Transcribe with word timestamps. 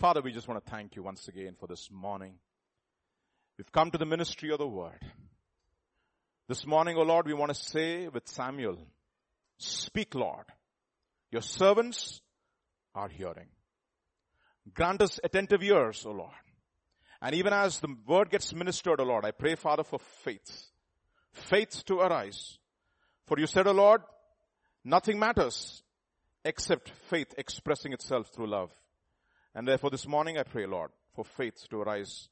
Father, 0.00 0.22
we 0.22 0.32
just 0.32 0.48
want 0.48 0.64
to 0.64 0.70
thank 0.70 0.96
you 0.96 1.02
once 1.02 1.28
again 1.28 1.56
for 1.60 1.66
this 1.66 1.90
morning. 1.90 2.32
We've 3.58 3.70
come 3.70 3.90
to 3.90 3.98
the 3.98 4.06
ministry 4.06 4.50
of 4.50 4.56
the 4.56 4.66
word. 4.66 4.98
This 6.48 6.66
morning, 6.66 6.96
O 6.96 7.00
oh 7.00 7.02
Lord, 7.02 7.26
we 7.26 7.34
want 7.34 7.54
to 7.54 7.62
say 7.62 8.08
with 8.08 8.26
Samuel, 8.26 8.78
speak 9.58 10.14
Lord. 10.14 10.46
Your 11.30 11.42
servants 11.42 12.22
are 12.94 13.10
hearing. 13.10 13.48
Grant 14.72 15.02
us 15.02 15.20
attentive 15.22 15.62
ears, 15.62 16.02
O 16.06 16.12
oh 16.12 16.14
Lord. 16.14 16.44
And 17.20 17.34
even 17.34 17.52
as 17.52 17.78
the 17.80 17.94
word 18.06 18.30
gets 18.30 18.54
ministered, 18.54 19.00
O 19.00 19.04
oh 19.04 19.06
Lord, 19.06 19.26
I 19.26 19.32
pray, 19.32 19.54
Father, 19.54 19.84
for 19.84 19.98
faith. 20.24 20.70
Faith 21.34 21.84
to 21.84 21.98
arise. 21.98 22.56
For 23.26 23.38
you 23.38 23.46
said, 23.46 23.66
O 23.66 23.72
Lord, 23.72 24.00
nothing 24.82 25.18
matters 25.18 25.82
except 26.42 26.88
faith 27.10 27.34
expressing 27.36 27.92
itself 27.92 28.30
through 28.34 28.48
love. 28.48 28.72
And 29.54 29.66
therefore 29.66 29.90
this 29.90 30.06
morning 30.06 30.38
I 30.38 30.44
pray, 30.44 30.66
Lord, 30.66 30.90
for 31.14 31.24
faith 31.24 31.68
to 31.70 31.80
arise. 31.80 32.28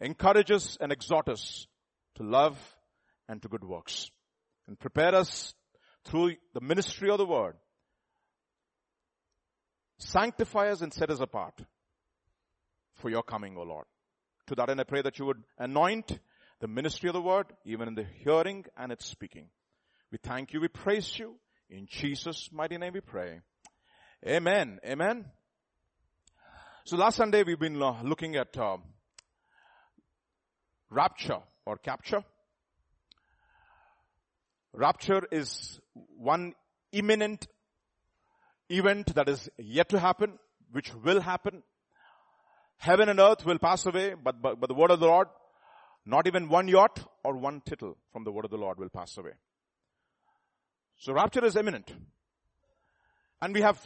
Encourage 0.00 0.50
us 0.50 0.76
and 0.80 0.92
exhort 0.92 1.28
us 1.28 1.66
to 2.16 2.22
love 2.22 2.58
and 3.28 3.40
to 3.42 3.48
good 3.48 3.64
works. 3.64 4.10
And 4.66 4.78
prepare 4.78 5.14
us 5.14 5.54
through 6.04 6.34
the 6.54 6.60
ministry 6.60 7.10
of 7.10 7.18
the 7.18 7.26
word. 7.26 7.54
Sanctify 9.98 10.70
us 10.70 10.80
and 10.80 10.92
set 10.92 11.10
us 11.10 11.20
apart 11.20 11.60
for 12.94 13.10
your 13.10 13.22
coming, 13.22 13.56
O 13.56 13.62
Lord. 13.62 13.86
To 14.48 14.54
that 14.54 14.70
end 14.70 14.80
I 14.80 14.84
pray 14.84 15.02
that 15.02 15.18
you 15.18 15.26
would 15.26 15.42
anoint 15.58 16.18
the 16.60 16.68
ministry 16.68 17.08
of 17.08 17.14
the 17.14 17.22
word, 17.22 17.46
even 17.64 17.88
in 17.88 17.94
the 17.94 18.06
hearing 18.24 18.64
and 18.76 18.92
its 18.92 19.06
speaking. 19.06 19.48
We 20.10 20.18
thank 20.22 20.52
you, 20.52 20.60
we 20.60 20.68
praise 20.68 21.18
you. 21.18 21.34
In 21.70 21.86
Jesus' 21.86 22.48
mighty 22.50 22.78
name 22.78 22.94
we 22.94 23.00
pray. 23.00 23.40
Amen. 24.26 24.80
Amen. 24.84 25.26
So 26.84 26.96
last 26.96 27.16
Sunday 27.16 27.44
we've 27.44 27.58
been 27.58 27.78
looking 27.78 28.34
at 28.34 28.56
uh, 28.58 28.78
rapture 30.90 31.38
or 31.64 31.76
capture. 31.76 32.24
Rapture 34.72 35.22
is 35.30 35.78
one 36.16 36.54
imminent 36.90 37.46
event 38.68 39.14
that 39.14 39.28
is 39.28 39.48
yet 39.56 39.88
to 39.90 40.00
happen, 40.00 40.40
which 40.72 40.92
will 40.96 41.20
happen. 41.20 41.62
Heaven 42.78 43.08
and 43.08 43.20
earth 43.20 43.46
will 43.46 43.58
pass 43.60 43.86
away, 43.86 44.14
but, 44.20 44.42
but, 44.42 44.58
but 44.58 44.66
the 44.66 44.74
word 44.74 44.90
of 44.90 44.98
the 44.98 45.06
Lord, 45.06 45.28
not 46.04 46.26
even 46.26 46.48
one 46.48 46.68
jot 46.68 47.08
or 47.22 47.36
one 47.36 47.62
tittle 47.64 47.96
from 48.12 48.24
the 48.24 48.32
word 48.32 48.44
of 48.44 48.50
the 48.50 48.56
Lord 48.56 48.80
will 48.80 48.88
pass 48.88 49.16
away. 49.16 49.34
So 50.96 51.12
rapture 51.12 51.44
is 51.44 51.54
imminent. 51.54 51.92
And 53.40 53.54
we 53.54 53.60
have 53.60 53.80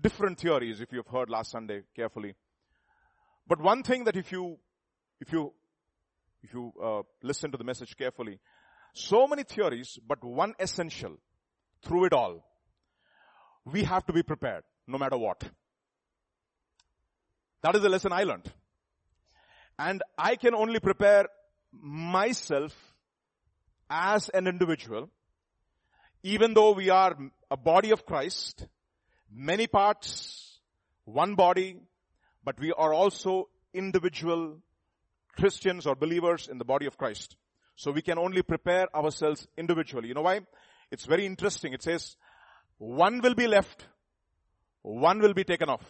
different 0.00 0.38
theories 0.38 0.80
if 0.80 0.92
you've 0.92 1.06
heard 1.06 1.30
last 1.30 1.50
Sunday 1.50 1.82
carefully. 1.94 2.34
But 3.46 3.60
one 3.60 3.82
thing 3.82 4.04
that 4.04 4.16
if 4.16 4.32
you, 4.32 4.58
if 5.20 5.32
you, 5.32 5.52
if 6.42 6.52
you 6.52 6.72
uh, 6.82 7.02
listen 7.22 7.50
to 7.52 7.58
the 7.58 7.64
message 7.64 7.96
carefully, 7.96 8.38
so 8.92 9.26
many 9.26 9.42
theories, 9.42 9.98
but 10.06 10.22
one 10.24 10.54
essential 10.58 11.18
through 11.82 12.06
it 12.06 12.12
all. 12.12 12.44
We 13.64 13.84
have 13.84 14.06
to 14.06 14.12
be 14.12 14.22
prepared 14.22 14.64
no 14.86 14.98
matter 14.98 15.16
what. 15.16 15.42
That 17.62 17.74
is 17.74 17.82
the 17.82 17.88
lesson 17.88 18.12
I 18.12 18.24
learned. 18.24 18.50
And 19.78 20.02
I 20.16 20.36
can 20.36 20.54
only 20.54 20.80
prepare 20.80 21.26
myself 21.72 22.74
as 23.90 24.28
an 24.30 24.46
individual, 24.46 25.10
even 26.22 26.54
though 26.54 26.72
we 26.72 26.90
are 26.90 27.16
a 27.50 27.56
body 27.56 27.90
of 27.90 28.06
Christ, 28.06 28.66
many 29.32 29.66
parts, 29.66 30.60
one 31.04 31.34
body, 31.34 31.76
but 32.44 32.58
we 32.58 32.72
are 32.72 32.92
also 32.92 33.48
individual 33.74 34.58
Christians 35.36 35.86
or 35.86 35.94
believers 35.94 36.48
in 36.48 36.58
the 36.58 36.64
body 36.64 36.86
of 36.86 36.96
Christ. 36.96 37.36
So 37.76 37.90
we 37.90 38.02
can 38.02 38.18
only 38.18 38.42
prepare 38.42 38.86
ourselves 38.96 39.46
individually. 39.56 40.08
You 40.08 40.14
know 40.14 40.22
why? 40.22 40.40
It's 40.90 41.04
very 41.04 41.26
interesting. 41.26 41.72
It 41.72 41.82
says, 41.82 42.16
one 42.78 43.20
will 43.20 43.34
be 43.34 43.46
left, 43.46 43.86
one 44.82 45.20
will 45.20 45.34
be 45.34 45.44
taken 45.44 45.68
off. 45.68 45.84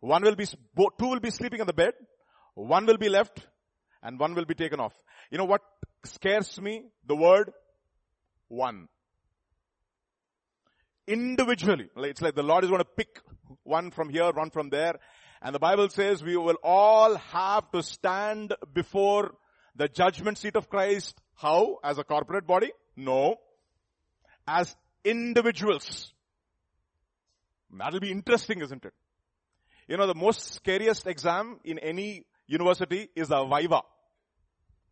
One 0.00 0.22
will 0.22 0.34
be, 0.34 0.46
two 0.46 1.06
will 1.06 1.20
be 1.20 1.30
sleeping 1.30 1.60
on 1.60 1.66
the 1.66 1.74
bed, 1.74 1.92
one 2.54 2.86
will 2.86 2.96
be 2.96 3.08
left, 3.08 3.46
and 4.02 4.18
one 4.18 4.34
will 4.34 4.46
be 4.46 4.54
taken 4.54 4.80
off. 4.80 4.94
You 5.30 5.38
know 5.38 5.44
what 5.44 5.60
scares 6.04 6.60
me? 6.60 6.84
The 7.06 7.14
word 7.14 7.52
one 8.48 8.88
individually. 11.10 11.88
It's 11.96 12.22
like 12.22 12.34
the 12.34 12.42
Lord 12.42 12.64
is 12.64 12.70
going 12.70 12.80
to 12.80 12.88
pick 12.96 13.20
one 13.64 13.90
from 13.90 14.08
here, 14.08 14.30
one 14.32 14.50
from 14.50 14.70
there. 14.70 14.94
And 15.42 15.54
the 15.54 15.58
Bible 15.58 15.88
says 15.88 16.22
we 16.22 16.36
will 16.36 16.58
all 16.62 17.16
have 17.16 17.70
to 17.72 17.82
stand 17.82 18.54
before 18.72 19.34
the 19.74 19.88
judgment 19.88 20.38
seat 20.38 20.56
of 20.56 20.68
Christ. 20.68 21.18
How? 21.34 21.78
As 21.82 21.98
a 21.98 22.04
corporate 22.04 22.46
body? 22.46 22.72
No. 22.96 23.36
As 24.46 24.76
individuals. 25.04 26.12
That'll 27.72 28.00
be 28.00 28.10
interesting, 28.10 28.60
isn't 28.60 28.84
it? 28.84 28.92
You 29.88 29.96
know, 29.96 30.06
the 30.06 30.14
most 30.14 30.54
scariest 30.54 31.06
exam 31.06 31.58
in 31.64 31.78
any 31.78 32.24
university 32.46 33.08
is 33.16 33.28
the 33.28 33.44
Viva. 33.44 33.82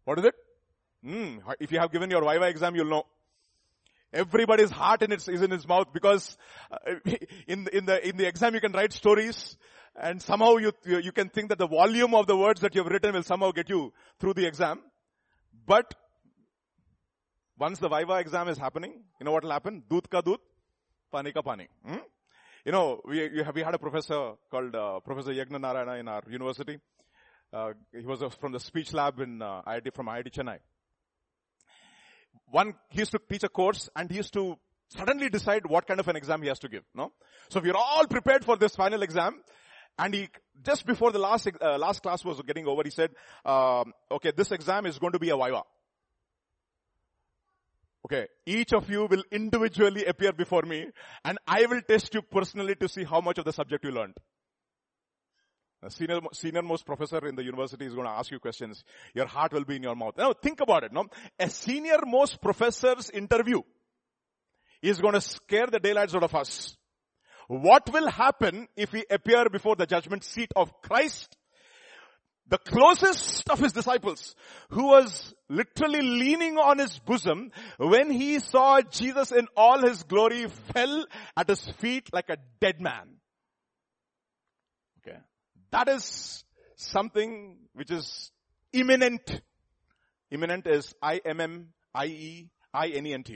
What 0.04 0.18
is 0.18 0.24
it? 0.24 0.34
Mm, 1.04 1.40
if 1.60 1.70
you 1.70 1.78
have 1.78 1.92
given 1.92 2.10
your 2.10 2.22
Viva 2.22 2.48
exam, 2.48 2.74
you'll 2.74 2.90
know. 2.90 3.06
Everybody's 4.12 4.70
heart 4.70 5.02
in 5.02 5.12
its, 5.12 5.28
is 5.28 5.42
in 5.42 5.50
his 5.50 5.68
mouth 5.68 5.92
because 5.92 6.36
uh, 6.70 6.94
in, 7.46 7.68
in 7.72 7.84
the, 7.84 8.08
in 8.08 8.16
the 8.16 8.26
exam 8.26 8.54
you 8.54 8.60
can 8.60 8.72
write 8.72 8.92
stories 8.92 9.56
and 10.00 10.22
somehow 10.22 10.56
you, 10.56 10.72
you 10.84 11.12
can 11.12 11.28
think 11.28 11.50
that 11.50 11.58
the 11.58 11.66
volume 11.66 12.14
of 12.14 12.26
the 12.26 12.36
words 12.36 12.60
that 12.62 12.74
you 12.74 12.82
have 12.82 12.90
written 12.90 13.12
will 13.12 13.22
somehow 13.22 13.50
get 13.50 13.68
you 13.68 13.92
through 14.18 14.34
the 14.34 14.46
exam. 14.46 14.80
But 15.66 15.94
once 17.58 17.78
the 17.78 17.88
Viva 17.88 18.14
exam 18.14 18.48
is 18.48 18.56
happening, 18.56 19.02
you 19.20 19.24
know 19.24 19.32
what 19.32 19.42
will 19.42 19.50
happen? 19.50 19.82
Doot 19.90 20.08
ka 20.08 20.20
doot, 20.20 20.40
pani 21.12 21.32
ka 21.32 21.42
pani. 21.42 21.68
Hmm? 21.84 21.96
You 22.64 22.72
know, 22.72 23.00
we, 23.04 23.28
we, 23.28 23.42
have, 23.42 23.54
we 23.54 23.62
had 23.62 23.74
a 23.74 23.78
professor 23.78 24.32
called 24.50 24.74
uh, 24.74 25.00
Professor 25.00 25.32
Yegnanarayana 25.32 26.00
in 26.00 26.08
our 26.08 26.22
university. 26.30 26.78
Uh, 27.52 27.72
he 27.92 28.06
was 28.06 28.22
from 28.40 28.52
the 28.52 28.60
speech 28.60 28.92
lab 28.92 29.20
in 29.20 29.42
uh, 29.42 29.62
IIT 29.66 29.94
from 29.94 30.06
IIT 30.06 30.32
Chennai 30.32 30.58
one, 32.50 32.74
he 32.90 33.00
used 33.00 33.12
to 33.12 33.20
teach 33.28 33.42
a 33.44 33.48
course 33.48 33.88
and 33.94 34.10
he 34.10 34.16
used 34.16 34.32
to 34.34 34.56
suddenly 34.88 35.28
decide 35.28 35.66
what 35.66 35.86
kind 35.86 36.00
of 36.00 36.08
an 36.08 36.16
exam 36.16 36.42
he 36.42 36.48
has 36.48 36.58
to 36.60 36.68
give, 36.68 36.82
no? 36.94 37.12
So 37.50 37.60
we 37.60 37.70
are 37.70 37.76
all 37.76 38.06
prepared 38.06 38.44
for 38.44 38.56
this 38.56 38.74
final 38.74 39.02
exam. 39.02 39.42
And 39.98 40.14
he, 40.14 40.28
just 40.64 40.86
before 40.86 41.10
the 41.10 41.18
last, 41.18 41.48
uh, 41.60 41.76
last 41.76 42.02
class 42.02 42.24
was 42.24 42.40
getting 42.42 42.66
over, 42.66 42.82
he 42.84 42.90
said, 42.90 43.10
um, 43.44 43.92
okay, 44.10 44.32
this 44.36 44.52
exam 44.52 44.86
is 44.86 44.98
going 44.98 45.12
to 45.12 45.18
be 45.18 45.30
a 45.30 45.36
Viva. 45.36 45.62
Okay, 48.06 48.28
each 48.46 48.72
of 48.72 48.88
you 48.88 49.06
will 49.06 49.24
individually 49.30 50.04
appear 50.06 50.32
before 50.32 50.62
me 50.62 50.86
and 51.24 51.36
I 51.46 51.66
will 51.66 51.82
test 51.82 52.14
you 52.14 52.22
personally 52.22 52.74
to 52.76 52.88
see 52.88 53.04
how 53.04 53.20
much 53.20 53.38
of 53.38 53.44
the 53.44 53.52
subject 53.52 53.84
you 53.84 53.90
learned. 53.90 54.14
A 55.82 55.90
senior, 55.90 56.18
senior 56.32 56.62
most 56.62 56.84
professor 56.84 57.24
in 57.26 57.36
the 57.36 57.44
university 57.44 57.86
is 57.86 57.94
going 57.94 58.06
to 58.06 58.12
ask 58.12 58.32
you 58.32 58.40
questions. 58.40 58.82
Your 59.14 59.26
heart 59.26 59.52
will 59.52 59.64
be 59.64 59.76
in 59.76 59.84
your 59.84 59.94
mouth. 59.94 60.14
Now 60.18 60.32
think 60.32 60.60
about 60.60 60.82
it, 60.82 60.92
no? 60.92 61.04
A 61.38 61.48
senior 61.48 61.98
most 62.04 62.40
professor's 62.40 63.10
interview 63.10 63.60
is 64.82 65.00
going 65.00 65.14
to 65.14 65.20
scare 65.20 65.68
the 65.68 65.78
daylights 65.78 66.16
out 66.16 66.24
of 66.24 66.34
us. 66.34 66.76
What 67.46 67.90
will 67.92 68.08
happen 68.10 68.66
if 68.76 68.92
we 68.92 69.04
appear 69.08 69.48
before 69.48 69.76
the 69.76 69.86
judgment 69.86 70.24
seat 70.24 70.50
of 70.56 70.72
Christ? 70.82 71.36
The 72.48 72.58
closest 72.58 73.48
of 73.50 73.58
his 73.58 73.72
disciples, 73.72 74.34
who 74.70 74.88
was 74.88 75.34
literally 75.48 76.00
leaning 76.00 76.56
on 76.56 76.78
his 76.78 76.98
bosom 76.98 77.52
when 77.76 78.10
he 78.10 78.38
saw 78.38 78.80
Jesus 78.80 79.32
in 79.32 79.46
all 79.56 79.86
his 79.86 80.02
glory, 80.02 80.46
fell 80.72 81.06
at 81.36 81.48
his 81.48 81.62
feet 81.78 82.08
like 82.12 82.30
a 82.30 82.38
dead 82.60 82.80
man. 82.80 83.18
That 85.70 85.88
is 85.88 86.44
something 86.76 87.56
which 87.74 87.90
is 87.90 88.30
imminent. 88.72 89.42
Imminent 90.30 90.66
is 90.66 90.94
I-M-M-I-E-I-N-E-N-T, 91.02 91.70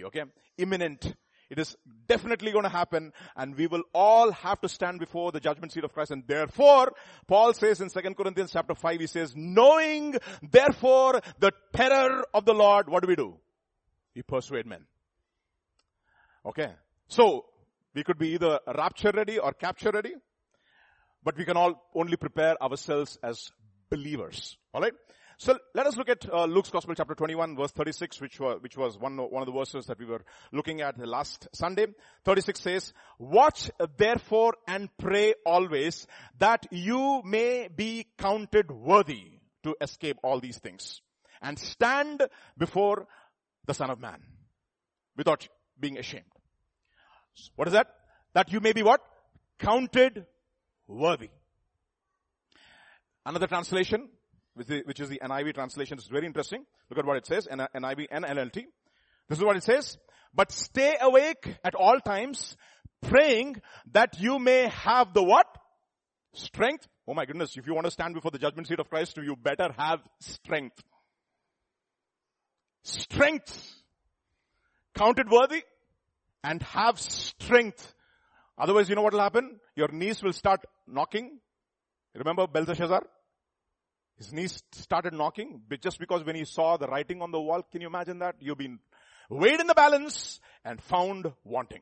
okay? 0.05 0.23
Imminent. 0.58 1.14
It 1.50 1.58
is 1.58 1.76
definitely 2.06 2.52
going 2.52 2.64
to 2.64 2.70
happen 2.70 3.12
and 3.37 3.55
we 3.55 3.67
will 3.67 3.82
all 3.93 4.32
have 4.32 4.61
to 4.62 4.69
stand 4.70 4.99
before 5.00 5.32
the 5.32 5.40
judgment 5.40 5.73
seat 5.73 5.84
of 5.84 5.93
Christ 5.93 6.11
and 6.11 6.26
therefore, 6.26 6.93
Paul 7.26 7.52
says 7.52 7.82
in 7.82 7.90
2 7.90 8.00
Corinthians 8.14 8.52
chapter 8.52 8.75
5, 8.75 9.00
he 9.00 9.06
says, 9.06 9.34
knowing 9.37 10.17
therefore 10.43 11.20
the 11.40 11.52
terror 11.75 12.25
of 12.32 12.46
the 12.46 12.55
Lord, 12.55 12.88
what 12.88 13.02
do 13.02 13.08
we 13.08 13.17
do? 13.17 13.37
We 14.14 14.23
persuade 14.23 14.64
men. 14.67 14.87
Okay. 16.46 16.73
So, 17.08 17.44
we 17.94 18.02
could 18.02 18.19
be 18.19 18.31
either 18.31 18.58
rapture 18.67 19.12
ready 19.14 19.38
or 19.38 19.52
capture 19.52 19.90
ready. 19.90 20.14
But 21.24 21.36
we 21.36 21.44
can 21.44 21.56
all 21.56 21.74
only 21.94 22.16
prepare 22.16 22.60
ourselves 22.62 23.19
as 23.22 23.50
believers. 23.90 24.56
Alright? 24.74 24.94
So 25.38 25.58
let 25.74 25.86
us 25.86 25.96
look 25.96 26.08
at 26.08 26.28
uh, 26.32 26.44
Luke's 26.44 26.70
Gospel 26.70 26.94
chapter 26.94 27.14
21 27.14 27.56
verse 27.56 27.72
36 27.72 28.20
which 28.20 28.38
was, 28.38 28.62
which 28.62 28.76
was 28.76 28.98
one, 28.98 29.16
one 29.16 29.42
of 29.42 29.46
the 29.46 29.52
verses 29.52 29.86
that 29.86 29.98
we 29.98 30.06
were 30.06 30.22
looking 30.52 30.80
at 30.82 30.98
last 30.98 31.48
Sunday. 31.52 31.86
36 32.24 32.60
says, 32.60 32.92
watch 33.19 33.70
therefore 33.96 34.54
and 34.69 34.88
pray 34.98 35.34
always 35.44 36.06
that 36.38 36.66
you 36.70 37.22
may 37.24 37.69
be 37.74 38.06
counted 38.19 38.70
worthy 38.70 39.40
to 39.64 39.74
escape 39.80 40.19
all 40.22 40.38
these 40.38 40.58
things 40.58 41.00
and 41.40 41.58
stand 41.58 42.22
before 42.56 43.06
the 43.66 43.74
Son 43.74 43.90
of 43.90 44.00
Man 44.00 44.22
without 45.16 45.48
being 45.78 45.98
ashamed. 45.98 46.24
What 47.56 47.69
is 47.69 47.74
that? 47.74 47.88
That 48.34 48.52
you 48.52 48.60
may 48.60 48.72
be 48.72 48.82
what? 48.82 49.00
Counted 49.58 50.26
worthy. 50.93 51.31
Another 53.25 53.47
translation, 53.47 54.09
which 54.55 55.00
is 55.00 55.09
the 55.09 55.21
NIV 55.23 55.55
translation, 55.55 55.99
is 55.99 56.06
very 56.06 56.27
interesting. 56.27 56.65
Look 56.91 56.99
at 56.99 57.06
what 57.06 57.17
it 57.17 57.27
says, 57.27 57.49
NIV 57.50 58.06
and 58.11 58.25
NLT. 58.25 58.65
This 59.29 59.39
is 59.39 59.44
what 59.44 59.56
it 59.56 59.62
says. 59.62 59.97
But 60.35 60.50
stay 60.50 60.97
awake 61.00 61.56
at 61.65 61.75
all 61.75 62.00
times, 62.00 62.56
praying 63.03 63.61
that 63.93 64.19
you 64.21 64.39
may 64.39 64.69
have 64.69 65.15
the 65.15 65.23
what? 65.23 65.47
Strength. 66.35 66.89
Oh 67.06 67.15
my 67.15 67.27
goodness, 67.27 67.56
if 67.56 67.67
you 67.67 67.75
want 67.75 67.85
to 67.85 67.91
stand 67.91 68.15
before 68.15 68.31
the 68.31 68.39
judgment 68.39 68.69
seat 68.69 68.81
of 68.81 68.89
Christ, 68.89 69.17
you 69.17 69.37
better 69.37 69.73
have 69.77 70.00
strength. 70.21 70.83
Strength. 72.85 73.75
Counted 74.94 75.31
worthy 75.31 75.62
and 76.44 76.62
have 76.62 76.99
strength. 76.99 77.94
Otherwise, 78.58 78.88
you 78.88 78.94
know 78.94 79.02
what 79.02 79.12
will 79.12 79.20
happen? 79.20 79.58
Your 79.76 79.88
knees 79.88 80.22
will 80.22 80.32
start 80.32 80.64
knocking. 80.87 81.38
Remember 82.14 82.46
Belteshazzar? 82.46 83.02
His 84.16 84.32
knees 84.32 84.62
started 84.72 85.14
knocking 85.14 85.62
just 85.81 85.99
because 85.99 86.25
when 86.25 86.37
he 86.37 86.44
saw 86.44 86.76
the 86.76 86.87
writing 86.87 87.22
on 87.22 87.32
the 87.32 87.40
wall, 87.40 87.62
can 87.70 87.81
you 87.81 87.87
imagine 87.87 88.19
that? 88.19 88.37
You've 88.38 88.58
been 88.58 88.78
weighed 89.31 89.60
in 89.60 89.66
the 89.66 89.75
balance 89.75 90.40
and 90.64 90.81
found 90.82 91.32
wanting. 91.44 91.81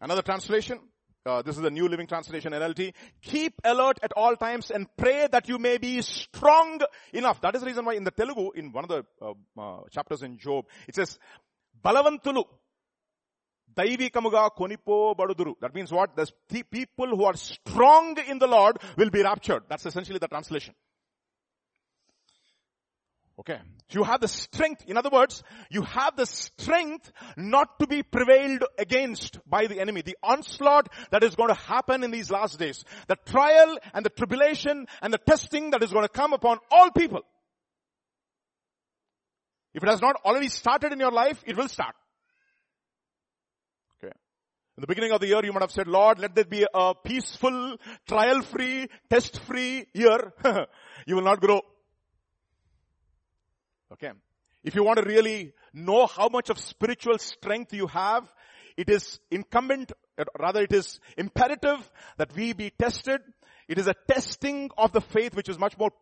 Another 0.00 0.22
translation. 0.22 0.78
Uh, 1.24 1.40
this 1.42 1.56
is 1.56 1.62
the 1.62 1.70
New 1.70 1.88
Living 1.88 2.08
Translation 2.08 2.52
NLT. 2.52 2.94
Keep 3.20 3.60
alert 3.62 3.98
at 4.02 4.12
all 4.16 4.34
times 4.34 4.72
and 4.72 4.88
pray 4.96 5.28
that 5.30 5.48
you 5.48 5.58
may 5.58 5.78
be 5.78 6.02
strong 6.02 6.80
enough. 7.12 7.40
That 7.40 7.54
is 7.54 7.60
the 7.60 7.68
reason 7.68 7.84
why 7.84 7.94
in 7.94 8.02
the 8.02 8.10
Telugu, 8.10 8.50
in 8.56 8.72
one 8.72 8.84
of 8.84 8.88
the 8.88 9.04
uh, 9.20 9.32
uh, 9.60 9.82
chapters 9.90 10.22
in 10.22 10.38
Job, 10.38 10.64
it 10.88 10.96
says, 10.96 11.18
Balavantulu 11.84 12.44
దైవికముగా 13.79 14.43
కొనిపోబడుదురు 14.59 15.53
that 15.63 15.75
means 15.77 15.93
what 15.99 16.13
the 16.19 16.25
people 16.77 17.09
who 17.15 17.25
are 17.29 17.37
strong 17.53 18.07
in 18.31 18.39
the 18.43 18.51
Lord 18.57 18.75
will 18.99 19.11
be 19.17 19.23
raptured. 19.29 19.63
That's 19.71 19.85
essentially 19.91 20.21
the 20.25 20.31
translation. 20.35 20.75
Okay. 23.41 23.59
You 23.91 24.03
have 24.03 24.19
the 24.19 24.27
strength. 24.27 24.83
In 24.87 24.97
other 24.97 25.11
words, 25.17 25.43
you 25.69 25.83
have 25.83 26.15
the 26.21 26.25
strength 26.25 27.11
not 27.37 27.79
to 27.79 27.87
be 27.87 28.01
prevailed 28.03 28.63
against 28.77 29.39
by 29.45 29.67
the 29.67 29.79
enemy. 29.79 30.01
The 30.01 30.17
onslaught 30.23 30.89
that 31.11 31.23
is 31.23 31.35
going 31.35 31.49
to 31.49 31.61
happen 31.73 32.03
in 32.03 32.11
these 32.11 32.31
last 32.31 32.57
days. 32.63 32.83
The 33.07 33.17
trial 33.33 33.77
and 33.93 34.03
the 34.03 34.09
tribulation 34.09 34.87
and 35.01 35.13
the 35.13 35.19
testing 35.19 35.71
that 35.71 35.83
is 35.83 35.93
going 35.93 36.03
to 36.03 36.09
come 36.09 36.33
upon 36.33 36.57
all 36.71 36.89
people. 36.91 37.21
If 39.73 39.83
it 39.83 39.89
has 39.89 40.01
not 40.01 40.15
already 40.25 40.49
started 40.49 40.91
in 40.91 40.99
your 40.99 41.11
life, 41.11 41.43
it 41.45 41.55
will 41.55 41.69
start. 41.69 41.95
The 44.82 44.88
beginning 44.88 45.12
of 45.12 45.20
the 45.20 45.28
year, 45.28 45.40
you 45.44 45.52
might 45.52 45.62
have 45.62 45.70
said, 45.70 45.86
Lord, 45.86 46.18
let 46.18 46.34
there 46.34 46.44
be 46.44 46.66
a 46.74 46.92
peaceful, 46.92 47.76
trial-free, 48.08 48.88
test-free 49.08 49.86
year. 49.94 50.32
you 51.06 51.14
will 51.14 51.22
not 51.22 51.40
grow. 51.40 51.60
Okay. 53.92 54.10
If 54.64 54.74
you 54.74 54.82
want 54.82 54.98
to 54.98 55.04
really 55.04 55.52
know 55.72 56.08
how 56.08 56.28
much 56.28 56.50
of 56.50 56.58
spiritual 56.58 57.18
strength 57.18 57.72
you 57.72 57.86
have, 57.86 58.28
it 58.76 58.90
is 58.90 59.20
incumbent, 59.30 59.92
rather 60.40 60.62
it 60.62 60.72
is 60.72 60.98
imperative 61.16 61.88
that 62.16 62.34
we 62.34 62.52
be 62.52 62.70
tested. 62.70 63.20
It 63.68 63.78
is 63.78 63.86
a 63.86 63.94
testing 64.08 64.68
of 64.76 64.90
the 64.90 65.00
faith 65.00 65.36
which 65.36 65.48
is 65.48 65.60
much 65.60 65.78
more 65.78 65.92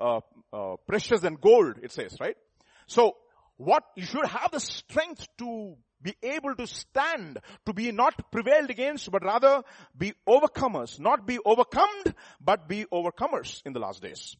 uh, 0.00 0.20
uh, 0.52 0.76
precious 0.86 1.22
than 1.22 1.34
gold, 1.34 1.80
it 1.82 1.90
says, 1.90 2.16
right? 2.20 2.36
So, 2.86 3.16
what, 3.56 3.82
you 3.96 4.06
should 4.06 4.26
have 4.26 4.52
the 4.52 4.60
strength 4.60 5.26
to 5.38 5.76
be 6.04 6.14
able 6.22 6.54
to 6.54 6.66
stand, 6.66 7.40
to 7.64 7.72
be 7.72 7.90
not 7.90 8.30
prevailed 8.30 8.68
against, 8.68 9.10
but 9.10 9.24
rather 9.24 9.62
be 9.96 10.12
overcomers, 10.28 11.00
not 11.00 11.26
be 11.26 11.38
overcome, 11.44 11.88
but 12.40 12.68
be 12.68 12.84
overcomers 12.92 13.62
in 13.64 13.72
the 13.72 13.80
last 13.80 14.02
days. 14.02 14.36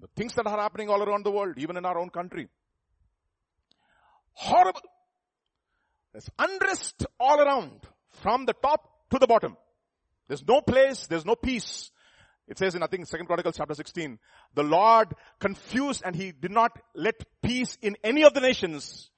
The 0.00 0.08
things 0.16 0.34
that 0.34 0.46
are 0.46 0.60
happening 0.60 0.90
all 0.90 1.02
around 1.02 1.24
the 1.24 1.30
world, 1.30 1.54
even 1.58 1.76
in 1.76 1.86
our 1.86 1.96
own 1.96 2.10
country. 2.10 2.48
Horrible. 4.32 4.82
There's 6.12 6.28
unrest 6.38 7.06
all 7.20 7.40
around, 7.40 7.80
from 8.22 8.44
the 8.44 8.52
top 8.52 9.08
to 9.10 9.18
the 9.20 9.28
bottom. 9.28 9.56
There's 10.26 10.44
no 10.46 10.60
place, 10.60 11.06
there's 11.06 11.24
no 11.24 11.36
peace. 11.36 11.92
It 12.48 12.58
says 12.58 12.74
in, 12.74 12.82
I 12.82 12.88
think, 12.88 13.06
Second 13.06 13.26
Chronicles 13.26 13.56
chapter 13.56 13.74
16, 13.74 14.18
the 14.54 14.64
Lord 14.64 15.14
confused 15.38 16.02
and 16.04 16.16
he 16.16 16.32
did 16.32 16.50
not 16.50 16.72
let 16.94 17.14
peace 17.42 17.78
in 17.80 17.96
any 18.02 18.24
of 18.24 18.34
the 18.34 18.40
nations 18.40 19.10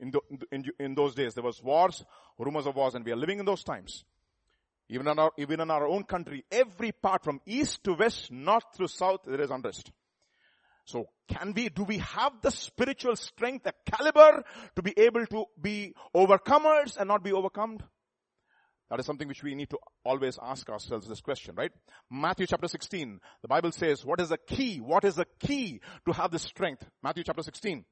in, 0.00 0.10
the, 0.10 0.20
in, 0.50 0.64
in 0.78 0.94
those 0.94 1.14
days. 1.14 1.34
There 1.34 1.44
was 1.44 1.62
wars, 1.62 2.04
rumors 2.38 2.66
of 2.66 2.74
wars, 2.74 2.94
and 2.94 3.04
we 3.04 3.12
are 3.12 3.16
living 3.16 3.38
in 3.38 3.44
those 3.44 3.62
times. 3.62 4.04
Even 4.88 5.06
in 5.06 5.18
our, 5.18 5.30
even 5.38 5.60
in 5.60 5.70
our 5.70 5.86
own 5.86 6.02
country, 6.02 6.44
every 6.50 6.90
part 6.90 7.22
from 7.22 7.40
east 7.46 7.84
to 7.84 7.94
west, 7.94 8.32
north 8.32 8.64
to 8.76 8.88
south, 8.88 9.20
there 9.24 9.40
is 9.40 9.50
unrest. 9.50 9.92
So 10.84 11.06
can 11.28 11.52
we, 11.54 11.68
do 11.68 11.84
we 11.84 11.98
have 11.98 12.32
the 12.42 12.50
spiritual 12.50 13.14
strength, 13.14 13.64
the 13.64 13.74
caliber 13.86 14.42
to 14.74 14.82
be 14.82 14.92
able 14.98 15.26
to 15.26 15.44
be 15.60 15.94
overcomers 16.14 16.96
and 16.96 17.06
not 17.06 17.22
be 17.22 17.32
overcome? 17.32 17.78
That 18.90 18.98
is 18.98 19.06
something 19.06 19.28
which 19.28 19.44
we 19.44 19.54
need 19.54 19.70
to 19.70 19.78
always 20.04 20.36
ask 20.42 20.68
ourselves 20.68 21.06
this 21.06 21.20
question, 21.20 21.54
right? 21.54 21.70
Matthew 22.10 22.48
chapter 22.48 22.66
16, 22.66 23.20
the 23.40 23.46
Bible 23.46 23.70
says, 23.70 24.04
what 24.04 24.20
is 24.20 24.30
the 24.30 24.38
key? 24.38 24.78
What 24.78 25.04
is 25.04 25.14
the 25.14 25.26
key 25.38 25.80
to 26.06 26.12
have 26.12 26.32
this 26.32 26.42
strength? 26.42 26.84
Matthew 27.00 27.22
chapter 27.22 27.44
16. 27.44 27.84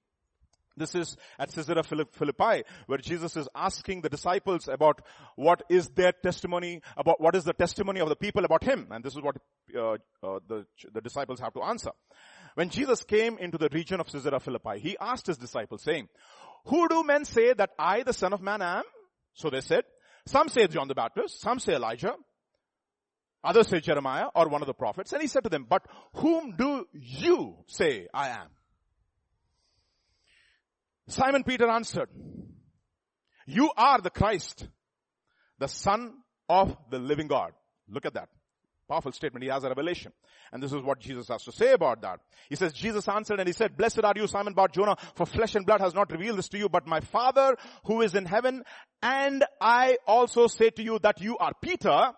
This 0.78 0.94
is 0.94 1.16
at 1.38 1.52
Caesarea 1.52 1.82
Philippi 1.82 2.64
where 2.86 2.98
Jesus 2.98 3.36
is 3.36 3.48
asking 3.54 4.00
the 4.00 4.08
disciples 4.08 4.68
about 4.68 5.02
what 5.36 5.62
is 5.68 5.88
their 5.90 6.12
testimony, 6.12 6.80
about 6.96 7.20
what 7.20 7.34
is 7.34 7.44
the 7.44 7.52
testimony 7.52 8.00
of 8.00 8.08
the 8.08 8.16
people 8.16 8.44
about 8.44 8.64
him. 8.64 8.88
And 8.90 9.04
this 9.04 9.14
is 9.14 9.22
what 9.22 9.36
uh, 9.76 9.92
uh, 10.22 10.38
the, 10.48 10.64
the 10.92 11.00
disciples 11.00 11.40
have 11.40 11.52
to 11.54 11.62
answer. 11.62 11.90
When 12.54 12.70
Jesus 12.70 13.04
came 13.04 13.38
into 13.38 13.58
the 13.58 13.68
region 13.70 14.00
of 14.00 14.06
Caesarea 14.06 14.40
Philippi, 14.40 14.80
he 14.80 14.96
asked 14.98 15.26
his 15.26 15.36
disciples 15.36 15.82
saying, 15.82 16.08
who 16.64 16.88
do 16.88 17.04
men 17.04 17.24
say 17.24 17.52
that 17.52 17.70
I, 17.78 18.02
the 18.02 18.12
son 18.12 18.32
of 18.32 18.42
man, 18.42 18.62
am? 18.62 18.82
So 19.34 19.50
they 19.50 19.60
said, 19.60 19.84
some 20.26 20.48
say 20.48 20.66
John 20.66 20.88
the 20.88 20.94
Baptist, 20.94 21.40
some 21.40 21.58
say 21.60 21.74
Elijah, 21.74 22.14
others 23.42 23.68
say 23.68 23.80
Jeremiah 23.80 24.26
or 24.34 24.48
one 24.48 24.62
of 24.62 24.66
the 24.66 24.74
prophets. 24.74 25.12
And 25.12 25.22
he 25.22 25.28
said 25.28 25.44
to 25.44 25.48
them, 25.48 25.66
but 25.68 25.86
whom 26.14 26.56
do 26.56 26.86
you 26.92 27.56
say 27.66 28.08
I 28.12 28.28
am? 28.30 28.48
Simon 31.08 31.42
Peter 31.42 31.68
answered, 31.68 32.08
you 33.48 33.70
are 33.78 33.98
the 33.98 34.10
Christ, 34.10 34.68
the 35.58 35.68
son 35.68 36.12
of 36.50 36.76
the 36.90 36.98
living 36.98 37.28
God. 37.28 37.52
Look 37.88 38.04
at 38.04 38.12
that. 38.12 38.28
Powerful 38.90 39.12
statement. 39.12 39.42
He 39.42 39.48
has 39.48 39.64
a 39.64 39.68
revelation. 39.68 40.12
And 40.52 40.62
this 40.62 40.70
is 40.70 40.82
what 40.82 41.00
Jesus 41.00 41.28
has 41.28 41.42
to 41.44 41.52
say 41.52 41.72
about 41.72 42.02
that. 42.02 42.20
He 42.50 42.56
says, 42.56 42.74
Jesus 42.74 43.08
answered 43.08 43.40
and 43.40 43.46
he 43.46 43.54
said, 43.54 43.74
Blessed 43.74 44.04
are 44.04 44.12
you, 44.14 44.26
Simon 44.26 44.52
Bar 44.52 44.68
Jonah, 44.68 44.96
for 45.14 45.24
flesh 45.24 45.54
and 45.54 45.64
blood 45.64 45.80
has 45.80 45.94
not 45.94 46.12
revealed 46.12 46.36
this 46.36 46.50
to 46.50 46.58
you, 46.58 46.68
but 46.68 46.86
my 46.86 47.00
Father 47.00 47.56
who 47.84 48.02
is 48.02 48.14
in 48.14 48.26
heaven. 48.26 48.62
And 49.02 49.46
I 49.62 49.96
also 50.06 50.46
say 50.46 50.68
to 50.68 50.82
you 50.82 50.98
that 50.98 51.22
you 51.22 51.38
are 51.38 51.52
Peter, 51.62 52.12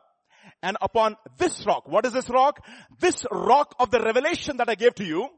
and 0.64 0.76
upon 0.80 1.16
this 1.38 1.64
rock, 1.64 1.88
what 1.88 2.06
is 2.06 2.12
this 2.12 2.28
rock? 2.28 2.64
This 2.98 3.24
rock 3.30 3.76
of 3.78 3.92
the 3.92 4.00
revelation 4.00 4.56
that 4.56 4.68
I 4.68 4.74
gave 4.74 4.96
to 4.96 5.04
you, 5.04 5.28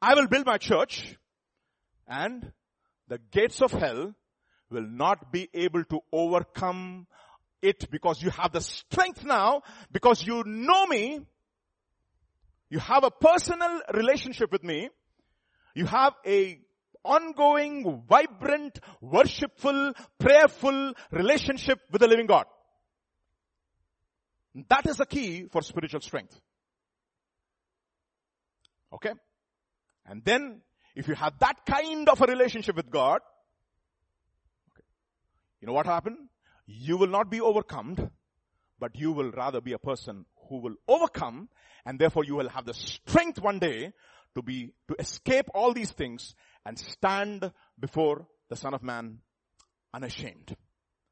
I 0.00 0.14
will 0.14 0.26
build 0.26 0.46
my 0.46 0.56
church, 0.56 1.16
and 2.06 2.52
the 3.08 3.18
gates 3.30 3.60
of 3.60 3.72
hell 3.72 4.14
will 4.70 4.86
not 4.86 5.32
be 5.32 5.48
able 5.54 5.84
to 5.84 6.00
overcome 6.12 7.06
it 7.62 7.90
because 7.90 8.22
you 8.22 8.30
have 8.30 8.52
the 8.52 8.60
strength 8.60 9.24
now, 9.24 9.62
because 9.90 10.26
you 10.26 10.42
know 10.44 10.86
me, 10.86 11.20
you 12.68 12.78
have 12.78 13.04
a 13.04 13.10
personal 13.10 13.80
relationship 13.92 14.50
with 14.52 14.64
me, 14.64 14.88
you 15.74 15.86
have 15.86 16.14
a 16.26 16.58
ongoing, 17.04 18.02
vibrant, 18.08 18.80
worshipful, 19.00 19.92
prayerful 20.18 20.94
relationship 21.10 21.78
with 21.90 22.00
the 22.00 22.08
living 22.08 22.26
God. 22.26 22.46
That 24.68 24.86
is 24.86 24.96
the 24.96 25.06
key 25.06 25.46
for 25.50 25.62
spiritual 25.62 26.00
strength. 26.00 26.40
Okay? 28.92 29.12
And 30.06 30.24
then 30.24 30.60
if 30.94 31.08
you 31.08 31.14
have 31.14 31.38
that 31.40 31.66
kind 31.66 32.08
of 32.08 32.20
a 32.20 32.26
relationship 32.26 32.76
with 32.76 32.90
God, 32.90 33.20
okay, 34.70 34.84
you 35.60 35.66
know 35.66 35.72
what 35.72 35.86
happened? 35.86 36.18
You 36.66 36.96
will 36.96 37.08
not 37.08 37.30
be 37.30 37.40
overcome, 37.40 38.10
but 38.78 38.96
you 38.96 39.12
will 39.12 39.30
rather 39.30 39.60
be 39.60 39.72
a 39.72 39.78
person 39.78 40.24
who 40.48 40.60
will 40.60 40.76
overcome 40.88 41.48
and 41.84 41.98
therefore 41.98 42.24
you 42.24 42.36
will 42.36 42.48
have 42.48 42.64
the 42.64 42.74
strength 42.74 43.40
one 43.40 43.58
day 43.58 43.92
to 44.34 44.42
be, 44.42 44.72
to 44.88 44.96
escape 44.98 45.46
all 45.54 45.72
these 45.72 45.90
things 45.90 46.34
and 46.64 46.78
stand 46.78 47.52
before 47.78 48.26
the 48.48 48.56
Son 48.56 48.74
of 48.74 48.82
Man 48.82 49.18
unashamed. 49.92 50.56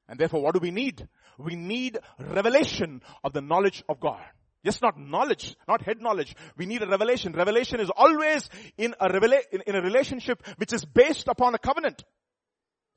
And 0.09 0.19
therefore 0.19 0.43
what 0.43 0.55
do 0.55 0.61
we 0.61 0.71
need? 0.71 1.07
We 1.39 1.57
need 1.57 1.99
revelation 2.19 3.03
of 3.25 3.33
the 3.33 3.41
knowledge 3.41 3.83
of 3.89 4.01
God. 4.01 4.23
Just 4.64 4.81
not 4.81 4.99
knowledge, 4.99 5.57
not 5.66 5.83
head 5.83 6.00
knowledge. 6.00 6.35
We 6.57 6.66
need 6.66 6.83
a 6.83 6.87
revelation. 6.87 7.33
Revelation 7.33 7.81
is 7.81 7.90
always 7.90 8.49
in 8.78 8.95
a 9.00 9.09
revela- 9.09 9.42
in, 9.50 9.62
in 9.66 9.75
a 9.75 9.83
relationship 9.83 10.42
which 10.57 10.73
is 10.73 10.85
based 10.85 11.26
upon 11.26 11.54
a 11.54 11.59
covenant. 11.59 12.04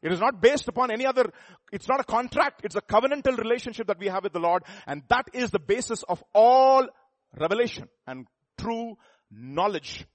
It 0.01 0.11
is 0.11 0.19
not 0.19 0.39
based 0.39 0.67
upon 0.67 0.91
any 0.91 1.07
other, 1.07 1.31
it's 1.71 1.87
not 1.87 1.99
a 1.99 2.03
contract, 2.03 2.61
it's 2.63 2.75
a 2.75 2.81
covenantal 2.81 3.37
relationship 3.37 3.87
that 3.87 3.97
we 3.97 4.07
have 4.07 4.23
with 4.23 4.33
the 4.33 4.39
Lord, 4.39 4.61
and 4.85 5.01
that 5.09 5.29
is 5.33 5.49
the 5.49 5.57
basis 5.57 6.03
of 6.03 6.23
all 6.33 6.87
revelation 7.35 7.89
and 8.05 8.27
true 8.55 8.97
knowledge. 9.31 10.05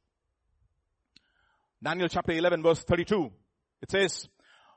Daniel 1.82 2.08
chapter 2.08 2.32
11 2.32 2.62
verse 2.62 2.84
32, 2.84 3.32
it 3.82 3.90
says, 3.90 4.28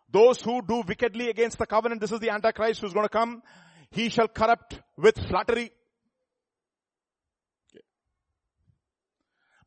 those 0.09 0.41
who 0.41 0.61
do 0.61 0.83
wickedly 0.87 1.29
against 1.29 1.57
the 1.57 1.65
covenant, 1.65 2.01
this 2.01 2.11
is 2.11 2.19
the 2.19 2.29
Antichrist 2.29 2.81
who's 2.81 2.93
going 2.93 3.05
to 3.05 3.09
come, 3.09 3.43
he 3.91 4.09
shall 4.09 4.27
corrupt 4.27 4.79
with 4.97 5.15
flattery. 5.27 5.71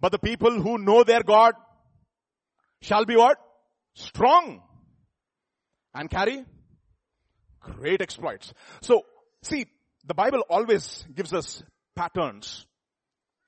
But 0.01 0.13
the 0.13 0.19
people 0.19 0.61
who 0.61 0.79
know 0.79 1.05
their 1.05 1.23
God 1.23 1.55
shall 2.83 3.05
be 3.05 3.17
what? 3.17 3.39
Strong 3.95 4.63
and 5.95 6.11
carry 6.11 6.45
great 7.61 8.03
exploits. 8.03 8.53
So, 8.83 9.03
see, 9.43 9.67
the 10.05 10.15
Bible 10.15 10.41
always 10.49 11.05
gives 11.15 11.33
us 11.33 11.63
patterns. 11.95 12.67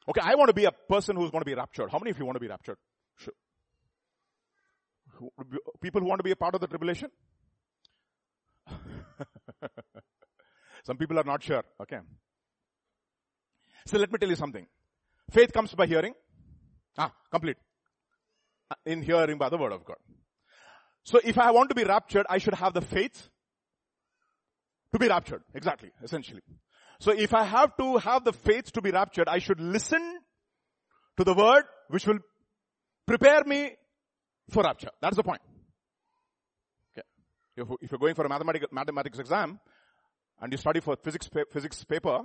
Okay, 0.08 0.22
I 0.24 0.34
want 0.36 0.48
to 0.48 0.54
be 0.54 0.64
a 0.64 0.72
person 0.72 1.16
who's 1.16 1.30
going 1.30 1.42
to 1.42 1.46
be 1.46 1.54
raptured. 1.54 1.90
How 1.90 1.98
many 1.98 2.10
of 2.10 2.18
you 2.18 2.24
want 2.24 2.36
to 2.36 2.40
be 2.40 2.48
raptured? 2.48 2.78
Sure. 3.16 3.34
People 5.80 6.00
who 6.00 6.08
want 6.08 6.20
to 6.20 6.24
be 6.24 6.30
a 6.30 6.36
part 6.36 6.54
of 6.54 6.60
the 6.60 6.66
tribulation? 6.66 7.10
Some 10.84 10.96
people 10.96 11.18
are 11.18 11.24
not 11.24 11.42
sure. 11.42 11.64
Okay. 11.82 11.98
So 13.86 13.98
let 13.98 14.10
me 14.10 14.18
tell 14.18 14.28
you 14.28 14.36
something. 14.36 14.66
Faith 15.30 15.52
comes 15.52 15.74
by 15.74 15.86
hearing. 15.86 16.14
Ah, 16.98 17.12
complete. 17.30 17.56
In 18.84 19.02
hearing 19.02 19.38
by 19.38 19.48
the 19.48 19.56
word 19.56 19.72
of 19.72 19.84
God. 19.84 19.96
So 21.04 21.20
if 21.24 21.38
I 21.38 21.52
want 21.52 21.70
to 21.70 21.74
be 21.74 21.84
raptured, 21.84 22.26
I 22.28 22.38
should 22.38 22.54
have 22.54 22.74
the 22.74 22.82
faith 22.82 23.28
to 24.92 24.98
be 24.98 25.08
raptured. 25.08 25.42
Exactly, 25.54 25.90
essentially. 26.02 26.42
So 27.00 27.12
if 27.12 27.32
I 27.32 27.44
have 27.44 27.76
to 27.76 27.98
have 27.98 28.24
the 28.24 28.32
faith 28.32 28.72
to 28.72 28.82
be 28.82 28.90
raptured, 28.90 29.28
I 29.28 29.38
should 29.38 29.60
listen 29.60 30.18
to 31.16 31.24
the 31.24 31.34
word 31.34 31.64
which 31.88 32.06
will 32.06 32.18
prepare 33.06 33.44
me 33.44 33.72
for 34.50 34.62
rapture. 34.64 34.90
That's 35.00 35.16
the 35.16 35.22
point. 35.22 35.40
Okay. 36.92 37.06
If, 37.80 37.90
you're 37.90 37.98
going 37.98 38.14
for 38.14 38.26
a 38.26 38.28
mathematics, 38.28 38.66
mathematics 38.72 39.18
exam 39.18 39.60
and 40.40 40.52
you 40.52 40.58
study 40.58 40.80
for 40.80 40.96
physics, 40.96 41.30
physics 41.52 41.84
paper, 41.84 42.22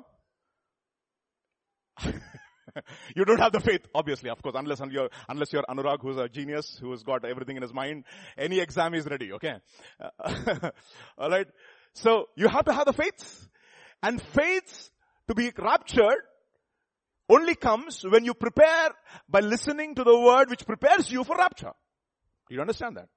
you 3.16 3.26
don't 3.26 3.40
have 3.40 3.52
the 3.52 3.60
faith, 3.60 3.82
obviously, 3.94 4.30
of 4.30 4.42
course, 4.42 4.56
unless 4.58 4.82
you're, 4.90 5.10
unless 5.30 5.54
you're 5.54 5.64
Anurag, 5.70 6.02
who's 6.02 6.18
a 6.18 6.28
genius, 6.28 6.78
who's 6.82 7.04
got 7.04 7.26
everything 7.26 7.56
in 7.56 7.62
his 7.62 7.74
mind. 7.74 8.06
Any 8.38 8.60
exam 8.60 8.94
is 8.94 9.06
ready, 9.06 9.34
okay? 9.34 9.56
Alright? 11.20 11.48
So, 11.94 12.30
you 12.36 12.48
have 12.48 12.66
to 12.66 12.74
have 12.74 12.86
the 12.86 12.94
faith. 12.94 13.48
And 14.02 14.22
faith 14.22 14.90
to 15.28 15.36
be 15.36 15.52
raptured 15.58 16.18
only 17.30 17.56
comes 17.56 18.04
when 18.04 18.26
you 18.26 18.34
prepare 18.34 18.90
by 19.30 19.40
listening 19.40 19.96
to 19.96 20.04
the 20.04 20.20
word 20.20 20.50
which 20.50 20.66
prepares 20.66 21.10
you 21.12 21.24
for 21.24 21.38
rapture. 21.38 21.72
Do 22.50 22.56
you 22.56 22.62
understand 22.62 22.98
that? 22.98 23.08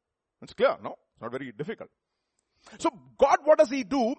It's 0.42 0.54
clear, 0.54 0.76
no? 0.82 0.96
It's 1.12 1.22
not 1.22 1.32
very 1.32 1.52
difficult. 1.52 1.90
So 2.78 2.90
God, 3.18 3.38
what 3.44 3.58
does 3.58 3.70
He 3.70 3.84
do? 3.84 4.14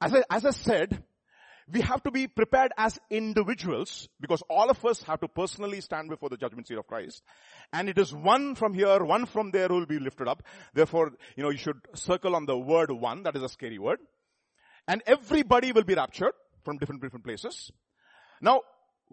As 0.00 0.14
I, 0.14 0.22
as 0.30 0.46
I 0.46 0.50
said, 0.50 1.02
we 1.72 1.80
have 1.80 2.02
to 2.02 2.10
be 2.10 2.26
prepared 2.26 2.72
as 2.76 2.98
individuals 3.10 4.08
because 4.20 4.42
all 4.48 4.70
of 4.70 4.84
us 4.84 5.02
have 5.04 5.20
to 5.20 5.28
personally 5.28 5.80
stand 5.80 6.08
before 6.08 6.28
the 6.28 6.36
judgment 6.36 6.66
seat 6.68 6.78
of 6.78 6.86
Christ. 6.86 7.22
And 7.72 7.88
it 7.88 7.98
is 7.98 8.12
one 8.12 8.54
from 8.54 8.74
here, 8.74 9.04
one 9.04 9.26
from 9.26 9.50
there 9.50 9.68
will 9.68 9.86
be 9.86 9.98
lifted 9.98 10.28
up. 10.28 10.42
Therefore, 10.74 11.12
you 11.36 11.42
know, 11.42 11.50
you 11.50 11.58
should 11.58 11.80
circle 11.94 12.34
on 12.34 12.46
the 12.46 12.56
word 12.56 12.90
one. 12.90 13.22
That 13.24 13.36
is 13.36 13.42
a 13.42 13.48
scary 13.48 13.78
word. 13.78 13.98
And 14.88 15.02
everybody 15.06 15.72
will 15.72 15.84
be 15.84 15.94
raptured 15.94 16.32
from 16.64 16.78
different, 16.78 17.02
different 17.02 17.24
places. 17.24 17.70
Now, 18.40 18.62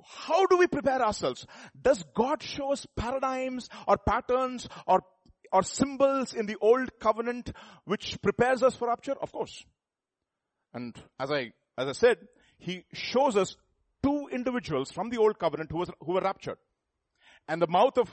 how 0.06 0.46
do 0.46 0.58
we 0.58 0.68
prepare 0.68 1.02
ourselves? 1.02 1.46
Does 1.80 2.04
God 2.16 2.42
show 2.42 2.72
us 2.72 2.86
paradigms 2.96 3.70
or 3.88 3.98
patterns 3.98 4.68
or, 4.86 5.02
or 5.52 5.64
symbols 5.64 6.34
in 6.34 6.46
the 6.46 6.58
old 6.62 7.00
covenant 7.00 7.52
which 7.86 8.22
prepares 8.22 8.64
us 8.64 8.76
for 8.76 8.88
rapture? 8.88 9.16
Of 9.22 9.32
course. 9.32 9.64
And 10.74 10.96
as 11.20 11.32
I, 11.32 11.52
as 11.78 11.88
I 11.88 11.92
said, 11.94 12.18
he 12.58 12.86
shows 12.94 13.36
us 13.36 13.56
two 14.04 14.28
individuals 14.32 14.92
from 14.92 15.10
the 15.10 15.18
old 15.18 15.40
covenant 15.40 15.72
who, 15.72 15.78
was, 15.78 15.90
who 16.02 16.14
were 16.14 16.22
raptured. 16.22 16.58
And 17.48 17.62
the 17.62 17.68
mouth 17.68 17.98
of, 17.98 18.10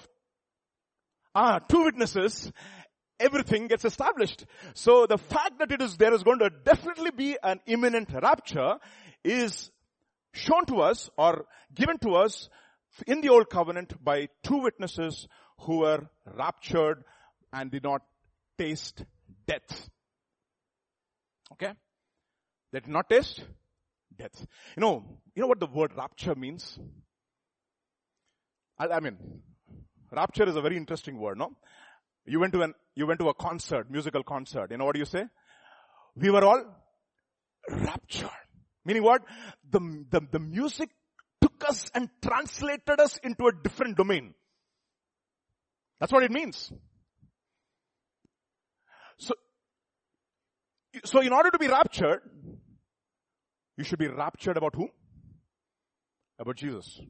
ah, 1.34 1.58
two 1.58 1.84
witnesses, 1.84 2.52
everything 3.18 3.68
gets 3.68 3.84
established. 3.84 4.44
So 4.74 5.06
the 5.06 5.18
fact 5.18 5.58
that 5.58 5.72
it 5.72 5.82
is, 5.82 5.96
there 5.96 6.14
is 6.14 6.22
going 6.22 6.38
to 6.40 6.50
definitely 6.50 7.10
be 7.10 7.36
an 7.42 7.60
imminent 7.66 8.10
rapture 8.12 8.74
is 9.22 9.70
shown 10.32 10.66
to 10.66 10.80
us 10.80 11.10
or 11.16 11.46
given 11.74 11.98
to 11.98 12.14
us 12.16 12.48
in 13.06 13.20
the 13.20 13.28
old 13.30 13.50
covenant 13.50 14.02
by 14.02 14.28
two 14.42 14.62
witnesses 14.62 15.26
who 15.60 15.78
were 15.78 16.06
raptured 16.36 17.04
and 17.52 17.70
did 17.70 17.82
not 17.82 18.02
taste 18.58 19.04
death. 19.46 19.88
Okay? 21.52 21.72
They 22.72 22.80
did 22.80 22.90
not 22.90 23.08
taste 23.08 23.44
death. 24.18 24.46
You 24.76 24.80
know, 24.80 25.04
you 25.34 25.42
know 25.42 25.46
what 25.46 25.60
the 25.60 25.66
word 25.66 25.92
rapture 25.96 26.34
means? 26.34 26.78
I, 28.78 28.88
I 28.88 29.00
mean, 29.00 29.16
rapture 30.10 30.48
is 30.48 30.56
a 30.56 30.62
very 30.62 30.76
interesting 30.76 31.18
word, 31.18 31.38
no? 31.38 31.52
You 32.26 32.40
went 32.40 32.52
to 32.54 32.62
an, 32.62 32.74
you 32.94 33.06
went 33.06 33.20
to 33.20 33.28
a 33.28 33.34
concert, 33.34 33.90
musical 33.90 34.22
concert. 34.22 34.70
You 34.70 34.78
know 34.78 34.86
what 34.86 34.94
do 34.94 34.98
you 34.98 35.04
say? 35.04 35.24
We 36.16 36.30
were 36.30 36.44
all 36.44 36.62
raptured. 37.68 38.30
Meaning 38.84 39.02
what? 39.02 39.22
The, 39.70 39.80
the, 40.10 40.20
the 40.32 40.38
music 40.38 40.90
took 41.40 41.68
us 41.68 41.90
and 41.94 42.08
translated 42.22 43.00
us 43.00 43.18
into 43.22 43.46
a 43.46 43.52
different 43.62 43.96
domain. 43.96 44.34
That's 46.00 46.12
what 46.12 46.22
it 46.22 46.30
means. 46.30 46.72
So, 49.18 49.34
so 51.04 51.20
in 51.20 51.32
order 51.32 51.50
to 51.50 51.58
be 51.58 51.68
raptured, 51.68 52.20
you 53.76 53.84
should 53.84 53.98
be 53.98 54.08
raptured 54.08 54.56
about 54.56 54.74
whom? 54.74 54.90
About 56.38 56.56
Jesus. 56.56 57.00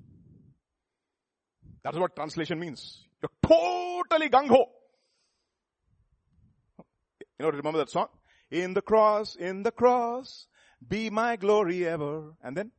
That's 1.83 1.97
what 1.97 2.17
translation 2.17 2.59
means. 2.59 3.05
You're 3.23 3.31
totally 3.43 4.29
gung-ho. 4.29 4.67
You 7.39 7.45
know, 7.47 7.51
remember 7.51 7.79
that 7.79 7.91
song? 7.91 8.09
In 8.51 8.75
the 8.75 8.83
cross, 8.83 9.35
in 9.37 9.63
the 9.63 9.71
cross, 9.71 10.47
be 10.87 11.11
my 11.11 11.37
glory 11.37 11.87
ever. 11.87 12.35
And 12.43 12.57
then, 12.57 12.71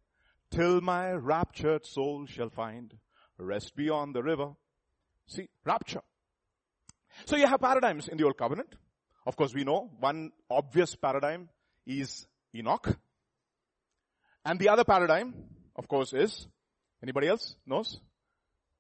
till 0.50 0.82
my 0.82 1.12
raptured 1.12 1.86
soul 1.86 2.26
shall 2.26 2.50
find 2.50 2.94
rest 3.38 3.76
beyond 3.76 4.16
the 4.16 4.24
river. 4.24 4.54
See, 5.28 5.50
rapture. 5.66 6.02
So 7.26 7.36
you 7.36 7.48
have 7.48 7.62
paradigms 7.62 8.08
in 8.08 8.18
the 8.18 8.26
old 8.26 8.38
covenant. 8.38 8.76
Of 9.26 9.36
course, 9.36 9.54
we 9.54 9.64
know 9.64 9.92
one 10.00 10.32
obvious 10.50 10.96
paradigm 10.96 11.50
is 11.86 12.28
Enoch. 12.54 12.98
And 14.46 14.60
the 14.60 14.70
other 14.70 14.84
paradigm, 14.84 15.34
of 15.76 15.88
course, 15.88 16.14
is, 16.14 16.48
anybody 17.02 17.28
else 17.28 17.56
knows? 17.66 18.00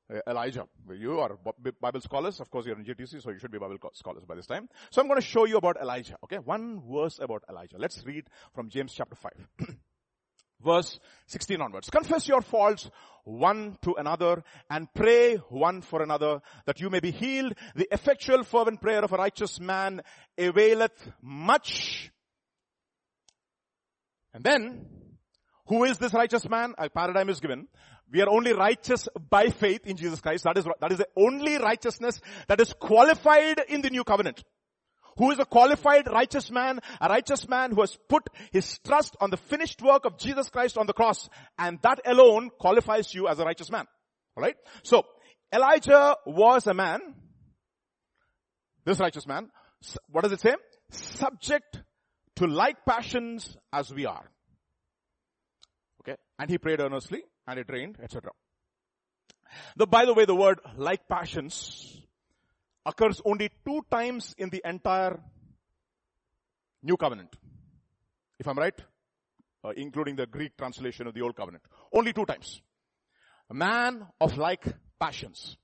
Uh, 0.07 0.19
Elijah. 0.27 0.67
You 0.93 1.19
are 1.19 1.39
Bible 1.81 2.01
scholars. 2.01 2.39
Of 2.39 2.51
course, 2.51 2.67
you're 2.67 2.77
in 2.77 2.85
GTC, 2.85 3.23
so 3.23 3.31
you 3.31 3.39
should 3.39 3.51
be 3.51 3.57
Bible 3.57 3.77
scholars 3.93 4.23
by 4.27 4.35
this 4.35 4.45
time. 4.45 4.69
So 4.91 5.01
I'm 5.01 5.07
going 5.07 5.19
to 5.19 5.25
show 5.25 5.45
you 5.45 5.57
about 5.57 5.77
Elijah. 5.81 6.15
Okay. 6.23 6.37
One 6.37 6.79
verse 6.87 7.17
about 7.19 7.43
Elijah. 7.49 7.77
Let's 7.79 8.05
read 8.05 8.25
from 8.53 8.69
James 8.69 8.93
chapter 8.93 9.15
5. 9.15 9.31
verse 10.63 10.99
16 11.27 11.59
onwards. 11.59 11.89
Confess 11.89 12.27
your 12.27 12.41
faults 12.41 12.89
one 13.23 13.77
to 13.81 13.95
another 13.95 14.43
and 14.69 14.93
pray 14.93 15.35
one 15.49 15.81
for 15.81 16.03
another 16.03 16.41
that 16.65 16.79
you 16.79 16.91
may 16.91 16.99
be 16.99 17.11
healed. 17.11 17.53
The 17.75 17.87
effectual 17.91 18.43
fervent 18.43 18.81
prayer 18.81 19.03
of 19.03 19.11
a 19.11 19.17
righteous 19.17 19.59
man 19.59 20.01
availeth 20.37 21.11
much. 21.21 22.11
And 24.33 24.43
then 24.43 24.85
who 25.67 25.83
is 25.83 25.97
this 25.97 26.13
righteous 26.13 26.47
man? 26.49 26.73
A 26.77 26.89
paradigm 26.89 27.29
is 27.29 27.39
given. 27.39 27.67
We 28.11 28.21
are 28.21 28.29
only 28.29 28.53
righteous 28.53 29.07
by 29.29 29.49
faith 29.49 29.85
in 29.85 29.97
Jesus 29.97 30.21
Christ. 30.21 30.43
That 30.43 30.57
is, 30.57 30.65
that 30.79 30.91
is 30.91 30.99
the 30.99 31.07
only 31.15 31.57
righteousness 31.57 32.21
that 32.47 32.61
is 32.61 32.73
qualified 32.73 33.59
in 33.67 33.81
the 33.81 33.89
new 33.89 34.03
covenant. 34.03 34.43
who 35.17 35.31
is 35.31 35.39
a 35.39 35.45
qualified 35.45 36.07
righteous 36.11 36.51
man, 36.51 36.79
a 36.99 37.07
righteous 37.07 37.47
man 37.47 37.71
who 37.71 37.81
has 37.81 37.97
put 38.09 38.27
his 38.51 38.79
trust 38.79 39.15
on 39.21 39.29
the 39.29 39.37
finished 39.37 39.81
work 39.81 40.05
of 40.05 40.17
Jesus 40.17 40.49
Christ 40.49 40.77
on 40.77 40.87
the 40.87 40.93
cross. 40.93 41.29
And 41.57 41.79
that 41.83 42.01
alone 42.05 42.49
qualifies 42.59 43.13
you 43.13 43.27
as 43.27 43.39
a 43.39 43.45
righteous 43.45 43.71
man. 43.71 43.85
Alright? 44.37 44.55
So, 44.83 45.05
Elijah 45.53 46.17
was 46.25 46.67
a 46.67 46.73
man, 46.73 46.99
this 48.85 48.99
righteous 48.99 49.25
man, 49.25 49.49
what 50.09 50.23
does 50.23 50.33
it 50.33 50.41
say? 50.41 50.55
Subject 50.91 51.81
to 52.35 52.47
like 52.47 52.85
passions 52.85 53.55
as 53.71 53.93
we 53.93 54.05
are. 54.05 54.29
Okay? 56.05 56.17
And 56.37 56.49
he 56.49 56.57
prayed 56.57 56.79
earnestly 56.79 57.23
and 57.47 57.59
it 57.59 57.67
rained, 57.69 57.97
etc. 58.01 58.31
The, 59.75 59.87
by 59.87 60.05
the 60.05 60.13
way, 60.13 60.25
the 60.25 60.35
word 60.35 60.59
like 60.77 61.07
passions 61.07 62.01
occurs 62.85 63.21
only 63.25 63.49
two 63.65 63.81
times 63.89 64.35
in 64.37 64.49
the 64.49 64.61
entire 64.63 65.19
New 66.83 66.97
Covenant. 66.97 67.35
If 68.39 68.47
I'm 68.47 68.57
right, 68.57 68.79
uh, 69.63 69.71
including 69.75 70.15
the 70.15 70.27
Greek 70.27 70.55
translation 70.57 71.07
of 71.07 71.13
the 71.13 71.21
Old 71.21 71.35
Covenant. 71.35 71.63
Only 71.91 72.13
two 72.13 72.25
times. 72.25 72.61
A 73.49 73.53
man 73.53 74.05
of 74.21 74.37
like 74.37 74.65
passions. 74.99 75.57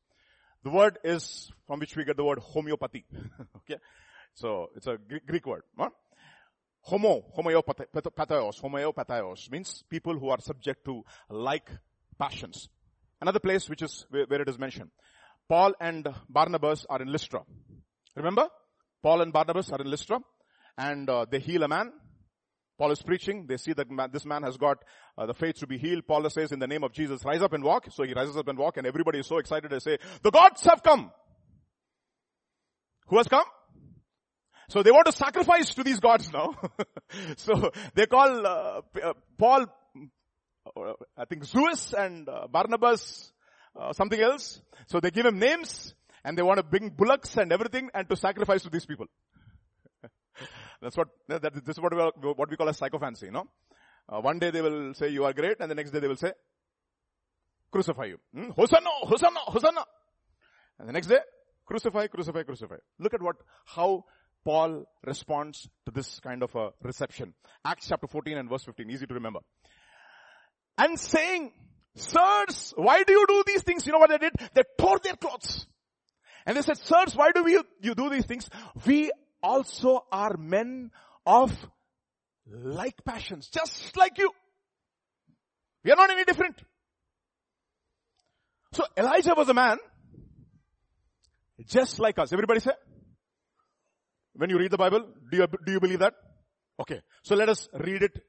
The 0.63 0.69
word 0.69 0.97
is 1.03 1.51
from 1.67 1.79
which 1.79 1.95
we 1.95 2.05
get 2.05 2.17
the 2.17 2.23
word 2.23 2.39
homeopathy. 2.39 3.05
okay. 3.57 3.79
So 4.33 4.69
it's 4.75 4.87
a 4.87 4.97
Greek 5.27 5.45
word. 5.45 5.63
Huh? 5.77 5.89
Homo, 6.83 7.23
homeopathios, 7.37 8.59
homeopathios 8.59 9.51
means 9.51 9.83
people 9.89 10.17
who 10.17 10.29
are 10.29 10.41
subject 10.41 10.83
to 10.85 11.03
like 11.29 11.69
passions. 12.17 12.69
Another 13.21 13.39
place 13.39 13.69
which 13.69 13.83
is 13.83 14.05
where, 14.09 14.41
it 14.41 14.49
is 14.49 14.57
mentioned. 14.57 14.89
Paul 15.47 15.73
and 15.79 16.07
Barnabas 16.27 16.85
are 16.89 17.01
in 17.01 17.11
Lystra. 17.11 17.41
Remember? 18.15 18.47
Paul 19.03 19.21
and 19.21 19.31
Barnabas 19.31 19.71
are 19.71 19.79
in 19.79 19.91
Lystra 19.91 20.19
and 20.77 21.09
uh, 21.09 21.25
they 21.29 21.39
heal 21.39 21.63
a 21.63 21.67
man. 21.67 21.91
Paul 22.79 22.91
is 22.91 23.01
preaching. 23.03 23.45
They 23.47 23.57
see 23.57 23.73
that 23.73 23.91
man, 23.91 24.09
this 24.11 24.25
man 24.25 24.41
has 24.41 24.57
got 24.57 24.77
uh, 25.15 25.27
the 25.27 25.35
faith 25.35 25.57
to 25.59 25.67
be 25.67 25.77
healed. 25.77 26.07
Paul 26.07 26.27
says 26.31 26.51
in 26.51 26.57
the 26.57 26.67
name 26.67 26.83
of 26.83 26.93
Jesus, 26.93 27.23
rise 27.23 27.43
up 27.43 27.53
and 27.53 27.63
walk. 27.63 27.87
So 27.91 28.03
he 28.03 28.13
rises 28.13 28.37
up 28.37 28.47
and 28.47 28.57
walk 28.57 28.77
and 28.77 28.87
everybody 28.87 29.19
is 29.19 29.27
so 29.27 29.37
excited 29.37 29.69
They 29.69 29.79
say, 29.79 29.99
the 30.23 30.31
gods 30.31 30.63
have 30.63 30.81
come. 30.81 31.11
Who 33.07 33.17
has 33.17 33.27
come? 33.27 33.45
So 34.71 34.81
they 34.83 34.91
want 34.91 35.05
to 35.07 35.11
sacrifice 35.11 35.73
to 35.73 35.83
these 35.83 35.99
gods 35.99 36.31
now. 36.31 36.55
so 37.35 37.71
they 37.93 38.05
call 38.05 38.47
uh, 38.47 38.81
uh, 39.03 39.13
Paul, 39.37 39.65
uh, 40.65 40.93
I 41.17 41.25
think 41.25 41.43
Zeus 41.43 41.93
and 41.93 42.29
uh, 42.29 42.47
Barnabas, 42.47 43.33
uh, 43.77 43.91
something 43.91 44.21
else. 44.21 44.61
So 44.87 45.01
they 45.01 45.11
give 45.11 45.25
him 45.25 45.39
names 45.39 45.93
and 46.23 46.37
they 46.37 46.41
want 46.41 46.59
to 46.59 46.63
bring 46.63 46.87
bullocks 46.87 47.35
and 47.35 47.51
everything 47.51 47.89
and 47.93 48.07
to 48.07 48.15
sacrifice 48.15 48.63
to 48.63 48.69
these 48.69 48.85
people. 48.85 49.07
That's 50.81 50.95
what, 50.95 51.09
that, 51.27 51.53
this 51.65 51.75
is 51.75 51.81
what 51.81 51.93
we, 51.93 52.29
what 52.29 52.49
we 52.49 52.55
call 52.55 52.69
a 52.69 52.73
psychophancy, 52.73 53.25
you 53.25 53.33
know. 53.33 53.47
Uh, 54.07 54.21
one 54.21 54.39
day 54.39 54.51
they 54.51 54.61
will 54.61 54.93
say 54.93 55.09
you 55.09 55.25
are 55.25 55.33
great 55.33 55.57
and 55.59 55.69
the 55.69 55.75
next 55.75 55.91
day 55.91 55.99
they 55.99 56.07
will 56.07 56.15
say 56.15 56.31
crucify 57.73 58.05
you. 58.05 58.19
Hmm? 58.33 58.51
Hosanna, 58.51 58.89
Hosanna, 59.01 59.39
Hosanna. 59.47 59.83
And 60.79 60.87
the 60.87 60.93
next 60.93 61.07
day, 61.07 61.19
crucify, 61.65 62.07
crucify, 62.07 62.43
crucify. 62.43 62.77
Look 62.99 63.13
at 63.13 63.21
what, 63.21 63.35
how 63.65 64.05
Paul 64.43 64.85
responds 65.05 65.67
to 65.85 65.91
this 65.91 66.19
kind 66.19 66.43
of 66.43 66.55
a 66.55 66.69
reception. 66.81 67.33
Acts 67.65 67.87
chapter 67.87 68.07
14 68.07 68.37
and 68.37 68.49
verse 68.49 68.63
15, 68.63 68.89
easy 68.89 69.05
to 69.05 69.13
remember. 69.13 69.39
And 70.77 70.99
saying, 70.99 71.51
Sirs, 71.95 72.73
why 72.75 73.03
do 73.03 73.13
you 73.13 73.25
do 73.27 73.43
these 73.45 73.63
things? 73.63 73.85
You 73.85 73.91
know 73.91 73.99
what 73.99 74.09
they 74.09 74.17
did? 74.17 74.33
They 74.53 74.63
tore 74.77 74.99
their 74.99 75.15
clothes. 75.15 75.65
And 76.45 76.57
they 76.57 76.61
said, 76.61 76.77
Sirs, 76.77 77.15
why 77.15 77.31
do 77.31 77.43
we, 77.43 77.59
you 77.81 77.95
do 77.95 78.09
these 78.09 78.25
things? 78.25 78.49
We 78.85 79.11
also 79.43 80.05
are 80.11 80.37
men 80.37 80.91
of 81.25 81.55
like 82.47 83.03
passions, 83.05 83.47
just 83.49 83.95
like 83.95 84.17
you. 84.17 84.31
We 85.83 85.91
are 85.91 85.95
not 85.95 86.09
any 86.09 86.23
different. 86.23 86.55
So 88.73 88.85
Elijah 88.97 89.33
was 89.35 89.49
a 89.49 89.53
man 89.53 89.77
just 91.67 91.99
like 91.99 92.17
us. 92.17 92.31
Everybody 92.33 92.59
say? 92.59 92.71
When 94.33 94.49
you 94.49 94.57
read 94.57 94.71
the 94.71 94.77
Bible, 94.77 95.07
do 95.29 95.37
you, 95.37 95.47
do 95.65 95.71
you 95.71 95.79
believe 95.79 95.99
that? 95.99 96.13
Okay. 96.79 97.01
So 97.23 97.35
let 97.35 97.49
us 97.49 97.67
read 97.73 98.03
it. 98.03 98.23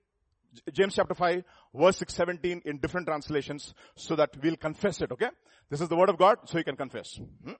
James 0.72 0.94
chapter 0.94 1.14
5 1.14 1.44
verse 1.74 1.96
6, 1.98 2.14
17 2.14 2.62
in 2.66 2.78
different 2.78 3.06
translations 3.06 3.72
so 3.96 4.16
that 4.16 4.30
we'll 4.42 4.56
confess 4.56 5.00
it, 5.00 5.10
okay? 5.10 5.28
This 5.70 5.80
is 5.80 5.88
the 5.88 5.96
word 5.96 6.10
of 6.10 6.18
God, 6.18 6.38
so 6.44 6.58
you 6.58 6.64
can 6.64 6.76
confess. 6.76 7.18
Hmm? 7.44 7.52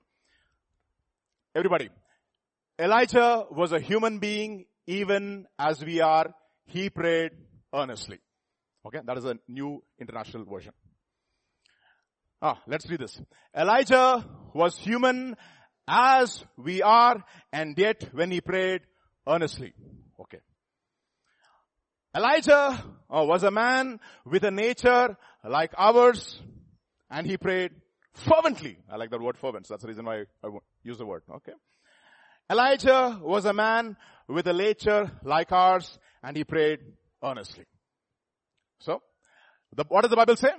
Everybody. 1.55 1.89
Elijah 2.79 3.47
was 3.51 3.73
a 3.73 3.81
human 3.81 4.19
being 4.19 4.67
even 4.87 5.47
as 5.59 5.83
we 5.85 6.01
are. 6.01 6.35
He 6.67 6.91
prayed 6.91 7.33
earnestly. 7.73 8.19
Okay, 8.85 9.01
that 9.05 9.17
is 9.17 9.25
a 9.25 9.39
new 9.49 9.83
international 9.99 10.45
version. 10.45 10.73
Ah, 12.41 12.61
let's 12.67 12.89
read 12.91 13.01
this. 13.01 13.21
Elijah 13.57 14.29
was 14.53 14.77
human 14.77 15.37
as 15.87 16.45
we 16.57 16.83
are 16.83 17.25
and 17.53 17.77
yet 17.77 18.09
when 18.13 18.31
he 18.31 18.41
prayed 18.41 18.83
earnestly. 19.27 19.73
Okay. 20.21 20.39
Elijah 22.15 22.85
uh, 23.11 23.25
was 23.25 23.43
a 23.43 23.51
man 23.51 23.99
with 24.25 24.45
a 24.45 24.51
nature 24.51 25.17
like 25.45 25.73
ours 25.77 26.41
and 27.11 27.27
he 27.27 27.37
prayed 27.37 27.73
fervently. 28.13 28.79
I 28.91 28.97
like 28.97 29.11
that 29.11 29.21
word 29.21 29.39
fervent. 29.39 29.67
So 29.67 29.75
that's 29.75 29.83
the 29.83 29.89
reason 29.89 30.05
why 30.05 30.25
I 30.45 30.49
use 30.85 30.99
the 30.99 31.07
word. 31.07 31.23
Okay. 31.37 31.53
Elijah 32.51 33.19
was 33.23 33.45
a 33.45 33.53
man 33.53 33.97
with 34.29 34.47
a 34.47 34.53
nature 34.53 35.11
like 35.25 35.53
ours 35.53 35.99
and 36.23 36.37
he 36.37 36.45
prayed 36.45 36.81
earnestly. 37.23 37.65
So, 38.81 39.01
the, 39.75 39.85
what 39.89 40.03
does 40.03 40.11
the 40.11 40.17
Bible 40.17 40.37
say? 40.37 40.51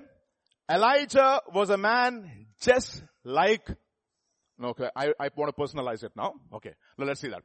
Elijah 0.72 1.42
was 1.54 1.70
a 1.70 1.78
man 1.78 2.48
just 2.62 3.04
like 3.24 3.68
Okay, 4.64 4.90
I, 4.96 5.14
I 5.20 5.30
want 5.36 5.56
to 5.56 5.62
personalize 5.62 6.04
it 6.04 6.12
now. 6.16 6.34
Okay, 6.54 6.74
now 6.98 7.06
let's 7.06 7.22
see 7.22 7.30
that. 7.30 7.44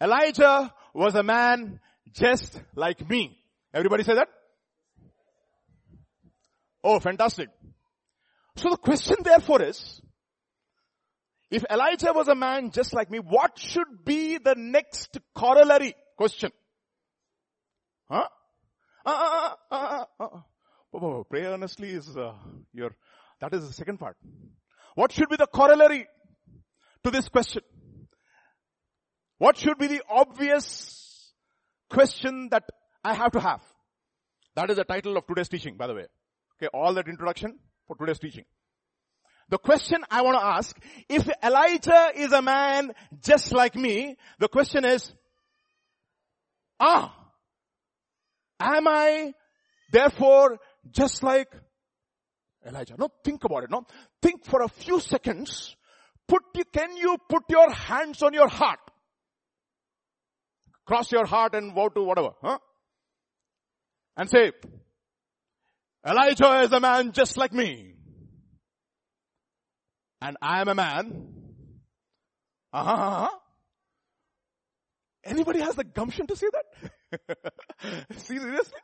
Elijah 0.00 0.72
was 0.94 1.14
a 1.14 1.22
man 1.22 1.80
just 2.12 2.60
like 2.74 3.08
me. 3.08 3.36
Everybody 3.72 4.02
say 4.02 4.14
that? 4.14 4.28
Oh, 6.82 6.98
fantastic. 7.00 7.48
So 8.56 8.70
the 8.70 8.76
question 8.76 9.16
therefore 9.22 9.62
is, 9.62 10.00
if 11.50 11.64
Elijah 11.70 12.12
was 12.12 12.28
a 12.28 12.34
man 12.34 12.70
just 12.70 12.94
like 12.94 13.10
me, 13.10 13.18
what 13.18 13.58
should 13.58 14.04
be 14.04 14.38
the 14.38 14.54
next 14.56 15.18
corollary 15.34 15.94
question? 16.16 16.50
Huh? 18.10 18.28
Uh, 19.04 19.50
uh, 19.70 20.04
uh, 20.20 21.22
pray 21.28 21.44
earnestly 21.44 21.90
is 21.90 22.08
your, 22.72 22.94
that 23.40 23.54
is 23.54 23.66
the 23.66 23.72
second 23.72 23.98
part. 23.98 24.16
What 24.94 25.12
should 25.12 25.28
be 25.28 25.36
the 25.36 25.46
corollary 25.46 26.06
to 27.04 27.10
this 27.10 27.28
question. 27.28 27.62
What 29.38 29.56
should 29.56 29.78
be 29.78 29.86
the 29.86 30.02
obvious 30.08 31.32
question 31.88 32.48
that 32.50 32.64
I 33.02 33.14
have 33.14 33.32
to 33.32 33.40
have? 33.40 33.62
That 34.54 34.70
is 34.70 34.76
the 34.76 34.84
title 34.84 35.16
of 35.16 35.26
today's 35.26 35.48
teaching, 35.48 35.76
by 35.76 35.86
the 35.86 35.94
way. 35.94 36.06
Okay, 36.56 36.68
all 36.74 36.92
that 36.94 37.08
introduction 37.08 37.58
for 37.86 37.96
today's 37.96 38.18
teaching. 38.18 38.44
The 39.48 39.58
question 39.58 40.04
I 40.10 40.22
want 40.22 40.38
to 40.38 40.44
ask, 40.44 40.76
if 41.08 41.28
Elijah 41.42 42.12
is 42.14 42.32
a 42.32 42.42
man 42.42 42.92
just 43.24 43.52
like 43.52 43.74
me, 43.74 44.16
the 44.38 44.48
question 44.48 44.84
is, 44.84 45.12
ah, 46.78 47.14
am 48.60 48.86
I 48.86 49.32
therefore 49.90 50.58
just 50.90 51.22
like 51.22 51.52
Elijah? 52.64 52.94
No, 52.98 53.08
think 53.24 53.42
about 53.44 53.64
it, 53.64 53.70
no? 53.70 53.86
Think 54.22 54.44
for 54.44 54.62
a 54.62 54.68
few 54.68 55.00
seconds 55.00 55.74
put, 56.30 56.72
can 56.72 56.96
you 56.96 57.16
put 57.28 57.42
your 57.48 57.70
hands 57.72 58.22
on 58.22 58.32
your 58.32 58.48
heart? 58.48 58.78
Cross 60.86 61.12
your 61.12 61.26
heart 61.26 61.54
and 61.54 61.74
vow 61.74 61.88
to 61.88 62.02
whatever, 62.02 62.30
huh? 62.42 62.58
And 64.16 64.30
say, 64.30 64.52
Elijah 66.06 66.62
is 66.62 66.72
a 66.72 66.80
man 66.80 67.12
just 67.12 67.36
like 67.36 67.52
me. 67.52 67.94
And 70.22 70.36
I 70.40 70.60
am 70.60 70.68
a 70.68 70.74
man. 70.74 71.28
Uh-huh. 72.72 73.28
Anybody 75.24 75.60
has 75.60 75.74
the 75.74 75.84
gumption 75.84 76.26
to 76.26 76.36
say 76.36 76.46
that? 76.52 77.52
see, 78.16 78.38
seriously? 78.38 78.78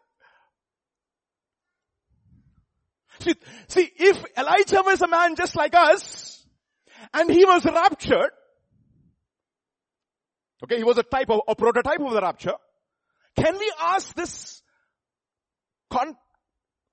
See, 3.20 3.34
see, 3.68 3.90
if 3.96 4.24
Elijah 4.36 4.82
was 4.84 5.00
a 5.00 5.08
man 5.08 5.36
just 5.36 5.56
like 5.56 5.74
us, 5.74 6.35
and 7.12 7.30
he 7.30 7.44
was 7.44 7.64
raptured. 7.64 8.30
Okay, 10.64 10.78
he 10.78 10.84
was 10.84 10.98
a 10.98 11.02
type 11.02 11.30
of, 11.30 11.40
a 11.48 11.54
prototype 11.54 12.00
of 12.00 12.12
the 12.12 12.20
rapture. 12.20 12.54
Can 13.36 13.58
we 13.58 13.72
ask 13.80 14.14
this 14.14 14.62
con, 15.90 16.16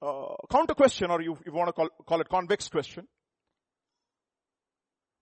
uh, 0.01 0.35
counter 0.51 0.73
question 0.73 1.09
or 1.09 1.21
you, 1.21 1.37
you 1.45 1.53
want 1.53 1.69
to 1.69 1.73
call, 1.73 1.89
call 2.05 2.21
it 2.21 2.27
convex 2.29 2.67
question? 2.67 3.07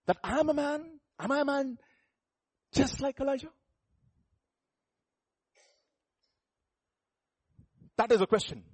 That 0.06 0.16
I 0.24 0.40
am 0.40 0.48
a 0.48 0.54
man, 0.54 0.84
am 1.20 1.30
I 1.30 1.40
a 1.40 1.44
man 1.44 1.78
just 2.72 3.00
like 3.00 3.20
Elijah? 3.20 3.50
That 7.96 8.10
is 8.10 8.20
a 8.20 8.26
question. 8.26 8.64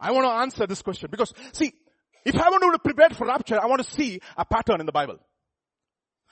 I 0.00 0.10
want 0.10 0.26
to 0.26 0.30
answer 0.30 0.66
this 0.66 0.82
question 0.82 1.08
because 1.10 1.32
see, 1.52 1.72
if 2.26 2.34
I 2.34 2.50
want 2.50 2.60
to 2.72 2.78
prepare 2.80 3.10
for 3.10 3.28
rapture, 3.28 3.60
I 3.60 3.66
want 3.66 3.84
to 3.86 3.94
see 3.94 4.18
a 4.36 4.44
pattern 4.44 4.80
in 4.80 4.86
the 4.86 4.92
Bible. 4.92 5.18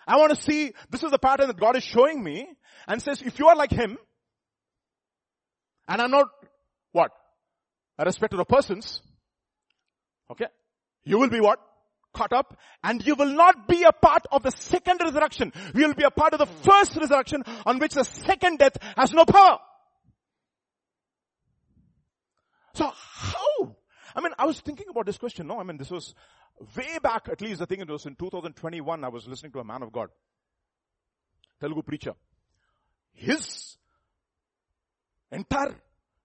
I 0.06 0.16
want 0.16 0.34
to 0.34 0.42
see, 0.42 0.72
this 0.90 1.04
is 1.04 1.12
the 1.12 1.20
pattern 1.20 1.46
that 1.46 1.58
God 1.58 1.76
is 1.76 1.84
showing 1.84 2.22
me 2.22 2.48
and 2.88 3.00
says, 3.00 3.22
if 3.22 3.38
you 3.38 3.46
are 3.46 3.54
like 3.54 3.70
Him, 3.70 3.96
and 5.86 6.02
I'm 6.02 6.10
not, 6.10 6.26
what? 6.90 7.12
A 7.96 8.04
respecter 8.04 8.40
of 8.40 8.48
persons, 8.48 9.02
okay? 10.32 10.46
You 11.04 11.20
will 11.20 11.30
be 11.30 11.40
what? 11.40 11.60
Caught 12.12 12.32
up 12.32 12.58
and 12.82 13.06
you 13.06 13.14
will 13.14 13.32
not 13.32 13.68
be 13.68 13.84
a 13.84 13.92
part 13.92 14.26
of 14.32 14.42
the 14.42 14.50
second 14.50 15.00
resurrection. 15.00 15.52
You 15.76 15.86
will 15.86 15.94
be 15.94 16.04
a 16.04 16.10
part 16.10 16.32
of 16.32 16.40
the 16.40 16.46
first 16.46 16.96
resurrection 16.96 17.44
on 17.66 17.78
which 17.78 17.94
the 17.94 18.04
second 18.04 18.58
death 18.58 18.76
has 18.96 19.12
no 19.12 19.24
power. 19.24 19.58
So 22.74 22.90
how? 22.92 23.76
I 24.14 24.20
mean, 24.20 24.32
I 24.38 24.46
was 24.46 24.60
thinking 24.60 24.86
about 24.90 25.06
this 25.06 25.18
question. 25.18 25.46
No, 25.46 25.58
I 25.60 25.64
mean, 25.64 25.76
this 25.76 25.90
was 25.90 26.14
way 26.76 26.98
back, 27.02 27.28
at 27.30 27.40
least 27.40 27.60
I 27.60 27.64
think 27.64 27.82
it 27.82 27.90
was 27.90 28.06
in 28.06 28.14
2021, 28.14 29.04
I 29.04 29.08
was 29.08 29.26
listening 29.26 29.52
to 29.52 29.58
a 29.58 29.64
man 29.64 29.82
of 29.82 29.92
God, 29.92 30.08
Telugu 31.60 31.82
preacher. 31.82 32.14
His 33.12 33.76
entire 35.30 35.74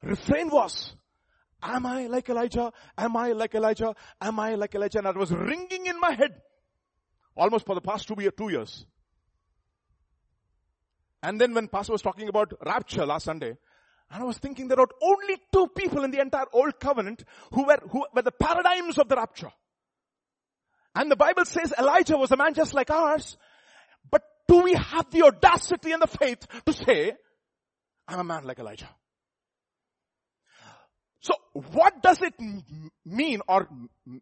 refrain 0.04 0.49
was, 0.49 0.93
am 1.62 1.86
I 1.86 2.08
like 2.08 2.30
Elijah? 2.30 2.71
Am 2.97 3.17
I 3.17 3.32
like 3.32 3.56
Elijah? 3.56 3.95
Am 4.21 4.39
I 4.39 4.56
like 4.56 4.75
Elijah? 4.75 4.99
And 4.99 5.08
it 5.08 5.17
was 5.17 5.32
ringing 5.32 5.88
in 5.88 5.99
my 5.99 6.12
head 6.12 6.41
almost 7.36 7.65
for 7.65 7.75
the 7.75 7.82
past 7.82 8.08
two, 8.08 8.15
two 8.32 8.49
years. 8.49 8.86
And 11.21 11.39
then 11.39 11.54
when 11.54 11.67
Pastor 11.67 11.93
was 11.93 12.02
talking 12.02 12.30
about 12.30 12.54
rapture 12.65 13.06
last 13.06 13.25
Sunday, 13.25 13.58
and 14.12 14.24
I 14.24 14.26
was 14.26 14.38
thinking 14.38 14.67
there 14.67 14.80
are 14.80 14.89
only 15.02 15.38
two 15.54 15.67
people 15.67 16.04
in 16.04 16.12
the 16.12 16.19
entire 16.19 16.48
old 16.52 16.80
covenant 16.80 17.24
who 17.54 17.65
were, 17.65 17.80
who 17.89 18.06
were 18.13 18.22
the 18.24 18.32
paradigms 18.32 18.98
of 18.98 19.08
the 19.08 19.15
rapture. 19.15 19.52
And 20.95 21.12
the 21.12 21.15
Bible 21.15 21.45
says 21.45 21.74
Elijah 21.78 22.17
was 22.17 22.32
a 22.32 22.38
man 22.38 22.56
just 22.56 22.74
like 22.74 22.89
ours. 22.89 23.38
But 24.10 24.24
do 24.48 24.63
we 24.63 24.74
have 24.74 25.12
the 25.12 25.24
audacity 25.24 25.91
and 25.91 26.02
the 26.02 26.08
faith 26.08 26.39
to 26.65 26.74
say, 26.74 27.13
I'm 28.08 28.19
a 28.19 28.24
man 28.24 28.45
like 28.45 28.58
Elijah? 28.58 28.89
So 31.22 31.34
what 31.54 32.02
does 32.02 32.22
it 32.22 32.34
mean 33.06 33.41
or 33.48 33.67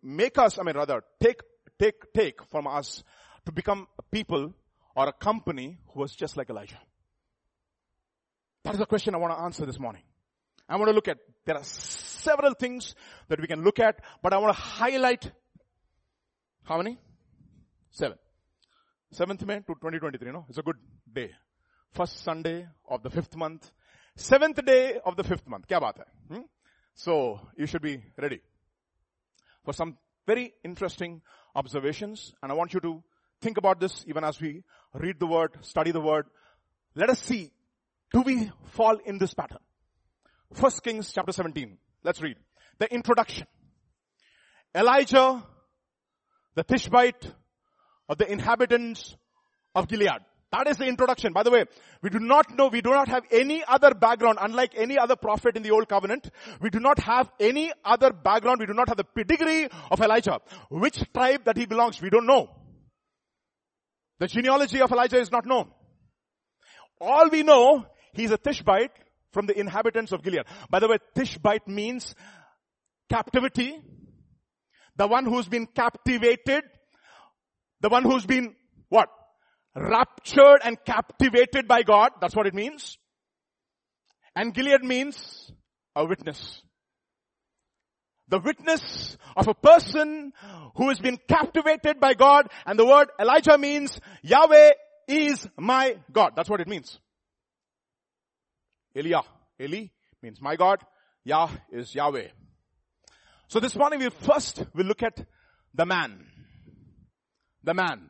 make 0.04 0.38
us, 0.38 0.60
I 0.60 0.64
mean 0.64 0.76
rather, 0.76 1.04
take, 1.24 1.40
take, 1.80 2.12
take 2.14 2.44
from 2.52 2.68
us 2.68 3.04
to 3.46 3.54
become 3.54 3.88
a 3.98 4.04
people 4.04 4.54
or 4.96 5.08
a 5.08 5.14
company 5.14 5.78
who 5.94 6.02
was 6.02 6.14
just 6.14 6.36
like 6.36 6.50
Elijah? 6.50 6.80
That 8.68 8.74
is 8.74 8.80
the 8.80 8.86
question 8.86 9.16
I 9.16 9.18
want 9.18 9.34
to 9.34 9.40
answer 9.40 9.66
this 9.66 9.80
morning. 9.80 10.02
I 10.68 10.76
want 10.76 10.90
to 10.90 10.94
look 10.94 11.08
at, 11.08 11.20
there 11.46 11.56
are 11.56 11.64
several 11.64 12.54
things 12.54 12.96
that 13.30 13.40
we 13.40 13.48
can 13.48 13.64
look 13.64 13.80
at, 13.80 14.02
but 14.22 14.34
I 14.34 14.40
want 14.40 14.54
to 14.54 14.62
highlight 14.62 15.32
how 16.64 16.76
many? 16.76 16.98
Seven. 17.92 18.18
7th 19.16 19.46
May 19.46 19.60
to 19.60 19.68
2023, 19.68 20.34
no? 20.34 20.46
It's 20.50 20.58
a 20.58 20.64
good 20.64 20.76
day. 21.14 21.32
First 21.94 22.22
Sunday 22.26 22.68
of 22.90 23.04
the 23.04 23.10
fifth 23.10 23.38
month. 23.38 23.72
Seventh 24.18 24.66
day 24.66 25.00
of 25.06 25.16
the 25.16 25.24
fifth 25.24 25.48
month. 25.48 25.66
Kya 25.66 25.80
baat 25.80 26.00
hai? 26.00 26.36
Hmm? 26.36 26.42
So, 26.94 27.40
you 27.56 27.68
should 27.68 27.82
be 27.82 28.04
ready 28.18 28.42
for 29.64 29.74
some 29.74 29.98
very 30.26 30.54
interesting 30.66 31.22
observations. 31.56 32.34
And 32.44 32.52
I 32.52 32.56
want 32.56 32.74
you 32.74 32.82
to 32.82 33.02
think 33.40 33.56
about 33.56 33.80
this 33.80 34.04
even 34.10 34.26
as 34.26 34.42
we 34.42 34.66
read 34.94 35.22
the 35.22 35.28
word, 35.28 35.56
study 35.62 35.92
the 35.92 36.02
word. 36.02 36.26
Let 36.96 37.10
us 37.10 37.22
see, 37.22 37.54
do 38.14 38.22
we 38.22 38.52
fall 38.72 38.98
in 39.06 39.18
this 39.18 39.34
pattern? 39.34 39.60
First 40.54 40.84
Kings 40.84 41.12
chapter 41.14 41.32
17. 41.32 41.78
Let's 42.04 42.22
read. 42.22 42.38
The 42.80 42.94
introduction. 42.94 43.48
Elijah 44.76 45.44
the 46.58 46.64
Tishbite 46.64 47.32
of 48.10 48.18
the 48.18 48.30
inhabitants 48.30 49.16
of 49.76 49.88
Gilead. 49.88 50.22
That 50.52 50.68
is 50.68 50.78
the 50.78 50.88
introduction. 50.88 51.32
By 51.32 51.44
the 51.44 51.52
way, 51.52 51.66
we 52.02 52.10
do 52.10 52.18
not 52.20 52.58
know, 52.58 52.68
we 52.68 52.82
do 52.82 52.90
not 52.90 53.10
have 53.10 53.24
any 53.32 53.64
other 53.68 53.94
background, 53.94 54.40
unlike 54.42 54.72
any 54.76 54.98
other 54.98 55.16
prophet 55.16 55.56
in 55.56 55.62
the 55.62 55.70
old 55.70 55.88
covenant. 55.88 56.32
We 56.60 56.72
do 56.72 56.80
not 56.80 56.98
have 57.00 57.30
any 57.40 57.72
other 57.86 58.12
background. 58.12 58.60
We 58.60 58.66
do 58.66 58.74
not 58.74 58.88
have 58.88 58.98
the 58.98 59.04
pedigree 59.04 59.68
of 59.92 60.02
Elijah. 60.02 60.40
Which 60.70 61.04
tribe 61.14 61.44
that 61.46 61.58
he 61.58 61.68
belongs, 61.68 62.02
we 62.02 62.10
don't 62.10 62.26
know. 62.26 62.50
The 64.18 64.28
genealogy 64.28 64.82
of 64.82 64.92
Elijah 64.92 65.20
is 65.20 65.32
not 65.32 65.46
known. 65.46 65.70
All 67.00 67.30
we 67.30 67.44
know, 67.44 67.86
he's 68.18 68.32
a 68.32 68.38
Tishbite 68.38 68.92
from 69.32 69.46
the 69.46 69.58
inhabitants 69.58 70.12
of 70.12 70.24
Gilead. 70.24 70.44
By 70.70 70.80
the 70.80 70.88
way, 70.88 70.98
Tishbite 71.16 71.68
means 71.68 72.16
captivity, 73.10 73.82
the 74.98 75.08
one 75.08 75.26
who's 75.26 75.48
been 75.48 75.68
captivated. 75.68 76.64
The 77.80 77.90
one 77.90 78.04
who's 78.04 78.26
been 78.26 78.56
what? 78.90 79.10
Raptured 79.76 80.62
and 80.64 80.78
captivated 80.84 81.68
by 81.68 81.84
God. 81.84 82.12
That's 82.20 82.36
what 82.36 82.48
it 82.48 82.56
means. 82.56 82.98
And 84.36 84.54
Gilead 84.54 84.84
means 84.84 85.52
a 85.96 86.06
witness. 86.06 86.62
The 88.30 88.40
witness 88.40 89.18
of 89.36 89.48
a 89.48 89.54
person 89.54 90.34
who 90.76 90.90
has 90.90 91.00
been 91.00 91.18
captivated 91.30 92.00
by 92.00 92.14
God 92.14 92.50
and 92.66 92.78
the 92.78 92.86
word 92.86 93.10
Elijah 93.20 93.58
means 93.58 94.02
Yahweh 94.24 94.72
is 95.08 95.48
my 95.58 95.98
God. 96.12 96.32
That's 96.36 96.50
what 96.50 96.60
it 96.60 96.68
means. 96.68 97.00
Elia. 98.98 99.22
Eli 99.60 99.88
means 100.22 100.42
my 100.42 100.56
God. 100.56 100.84
Yah 101.24 101.50
is 101.72 101.94
Yahweh. 101.94 102.30
So 103.48 103.60
this 103.60 103.76
morning 103.76 104.00
we 104.00 104.10
first 104.10 104.64
will 104.74 104.86
look 104.86 105.04
at 105.04 105.26
the 105.74 105.86
man. 105.86 106.26
The 107.64 107.74
man. 107.74 108.10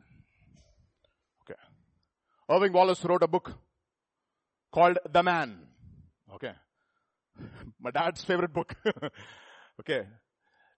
Okay. 1.42 1.58
Irving 2.50 2.72
Wallace 2.72 3.04
wrote 3.04 3.22
a 3.22 3.28
book 3.28 3.52
called 4.72 4.98
The 5.10 5.22
Man. 5.22 5.58
Okay. 6.34 6.52
My 7.80 7.90
dad's 7.90 8.24
favorite 8.24 8.52
book. 8.52 8.74
okay. 9.80 10.02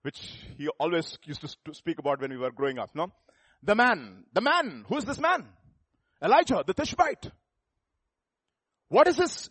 Which 0.01 0.19
he 0.57 0.67
always 0.79 1.17
used 1.25 1.41
to 1.41 1.73
speak 1.73 1.99
about 1.99 2.21
when 2.21 2.31
we 2.31 2.37
were 2.37 2.51
growing 2.51 2.79
up, 2.79 2.89
no? 2.95 3.11
The 3.61 3.75
man. 3.75 4.25
The 4.33 4.41
man. 4.41 4.85
Who 4.87 4.97
is 4.97 5.05
this 5.05 5.19
man? 5.19 5.45
Elijah, 6.23 6.63
the 6.65 6.73
Tishbite. 6.73 7.31
What 8.89 9.07
is 9.07 9.17
this? 9.17 9.49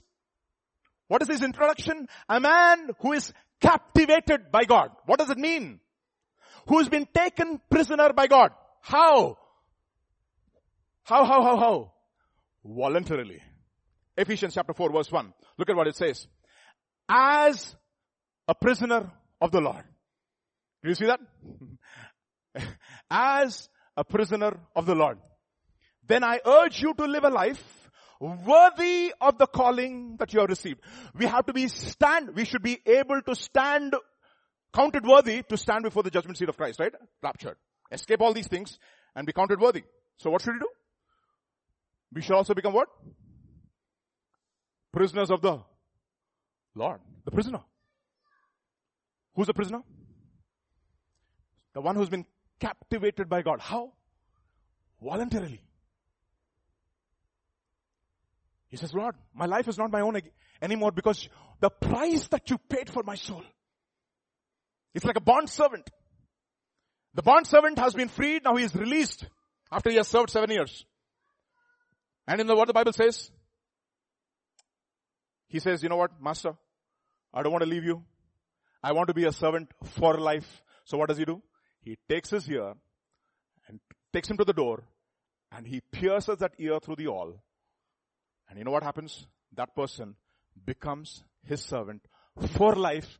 What 1.10 1.22
is 1.22 1.28
his 1.28 1.42
introduction? 1.42 2.06
A 2.28 2.38
man 2.38 2.90
who 3.00 3.14
is 3.14 3.32
captivated 3.60 4.52
by 4.52 4.62
God. 4.62 4.90
What 5.06 5.18
does 5.18 5.28
it 5.28 5.38
mean? 5.38 5.80
Who's 6.68 6.88
been 6.88 7.08
taken 7.12 7.60
prisoner 7.68 8.12
by 8.12 8.28
God. 8.28 8.52
How? 8.80 9.36
How, 11.02 11.24
how, 11.24 11.42
how, 11.42 11.56
how? 11.56 11.92
Voluntarily. 12.64 13.42
Ephesians 14.16 14.54
chapter 14.54 14.72
4 14.72 14.92
verse 14.92 15.10
1. 15.10 15.34
Look 15.58 15.68
at 15.68 15.74
what 15.74 15.88
it 15.88 15.96
says. 15.96 16.28
As 17.08 17.74
a 18.46 18.54
prisoner 18.54 19.10
of 19.40 19.50
the 19.50 19.60
Lord. 19.60 19.82
Do 20.84 20.90
you 20.90 20.94
see 20.94 21.06
that? 21.06 21.18
As 23.10 23.68
a 23.96 24.04
prisoner 24.04 24.60
of 24.76 24.86
the 24.86 24.94
Lord. 24.94 25.18
Then 26.06 26.22
I 26.22 26.38
urge 26.46 26.80
you 26.80 26.94
to 26.94 27.04
live 27.06 27.24
a 27.24 27.30
life 27.30 27.79
worthy 28.20 29.12
of 29.20 29.38
the 29.38 29.46
calling 29.46 30.16
that 30.18 30.32
you 30.32 30.40
have 30.40 30.48
received. 30.48 30.80
We 31.14 31.26
have 31.26 31.46
to 31.46 31.52
be 31.52 31.68
stand, 31.68 32.34
we 32.34 32.44
should 32.44 32.62
be 32.62 32.78
able 32.86 33.22
to 33.22 33.34
stand, 33.34 33.94
counted 34.74 35.04
worthy 35.06 35.42
to 35.42 35.56
stand 35.56 35.84
before 35.84 36.02
the 36.02 36.10
judgment 36.10 36.38
seat 36.38 36.48
of 36.48 36.56
Christ, 36.56 36.78
right? 36.78 36.92
Raptured. 37.22 37.56
Escape 37.90 38.20
all 38.20 38.34
these 38.34 38.46
things 38.46 38.78
and 39.16 39.26
be 39.26 39.32
counted 39.32 39.58
worthy. 39.58 39.82
So 40.18 40.30
what 40.30 40.42
should 40.42 40.54
we 40.54 40.60
do? 40.60 40.68
We 42.12 42.22
should 42.22 42.34
also 42.34 42.54
become 42.54 42.74
what? 42.74 42.88
Prisoners 44.92 45.30
of 45.30 45.40
the 45.40 45.60
Lord. 46.74 47.00
The 47.24 47.30
prisoner. 47.30 47.60
Who's 49.34 49.46
the 49.46 49.54
prisoner? 49.54 49.82
The 51.72 51.80
one 51.80 51.96
who's 51.96 52.08
been 52.08 52.26
captivated 52.58 53.28
by 53.28 53.42
God. 53.42 53.60
How? 53.60 53.92
Voluntarily. 55.00 55.62
He 58.70 58.76
says, 58.76 58.94
Lord, 58.94 59.16
my 59.34 59.46
life 59.46 59.66
is 59.68 59.76
not 59.76 59.90
my 59.90 60.00
own 60.00 60.20
anymore 60.62 60.92
because 60.92 61.28
the 61.60 61.70
price 61.70 62.28
that 62.28 62.48
you 62.50 62.58
paid 62.58 62.88
for 62.88 63.02
my 63.02 63.16
soul. 63.16 63.42
It's 64.94 65.04
like 65.04 65.16
a 65.16 65.20
bond 65.20 65.50
servant. 65.50 65.90
The 67.14 67.22
bond 67.22 67.46
servant 67.46 67.78
has 67.78 67.94
been 67.94 68.08
freed, 68.08 68.44
now 68.44 68.54
he 68.54 68.64
is 68.64 68.74
released 68.74 69.26
after 69.72 69.90
he 69.90 69.96
has 69.96 70.06
served 70.06 70.30
seven 70.30 70.50
years. 70.50 70.84
And 72.28 72.40
in 72.40 72.46
the, 72.46 72.54
what 72.54 72.68
the 72.68 72.72
Bible 72.72 72.92
says, 72.92 73.30
he 75.48 75.58
says, 75.58 75.82
you 75.82 75.88
know 75.88 75.96
what, 75.96 76.22
master, 76.22 76.54
I 77.34 77.42
don't 77.42 77.50
want 77.50 77.64
to 77.64 77.70
leave 77.70 77.84
you. 77.84 78.04
I 78.82 78.92
want 78.92 79.08
to 79.08 79.14
be 79.14 79.24
a 79.24 79.32
servant 79.32 79.72
for 79.84 80.16
life. 80.16 80.62
So 80.84 80.96
what 80.96 81.08
does 81.08 81.18
he 81.18 81.24
do? 81.24 81.42
He 81.82 81.98
takes 82.08 82.30
his 82.30 82.48
ear 82.48 82.74
and 83.66 83.80
takes 84.12 84.30
him 84.30 84.36
to 84.36 84.44
the 84.44 84.52
door 84.52 84.84
and 85.50 85.66
he 85.66 85.80
pierces 85.92 86.38
that 86.38 86.52
ear 86.58 86.78
through 86.78 86.96
the 86.96 87.08
awl 87.08 87.34
and 88.50 88.58
you 88.58 88.64
know 88.64 88.72
what 88.72 88.82
happens? 88.82 89.26
That 89.54 89.74
person 89.74 90.16
becomes 90.66 91.22
his 91.44 91.62
servant 91.62 92.02
for 92.56 92.74
life 92.74 93.18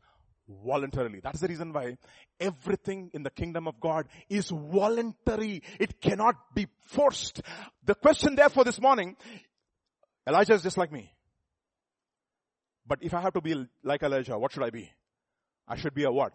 voluntarily. 0.64 1.20
That's 1.22 1.40
the 1.40 1.48
reason 1.48 1.72
why 1.72 1.96
everything 2.38 3.10
in 3.14 3.22
the 3.22 3.30
kingdom 3.30 3.68
of 3.68 3.78
God 3.80 4.08
is 4.28 4.50
voluntary. 4.50 5.62
It 5.78 6.00
cannot 6.00 6.34
be 6.54 6.66
forced. 6.86 7.40
The 7.84 7.94
question 7.94 8.34
therefore 8.34 8.64
this 8.64 8.80
morning, 8.80 9.16
Elijah 10.26 10.54
is 10.54 10.62
just 10.62 10.76
like 10.76 10.92
me. 10.92 11.12
But 12.86 12.98
if 13.02 13.14
I 13.14 13.20
have 13.20 13.34
to 13.34 13.40
be 13.40 13.54
like 13.84 14.02
Elijah, 14.02 14.36
what 14.36 14.52
should 14.52 14.64
I 14.64 14.70
be? 14.70 14.90
I 15.68 15.76
should 15.76 15.94
be 15.94 16.04
a 16.04 16.10
what? 16.10 16.32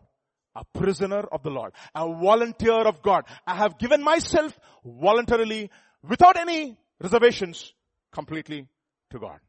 A 0.56 0.64
prisoner 0.80 1.26
of 1.32 1.44
the 1.44 1.50
Lord. 1.50 1.74
A 1.94 2.08
volunteer 2.08 2.88
of 2.88 3.02
God. 3.02 3.26
I 3.46 3.56
have 3.56 3.78
given 3.78 4.02
myself 4.02 4.58
voluntarily, 4.86 5.70
without 6.02 6.38
any 6.38 6.78
reservations, 7.02 7.74
completely 8.14 8.68
to 9.12 9.20
God. 9.20 9.40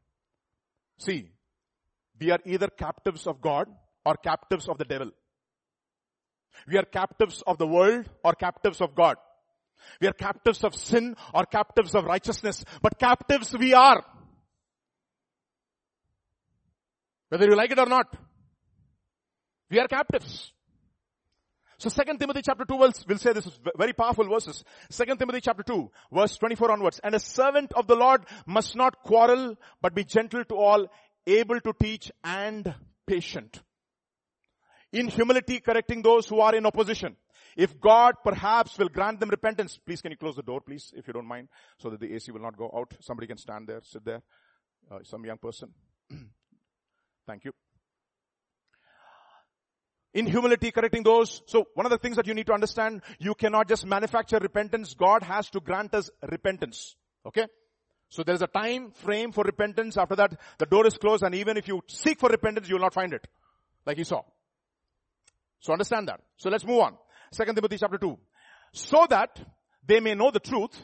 See, 0.99 1.29
we 2.19 2.31
are 2.31 2.39
either 2.45 2.67
captives 2.67 3.27
of 3.27 3.41
God 3.41 3.67
or 4.05 4.15
captives 4.15 4.67
of 4.67 4.77
the 4.77 4.85
devil. 4.85 5.11
We 6.67 6.77
are 6.77 6.83
captives 6.83 7.43
of 7.45 7.57
the 7.57 7.67
world 7.67 8.09
or 8.23 8.33
captives 8.33 8.81
of 8.81 8.95
God. 8.95 9.17
We 10.01 10.07
are 10.07 10.13
captives 10.13 10.63
of 10.63 10.75
sin 10.75 11.15
or 11.33 11.45
captives 11.45 11.93
of 11.93 12.05
righteousness. 12.05 12.63
But 12.81 12.97
captives 12.97 13.55
we 13.57 13.73
are. 13.73 14.03
Whether 17.29 17.45
you 17.45 17.55
like 17.55 17.71
it 17.71 17.79
or 17.79 17.85
not. 17.85 18.15
We 19.69 19.79
are 19.79 19.87
captives. 19.87 20.51
So 21.79 21.91
2 21.91 22.17
Timothy 22.17 22.41
chapter 22.43 22.65
2 22.65 22.75
will, 22.75 22.91
will 23.07 23.17
say 23.19 23.33
this 23.33 23.45
is 23.45 23.59
very 23.77 23.93
powerful 23.93 24.27
verses. 24.27 24.63
2 24.91 25.15
Timothy 25.15 25.41
chapter 25.41 25.61
2 25.61 25.91
verse 26.11 26.35
24 26.37 26.71
onwards. 26.71 26.99
And 27.03 27.13
a 27.13 27.19
servant 27.19 27.71
of 27.73 27.85
the 27.85 27.95
Lord 27.95 28.23
must 28.47 28.75
not 28.75 29.03
quarrel 29.03 29.55
but 29.81 29.93
be 29.93 30.03
gentle 30.03 30.43
to 30.45 30.55
all, 30.55 30.87
able 31.27 31.59
to 31.59 31.73
teach 31.79 32.11
and 32.23 32.73
patient. 33.05 33.61
In 34.91 35.07
humility 35.07 35.59
correcting 35.59 36.01
those 36.01 36.27
who 36.27 36.39
are 36.39 36.55
in 36.55 36.65
opposition. 36.65 37.15
If 37.55 37.79
God 37.79 38.15
perhaps 38.23 38.77
will 38.77 38.89
grant 38.89 39.19
them 39.19 39.29
repentance, 39.29 39.77
please 39.77 40.01
can 40.01 40.11
you 40.11 40.17
close 40.17 40.35
the 40.35 40.43
door 40.43 40.61
please 40.61 40.93
if 40.95 41.05
you 41.05 41.13
don't 41.13 41.27
mind 41.27 41.49
so 41.77 41.89
that 41.91 41.99
the 41.99 42.11
AC 42.15 42.31
will 42.31 42.41
not 42.41 42.57
go 42.57 42.71
out. 42.75 42.93
Somebody 43.01 43.27
can 43.27 43.37
stand 43.37 43.67
there, 43.67 43.81
sit 43.83 44.03
there. 44.03 44.23
Uh, 44.89 44.99
some 45.03 45.23
young 45.25 45.37
person. 45.37 45.69
Thank 47.27 47.45
you 47.45 47.51
in 50.13 50.25
humility 50.25 50.71
correcting 50.71 51.03
those. 51.03 51.41
So 51.45 51.67
one 51.73 51.85
of 51.85 51.91
the 51.91 51.97
things 51.97 52.15
that 52.15 52.27
you 52.27 52.33
need 52.33 52.47
to 52.47 52.53
understand, 52.53 53.01
you 53.19 53.35
cannot 53.35 53.67
just 53.67 53.85
manufacture 53.85 54.39
repentance. 54.39 54.93
God 54.93 55.23
has 55.23 55.49
to 55.51 55.59
grant 55.59 55.93
us 55.93 56.09
repentance. 56.29 56.95
Okay? 57.25 57.45
So 58.09 58.23
there 58.23 58.35
is 58.35 58.41
a 58.41 58.47
time 58.47 58.91
frame 58.91 59.31
for 59.31 59.43
repentance. 59.43 59.97
After 59.97 60.15
that, 60.15 60.39
the 60.57 60.65
door 60.65 60.87
is 60.87 60.97
closed 60.97 61.23
and 61.23 61.35
even 61.35 61.57
if 61.57 61.67
you 61.67 61.81
seek 61.87 62.19
for 62.19 62.29
repentance, 62.29 62.69
you 62.69 62.75
will 62.75 62.81
not 62.81 62.93
find 62.93 63.13
it. 63.13 63.27
Like 63.85 63.97
you 63.97 64.05
saw. 64.05 64.21
So 65.59 65.73
understand 65.73 66.07
that. 66.07 66.21
So 66.37 66.49
let's 66.49 66.65
move 66.65 66.79
on. 66.79 66.97
Second 67.31 67.55
Timothy 67.55 67.77
chapter 67.77 67.97
2. 67.97 68.17
So 68.73 69.05
that 69.09 69.39
they 69.85 69.99
may 69.99 70.15
know 70.15 70.31
the 70.31 70.39
truth 70.39 70.77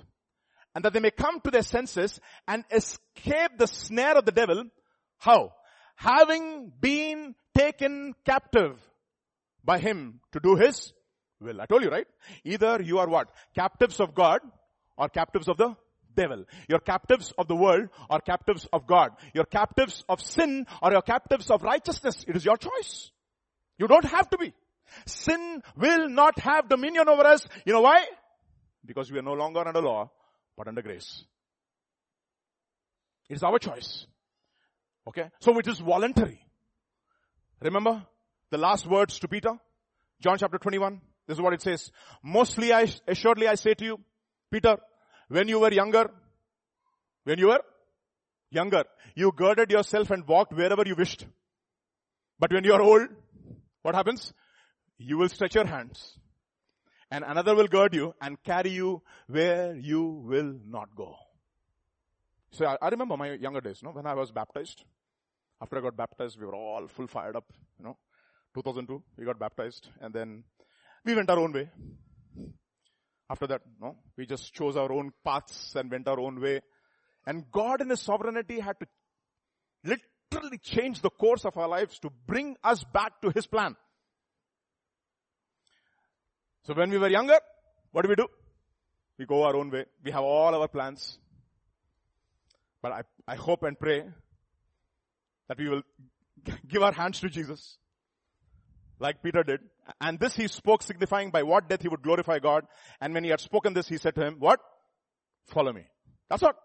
and 0.76 0.84
that 0.84 0.94
they 0.94 1.00
may 1.00 1.12
come 1.12 1.40
to 1.42 1.52
their 1.52 1.62
senses 1.62 2.20
and 2.48 2.64
escape 2.72 3.58
the 3.58 3.68
snare 3.68 4.18
of 4.18 4.26
the 4.26 4.32
devil. 4.32 4.66
How? 5.18 5.54
Having 5.96 6.74
been 6.80 7.36
taken 7.56 8.14
captive 8.26 8.78
by 9.64 9.80
him 9.80 10.20
to 10.32 10.40
do 10.40 10.56
his 10.56 10.94
will. 11.40 11.62
I 11.62 11.66
told 11.66 11.84
you, 11.84 11.90
right? 11.90 12.08
Either 12.44 12.82
you 12.82 13.00
are 13.00 13.08
what? 13.08 13.30
Captives 13.56 14.00
of 14.00 14.14
God 14.14 14.42
or 14.98 15.10
captives 15.10 15.48
of 15.48 15.58
the 15.58 15.76
devil. 16.16 16.46
You're 16.68 16.80
captives 16.80 17.34
of 17.38 17.48
the 17.48 17.56
world 17.56 17.90
or 18.10 18.20
captives 18.20 18.68
of 18.72 18.86
God. 18.88 19.12
You're 19.34 19.46
captives 19.46 20.04
of 20.08 20.22
sin 20.22 20.66
or 20.82 20.92
you're 20.92 21.02
captives 21.02 21.50
of 21.50 21.64
righteousness. 21.64 22.24
It 22.28 22.36
is 22.36 22.46
your 22.46 22.58
choice. 22.58 23.12
You 23.78 23.88
don't 23.88 24.06
have 24.06 24.30
to 24.30 24.38
be. 24.38 24.54
Sin 25.06 25.64
will 25.76 26.10
not 26.10 26.38
have 26.40 26.70
dominion 26.70 27.10
over 27.10 27.26
us. 27.26 27.48
You 27.66 27.74
know 27.74 27.82
why? 27.82 28.06
Because 28.86 29.12
we 29.12 29.20
are 29.20 29.24
no 29.24 29.34
longer 29.34 29.66
under 29.66 29.82
law, 29.82 30.12
but 30.58 30.68
under 30.68 30.82
grace. 30.82 31.24
It 33.30 33.36
is 33.36 33.44
our 33.44 33.58
choice. 33.58 34.06
Okay? 35.08 35.30
So 35.40 35.58
it 35.58 35.68
is 35.68 35.80
voluntary. 35.80 36.46
Remember? 37.62 38.06
The 38.54 38.60
last 38.60 38.86
words 38.86 39.18
to 39.18 39.28
Peter. 39.28 39.54
John 40.22 40.38
chapter 40.38 40.60
21. 40.60 41.02
This 41.28 41.38
is 41.38 41.42
what 41.42 41.54
it 41.54 41.62
says. 41.64 41.92
Mostly 42.22 42.72
I, 42.72 42.88
assuredly 43.08 43.48
I 43.48 43.56
say 43.56 43.74
to 43.74 43.84
you, 43.84 44.00
Peter, 44.52 44.78
when 45.28 45.48
you 45.48 45.60
were 45.60 45.74
younger, 45.74 46.12
when 47.24 47.40
you 47.40 47.48
were 47.48 47.62
younger, 48.52 48.84
you 49.16 49.32
girded 49.36 49.72
yourself 49.72 50.12
and 50.12 50.28
walked 50.28 50.54
wherever 50.54 50.84
you 50.86 50.96
wished. 50.96 51.26
But 52.38 52.54
when 52.54 52.64
you 52.64 52.74
are 52.74 52.82
old, 52.82 53.08
what 53.82 53.96
happens? 53.96 54.32
You 55.00 55.18
will 55.18 55.30
stretch 55.30 55.56
your 55.56 55.66
hands 55.66 56.20
and 57.10 57.26
another 57.26 57.56
will 57.56 57.68
gird 57.68 57.96
you 57.96 58.14
and 58.22 58.42
carry 58.44 58.70
you 58.70 59.02
where 59.28 59.76
you 59.76 60.04
will 60.04 60.54
not 60.68 60.96
go. 60.96 61.16
So 62.52 62.68
I, 62.68 62.78
I 62.80 62.90
remember 62.90 63.18
my 63.18 63.32
younger 63.34 63.62
days, 63.62 63.82
know, 63.82 63.92
when 63.92 64.06
I 64.06 64.14
was 64.14 64.32
baptized. 64.32 64.86
After 65.60 65.80
I 65.80 65.82
got 65.82 65.98
baptized, 65.98 66.40
we 66.40 66.46
were 66.46 66.56
all 66.56 66.88
full 66.88 67.08
fired 67.08 67.36
up, 67.36 67.46
you 67.80 67.86
know. 67.86 67.98
2002, 68.54 69.02
we 69.18 69.26
got 69.26 69.40
baptized 69.40 69.90
and 70.02 70.14
then 70.14 70.44
we 71.06 71.16
went 71.16 71.30
our 71.30 71.40
own 71.40 71.54
way. 71.54 71.70
After 73.30 73.48
that, 73.48 73.62
no, 73.82 73.98
we 74.18 74.26
just 74.26 74.54
chose 74.54 74.78
our 74.78 74.92
own 74.92 75.12
paths 75.26 75.76
and 75.76 75.90
went 75.90 76.08
our 76.08 76.20
own 76.20 76.40
way. 76.40 76.62
And 77.26 77.50
God 77.52 77.82
in 77.82 77.90
His 77.90 78.02
sovereignty 78.02 78.60
had 78.60 78.80
to 78.80 78.88
literally 79.84 80.58
change 80.60 81.02
the 81.02 81.10
course 81.10 81.46
of 81.46 81.58
our 81.58 81.68
lives 81.68 81.98
to 82.00 82.12
bring 82.28 82.56
us 82.64 82.84
back 82.94 83.22
to 83.22 83.32
His 83.32 83.48
plan. 83.48 83.76
So 86.64 86.74
when 86.74 86.92
we 86.92 86.98
were 86.98 87.10
younger, 87.10 87.40
what 87.92 88.04
do 88.04 88.10
we 88.10 88.16
do? 88.16 88.28
We 89.18 89.26
go 89.26 89.44
our 89.44 89.56
own 89.56 89.70
way. 89.70 89.86
We 90.04 90.12
have 90.12 90.24
all 90.24 90.54
our 90.54 90.68
plans. 90.68 91.18
But 92.82 92.92
I, 92.92 93.02
I 93.28 93.36
hope 93.36 93.64
and 93.64 93.80
pray 93.80 94.04
that 95.48 95.58
we 95.58 95.70
will 95.70 95.82
give 96.68 96.84
our 96.84 96.92
hands 96.92 97.20
to 97.22 97.30
Jesus 97.30 97.78
like 99.04 99.22
Peter 99.22 99.44
did. 99.44 99.60
And 100.02 100.20
this 100.20 100.36
he 100.36 100.48
spoke 100.48 100.82
signifying 100.82 101.30
by 101.30 101.44
what 101.44 101.70
death 101.70 101.82
he 101.82 101.90
would 101.90 102.02
glorify 102.02 102.40
God. 102.40 102.66
And 103.02 103.14
when 103.14 103.24
he 103.26 103.30
had 103.30 103.42
spoken 103.42 103.74
this, 103.74 103.88
he 103.88 103.98
said 103.98 104.16
to 104.16 104.26
him, 104.26 104.38
what? 104.40 104.60
Follow 105.48 105.74
me. 105.74 105.84
That's 106.30 106.42
what. 106.42 106.56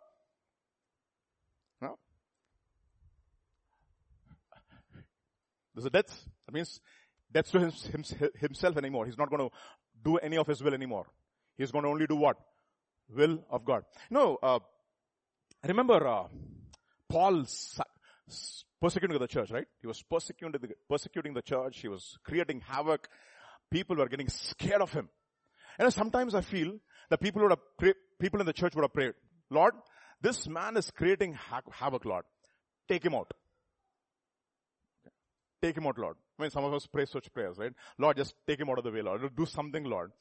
No? 1.82 1.98
There's 5.74 5.86
a 5.86 5.90
death. 5.90 6.24
That 6.46 6.54
means 6.54 6.80
death 7.32 7.50
to 7.50 7.58
himself 8.40 8.76
anymore. 8.76 9.04
He's 9.06 9.18
not 9.18 9.30
going 9.30 9.48
to 9.48 9.54
do 10.04 10.16
any 10.18 10.38
of 10.38 10.46
his 10.46 10.62
will 10.62 10.74
anymore. 10.74 11.06
He's 11.56 11.72
going 11.72 11.82
to 11.82 11.90
only 11.90 12.06
do 12.06 12.16
what? 12.16 12.36
Will 13.10 13.44
of 13.50 13.64
God. 13.64 13.82
Know, 14.10 14.38
uh, 14.42 14.60
remember 15.66 16.06
uh, 16.06 16.28
Paul 17.08 17.44
persecuting 18.80 19.18
the 19.18 19.26
church, 19.26 19.50
right? 19.50 19.66
He 19.80 19.86
was 19.86 20.02
persecuting 20.02 20.60
the, 20.60 20.68
persecuting 20.88 21.34
the 21.34 21.42
church. 21.42 21.80
He 21.80 21.88
was 21.88 22.18
creating 22.24 22.62
havoc. 22.66 23.08
People 23.70 23.96
were 23.96 24.08
getting 24.08 24.28
scared 24.28 24.82
of 24.82 24.92
him. 24.92 25.08
And 25.78 25.92
sometimes 25.92 26.34
I 26.34 26.40
feel 26.40 26.78
that 27.10 27.20
people 27.20 27.42
would 27.42 27.52
have 27.52 27.60
pray, 27.78 27.94
people 28.18 28.40
in 28.40 28.46
the 28.46 28.52
church 28.52 28.74
would 28.74 28.82
have 28.82 28.92
prayed, 28.92 29.14
Lord, 29.50 29.74
this 30.20 30.48
man 30.48 30.76
is 30.76 30.90
creating 30.90 31.34
havoc, 31.70 32.04
Lord. 32.04 32.24
Take 32.88 33.04
him 33.04 33.14
out. 33.14 33.32
Take 35.62 35.76
him 35.76 35.86
out, 35.86 35.98
Lord. 35.98 36.16
I 36.38 36.42
mean, 36.42 36.50
some 36.50 36.64
of 36.64 36.72
us 36.72 36.86
pray 36.86 37.04
such 37.04 37.32
prayers, 37.32 37.58
right? 37.58 37.72
Lord, 37.98 38.16
just 38.16 38.34
take 38.46 38.60
him 38.60 38.70
out 38.70 38.78
of 38.78 38.84
the 38.84 38.90
way, 38.90 39.02
Lord. 39.02 39.20
Do 39.36 39.46
something, 39.46 39.84
Lord. 39.84 40.12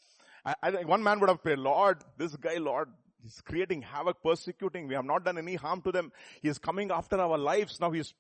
I, 0.46 0.56
I 0.62 0.72
think 0.72 0.88
one 0.88 1.04
man 1.04 1.20
would 1.20 1.30
have 1.30 1.44
prayed, 1.44 1.60
Lord, 1.60 2.04
this 2.18 2.36
guy, 2.36 2.56
Lord, 2.56 2.90
he's 3.22 3.42
creating 3.42 3.84
havoc, 3.84 4.24
persecuting. 4.24 4.88
We 4.88 4.96
have 4.96 5.06
not 5.06 5.24
done 5.26 5.38
any 5.38 5.56
harm 5.56 5.82
to 5.84 5.92
them. 5.92 6.12
He 6.42 6.50
is 6.50 6.58
coming 6.58 6.92
after 6.92 7.20
our 7.20 7.38
lives. 7.38 7.80
Now 7.80 7.92
he's 7.92 8.14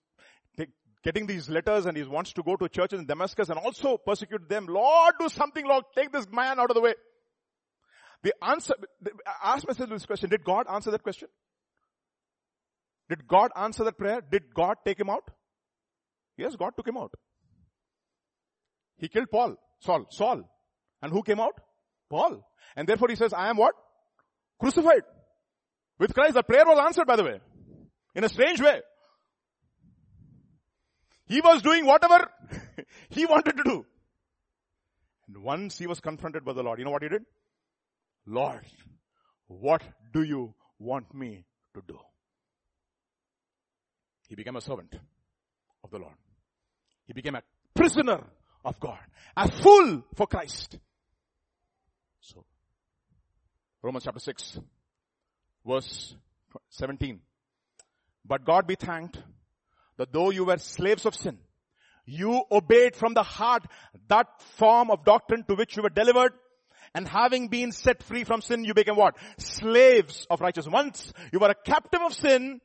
getting 1.03 1.27
these 1.27 1.49
letters 1.49 1.85
and 1.85 1.95
he 1.95 2.03
wants 2.03 2.33
to 2.33 2.43
go 2.43 2.55
to 2.55 2.67
churches 2.67 2.99
in 2.99 3.05
Damascus 3.05 3.49
and 3.49 3.57
also 3.57 3.97
persecute 3.97 4.49
them. 4.49 4.65
Lord, 4.67 5.13
do 5.19 5.29
something, 5.29 5.65
Lord. 5.65 5.85
Take 5.95 6.11
this 6.11 6.27
man 6.31 6.59
out 6.59 6.69
of 6.69 6.75
the 6.75 6.81
way. 6.81 6.95
The 8.23 8.33
answer, 8.41 8.73
ask 9.43 9.67
myself 9.67 9.89
this 9.89 10.05
question. 10.05 10.29
Did 10.29 10.43
God 10.43 10.65
answer 10.69 10.91
that 10.91 11.03
question? 11.03 11.29
Did 13.09 13.27
God 13.27 13.51
answer 13.55 13.83
that 13.85 13.97
prayer? 13.97 14.21
Did 14.21 14.53
God 14.53 14.77
take 14.85 14.99
him 14.99 15.09
out? 15.09 15.29
Yes, 16.35 16.55
God 16.55 16.71
took 16.75 16.87
him 16.87 16.97
out. 16.97 17.13
He 18.97 19.07
killed 19.07 19.31
Paul, 19.31 19.55
Saul, 19.79 20.07
Saul. 20.09 20.43
And 21.01 21.11
who 21.11 21.23
came 21.23 21.39
out? 21.39 21.53
Paul. 22.09 22.45
And 22.75 22.87
therefore 22.87 23.09
he 23.09 23.15
says, 23.15 23.33
I 23.33 23.49
am 23.49 23.57
what? 23.57 23.75
Crucified. 24.59 25.03
With 25.99 26.13
Christ. 26.13 26.33
The 26.33 26.43
prayer 26.43 26.65
was 26.65 26.79
answered 26.79 27.07
by 27.07 27.15
the 27.15 27.23
way. 27.23 27.39
In 28.15 28.23
a 28.23 28.29
strange 28.29 28.59
way. 28.59 28.81
He 31.27 31.41
was 31.41 31.61
doing 31.61 31.85
whatever 31.85 32.29
he 33.09 33.25
wanted 33.25 33.57
to 33.57 33.63
do. 33.63 33.85
And 35.27 35.43
once 35.43 35.77
he 35.77 35.87
was 35.87 35.99
confronted 35.99 36.45
by 36.45 36.53
the 36.53 36.63
Lord, 36.63 36.79
you 36.79 36.85
know 36.85 36.91
what 36.91 37.03
he 37.03 37.09
did? 37.09 37.23
Lord, 38.25 38.65
what 39.47 39.81
do 40.13 40.23
you 40.23 40.53
want 40.79 41.13
me 41.13 41.45
to 41.73 41.81
do? 41.85 41.99
He 44.27 44.35
became 44.35 44.55
a 44.55 44.61
servant 44.61 44.93
of 45.83 45.91
the 45.91 45.99
Lord. 45.99 46.15
He 47.05 47.13
became 47.13 47.35
a 47.35 47.43
prisoner 47.73 48.23
of 48.63 48.79
God. 48.79 48.99
A 49.35 49.49
fool 49.49 50.03
for 50.15 50.27
Christ. 50.27 50.77
So, 52.21 52.45
Romans 53.81 54.03
chapter 54.03 54.19
6, 54.19 54.59
verse 55.65 56.15
17. 56.69 57.21
But 58.25 58.43
God 58.43 58.67
be 58.67 58.75
thanked 58.75 59.17
that 59.97 60.13
though 60.13 60.29
you 60.29 60.45
were 60.45 60.57
slaves 60.57 61.05
of 61.05 61.15
sin, 61.15 61.37
you 62.05 62.43
obeyed 62.51 62.95
from 62.95 63.13
the 63.13 63.23
heart 63.23 63.63
that 64.07 64.27
form 64.57 64.89
of 64.89 65.03
doctrine 65.03 65.43
to 65.43 65.55
which 65.55 65.75
you 65.75 65.83
were 65.83 65.89
delivered. 65.89 66.33
And 66.95 67.07
having 67.07 67.49
been 67.49 67.73
set 67.73 68.01
free 68.01 68.23
from 68.23 68.41
sin, 68.41 68.63
you 68.63 68.73
became 68.73 68.95
what? 68.95 69.17
Slaves 69.37 70.25
of 70.29 70.39
righteousness. 70.39 70.71
Once 70.71 71.13
you 71.33 71.39
were 71.39 71.49
a 71.49 71.55
captive 71.55 72.01
of 72.01 72.13
sin, 72.13 72.61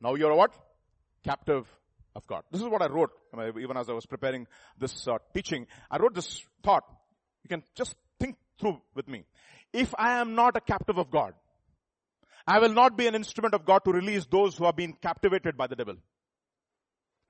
now 0.00 0.14
you're 0.14 0.34
what? 0.34 0.52
Captive 1.24 1.66
of 2.14 2.26
God. 2.26 2.44
This 2.52 2.62
is 2.62 2.68
what 2.68 2.82
I 2.82 2.86
wrote, 2.86 3.10
even 3.60 3.76
as 3.76 3.88
I 3.88 3.92
was 3.92 4.06
preparing 4.06 4.46
this 4.78 5.08
uh, 5.08 5.18
teaching. 5.34 5.66
I 5.90 5.98
wrote 5.98 6.14
this 6.14 6.42
thought. 6.62 6.84
You 7.42 7.48
can 7.48 7.62
just 7.74 7.96
think 8.20 8.36
through 8.60 8.80
with 8.94 9.08
me. 9.08 9.24
If 9.72 9.92
I 9.98 10.20
am 10.20 10.34
not 10.34 10.56
a 10.56 10.60
captive 10.60 10.98
of 10.98 11.10
God, 11.10 11.34
I 12.46 12.60
will 12.60 12.72
not 12.72 12.96
be 12.96 13.06
an 13.06 13.14
instrument 13.14 13.54
of 13.54 13.64
God 13.64 13.84
to 13.84 13.90
release 13.90 14.24
those 14.26 14.56
who 14.56 14.66
have 14.66 14.76
been 14.76 14.92
captivated 14.92 15.56
by 15.56 15.66
the 15.66 15.76
devil. 15.76 15.96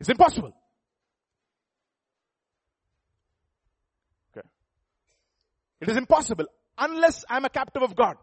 It's 0.05 0.11
impossible. 0.11 0.53
Okay. 4.37 4.47
It 5.81 5.89
is 5.89 5.97
impossible 5.97 6.45
unless 6.77 7.25
I'm 7.31 7.47
a 7.47 7.49
captive 7.49 7.83
of 7.83 7.97
God. 7.97 8.17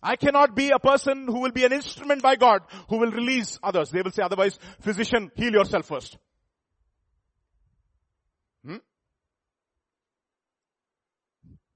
I 0.00 0.14
cannot 0.14 0.54
be 0.54 0.70
a 0.70 0.78
person 0.78 1.26
who 1.26 1.40
will 1.40 1.50
be 1.50 1.64
an 1.64 1.72
instrument 1.72 2.22
by 2.22 2.36
God 2.36 2.62
who 2.88 2.98
will 2.98 3.10
release 3.10 3.58
others. 3.64 3.90
They 3.90 4.00
will 4.00 4.12
say 4.12 4.22
otherwise, 4.22 4.60
physician, 4.78 5.32
heal 5.34 5.54
yourself 5.54 5.86
first. 5.86 6.16
Hmm? 8.64 8.76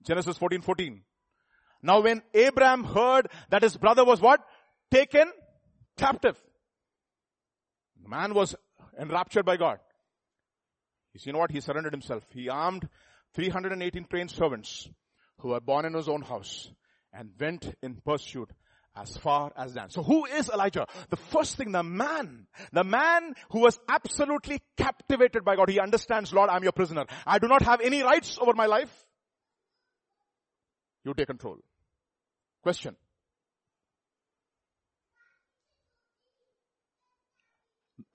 Genesis 0.05 0.39
14, 0.39 0.61
14. 0.63 1.03
Now 1.83 2.01
when 2.01 2.23
Abraham 2.33 2.85
heard 2.85 3.27
that 3.51 3.65
his 3.65 3.77
brother 3.77 4.05
was 4.05 4.21
what? 4.21 4.41
Taken 4.93 5.33
captive. 5.97 6.41
The 8.07 8.11
man 8.11 8.35
was 8.35 8.55
enraptured 9.01 9.45
by 9.45 9.57
God. 9.57 9.81
You 11.15 11.33
know 11.33 11.41
what? 11.41 11.51
He 11.51 11.59
surrendered 11.59 11.93
himself. 11.93 12.25
He 12.31 12.49
armed 12.49 12.89
318 13.35 14.05
trained 14.05 14.31
servants 14.31 14.89
who 15.41 15.49
were 15.49 15.61
born 15.61 15.87
in 15.87 15.95
his 15.95 16.09
own 16.09 16.23
house 16.23 16.71
and 17.13 17.31
went 17.41 17.75
in 17.83 17.97
pursuit 17.97 18.53
as 18.95 19.17
far 19.17 19.53
as 19.57 19.73
Dan. 19.73 19.91
So 19.91 20.05
who 20.05 20.25
is 20.25 20.49
Elijah? 20.49 20.87
The 21.11 21.17
first 21.17 21.57
thing, 21.57 21.73
the 21.73 21.83
man, 21.83 22.47
the 22.73 22.85
man 22.85 23.35
who 23.51 23.59
was 23.59 23.77
absolutely 23.89 24.63
captivated 24.77 25.45
by 25.45 25.57
God. 25.57 25.69
He 25.69 25.81
understands, 25.81 26.33
Lord, 26.33 26.49
I'm 26.49 26.63
your 26.63 26.71
prisoner. 26.71 27.07
I 27.27 27.41
do 27.41 27.49
not 27.49 27.63
have 27.63 27.81
any 27.81 28.05
rights 28.05 28.39
over 28.41 28.53
my 28.55 28.67
life. 28.67 29.05
You 31.05 31.13
take 31.13 31.27
control. 31.27 31.59
Question. 32.63 32.95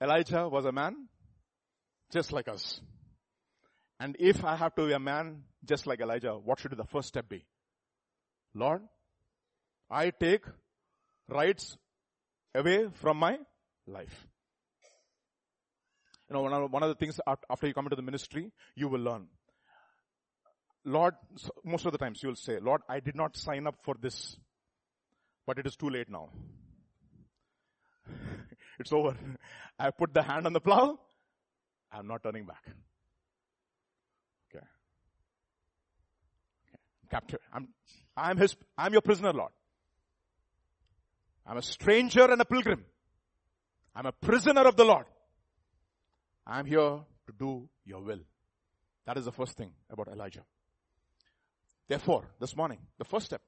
Elijah 0.02 0.48
was 0.48 0.64
a 0.64 0.72
man 0.72 1.08
just 2.10 2.32
like 2.32 2.48
us. 2.48 2.80
And 4.00 4.16
if 4.18 4.44
I 4.44 4.56
have 4.56 4.74
to 4.74 4.86
be 4.86 4.92
a 4.92 4.98
man 4.98 5.44
just 5.64 5.86
like 5.86 6.00
Elijah, 6.00 6.32
what 6.32 6.58
should 6.58 6.76
the 6.76 6.84
first 6.84 7.08
step 7.08 7.28
be? 7.28 7.44
Lord, 8.52 8.82
I 9.88 10.10
take 10.10 10.44
rights 11.28 11.76
away 12.54 12.88
from 12.94 13.18
my 13.18 13.38
life. 13.86 14.26
You 16.28 16.34
know, 16.34 16.66
one 16.66 16.82
of 16.82 16.88
the 16.88 16.96
things 16.96 17.20
after 17.48 17.68
you 17.68 17.74
come 17.74 17.86
into 17.86 17.96
the 17.96 18.02
ministry, 18.02 18.50
you 18.74 18.88
will 18.88 19.00
learn. 19.00 19.28
Lord, 20.84 21.14
most 21.64 21.86
of 21.86 21.92
the 21.92 21.98
times 21.98 22.20
you 22.22 22.30
will 22.30 22.36
say, 22.36 22.58
Lord, 22.58 22.80
I 22.88 22.98
did 22.98 23.14
not 23.14 23.36
sign 23.36 23.68
up 23.68 23.76
for 23.84 23.94
this, 24.00 24.36
but 25.46 25.58
it 25.58 25.66
is 25.66 25.76
too 25.76 25.90
late 25.90 26.10
now. 26.10 26.30
It's 28.82 28.92
over. 28.92 29.16
I 29.78 29.90
put 29.90 30.12
the 30.12 30.22
hand 30.22 30.46
on 30.46 30.52
the 30.52 30.60
plow. 30.60 30.98
I'm 31.90 32.06
not 32.06 32.22
turning 32.22 32.44
back. 32.44 32.64
Okay. 34.54 34.64
okay. 37.14 37.36
I'm, 37.52 37.68
I'm 38.16 38.36
his, 38.36 38.56
I'm 38.76 38.92
your 38.92 39.02
prisoner, 39.02 39.32
Lord. 39.32 39.52
I'm 41.46 41.56
a 41.56 41.62
stranger 41.62 42.30
and 42.30 42.40
a 42.40 42.44
pilgrim. 42.44 42.84
I'm 43.94 44.06
a 44.06 44.12
prisoner 44.12 44.62
of 44.62 44.76
the 44.76 44.84
Lord. 44.84 45.06
I'm 46.46 46.66
here 46.66 47.00
to 47.26 47.32
do 47.38 47.68
your 47.84 48.02
will. 48.02 48.20
That 49.06 49.16
is 49.16 49.24
the 49.24 49.32
first 49.32 49.56
thing 49.56 49.72
about 49.90 50.08
Elijah. 50.08 50.44
Therefore, 51.88 52.24
this 52.40 52.56
morning, 52.56 52.78
the 52.98 53.04
first 53.04 53.26
step, 53.26 53.42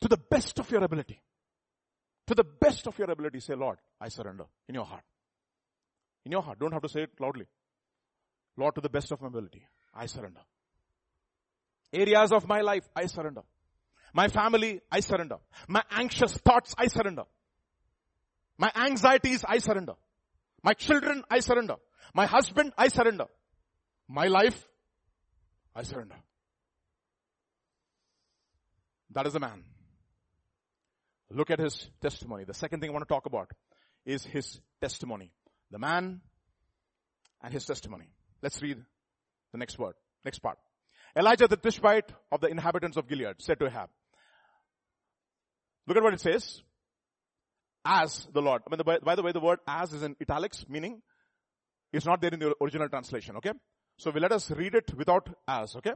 to 0.00 0.08
the 0.08 0.16
best 0.16 0.58
of 0.58 0.70
your 0.70 0.82
ability, 0.82 1.20
to 2.30 2.34
the 2.36 2.44
best 2.44 2.86
of 2.86 2.96
your 2.96 3.10
ability, 3.10 3.40
say, 3.40 3.56
Lord, 3.56 3.78
I 4.00 4.08
surrender 4.08 4.44
in 4.68 4.76
your 4.76 4.84
heart. 4.84 5.02
In 6.24 6.30
your 6.30 6.42
heart. 6.42 6.60
Don't 6.60 6.72
have 6.72 6.82
to 6.82 6.88
say 6.88 7.02
it 7.02 7.10
loudly. 7.18 7.46
Lord, 8.56 8.76
to 8.76 8.80
the 8.80 8.88
best 8.88 9.10
of 9.10 9.20
my 9.20 9.26
ability, 9.26 9.66
I 9.92 10.06
surrender. 10.06 10.38
Areas 11.92 12.30
of 12.30 12.46
my 12.46 12.60
life, 12.60 12.88
I 12.94 13.06
surrender. 13.06 13.40
My 14.14 14.28
family, 14.28 14.80
I 14.92 15.00
surrender. 15.00 15.38
My 15.66 15.82
anxious 15.90 16.36
thoughts, 16.36 16.72
I 16.78 16.86
surrender. 16.86 17.24
My 18.58 18.70
anxieties, 18.76 19.44
I 19.44 19.58
surrender. 19.58 19.94
My 20.62 20.74
children, 20.74 21.24
I 21.28 21.40
surrender. 21.40 21.76
My 22.14 22.26
husband, 22.26 22.72
I 22.78 22.88
surrender. 22.88 23.26
My 24.06 24.28
life, 24.28 24.68
I 25.74 25.82
surrender. 25.82 26.14
That 29.10 29.26
is 29.26 29.34
a 29.34 29.40
man. 29.40 29.64
Look 31.30 31.50
at 31.50 31.60
his 31.60 31.88
testimony. 32.00 32.44
The 32.44 32.54
second 32.54 32.80
thing 32.80 32.90
I 32.90 32.92
want 32.92 33.06
to 33.06 33.12
talk 33.12 33.26
about 33.26 33.50
is 34.04 34.24
his 34.24 34.60
testimony. 34.80 35.32
The 35.70 35.78
man 35.78 36.20
and 37.42 37.52
his 37.52 37.64
testimony. 37.64 38.10
Let's 38.42 38.60
read 38.60 38.78
the 39.52 39.58
next 39.58 39.78
word, 39.78 39.94
next 40.24 40.40
part. 40.40 40.58
Elijah 41.16 41.48
the 41.48 41.56
Tishbite 41.56 42.12
of 42.32 42.40
the 42.40 42.48
inhabitants 42.48 42.96
of 42.96 43.08
Gilead 43.08 43.36
said 43.38 43.58
to 43.60 43.66
Ahab, 43.66 43.90
look 45.86 45.96
at 45.96 46.02
what 46.02 46.14
it 46.14 46.20
says. 46.20 46.62
As 47.84 48.28
the 48.32 48.42
Lord. 48.42 48.62
I 48.66 48.70
mean, 48.70 48.78
the, 48.78 49.00
by 49.02 49.14
the 49.14 49.22
way, 49.22 49.32
the 49.32 49.40
word 49.40 49.58
as 49.66 49.92
is 49.92 50.02
in 50.02 50.14
italics, 50.20 50.66
meaning 50.68 51.00
it's 51.92 52.04
not 52.04 52.20
there 52.20 52.30
in 52.30 52.38
the 52.38 52.54
original 52.60 52.88
translation, 52.88 53.36
okay? 53.36 53.52
So 53.96 54.10
we 54.10 54.20
let 54.20 54.32
us 54.32 54.50
read 54.50 54.74
it 54.74 54.92
without 54.94 55.28
as, 55.48 55.74
okay? 55.76 55.92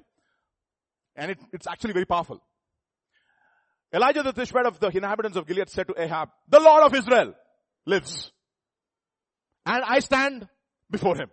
And 1.14 1.32
it, 1.32 1.38
it's 1.52 1.66
actually 1.66 1.92
very 1.92 2.06
powerful. 2.06 2.42
Elijah 3.94 4.24
the 4.24 4.33
Tishbite 4.33 4.66
of 4.66 4.80
the 4.80 4.88
inhabitants 4.88 5.38
of 5.38 5.46
Gilead 5.46 5.70
said 5.70 5.87
to 5.87 5.94
Ahab, 5.96 6.28
the 6.48 6.59
Lord 6.59 6.83
of 6.83 6.94
Israel 6.94 7.33
lives. 7.87 8.33
And 9.64 9.85
I 9.87 10.00
stand 10.00 10.48
before 10.90 11.16
him. 11.16 11.30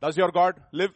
Does 0.00 0.16
your 0.16 0.30
God 0.30 0.58
live? 0.72 0.90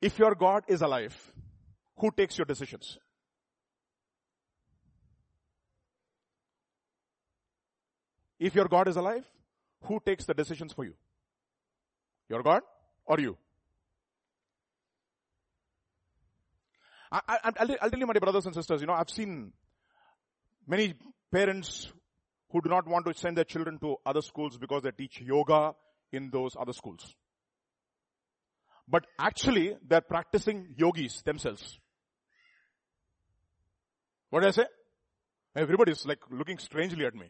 If 0.00 0.16
your 0.18 0.36
God 0.36 0.62
is 0.68 0.80
alive, 0.80 1.16
who 1.98 2.12
takes 2.12 2.38
your 2.38 2.44
decisions? 2.44 2.98
If 8.38 8.54
your 8.54 8.68
God 8.68 8.86
is 8.86 8.96
alive, 8.96 9.24
who 9.82 9.98
takes 10.04 10.26
the 10.26 10.34
decisions 10.34 10.72
for 10.72 10.84
you? 10.84 10.94
Your 12.28 12.42
God? 12.42 12.62
Or 13.06 13.20
you? 13.20 13.36
I, 17.12 17.38
will 17.44 17.76
tell 17.76 17.98
you, 17.98 18.06
my 18.06 18.12
brothers 18.14 18.46
and 18.46 18.54
sisters, 18.54 18.80
you 18.80 18.88
know, 18.88 18.92
I've 18.92 19.10
seen 19.10 19.52
many 20.66 20.94
parents 21.32 21.92
who 22.50 22.60
do 22.60 22.68
not 22.68 22.88
want 22.88 23.06
to 23.06 23.14
send 23.14 23.36
their 23.36 23.44
children 23.44 23.78
to 23.80 23.96
other 24.04 24.20
schools 24.20 24.58
because 24.58 24.82
they 24.82 24.90
teach 24.90 25.20
yoga 25.20 25.74
in 26.12 26.30
those 26.30 26.56
other 26.58 26.72
schools. 26.72 27.14
But 28.88 29.06
actually, 29.18 29.76
they're 29.86 30.00
practicing 30.00 30.74
yogis 30.76 31.22
themselves. 31.22 31.78
What 34.30 34.40
did 34.40 34.48
I 34.48 34.52
say? 34.52 34.66
Everybody's 35.56 36.04
like 36.04 36.18
looking 36.30 36.58
strangely 36.58 37.06
at 37.06 37.14
me. 37.14 37.26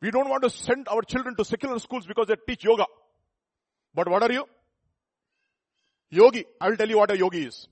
We 0.00 0.10
don't 0.10 0.28
want 0.28 0.44
to 0.44 0.50
send 0.50 0.88
our 0.88 1.02
children 1.02 1.36
to 1.36 1.44
secular 1.44 1.78
schools 1.78 2.06
because 2.06 2.28
they 2.28 2.36
teach 2.48 2.64
yoga. 2.64 2.86
But 3.94 4.08
what 4.08 4.22
are 4.22 4.32
you? 4.32 4.44
Yogi. 6.10 6.44
I 6.60 6.68
will 6.68 6.76
tell 6.76 6.88
you 6.88 6.98
what 6.98 7.10
a 7.10 7.16
yogi 7.16 7.44
is. 7.44 7.68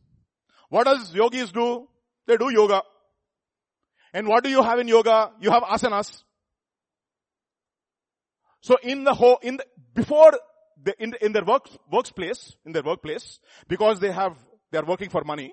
What 0.68 0.84
does 0.84 1.14
yogis 1.14 1.52
do? 1.52 1.88
They 2.26 2.36
do 2.36 2.50
yoga. 2.50 2.82
And 4.12 4.26
what 4.28 4.44
do 4.44 4.50
you 4.50 4.62
have 4.62 4.78
in 4.78 4.88
yoga? 4.88 5.32
You 5.40 5.50
have 5.50 5.62
asanas. 5.62 6.22
So 8.60 8.76
in 8.82 9.04
the 9.04 9.14
whole, 9.14 9.38
in 9.42 9.56
the, 9.56 9.64
before 9.94 10.32
the, 10.82 10.94
in, 11.02 11.10
the, 11.10 11.24
in 11.24 11.32
their 11.32 11.44
work, 11.44 11.68
workplace, 11.90 12.54
in 12.64 12.72
their 12.72 12.82
workplace, 12.82 13.38
because 13.68 14.00
they 14.00 14.12
have, 14.12 14.36
they 14.70 14.78
are 14.78 14.84
working 14.84 15.10
for 15.10 15.22
money, 15.24 15.52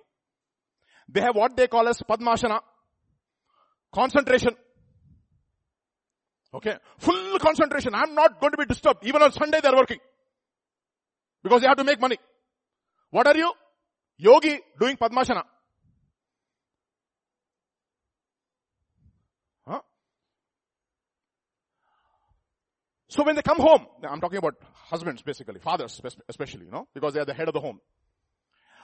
they 1.08 1.22
have 1.22 1.36
what 1.36 1.56
they 1.56 1.68
call 1.68 1.88
as 1.88 2.02
Padmashana. 2.02 2.60
Concentration. 3.94 4.56
Okay. 6.54 6.76
Full 6.98 7.40
concentration. 7.40 7.94
I'm 7.94 8.16
not 8.16 8.40
going 8.40 8.52
to 8.52 8.58
be 8.58 8.66
disturbed. 8.66 9.06
Even 9.06 9.22
on 9.22 9.32
Sunday 9.32 9.60
they're 9.62 9.76
working. 9.76 10.00
Because 11.46 11.62
they 11.62 11.68
have 11.68 11.78
to 11.78 11.84
make 11.84 12.02
money. 12.02 12.18
What 13.12 13.28
are 13.28 13.38
you? 13.38 13.54
Yogi 14.18 14.60
doing 14.80 14.98
Padmasana. 14.98 15.44
Huh? 19.68 19.82
So 23.10 23.24
when 23.24 23.36
they 23.36 23.44
come 23.44 23.60
home, 23.60 23.86
I'm 24.10 24.20
talking 24.20 24.40
about 24.40 24.56
husbands 24.74 25.22
basically, 25.22 25.60
fathers 25.60 26.02
especially, 26.28 26.66
you 26.66 26.72
know, 26.72 26.88
because 26.96 27.14
they 27.14 27.20
are 27.20 27.26
the 27.26 27.36
head 27.36 27.48
of 27.48 27.54
the 27.54 27.60
home. 27.60 27.80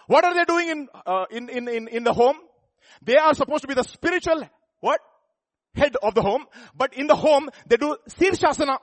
What 0.05 0.24
are 0.24 0.36
they 0.36 0.45
doing 0.45 0.70
in, 0.70 0.88
uh, 1.03 1.26
in, 1.32 1.49
in, 1.49 1.68
in, 1.68 1.88
in 1.88 2.03
the 2.03 2.14
home? 2.14 2.38
They 3.01 3.18
are 3.18 3.34
supposed 3.34 3.64
to 3.64 3.68
be 3.68 3.74
the 3.74 3.84
spiritual, 3.84 4.47
what? 4.82 4.99
Head 5.74 5.95
of 6.03 6.14
the 6.14 6.22
home. 6.22 6.45
But 6.76 6.93
in 6.93 7.07
the 7.07 7.16
home, 7.16 7.49
they 7.66 7.78
do 7.78 7.97
Sirshasana. 8.07 8.78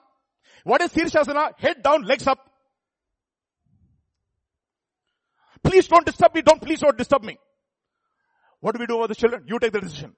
What 0.65 0.81
is 0.81 0.91
Sirshasana? 0.91 1.53
Head 1.61 1.85
down, 1.85 2.03
legs 2.03 2.27
up. 2.27 2.45
Please 5.63 5.87
don't 5.89 6.05
disturb 6.05 6.35
me. 6.35 6.43
Don't 6.43 6.61
please 6.61 6.81
don't 6.81 6.97
disturb 6.97 7.23
me. 7.25 7.39
What 8.61 8.75
do 8.75 8.81
we 8.81 8.87
do 8.87 8.99
with 8.99 9.09
the 9.09 9.15
children? 9.15 9.45
You 9.47 9.59
take 9.59 9.73
the 9.73 9.81
decision. 9.81 10.15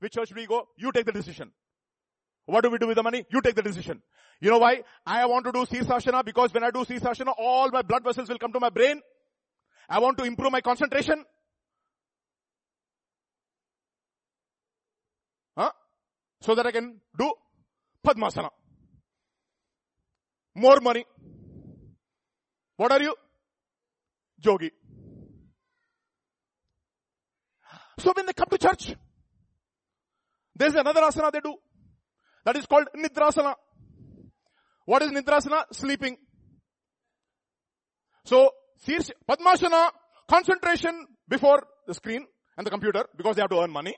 Which 0.00 0.12
church 0.12 0.32
we 0.34 0.46
go? 0.46 0.68
You 0.76 0.92
take 0.92 1.06
the 1.06 1.12
decision. 1.12 1.52
What 2.46 2.62
do 2.62 2.70
we 2.70 2.78
do 2.78 2.86
with 2.86 2.96
the 2.96 3.02
money? 3.02 3.24
You 3.30 3.40
take 3.40 3.54
the 3.54 3.62
decision. 3.62 4.02
You 4.40 4.50
know 4.50 4.58
why? 4.58 4.82
I 5.04 5.24
want 5.26 5.44
to 5.46 5.52
do 5.52 5.64
Sirsashana 5.64 6.24
because 6.24 6.52
when 6.52 6.62
I 6.62 6.70
do 6.70 6.84
Sirsashana, 6.84 7.32
all 7.38 7.70
my 7.70 7.82
blood 7.82 8.04
vessels 8.04 8.28
will 8.28 8.38
come 8.38 8.52
to 8.52 8.60
my 8.60 8.70
brain. 8.70 9.00
I 9.88 9.98
want 9.98 10.18
to 10.18 10.24
improve 10.24 10.52
my 10.52 10.60
concentration. 10.60 11.24
Huh? 15.56 15.70
So 16.42 16.54
that 16.54 16.66
I 16.66 16.70
can 16.70 17.00
do 17.18 17.32
Padmasana. 18.06 18.50
More 20.54 20.80
money. 20.80 21.04
What 22.76 22.92
are 22.92 23.02
you? 23.02 23.14
Jogi. 24.42 24.70
So 27.98 28.12
when 28.14 28.26
they 28.26 28.32
come 28.32 28.48
to 28.50 28.58
church, 28.58 28.94
there's 30.54 30.74
another 30.74 31.00
asana 31.00 31.32
they 31.32 31.40
do. 31.40 31.54
That 32.44 32.56
is 32.56 32.66
called 32.66 32.88
Nidrasana. 32.96 33.54
What 34.84 35.02
is 35.02 35.10
Nidrasana? 35.10 35.64
Sleeping. 35.72 36.16
So, 38.24 38.50
Padmasana, 39.28 39.90
concentration 40.28 41.06
before 41.28 41.62
the 41.86 41.94
screen 41.94 42.26
and 42.56 42.66
the 42.66 42.70
computer 42.70 43.04
because 43.16 43.36
they 43.36 43.42
have 43.42 43.50
to 43.50 43.60
earn 43.60 43.70
money. 43.70 43.96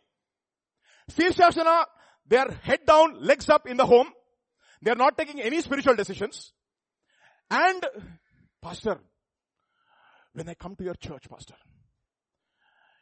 Sirsasana, 1.10 1.84
they 2.26 2.36
are 2.36 2.50
head 2.62 2.80
down, 2.86 3.20
legs 3.20 3.48
up 3.48 3.66
in 3.66 3.76
the 3.76 3.86
home. 3.86 4.08
They 4.82 4.90
are 4.90 4.96
not 4.96 5.16
taking 5.16 5.40
any 5.40 5.60
spiritual 5.60 5.96
decisions. 5.96 6.52
And, 7.50 7.84
Pastor, 8.62 8.98
when 10.32 10.48
I 10.48 10.54
come 10.54 10.76
to 10.76 10.84
your 10.84 10.94
church, 10.94 11.28
Pastor, 11.28 11.54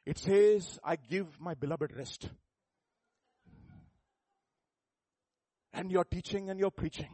it 0.05 0.19
says, 0.19 0.79
I 0.85 0.97
give 0.97 1.27
my 1.41 1.55
beloved 1.55 1.95
rest. 1.97 2.29
And 5.73 5.91
your 5.91 6.05
teaching 6.05 6.49
and 6.49 6.59
your 6.59 6.71
preaching 6.71 7.11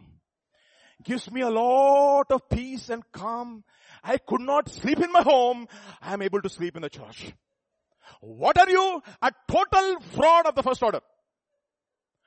gives 1.02 1.30
me 1.30 1.40
a 1.40 1.50
lot 1.50 2.30
of 2.30 2.48
peace 2.48 2.90
and 2.90 3.02
calm. 3.12 3.64
I 4.04 4.18
could 4.18 4.40
not 4.40 4.68
sleep 4.68 5.00
in 5.00 5.10
my 5.10 5.22
home. 5.22 5.66
I 6.00 6.14
am 6.14 6.22
able 6.22 6.40
to 6.42 6.48
sleep 6.48 6.76
in 6.76 6.82
the 6.82 6.90
church. 6.90 7.32
What 8.20 8.58
are 8.58 8.68
you? 8.68 9.02
A 9.20 9.32
total 9.48 10.00
fraud 10.14 10.46
of 10.46 10.54
the 10.54 10.62
first 10.62 10.82
order. 10.82 11.00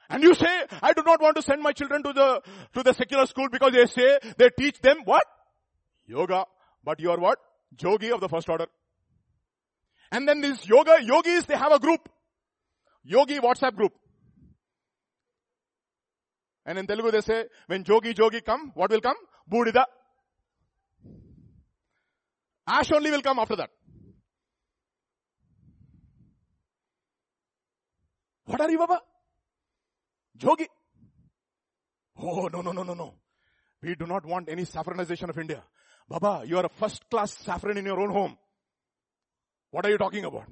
And 0.09 0.23
you 0.23 0.35
say, 0.35 0.65
I 0.81 0.93
do 0.93 1.03
not 1.03 1.21
want 1.21 1.35
to 1.37 1.41
send 1.41 1.61
my 1.61 1.71
children 1.71 2.03
to 2.03 2.13
the, 2.13 2.41
to 2.73 2.83
the 2.83 2.93
secular 2.93 3.25
school 3.25 3.47
because 3.49 3.71
they 3.73 3.85
say 3.85 4.19
they 4.37 4.49
teach 4.57 4.79
them 4.81 4.97
what? 5.05 5.23
Yoga. 6.05 6.45
But 6.83 6.99
you 6.99 7.11
are 7.11 7.19
what? 7.19 7.39
Jogi 7.75 8.11
of 8.11 8.19
the 8.19 8.29
first 8.29 8.49
order. 8.49 8.67
And 10.11 10.27
then 10.27 10.41
these 10.41 10.65
yoga, 10.67 10.97
yogis, 11.01 11.45
they 11.45 11.55
have 11.55 11.71
a 11.71 11.79
group. 11.79 12.07
Yogi 13.03 13.39
WhatsApp 13.39 13.75
group. 13.75 13.93
And 16.65 16.79
in 16.79 16.87
Telugu 16.87 17.11
they 17.11 17.21
say, 17.21 17.45
when 17.67 17.83
Jogi 17.83 18.13
Jogi 18.13 18.43
come, 18.43 18.71
what 18.75 18.89
will 18.89 19.01
come? 19.01 19.15
Budida. 19.51 19.85
Ash 22.67 22.91
only 22.91 23.11
will 23.11 23.21
come 23.21 23.39
after 23.39 23.55
that. 23.55 23.69
What 28.45 28.61
are 28.61 28.69
you, 28.69 28.77
Baba? 28.77 29.01
Jogi. 30.37 30.67
Oh, 32.17 32.47
no, 32.47 32.61
no, 32.61 32.71
no, 32.71 32.83
no, 32.83 32.93
no. 32.93 33.15
We 33.81 33.95
do 33.95 34.07
not 34.07 34.25
want 34.25 34.49
any 34.49 34.63
saffronization 34.63 35.29
of 35.29 35.37
India. 35.37 35.63
Baba, 36.07 36.43
you 36.45 36.57
are 36.57 36.65
a 36.65 36.69
first 36.69 37.09
class 37.09 37.33
saffron 37.33 37.77
in 37.77 37.85
your 37.85 37.99
own 37.99 38.11
home. 38.11 38.37
What 39.71 39.85
are 39.85 39.89
you 39.89 39.97
talking 39.97 40.23
about? 40.23 40.45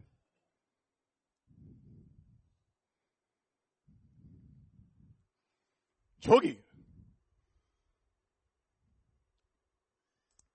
Jogi. 6.23 6.57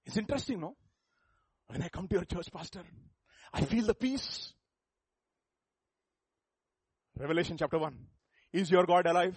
It's 0.04 0.16
interesting, 0.16 0.60
no? 0.60 0.74
When 1.68 1.82
I 1.82 1.88
come 1.88 2.08
to 2.08 2.14
your 2.16 2.24
church, 2.24 2.48
pastor, 2.52 2.82
I 3.52 3.60
feel 3.60 3.84
the 3.84 3.94
peace. 3.94 4.52
Revelation 7.18 7.56
chapter 7.58 7.78
1. 7.78 7.94
Is 8.54 8.70
your 8.70 8.86
God 8.86 9.06
alive? 9.06 9.36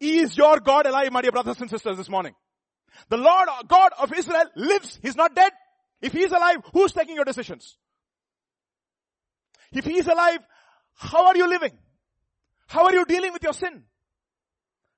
Is 0.00 0.36
your 0.36 0.58
God 0.60 0.86
alive, 0.86 1.12
my 1.12 1.22
dear 1.22 1.32
brothers 1.32 1.60
and 1.60 1.70
sisters, 1.70 1.96
this 1.96 2.08
morning? 2.08 2.34
The 3.08 3.16
Lord 3.16 3.48
God 3.68 3.92
of 3.98 4.12
Israel 4.12 4.44
lives. 4.54 4.98
He's 5.02 5.16
not 5.16 5.34
dead. 5.34 5.52
If 6.00 6.12
He 6.12 6.22
is 6.22 6.32
alive, 6.32 6.58
who's 6.72 6.92
taking 6.92 7.16
your 7.16 7.24
decisions? 7.24 7.76
If 9.72 9.84
He 9.84 9.98
is 9.98 10.06
alive, 10.06 10.38
how 10.94 11.26
are 11.26 11.36
you 11.36 11.48
living? 11.48 11.72
How 12.68 12.84
are 12.84 12.92
you 12.92 13.04
dealing 13.04 13.32
with 13.32 13.42
your 13.42 13.52
sin? 13.52 13.84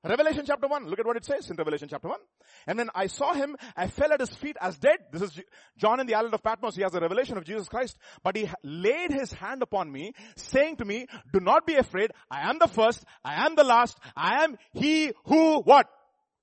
Revelation 0.04 0.44
chapter 0.46 0.68
1, 0.68 0.86
look 0.86 1.00
at 1.00 1.06
what 1.06 1.16
it 1.16 1.24
says 1.24 1.50
in 1.50 1.56
Revelation 1.56 1.88
chapter 1.90 2.08
1. 2.08 2.18
And 2.68 2.78
when 2.78 2.88
I 2.94 3.08
saw 3.08 3.34
him, 3.34 3.56
I 3.76 3.88
fell 3.88 4.12
at 4.12 4.20
his 4.20 4.30
feet 4.30 4.56
as 4.60 4.78
dead. 4.78 4.98
This 5.12 5.22
is 5.22 5.40
John 5.76 5.98
in 5.98 6.06
the 6.06 6.14
island 6.14 6.34
of 6.34 6.42
Patmos. 6.42 6.76
He 6.76 6.82
has 6.82 6.94
a 6.94 7.00
revelation 7.00 7.36
of 7.36 7.44
Jesus 7.44 7.68
Christ. 7.68 7.98
But 8.22 8.36
he 8.36 8.48
laid 8.62 9.12
his 9.12 9.32
hand 9.32 9.60
upon 9.60 9.90
me, 9.90 10.12
saying 10.36 10.76
to 10.76 10.84
me, 10.84 11.08
do 11.32 11.40
not 11.40 11.66
be 11.66 11.74
afraid. 11.74 12.12
I 12.30 12.48
am 12.48 12.60
the 12.60 12.68
first. 12.68 13.04
I 13.24 13.44
am 13.44 13.56
the 13.56 13.64
last. 13.64 13.98
I 14.16 14.44
am 14.44 14.56
he 14.72 15.12
who 15.24 15.60
what? 15.62 15.88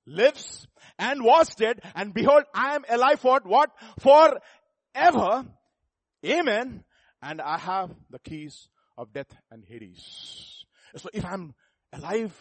Lives 0.06 0.68
and 0.98 1.24
was 1.24 1.54
dead. 1.56 1.82
And 1.96 2.14
behold, 2.14 2.44
I 2.54 2.76
am 2.76 2.86
alive 2.90 3.20
for 3.20 3.42
what? 3.44 3.72
For 4.00 4.40
ever. 4.94 5.46
Amen. 6.26 6.84
And 7.22 7.42
I 7.42 7.58
have 7.58 7.92
the 8.10 8.20
keys 8.20 8.70
of 8.98 9.14
death 9.14 9.36
and 9.52 9.64
Hades. 9.66 10.66
So 10.96 11.10
if 11.14 11.26
I'm 11.26 11.54
alive 11.92 12.34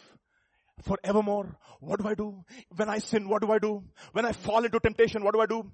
forevermore. 0.83 1.57
What 1.81 2.01
do 2.01 2.09
I 2.09 2.15
do? 2.15 2.45
When 2.75 2.89
I 2.89 2.99
sin, 2.99 3.29
what 3.29 3.43
do 3.43 3.51
I 3.53 3.59
do? 3.59 3.83
When 4.13 4.25
I 4.25 4.33
fall 4.33 4.65
into 4.65 4.81
temptation, 4.81 5.23
what 5.23 5.35
do 5.35 5.41
I 5.41 5.47
do? 5.47 5.71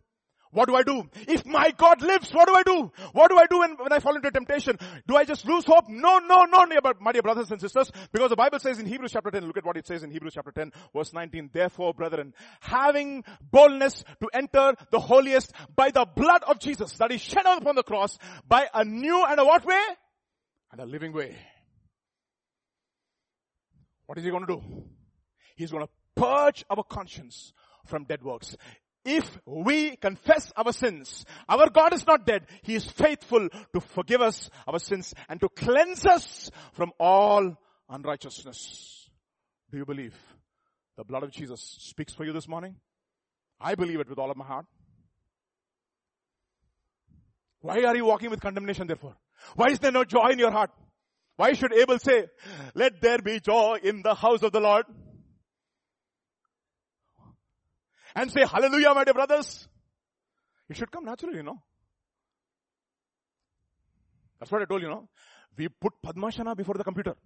What 0.52 0.66
do 0.66 0.74
I 0.74 0.82
do? 0.82 1.08
If 1.28 1.46
my 1.46 1.70
God 1.70 2.02
lives, 2.02 2.32
what 2.32 2.48
do 2.48 2.54
I 2.54 2.62
do? 2.64 2.90
What 3.12 3.30
do 3.30 3.38
I 3.38 3.46
do 3.46 3.60
when, 3.60 3.76
when 3.76 3.92
I 3.92 4.00
fall 4.00 4.16
into 4.16 4.30
temptation? 4.32 4.76
Do 5.06 5.16
I 5.16 5.24
just 5.24 5.46
lose 5.46 5.64
hope? 5.64 5.84
No, 5.88 6.18
no, 6.18 6.44
no, 6.44 6.66
my 7.00 7.12
dear 7.12 7.22
brothers 7.22 7.52
and 7.52 7.60
sisters, 7.60 7.90
because 8.12 8.30
the 8.30 8.36
Bible 8.36 8.58
says 8.58 8.80
in 8.80 8.86
Hebrews 8.86 9.12
chapter 9.12 9.30
10, 9.30 9.46
look 9.46 9.58
at 9.58 9.64
what 9.64 9.76
it 9.76 9.86
says 9.86 10.02
in 10.02 10.10
Hebrews 10.10 10.34
chapter 10.34 10.50
10, 10.50 10.72
verse 10.94 11.12
19, 11.12 11.50
therefore 11.52 11.94
brethren, 11.94 12.34
having 12.60 13.22
boldness 13.52 14.02
to 14.20 14.28
enter 14.34 14.74
the 14.90 14.98
holiest 14.98 15.52
by 15.76 15.90
the 15.90 16.04
blood 16.04 16.42
of 16.48 16.58
Jesus 16.58 16.92
that 16.94 17.12
is 17.12 17.20
shed 17.20 17.46
out 17.46 17.62
upon 17.62 17.76
the 17.76 17.84
cross 17.84 18.18
by 18.48 18.68
a 18.74 18.84
new 18.84 19.24
and 19.24 19.38
a 19.38 19.44
what 19.44 19.64
way? 19.64 19.82
And 20.72 20.80
a 20.80 20.86
living 20.86 21.12
way. 21.12 21.36
What 24.06 24.18
is 24.18 24.24
he 24.24 24.30
going 24.30 24.46
to 24.46 24.56
do? 24.56 24.62
He's 25.54 25.70
going 25.70 25.86
to 25.86 25.92
purge 26.16 26.64
our 26.68 26.82
conscience 26.82 27.52
from 27.86 28.04
dead 28.04 28.22
works. 28.22 28.56
If 29.04 29.38
we 29.46 29.96
confess 29.96 30.52
our 30.56 30.72
sins, 30.72 31.24
our 31.48 31.70
God 31.70 31.94
is 31.94 32.06
not 32.06 32.26
dead. 32.26 32.46
He 32.62 32.74
is 32.74 32.84
faithful 32.84 33.48
to 33.72 33.80
forgive 33.80 34.20
us 34.20 34.50
our 34.66 34.78
sins 34.78 35.14
and 35.28 35.40
to 35.40 35.48
cleanse 35.48 36.04
us 36.04 36.50
from 36.72 36.92
all 37.00 37.56
unrighteousness. 37.88 39.08
Do 39.70 39.78
you 39.78 39.86
believe 39.86 40.14
the 40.96 41.04
blood 41.04 41.22
of 41.22 41.30
Jesus 41.30 41.78
speaks 41.80 42.12
for 42.12 42.24
you 42.24 42.32
this 42.32 42.46
morning? 42.46 42.76
I 43.58 43.74
believe 43.74 44.00
it 44.00 44.08
with 44.08 44.18
all 44.18 44.30
of 44.30 44.36
my 44.36 44.44
heart. 44.44 44.66
Why 47.60 47.82
are 47.84 47.96
you 47.96 48.04
walking 48.04 48.30
with 48.30 48.40
condemnation 48.40 48.86
therefore? 48.86 49.16
Why 49.54 49.68
is 49.68 49.78
there 49.78 49.92
no 49.92 50.04
joy 50.04 50.28
in 50.28 50.38
your 50.38 50.50
heart? 50.50 50.70
Why 51.36 51.54
should 51.54 51.72
Abel 51.72 51.98
say, 51.98 52.26
let 52.74 53.00
there 53.00 53.18
be 53.18 53.40
joy 53.40 53.78
in 53.82 54.02
the 54.02 54.14
house 54.14 54.42
of 54.42 54.52
the 54.52 54.60
Lord? 54.60 54.84
And 58.14 58.30
say 58.30 58.44
hallelujah, 58.44 58.94
my 58.94 59.04
dear 59.04 59.14
brothers. 59.14 59.68
It 60.68 60.76
should 60.76 60.90
come 60.90 61.04
naturally, 61.04 61.38
you 61.38 61.42
know. 61.42 61.60
That's 64.38 64.50
what 64.50 64.62
I 64.62 64.64
told 64.64 64.82
you, 64.82 64.88
know. 64.88 65.08
We 65.56 65.68
put 65.68 65.92
Padmashana 66.04 66.56
before 66.56 66.76
the 66.76 66.84
computer. 66.84 67.16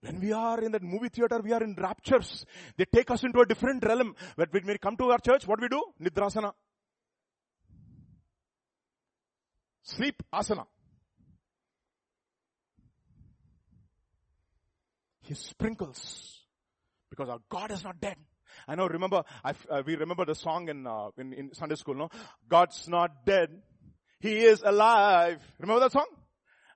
When 0.00 0.20
we 0.20 0.32
are 0.32 0.60
in 0.60 0.72
that 0.72 0.82
movie 0.82 1.08
theater, 1.08 1.40
we 1.42 1.52
are 1.52 1.62
in 1.62 1.74
raptures. 1.74 2.44
They 2.76 2.84
take 2.84 3.10
us 3.10 3.24
into 3.24 3.40
a 3.40 3.46
different 3.46 3.84
realm. 3.84 4.14
But 4.36 4.52
when 4.52 4.66
we 4.66 4.78
come 4.78 4.96
to 4.98 5.10
our 5.10 5.18
church, 5.18 5.46
what 5.46 5.60
we 5.60 5.68
do? 5.68 5.82
Nidrasana. 6.00 6.52
Sleep 9.82 10.22
asana. 10.32 10.66
He 15.22 15.34
sprinkles 15.34 16.40
because 17.10 17.28
our 17.30 17.40
God 17.48 17.70
is 17.70 17.82
not 17.82 18.00
dead. 18.00 18.16
I 18.68 18.74
know, 18.74 18.86
remember, 18.86 19.22
uh, 19.44 19.82
we 19.86 19.96
remember 19.96 20.24
the 20.24 20.34
song 20.34 20.68
in, 20.68 20.86
uh, 20.86 21.08
in, 21.18 21.32
in 21.32 21.54
Sunday 21.54 21.76
school, 21.76 21.94
no? 21.94 22.10
God's 22.48 22.88
not 22.88 23.24
dead. 23.24 23.50
He 24.20 24.40
is 24.44 24.62
alive. 24.62 25.40
Remember 25.58 25.80
that 25.80 25.92
song? 25.92 26.06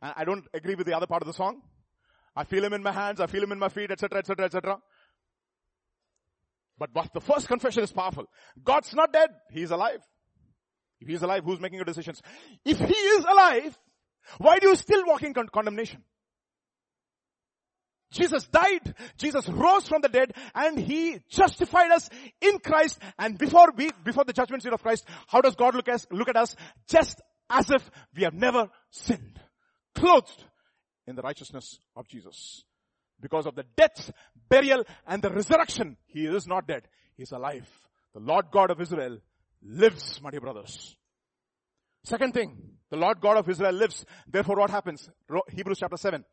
I 0.01 0.25
don't 0.25 0.45
agree 0.55 0.75
with 0.75 0.87
the 0.87 0.97
other 0.97 1.07
part 1.07 1.23
of 1.23 1.27
the 1.27 1.33
song. 1.33 1.63
I 2.37 2.45
feel 2.45 2.65
him 2.65 2.73
in 2.73 2.83
my 2.83 2.93
hands, 2.93 3.21
I 3.21 3.27
feel 3.27 3.43
him 3.43 3.53
in 3.53 3.59
my 3.59 3.69
feet, 3.69 3.91
etc., 3.91 4.19
etc., 4.19 4.45
etc. 4.47 4.79
But 6.79 6.91
the 7.13 7.21
first 7.21 7.49
confession 7.49 7.83
is 7.83 7.93
powerful. 7.93 8.27
God's 8.63 8.95
not 8.95 9.13
dead. 9.13 9.31
He 9.51 9.63
is 9.63 9.73
alive. 9.73 9.99
If 11.01 11.09
he 11.09 11.15
is 11.15 11.23
alive, 11.23 11.45
who's 11.45 11.61
making 11.61 11.77
your 11.77 11.85
decisions? 11.85 12.23
If 12.65 12.79
he 12.79 12.95
is 12.95 13.25
alive, 13.25 13.77
why 14.39 14.59
do 14.59 14.69
you 14.69 14.77
still 14.77 15.05
walk 15.07 15.23
in 15.23 15.35
con- 15.35 15.49
condemnation? 15.49 16.05
Jesus 18.11 18.47
died, 18.47 18.95
Jesus 19.19 19.49
rose 19.49 19.87
from 19.87 20.01
the 20.01 20.09
dead, 20.09 20.33
and 20.55 20.79
He 20.79 21.19
justified 21.29 21.91
us 21.91 22.09
in 22.41 22.59
Christ. 22.59 22.99
And 23.19 23.37
before 23.37 23.73
we, 23.77 23.91
before 24.03 24.25
the 24.25 24.33
judgment 24.33 24.63
seat 24.63 24.73
of 24.73 24.83
Christ, 24.83 25.05
how 25.27 25.41
does 25.41 25.55
God 25.55 25.75
look, 25.75 25.89
as, 25.89 26.07
look 26.11 26.29
at 26.29 26.37
us? 26.37 26.57
Just 26.89 27.21
as 27.51 27.71
if 27.71 27.91
we 28.17 28.23
have 28.23 28.35
never 28.35 28.71
sinned. 28.91 29.39
Clothed 29.95 30.45
in 31.07 31.17
the 31.17 31.23
righteousness 31.23 31.79
of 31.97 32.09
Jesus. 32.09 32.65
Because 33.21 33.47
of 33.47 33.55
the 33.55 33.65
death, 33.77 34.11
burial, 34.49 34.85
and 35.07 35.21
the 35.21 35.31
resurrection, 35.31 35.97
He 36.07 36.27
is 36.27 36.47
not 36.47 36.67
dead. 36.67 36.89
He 37.17 37.25
is 37.25 37.33
alive. 37.33 37.69
The 38.15 38.21
Lord 38.21 38.47
God 38.51 38.71
of 38.71 38.81
Israel 38.81 39.19
lives, 39.63 40.21
my 40.23 40.31
dear 40.31 40.41
brothers. 40.41 40.97
Second 42.05 42.33
thing, 42.33 42.57
the 42.91 42.97
Lord 42.97 43.21
God 43.21 43.37
of 43.37 43.49
Israel 43.49 43.73
lives. 43.73 44.07
Therefore 44.27 44.57
what 44.57 44.71
happens? 44.71 45.11
Hebrews 45.51 45.79
chapter 45.81 45.97
7. 45.97 46.25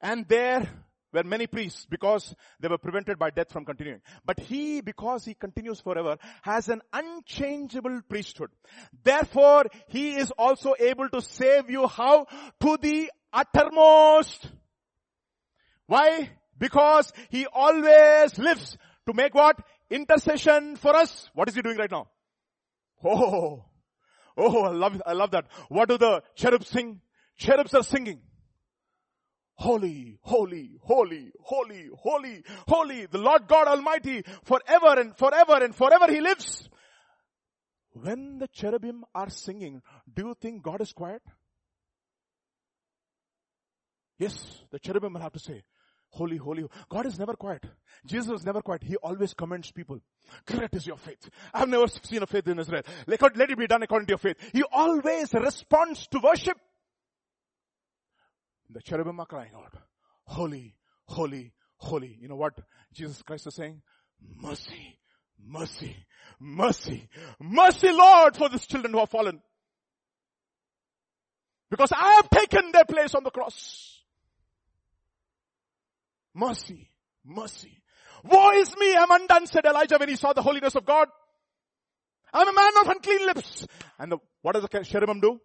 And 0.00 0.26
there 0.28 0.68
were 1.12 1.24
many 1.24 1.46
priests 1.46 1.86
because 1.88 2.34
they 2.60 2.68
were 2.68 2.78
prevented 2.78 3.18
by 3.18 3.30
death 3.30 3.50
from 3.50 3.64
continuing. 3.64 4.00
But 4.24 4.38
he, 4.38 4.80
because 4.80 5.24
he 5.24 5.34
continues 5.34 5.80
forever, 5.80 6.16
has 6.42 6.68
an 6.68 6.82
unchangeable 6.92 8.00
priesthood. 8.08 8.50
Therefore, 9.02 9.64
he 9.88 10.16
is 10.16 10.30
also 10.32 10.74
able 10.78 11.08
to 11.08 11.22
save 11.22 11.70
you 11.70 11.86
how? 11.86 12.26
To 12.60 12.76
the 12.80 13.10
uttermost. 13.32 14.50
Why? 15.86 16.30
Because 16.58 17.12
he 17.30 17.46
always 17.46 18.38
lives 18.38 18.76
to 19.06 19.14
make 19.14 19.34
what? 19.34 19.56
Intercession 19.90 20.76
for 20.76 20.94
us. 20.94 21.30
What 21.34 21.48
is 21.48 21.54
he 21.54 21.62
doing 21.62 21.76
right 21.76 21.90
now? 21.90 22.08
Oh, 23.04 23.64
oh, 24.36 24.62
I 24.62 24.70
love, 24.70 25.02
I 25.06 25.12
love 25.12 25.30
that. 25.30 25.46
What 25.68 25.88
do 25.88 25.98
the 25.98 26.22
cherubs 26.34 26.68
sing? 26.68 27.00
Cherubs 27.36 27.74
are 27.74 27.82
singing. 27.82 28.20
Holy, 29.58 30.18
holy, 30.20 30.78
holy, 30.82 31.32
holy, 31.40 31.88
holy, 31.96 32.42
holy, 32.68 33.06
the 33.06 33.18
Lord 33.18 33.48
God 33.48 33.68
Almighty, 33.68 34.22
forever 34.44 35.00
and 35.00 35.16
forever 35.16 35.64
and 35.64 35.74
forever 35.74 36.12
He 36.12 36.20
lives. 36.20 36.68
When 37.92 38.38
the 38.38 38.48
cherubim 38.48 39.04
are 39.14 39.30
singing, 39.30 39.80
do 40.12 40.28
you 40.28 40.34
think 40.38 40.62
God 40.62 40.82
is 40.82 40.92
quiet? 40.92 41.22
Yes, 44.18 44.60
the 44.70 44.78
cherubim 44.78 45.14
will 45.14 45.22
have 45.22 45.32
to 45.32 45.38
say, 45.38 45.62
holy, 46.10 46.36
holy. 46.36 46.64
God 46.90 47.06
is 47.06 47.18
never 47.18 47.32
quiet. 47.32 47.64
Jesus 48.04 48.40
is 48.40 48.46
never 48.46 48.60
quiet. 48.60 48.82
He 48.82 48.96
always 48.96 49.32
commends 49.32 49.70
people. 49.72 50.00
Great 50.46 50.74
is 50.74 50.86
your 50.86 50.98
faith. 50.98 51.30
I've 51.54 51.68
never 51.68 51.86
seen 51.88 52.22
a 52.22 52.26
faith 52.26 52.46
in 52.48 52.58
Israel. 52.58 52.82
Let 53.06 53.22
it 53.22 53.58
be 53.58 53.66
done 53.66 53.82
according 53.82 54.06
to 54.08 54.12
your 54.12 54.18
faith. 54.18 54.36
He 54.52 54.62
always 54.70 55.32
responds 55.32 56.06
to 56.08 56.18
worship. 56.18 56.58
The 58.70 58.82
cherubim 58.82 59.20
are 59.20 59.26
crying 59.26 59.52
out, 59.56 59.74
holy, 60.24 60.74
holy, 61.06 61.52
holy. 61.76 62.16
You 62.20 62.28
know 62.28 62.36
what 62.36 62.58
Jesus 62.92 63.22
Christ 63.22 63.46
is 63.46 63.54
saying? 63.54 63.82
Mercy, 64.36 64.98
mercy, 65.44 65.96
mercy, 66.40 67.08
mercy 67.40 67.92
Lord 67.92 68.36
for 68.36 68.48
these 68.48 68.66
children 68.66 68.92
who 68.92 68.98
have 68.98 69.10
fallen. 69.10 69.40
Because 71.70 71.92
I 71.92 72.14
have 72.14 72.30
taken 72.30 72.72
their 72.72 72.84
place 72.84 73.14
on 73.14 73.24
the 73.24 73.30
cross. 73.30 74.00
Mercy, 76.34 76.90
mercy. 77.24 77.82
Woe 78.24 78.52
is 78.52 78.76
me, 78.76 78.94
I'm 78.96 79.10
undone, 79.10 79.46
said 79.46 79.64
Elijah 79.64 79.96
when 79.98 80.08
he 80.08 80.16
saw 80.16 80.32
the 80.32 80.42
holiness 80.42 80.74
of 80.74 80.84
God. 80.84 81.08
I'm 82.32 82.48
a 82.48 82.52
man 82.52 82.72
of 82.82 82.88
unclean 82.88 83.26
lips. 83.26 83.66
And 83.98 84.12
the, 84.12 84.18
what 84.42 84.52
does 84.52 84.62
the 84.62 84.84
cherubim 84.84 85.20
do? 85.20 85.40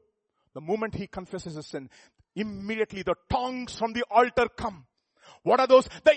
The 0.53 0.61
moment 0.61 0.95
he 0.95 1.07
confesses 1.07 1.55
his 1.55 1.67
sin, 1.67 1.89
immediately 2.35 3.03
the 3.03 3.15
tongues 3.29 3.77
from 3.77 3.93
the 3.93 4.03
altar 4.09 4.47
come. 4.55 4.85
What 5.43 5.59
are 5.59 5.67
those? 5.67 5.87
The 6.03 6.13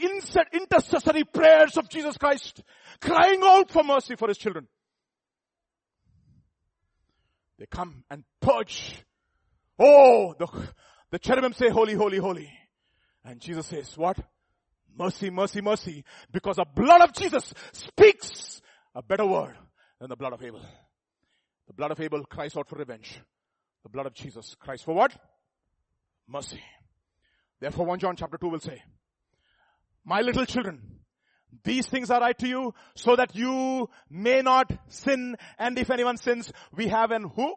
intercessory 0.53 1.25
prayers 1.25 1.77
of 1.77 1.89
Jesus 1.89 2.17
Christ, 2.19 2.63
crying 3.01 3.41
out 3.43 3.71
for 3.71 3.83
mercy 3.83 4.17
for 4.17 4.29
his 4.29 4.39
children. 4.39 4.69
They 7.59 7.67
come 7.67 8.05
and 8.11 8.25
purge. 8.41 9.03
Oh, 9.79 10.35
the, 10.39 10.47
the 11.11 11.19
cherubim 11.19 11.53
say, 11.53 11.69
holy, 11.69 11.95
holy, 11.95 12.19
holy. 12.19 12.51
And 13.25 13.41
Jesus 13.41 13.67
says, 13.67 13.97
what? 13.97 14.19
Mercy, 14.97 15.31
mercy, 15.31 15.61
mercy. 15.61 16.05
Because 16.31 16.57
the 16.57 16.67
blood 16.75 17.01
of 17.01 17.13
Jesus 17.13 17.55
speaks 17.73 18.61
a 18.95 19.03
better 19.03 19.27
word 19.27 19.57
than 19.99 20.11
the 20.11 20.17
blood 20.17 20.35
of 20.35 20.43
Abel. 20.43 20.61
The 21.67 21.73
blood 21.73 21.93
of 21.93 22.01
Abel 22.01 22.25
cries 22.25 22.57
out 22.57 22.69
for 22.69 22.77
revenge. 22.77 23.19
The 23.83 23.89
blood 23.89 24.07
of 24.07 24.15
Jesus 24.15 24.55
cries 24.61 24.83
for 24.83 24.95
what? 24.95 25.17
Mercy. 26.29 26.61
Therefore 27.61 27.87
1 27.87 27.99
John 27.99 28.17
chapter 28.17 28.39
2 28.39 28.49
will 28.49 28.61
say, 28.61 28.83
My 30.05 30.21
little 30.21 30.47
children, 30.47 30.81
these 31.63 31.87
things 31.87 32.11
are 32.11 32.21
write 32.21 32.39
to 32.39 32.49
you 32.49 32.75
so 32.95 33.17
that 33.17 33.35
you 33.35 33.89
may 34.11 34.43
not 34.43 34.73
sin 34.89 35.37
and 35.59 35.79
if 35.79 35.91
anyone 35.91 36.17
sins, 36.17 36.53
we 36.75 36.89
have 36.89 37.11
an 37.11 37.31
who? 37.35 37.55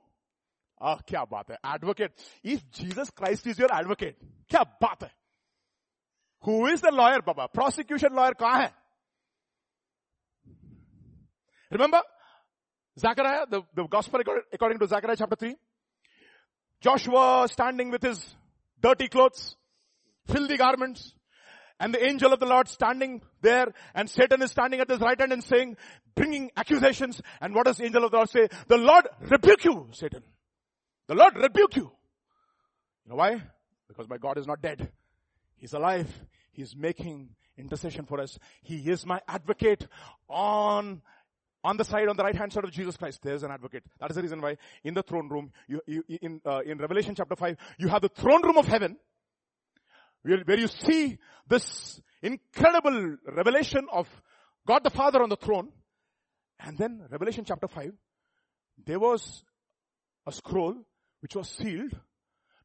Ah, 0.79 0.99
kya 1.09 1.27
baat 1.27 1.47
hai? 1.49 1.57
Advocate. 1.63 2.11
If 2.43 2.69
Jesus 2.71 3.09
Christ 3.09 3.47
is 3.47 3.57
your 3.57 3.73
advocate, 3.73 4.15
kya 4.51 4.65
baat 4.81 5.01
hai? 5.01 5.11
Who 6.41 6.67
is 6.67 6.81
the 6.81 6.91
lawyer, 6.91 7.21
Baba? 7.21 7.47
Prosecution 7.47 8.13
lawyer 8.13 8.33
kahan 8.33 8.61
hai? 8.61 8.71
Remember? 11.71 12.01
Zechariah, 12.99 13.45
the, 13.49 13.61
the 13.75 13.83
gospel 13.87 14.21
according 14.53 14.79
to 14.79 14.87
Zechariah 14.87 15.17
chapter 15.17 15.35
3. 15.35 15.55
Joshua 16.81 17.47
standing 17.49 17.89
with 17.91 18.03
his 18.03 18.35
dirty 18.81 19.07
clothes, 19.07 19.55
filthy 20.27 20.57
garments, 20.57 21.13
and 21.79 21.93
the 21.93 22.03
angel 22.03 22.33
of 22.33 22.39
the 22.39 22.45
Lord 22.45 22.67
standing 22.67 23.21
there, 23.41 23.73
and 23.93 24.09
Satan 24.09 24.41
is 24.41 24.51
standing 24.51 24.79
at 24.79 24.89
his 24.89 24.99
right 24.99 25.19
hand 25.19 25.31
and 25.31 25.43
saying, 25.43 25.77
bringing 26.15 26.49
accusations. 26.57 27.21
And 27.39 27.53
what 27.53 27.65
does 27.65 27.77
the 27.77 27.85
angel 27.85 28.03
of 28.03 28.11
the 28.11 28.17
Lord 28.17 28.29
say? 28.29 28.47
The 28.67 28.77
Lord 28.77 29.07
rebuke 29.21 29.63
you, 29.63 29.87
Satan. 29.91 30.23
The 31.07 31.15
Lord 31.15 31.35
rebuke 31.35 31.75
you. 31.75 31.91
You 33.05 33.11
know 33.11 33.15
why? 33.15 33.41
Because 33.87 34.09
my 34.09 34.17
God 34.17 34.37
is 34.37 34.47
not 34.47 34.61
dead. 34.61 34.91
He's 35.55 35.73
alive. 35.73 36.11
He's 36.51 36.75
making 36.75 37.29
intercession 37.57 38.05
for 38.05 38.19
us. 38.19 38.37
He 38.63 38.77
is 38.89 39.05
my 39.05 39.21
advocate 39.27 39.87
on 40.27 41.01
on 41.67 41.75
the 41.75 41.83
side, 41.83 42.07
on 42.07 42.15
the 42.15 42.23
right 42.23 42.35
hand 42.35 42.53
side 42.53 42.63
of 42.63 42.71
Jesus 42.71 42.95
Christ, 42.95 43.19
there's 43.21 43.43
an 43.43 43.51
advocate. 43.51 43.83
That 43.99 44.09
is 44.09 44.15
the 44.15 44.21
reason 44.21 44.39
why 44.39 44.55
in 44.85 44.93
the 44.93 45.03
throne 45.03 45.27
room, 45.27 45.51
you, 45.67 45.81
you, 45.85 46.03
in, 46.21 46.39
uh, 46.45 46.61
in 46.65 46.77
Revelation 46.77 47.13
chapter 47.13 47.35
5, 47.35 47.57
you 47.77 47.89
have 47.89 48.01
the 48.01 48.07
throne 48.07 48.41
room 48.41 48.57
of 48.57 48.65
heaven, 48.65 48.95
where, 50.21 50.39
where 50.45 50.57
you 50.57 50.69
see 50.69 51.17
this 51.45 51.99
incredible 52.21 53.17
revelation 53.25 53.85
of 53.91 54.07
God 54.65 54.85
the 54.85 54.89
Father 54.89 55.21
on 55.21 55.27
the 55.27 55.35
throne. 55.35 55.67
And 56.57 56.77
then 56.77 57.03
Revelation 57.11 57.43
chapter 57.45 57.67
5, 57.67 57.91
there 58.85 58.99
was 58.99 59.43
a 60.25 60.31
scroll 60.31 60.73
which 61.19 61.35
was 61.35 61.49
sealed 61.49 61.91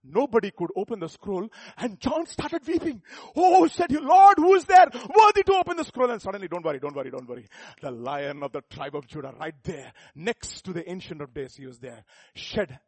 Nobody 0.05 0.51
could 0.51 0.71
open 0.77 1.01
the 1.01 1.09
scroll 1.09 1.49
and 1.77 2.01
John 2.01 2.27
started 2.27 2.67
weeping. 2.67 3.03
Oh, 3.37 3.67
said 3.69 3.91
you, 3.91 4.01
Lord, 4.01 4.37
who 4.37 4.55
is 4.55 4.65
there 4.65 4.87
worthy 4.93 5.43
to 5.45 5.55
open 5.55 5.77
the 5.77 5.85
scroll? 5.85 6.11
And 6.11 6.21
suddenly, 6.21 6.49
don't 6.49 6.65
worry, 6.65 6.81
don't 6.81 6.97
worry, 6.97 7.11
don't 7.11 7.29
worry. 7.29 7.47
The 7.81 7.91
lion 7.91 8.43
of 8.43 8.53
the 8.53 8.63
tribe 8.63 8.97
of 8.97 9.07
Judah 9.07 9.33
right 9.39 9.55
there 9.63 9.93
next 10.15 10.65
to 10.65 10.73
the 10.73 10.89
ancient 10.91 11.21
of 11.21 11.33
days, 11.33 11.55
he 11.55 11.67
was 11.67 11.79
there, 11.79 12.05
shed 12.35 12.81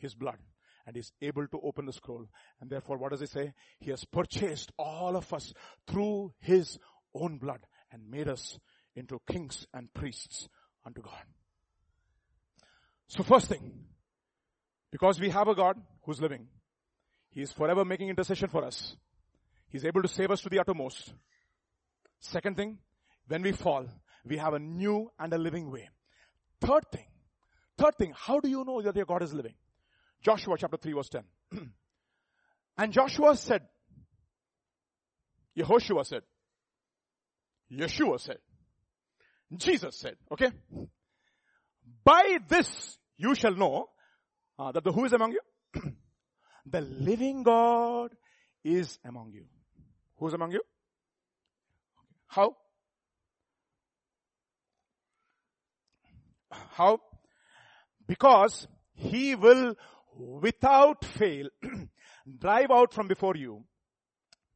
his 0.00 0.14
blood 0.14 0.38
and 0.86 0.96
is 0.96 1.12
able 1.20 1.46
to 1.46 1.60
open 1.62 1.86
the 1.86 1.92
scroll. 1.92 2.26
And 2.60 2.70
therefore, 2.70 2.96
what 2.96 3.12
does 3.12 3.20
he 3.20 3.26
say? 3.26 3.52
He 3.78 3.90
has 3.90 4.04
purchased 4.04 4.72
all 4.78 5.16
of 5.16 5.32
us 5.32 5.52
through 5.86 6.32
his 6.40 6.78
own 7.14 7.38
blood 7.38 7.60
and 7.92 8.10
made 8.10 8.28
us 8.28 8.58
into 8.96 9.20
kings 9.30 9.66
and 9.72 9.92
priests 9.94 10.48
unto 10.84 11.02
God. 11.02 11.22
So 13.08 13.22
first 13.22 13.48
thing, 13.48 13.84
Because 14.90 15.20
we 15.20 15.30
have 15.30 15.48
a 15.48 15.54
God 15.54 15.76
who's 16.04 16.20
living. 16.20 16.46
He 17.30 17.42
is 17.42 17.52
forever 17.52 17.84
making 17.84 18.08
intercession 18.08 18.48
for 18.48 18.64
us. 18.64 18.96
He's 19.68 19.84
able 19.84 20.02
to 20.02 20.08
save 20.08 20.30
us 20.30 20.40
to 20.42 20.48
the 20.48 20.58
uttermost. 20.58 21.12
Second 22.20 22.56
thing, 22.56 22.78
when 23.26 23.42
we 23.42 23.52
fall, 23.52 23.86
we 24.24 24.38
have 24.38 24.54
a 24.54 24.58
new 24.58 25.10
and 25.18 25.32
a 25.32 25.38
living 25.38 25.70
way. 25.70 25.88
Third 26.60 26.84
thing, 26.90 27.04
third 27.76 27.96
thing, 27.96 28.12
how 28.16 28.40
do 28.40 28.48
you 28.48 28.64
know 28.64 28.82
that 28.82 28.96
your 28.96 29.04
God 29.04 29.22
is 29.22 29.32
living? 29.32 29.54
Joshua 30.22 30.56
chapter 30.58 30.76
3 30.76 30.92
verse 30.94 31.08
10. 31.10 31.22
and 32.78 32.92
Joshua 32.92 33.36
said, 33.36 33.62
Yehoshua 35.56 36.06
said, 36.06 36.22
Yeshua 37.70 38.20
said, 38.20 38.38
Jesus 39.56 39.96
said, 39.96 40.16
okay? 40.32 40.50
By 42.04 42.38
this 42.48 42.98
you 43.16 43.34
shall 43.34 43.54
know 43.54 43.88
uh, 44.58 44.72
that 44.72 44.84
the 44.84 44.92
who 44.92 45.04
is 45.04 45.12
among 45.12 45.32
you? 45.32 45.40
the 46.66 46.80
living 46.80 47.42
God 47.42 48.14
is 48.64 48.98
among 49.04 49.32
you. 49.32 49.44
Who's 50.16 50.34
among 50.34 50.52
you? 50.52 50.62
How? 52.26 52.56
How? 56.50 57.00
Because 58.06 58.66
he 58.94 59.34
will 59.34 59.74
without 60.16 61.04
fail 61.04 61.48
drive 62.38 62.70
out 62.70 62.92
from 62.92 63.06
before 63.06 63.36
you 63.36 63.64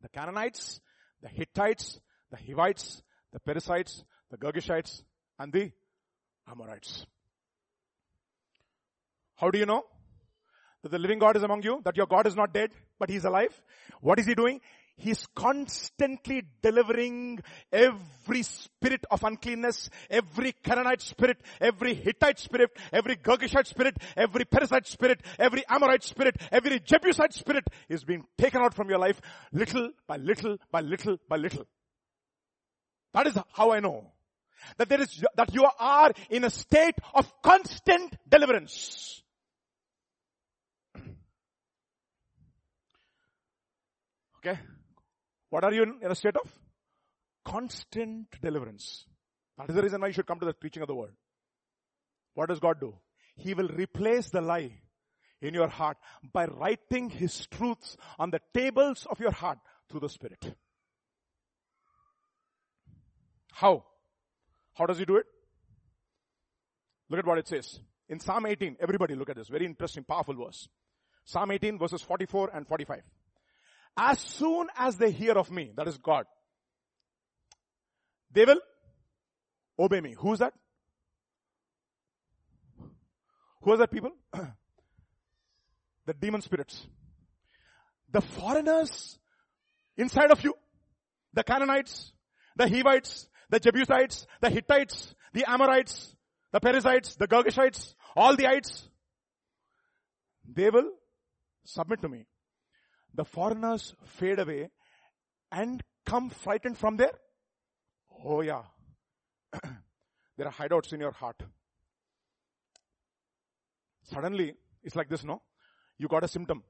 the 0.01 0.09
Canaanites, 0.09 0.81
the 1.23 1.29
Hittites, 1.29 2.01
the 2.31 2.37
Hivites, 2.37 3.03
the 3.33 3.39
Perizzites, 3.39 4.03
the 4.31 4.37
Girgashites, 4.37 5.03
and 5.39 5.53
the 5.53 5.71
Amorites. 6.49 7.07
How 9.37 9.51
do 9.51 9.59
you 9.59 9.67
know? 9.67 9.85
That 10.83 10.91
the 10.91 10.99
living 10.99 11.19
God 11.19 11.37
is 11.37 11.43
among 11.43 11.63
you, 11.63 11.81
that 11.85 11.97
your 11.97 12.07
God 12.07 12.27
is 12.27 12.37
not 12.37 12.53
dead, 12.53 12.71
but 12.99 13.09
He's 13.09 13.25
alive. 13.25 13.61
What 14.01 14.19
is 14.19 14.27
He 14.27 14.35
doing? 14.35 14.61
He's 14.97 15.27
constantly 15.35 16.43
delivering 16.63 17.41
every 17.73 18.43
spirit 18.43 19.05
of 19.11 19.25
uncleanness, 19.25 19.89
every 20.11 20.53
Canaanite 20.53 21.01
spirit, 21.01 21.39
every 21.61 21.95
Hittite 21.95 22.39
spirit, 22.39 22.71
every 22.93 23.17
Girgashite 23.17 23.67
spirit, 23.67 23.97
every 24.17 24.45
Perizzite 24.45 24.87
spirit, 24.87 25.23
every 25.39 25.65
Amorite 25.69 26.05
spirit, 26.05 26.37
every 26.53 26.79
Jebusite 26.79 27.33
spirit 27.33 27.65
is 27.89 28.05
being 28.05 28.25
taken 28.37 28.61
out 28.61 28.75
from 28.75 28.91
your 28.91 28.99
life 28.99 29.21
little 29.53 29.91
by 30.07 30.17
little 30.17 30.59
by 30.71 30.81
little 30.81 31.17
by 31.29 31.37
little. 31.37 31.65
That 33.15 33.27
is 33.27 33.39
how 33.53 33.73
I 33.73 33.81
know 33.81 34.13
that 34.77 34.89
there 34.89 35.01
is, 35.01 35.23
that 35.37 35.53
you 35.55 35.67
are 35.79 36.13
in 36.31 36.45
a 36.45 36.51
state 36.51 36.95
of 37.15 37.31
constant 37.43 38.17
deliverance. 38.29 39.23
Okay. 44.45 44.59
What 45.51 45.65
are 45.65 45.73
you 45.73 45.83
in, 45.83 45.99
in 46.03 46.11
a 46.11 46.15
state 46.15 46.37
of? 46.37 46.51
Constant 47.45 48.27
deliverance. 48.41 49.05
That 49.59 49.69
is 49.69 49.77
the 49.77 49.83
reason 49.83 50.01
why 50.01 50.09
you 50.09 50.13
should 50.13 50.27
come 50.27 50.41
to 50.41 50.47
the 50.47 50.55
preaching 50.55 50.83
of 50.83 50.89
the 50.89 50.95
word. 50.95 51.15
What 52.35 52.49
does 52.49 52.59
God 52.59 52.81
do? 52.81 52.95
He 53.37 53.55
will 53.55 53.69
replace 53.69 54.31
the 54.31 54.41
lie 54.41 54.73
in 55.41 55.55
your 55.55 55.69
heart 55.69 55.97
by 56.33 56.47
writing 56.47 57.11
His 57.11 57.47
truths 57.47 57.97
on 58.19 58.31
the 58.31 58.41
tables 58.55 59.07
of 59.11 59.21
your 59.21 59.31
heart 59.31 59.59
through 59.91 60.01
the 60.01 60.09
Spirit. 60.09 60.57
How? 63.53 63.85
How 64.75 64.87
does 64.87 64.99
He 64.99 65.05
do 65.05 65.17
it? 65.17 65.27
Look 67.11 67.19
at 67.19 67.27
what 67.27 67.39
it 67.39 67.49
says. 67.49 67.81
In 68.09 68.21
Psalm 68.21 68.47
18, 68.47 68.79
everybody 68.81 69.15
look 69.15 69.31
at 69.31 69.37
this. 69.37 69.49
Very 69.49 69.67
interesting, 69.67 70.05
powerful 70.05 70.35
verse. 70.35 70.69
Psalm 71.25 71.51
18 71.51 71.79
verses 71.79 72.03
44 72.03 72.51
and 72.55 72.67
45. 72.67 73.03
As 73.97 74.21
soon 74.21 74.69
as 74.77 74.97
they 74.97 75.11
hear 75.11 75.33
of 75.33 75.51
me, 75.51 75.73
that 75.77 75.87
is 75.87 75.99
God, 75.99 76.25
they 78.31 78.45
will 78.45 78.61
obey 79.79 80.01
me. 80.01 80.15
Who's 80.19 80.39
that? 80.39 80.55
Who 83.63 83.73
are 83.73 83.77
that 83.77 83.91
people? 83.91 84.13
the 86.07 86.15
demon 86.19 86.41
spirits. 86.41 86.87
The 88.11 88.21
foreigners 88.21 89.19
inside 89.97 90.31
of 90.31 90.43
you. 90.43 90.55
The 91.35 91.45
Canaanites, 91.45 92.13
the 92.57 92.69
Hivites, 92.69 93.29
the 93.49 93.59
Jebusites, 93.59 94.27
the 94.41 94.51
Hittites, 94.51 95.15
the 95.33 95.49
Amorites, 95.49 96.15
the 96.53 96.61
Perizzites, 96.61 97.15
the 97.17 97.27
Girgashites, 97.27 97.95
all 98.15 98.37
the 98.37 98.47
ites. 98.47 98.89
They 100.47 100.69
will 100.69 100.91
submit 101.65 102.03
to 102.03 102.09
me 102.09 102.27
the 103.15 103.25
foreigners 103.25 103.95
fade 104.05 104.39
away 104.39 104.71
and 105.51 105.83
come 106.07 106.31
frightened 106.31 106.79
from 106.79 106.97
there? 106.97 107.13
Oh 108.25 108.41
yeah. 108.41 108.63
there 110.37 110.47
are 110.47 110.53
hideouts 110.53 110.93
in 110.93 111.01
your 111.01 111.13
heart. 111.13 111.41
Suddenly, 114.05 114.55
it's 114.83 114.97
like 114.97 115.09
this, 115.09 115.25
no? 115.25 115.43
You 115.99 116.09
got 116.09 116.25
a 116.25 116.29
symptom 116.29 116.63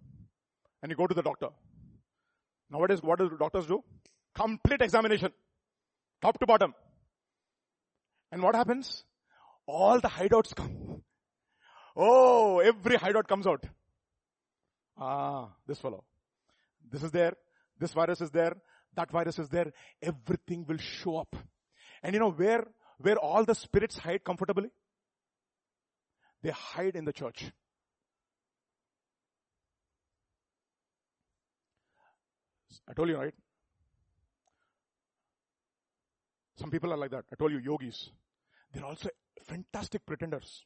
and 0.82 0.90
you 0.90 0.96
go 0.96 1.06
to 1.06 1.14
the 1.14 1.22
doctor. 1.22 1.48
Nowadays, 2.70 3.02
what 3.02 3.18
do 3.18 3.30
doctors 3.38 3.66
do? 3.66 3.82
Complete 4.34 4.80
examination. 4.80 5.32
Top 6.20 6.38
to 6.38 6.46
bottom. 6.46 6.74
And 8.30 8.42
what 8.42 8.54
happens? 8.54 9.04
All 9.66 10.00
the 10.00 10.08
hideouts 10.08 10.54
come. 10.54 11.02
Oh, 11.94 12.60
every 12.60 12.96
hideout 12.96 13.28
comes 13.28 13.46
out. 13.46 13.64
Ah, 14.98 15.48
this 15.66 15.78
fellow. 15.78 16.04
This 16.92 17.02
is 17.02 17.10
there. 17.10 17.32
This 17.78 17.92
virus 17.92 18.20
is 18.20 18.30
there. 18.30 18.54
That 18.94 19.10
virus 19.10 19.38
is 19.38 19.48
there. 19.48 19.72
Everything 20.00 20.66
will 20.68 20.76
show 20.76 21.16
up. 21.16 21.34
And 22.02 22.12
you 22.12 22.20
know 22.20 22.30
where, 22.30 22.64
where 22.98 23.16
all 23.16 23.44
the 23.44 23.54
spirits 23.54 23.96
hide 23.96 24.22
comfortably? 24.22 24.68
They 26.42 26.50
hide 26.50 26.94
in 26.94 27.04
the 27.04 27.12
church. 27.12 27.50
I 32.88 32.92
told 32.94 33.08
you, 33.08 33.16
right? 33.16 33.34
Some 36.56 36.70
people 36.70 36.92
are 36.92 36.96
like 36.96 37.10
that. 37.12 37.24
I 37.32 37.36
told 37.36 37.52
you, 37.52 37.58
yogis. 37.58 38.10
They're 38.72 38.84
also 38.84 39.08
fantastic 39.44 40.04
pretenders. 40.04 40.64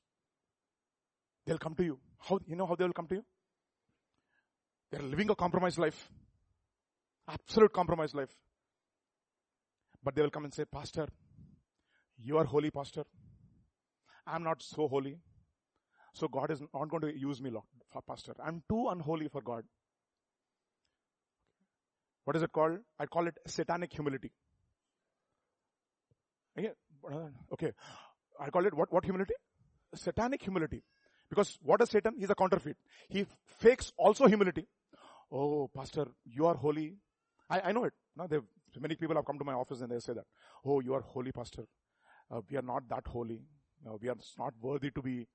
They'll 1.46 1.58
come 1.58 1.74
to 1.76 1.84
you. 1.84 1.98
How, 2.18 2.40
you 2.46 2.56
know 2.56 2.66
how 2.66 2.74
they'll 2.74 2.92
come 2.92 3.06
to 3.08 3.16
you? 3.16 3.24
They're 4.90 5.02
living 5.02 5.30
a 5.30 5.34
compromised 5.34 5.78
life. 5.78 6.08
Absolute 7.28 7.72
compromised 7.72 8.14
life. 8.14 8.34
But 10.02 10.14
they 10.14 10.22
will 10.22 10.30
come 10.30 10.44
and 10.44 10.54
say, 10.54 10.64
Pastor, 10.64 11.08
you 12.18 12.38
are 12.38 12.44
holy, 12.44 12.70
Pastor. 12.70 13.04
I'm 14.26 14.44
not 14.44 14.62
so 14.62 14.86
holy. 14.88 15.18
So 16.14 16.28
God 16.28 16.50
is 16.50 16.60
not 16.60 16.88
going 16.88 17.02
to 17.02 17.18
use 17.18 17.42
me, 17.42 17.50
Pastor. 18.08 18.34
I'm 18.44 18.62
too 18.68 18.88
unholy 18.88 19.28
for 19.28 19.42
God. 19.42 19.64
What 22.24 22.36
is 22.36 22.42
it 22.42 22.52
called? 22.52 22.78
I 22.98 23.06
call 23.06 23.26
it 23.26 23.36
satanic 23.46 23.92
humility. 23.92 24.32
Okay. 27.52 27.72
I 28.40 28.50
call 28.50 28.66
it 28.66 28.74
what, 28.74 28.92
what 28.92 29.04
humility? 29.04 29.34
Satanic 29.94 30.42
humility. 30.42 30.82
Because 31.28 31.58
what 31.62 31.80
is 31.82 31.90
Satan? 31.90 32.14
He's 32.18 32.30
a 32.30 32.34
counterfeit. 32.34 32.76
He 33.08 33.26
fakes 33.58 33.92
also 33.96 34.26
humility. 34.26 34.66
Oh, 35.30 35.68
pastor, 35.74 36.06
you 36.24 36.46
are 36.46 36.54
holy. 36.54 36.94
I, 37.50 37.60
I 37.60 37.72
know 37.72 37.84
it. 37.84 37.92
No, 38.16 38.28
many 38.80 38.94
people 38.94 39.16
have 39.16 39.24
come 39.24 39.38
to 39.38 39.44
my 39.44 39.54
office 39.54 39.80
and 39.80 39.90
they 39.90 39.98
say 39.98 40.12
that. 40.12 40.24
Oh, 40.64 40.80
you 40.80 40.94
are 40.94 41.00
holy, 41.00 41.32
pastor. 41.32 41.64
Uh, 42.30 42.40
we 42.50 42.56
are 42.56 42.62
not 42.62 42.88
that 42.88 43.06
holy. 43.06 43.40
Uh, 43.86 43.96
we 44.00 44.08
are 44.08 44.16
not 44.38 44.54
worthy 44.60 44.90
to 44.90 45.02
be 45.02 45.26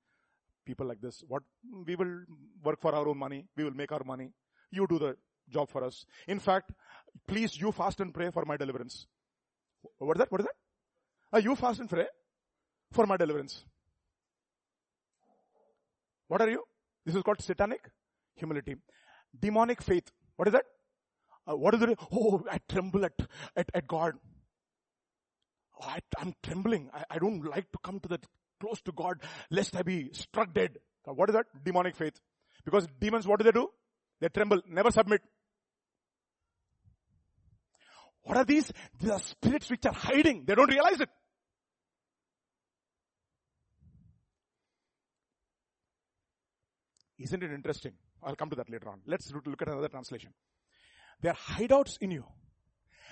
people 0.64 0.86
like 0.86 1.00
this. 1.00 1.22
What 1.26 1.42
we 1.86 1.96
will 1.96 2.24
work 2.62 2.80
for 2.80 2.94
our 2.94 3.06
own 3.08 3.18
money. 3.18 3.46
We 3.56 3.64
will 3.64 3.74
make 3.74 3.92
our 3.92 4.04
money. 4.04 4.30
You 4.70 4.86
do 4.86 4.98
the 4.98 5.16
job 5.50 5.68
for 5.68 5.84
us. 5.84 6.06
In 6.26 6.38
fact, 6.38 6.72
please 7.26 7.60
you 7.60 7.72
fast 7.72 8.00
and 8.00 8.14
pray 8.14 8.30
for 8.30 8.44
my 8.44 8.56
deliverance. 8.56 9.06
What 9.98 10.16
is 10.16 10.20
that? 10.20 10.32
What 10.32 10.40
is 10.40 10.46
that? 10.46 11.36
Uh, 11.36 11.40
you 11.40 11.56
fast 11.56 11.80
and 11.80 11.88
pray 11.88 12.06
for 12.90 13.06
my 13.06 13.16
deliverance. 13.16 13.64
What 16.32 16.40
are 16.40 16.48
you? 16.48 16.62
This 17.04 17.14
is 17.14 17.22
called 17.22 17.42
satanic 17.42 17.90
humility. 18.36 18.76
Demonic 19.38 19.82
faith. 19.82 20.10
What 20.36 20.48
is 20.48 20.54
that? 20.54 20.64
Uh, 21.46 21.56
what 21.56 21.74
is 21.74 21.82
it? 21.82 21.98
Oh, 22.10 22.42
I 22.50 22.58
tremble 22.70 23.04
at, 23.04 23.12
at, 23.54 23.68
at 23.74 23.86
God. 23.86 24.14
Oh, 25.78 25.86
I, 25.86 25.98
am 26.22 26.32
trembling. 26.42 26.88
I, 26.94 27.04
I 27.10 27.18
don't 27.18 27.44
like 27.44 27.70
to 27.72 27.78
come 27.84 28.00
to 28.00 28.08
the 28.08 28.18
close 28.58 28.80
to 28.86 28.92
God 28.92 29.20
lest 29.50 29.76
I 29.76 29.82
be 29.82 30.08
struck 30.14 30.54
dead. 30.54 30.78
What 31.04 31.28
is 31.28 31.34
that? 31.34 31.44
Demonic 31.62 31.96
faith. 31.96 32.18
Because 32.64 32.86
demons, 32.98 33.26
what 33.26 33.38
do 33.38 33.44
they 33.44 33.52
do? 33.52 33.68
They 34.18 34.28
tremble, 34.28 34.62
never 34.70 34.90
submit. 34.90 35.20
What 38.22 38.38
are 38.38 38.44
these? 38.46 38.72
These 38.98 39.10
are 39.10 39.20
spirits 39.20 39.68
which 39.68 39.84
are 39.84 39.92
hiding. 39.92 40.44
They 40.46 40.54
don't 40.54 40.70
realize 40.70 40.98
it. 40.98 41.10
Isn't 47.22 47.42
it 47.42 47.52
interesting? 47.52 47.92
I'll 48.22 48.36
come 48.36 48.50
to 48.50 48.56
that 48.56 48.68
later 48.68 48.88
on. 48.88 49.00
Let's 49.06 49.32
look 49.32 49.62
at 49.62 49.68
another 49.68 49.88
translation. 49.88 50.30
There 51.20 51.32
are 51.32 51.56
hideouts 51.56 51.98
in 52.00 52.10
you. 52.10 52.24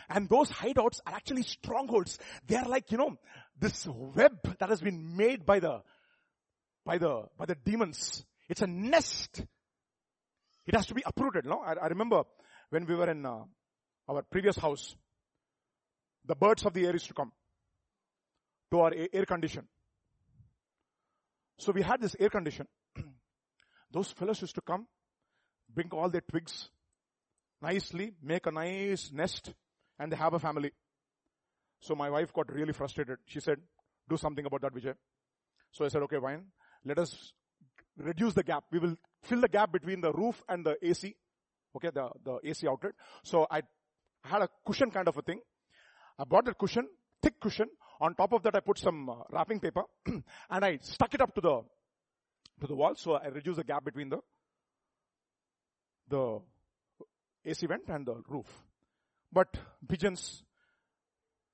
And 0.09 0.29
those 0.29 0.51
hideouts 0.51 1.01
are 1.07 1.15
actually 1.15 1.45
strongholds. 1.45 2.19
They 2.47 2.57
are 2.57 2.69
like, 2.69 2.91
you 2.91 2.99
know, 2.99 3.17
this 3.59 3.87
web 3.87 4.57
that 4.59 4.69
has 4.69 4.81
been 4.81 5.17
made 5.17 5.47
by 5.47 5.61
the, 5.61 5.83
by 6.85 6.99
the, 6.99 7.27
by 7.39 7.47
the 7.47 7.55
demons. 7.55 8.25
It's 8.49 8.63
a 8.63 8.67
nest. 8.67 9.45
It 10.67 10.75
has 10.75 10.87
to 10.87 10.95
be 10.95 11.03
uprooted, 11.07 11.45
no? 11.45 11.61
I, 11.61 11.75
I 11.75 11.87
remember 11.87 12.23
when 12.71 12.87
we 12.87 12.97
were 12.97 13.09
in 13.09 13.25
uh, 13.25 13.45
our 14.09 14.23
previous 14.23 14.57
house, 14.57 14.97
the 16.25 16.35
birds 16.35 16.65
of 16.67 16.73
the 16.73 16.85
air 16.87 16.93
used 16.93 17.07
to 17.07 17.15
come 17.15 17.33
to 18.73 18.81
our 18.81 18.93
air 19.13 19.25
condition. 19.25 19.69
So 21.59 21.73
we 21.73 21.83
had 21.83 22.01
this 22.01 22.17
air 22.19 22.31
condition. 22.31 22.67
Those 23.91 24.11
fellows 24.13 24.41
used 24.41 24.55
to 24.55 24.61
come, 24.61 24.87
bring 25.73 25.89
all 25.93 26.09
their 26.09 26.23
twigs, 26.23 26.71
nicely, 27.61 28.15
make 28.23 28.47
a 28.47 28.51
nice 28.51 29.11
nest, 29.13 29.53
and 29.99 30.13
they 30.13 30.17
have 30.17 30.35
a 30.35 30.39
family. 30.39 30.73
So 31.81 31.95
my 31.95 32.11
wife 32.11 32.33
got 32.33 32.53
really 32.53 32.73
frustrated. 32.73 33.19
She 33.27 33.41
said, 33.41 33.59
do 34.09 34.17
something 34.17 34.45
about 34.45 34.61
that, 34.63 34.75
Vijay. 34.75 34.95
So 35.73 35.85
I 35.85 35.89
said, 35.89 36.03
okay, 36.03 36.19
fine. 36.21 36.45
Let 36.85 36.99
us 36.99 37.33
reduce 37.97 38.35
the 38.35 38.43
gap. 38.43 38.65
We 38.71 38.79
will 38.79 38.97
fill 39.23 39.41
the 39.41 39.49
gap 39.49 39.73
between 39.73 40.01
the 40.01 40.13
roof 40.13 40.43
and 40.49 40.65
the 40.65 40.77
AC. 40.83 41.15
Okay, 41.77 41.91
the, 41.95 42.09
the 42.25 42.39
AC 42.45 42.67
outlet. 42.67 42.93
So 43.23 43.47
I 43.51 43.63
had 44.25 44.43
a 44.43 44.49
cushion 44.67 44.91
kind 44.91 45.09
of 45.09 45.17
a 45.17 45.23
thing. 45.23 45.41
I 46.19 46.25
bought 46.25 46.45
that 46.47 46.59
cushion, 46.59 46.89
thick 47.23 47.41
cushion. 47.41 47.69
On 48.01 48.15
top 48.15 48.33
of 48.33 48.43
that, 48.43 48.55
I 48.57 48.61
put 48.61 48.79
some 48.79 49.09
uh, 49.09 49.15
wrapping 49.31 49.61
paper 49.61 49.83
and 50.07 50.65
I 50.65 50.79
stuck 50.83 51.15
it 51.15 51.21
up 51.21 51.35
to 51.35 51.41
the, 51.41 51.63
to 52.61 52.67
the 52.67 52.75
wall. 52.75 52.95
So 52.95 53.15
I 53.15 53.27
reduce 53.27 53.57
the 53.57 53.65
gap 53.65 53.85
between 53.85 54.11
the, 54.11 54.19
the 56.09 56.41
AC 57.45 57.67
vent 57.67 57.89
and 57.89 58.07
the 58.07 58.23
roof. 58.29 58.47
But 59.33 59.57
pigeons, 59.89 60.43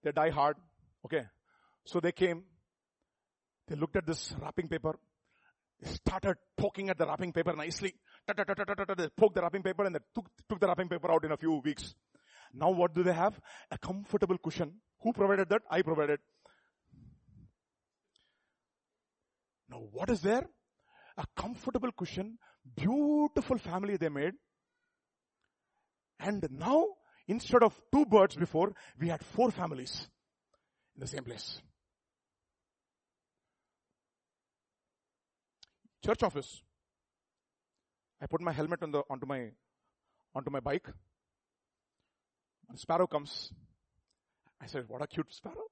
they 0.03 0.13
die 0.13 0.31
hard. 0.31 0.57
Okay. 1.05 1.25
So 1.85 2.01
they 2.01 2.13
came, 2.13 2.43
they 3.69 3.77
looked 3.77 3.97
at 3.97 4.07
this 4.07 4.35
wrapping 4.41 4.69
paper, 4.69 4.99
they 5.81 5.91
started 5.91 6.37
poking 6.57 6.91
at 6.91 6.99
the 6.99 7.07
wrapping 7.07 7.33
paper 7.33 7.55
nicely. 7.55 7.95
They 8.27 8.35
poked 9.17 9.35
the 9.35 9.43
wrapping 9.43 9.63
paper 9.63 9.85
and 9.85 9.95
they 9.95 10.01
took, 10.15 10.27
took 10.49 10.59
the 10.59 10.67
wrapping 10.67 10.89
paper 10.89 11.11
out 11.11 11.25
in 11.25 11.33
a 11.33 11.37
few 11.37 11.61
weeks. 11.65 11.95
Now 12.53 12.71
what 12.71 12.95
do 12.95 13.03
they 13.03 13.13
have? 13.13 13.39
A 13.71 13.79
comfortable 13.79 14.39
cushion. 14.39 14.73
Who 15.03 15.13
provided 15.13 15.49
that? 15.51 15.63
I 15.71 15.83
provided. 15.83 16.21
Now 19.69 19.83
what 19.93 20.09
is 20.09 20.21
there? 20.23 20.49
A 21.19 21.25
comfortable 21.37 21.93
cushion, 21.93 22.39
beautiful 22.77 23.59
family 23.59 23.97
they 23.97 24.09
made. 24.09 24.35
And 26.21 26.47
now, 26.51 26.87
instead 27.27 27.63
of 27.63 27.81
two 27.93 28.05
birds 28.07 28.37
before, 28.37 28.75
we 28.99 29.09
had 29.09 29.23
four 29.25 29.51
families 29.51 30.09
in 30.95 31.01
the 31.01 31.07
same 31.07 31.25
place. 31.25 31.61
Church 36.05 36.23
office. 36.23 36.63
I 38.21 38.27
put 38.27 38.41
my 38.41 38.53
helmet 38.53 38.83
on 38.83 38.93
the, 38.93 39.03
onto 39.11 39.27
my, 39.27 39.51
onto 40.35 40.51
my 40.51 40.61
bike. 40.61 40.89
A 42.73 42.77
sparrow 42.77 43.07
comes. 43.07 43.53
I 44.61 44.67
said, 44.67 44.85
what 44.89 45.03
a 45.03 45.07
cute 45.07 45.33
sparrow. 45.33 45.67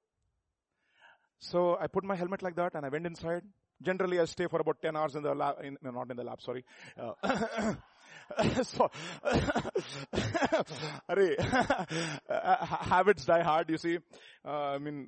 So 1.39 1.77
I 1.79 1.87
put 1.87 2.03
my 2.03 2.15
helmet 2.15 2.41
like 2.41 2.55
that 2.55 2.75
and 2.75 2.85
I 2.85 2.89
went 2.89 3.05
inside. 3.05 3.43
Generally 3.81 4.19
I 4.19 4.25
stay 4.25 4.47
for 4.47 4.59
about 4.59 4.81
10 4.81 4.95
hours 4.95 5.15
in 5.15 5.23
the 5.23 5.35
lab, 5.35 5.57
in, 5.63 5.77
no, 5.81 5.91
not 5.91 6.09
in 6.09 6.17
the 6.17 6.23
lab, 6.23 6.41
sorry. 6.41 6.63
Uh, 6.97 7.13
so, 8.63 8.89
habits 12.29 13.25
die 13.25 13.43
hard, 13.43 13.69
you 13.69 13.77
see. 13.77 13.97
Uh, 14.45 14.49
I 14.49 14.77
mean, 14.77 15.07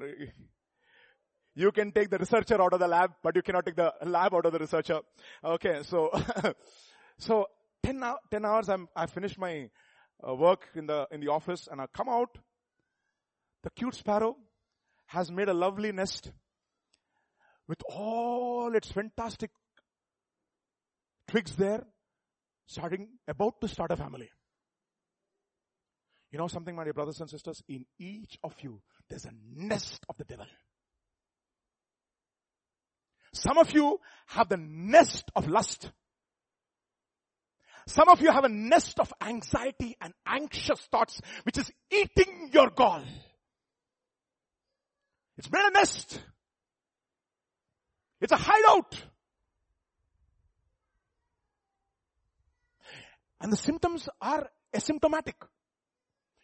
you 1.55 1.71
can 1.71 1.91
take 1.91 2.09
the 2.09 2.17
researcher 2.17 2.61
out 2.61 2.73
of 2.73 2.79
the 2.79 2.87
lab, 2.87 3.11
but 3.23 3.35
you 3.35 3.41
cannot 3.41 3.65
take 3.65 3.75
the 3.75 3.93
lab 4.05 4.35
out 4.35 4.45
of 4.45 4.53
the 4.53 4.59
researcher. 4.59 4.99
Okay, 5.43 5.81
so, 5.83 6.11
so 7.17 7.47
10, 7.83 8.03
10 8.29 8.45
hours 8.45 8.69
I'm, 8.69 8.87
I 8.95 9.07
finished 9.07 9.39
my 9.39 9.69
uh, 10.27 10.35
work 10.35 10.67
in 10.75 10.87
the, 10.87 11.07
in 11.11 11.21
the 11.21 11.29
office 11.29 11.67
and 11.71 11.81
I 11.81 11.87
come 11.87 12.09
out. 12.09 12.37
The 13.63 13.71
cute 13.71 13.95
sparrow 13.95 14.37
has 15.07 15.31
made 15.31 15.49
a 15.49 15.53
lovely 15.53 15.91
nest 15.91 16.31
with 17.67 17.81
all 17.89 18.75
its 18.75 18.91
fantastic 18.91 19.51
twigs 21.27 21.55
there 21.55 21.83
starting, 22.67 23.07
about 23.27 23.59
to 23.61 23.67
start 23.67 23.91
a 23.91 23.97
family. 23.97 24.29
You 26.31 26.37
know 26.37 26.47
something, 26.47 26.75
my 26.75 26.83
dear 26.83 26.93
brothers 26.93 27.21
and 27.21 27.29
sisters? 27.29 27.63
In 27.69 27.85
each 27.97 28.37
of 28.43 28.53
you, 28.61 28.81
there's 29.09 29.25
a 29.25 29.31
nest 29.55 30.05
of 30.09 30.17
the 30.17 30.25
devil. 30.25 30.45
Some 33.33 33.57
of 33.57 33.71
you 33.71 33.99
have 34.27 34.49
the 34.49 34.57
nest 34.57 35.31
of 35.35 35.47
lust. 35.47 35.89
Some 37.87 38.09
of 38.09 38.21
you 38.21 38.31
have 38.31 38.43
a 38.43 38.49
nest 38.49 38.99
of 38.99 39.13
anxiety 39.21 39.95
and 40.01 40.13
anxious 40.25 40.81
thoughts, 40.91 41.21
which 41.43 41.57
is 41.57 41.71
eating 41.89 42.49
your 42.51 42.69
gall. 42.69 43.03
It's 45.37 45.49
made 45.49 45.65
a 45.65 45.71
nest. 45.71 46.19
It's 48.19 48.31
a 48.31 48.37
hideout. 48.37 48.95
And 53.39 53.51
the 53.51 53.57
symptoms 53.57 54.09
are 54.19 54.49
asymptomatic. 54.73 55.35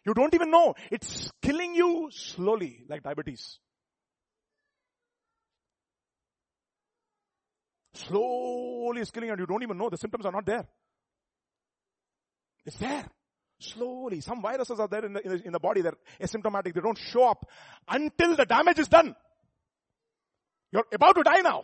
You 0.06 0.14
don't 0.14 0.34
even 0.34 0.50
know. 0.50 0.74
It's 0.90 1.30
killing 1.42 1.74
you 1.74 2.10
slowly, 2.12 2.84
like 2.88 3.02
diabetes. 3.02 3.58
Slowly 7.94 9.00
it's 9.00 9.10
killing 9.10 9.28
you 9.28 9.32
and 9.32 9.40
you 9.40 9.46
don't 9.46 9.62
even 9.62 9.78
know. 9.78 9.88
The 9.88 9.96
symptoms 9.96 10.26
are 10.26 10.32
not 10.32 10.46
there. 10.46 10.66
It's 12.66 12.76
there. 12.76 13.06
Slowly. 13.58 14.20
Some 14.20 14.42
viruses 14.42 14.78
are 14.78 14.88
there 14.88 15.04
in 15.06 15.14
the, 15.14 15.20
in 15.20 15.30
the, 15.30 15.46
in 15.46 15.52
the 15.52 15.60
body. 15.60 15.80
They're 15.80 15.96
asymptomatic. 16.20 16.74
They 16.74 16.80
don't 16.80 16.98
show 16.98 17.28
up 17.28 17.48
until 17.88 18.36
the 18.36 18.44
damage 18.44 18.78
is 18.78 18.88
done. 18.88 19.14
You're 20.74 20.84
about 20.92 21.14
to 21.14 21.22
die 21.22 21.40
now. 21.40 21.62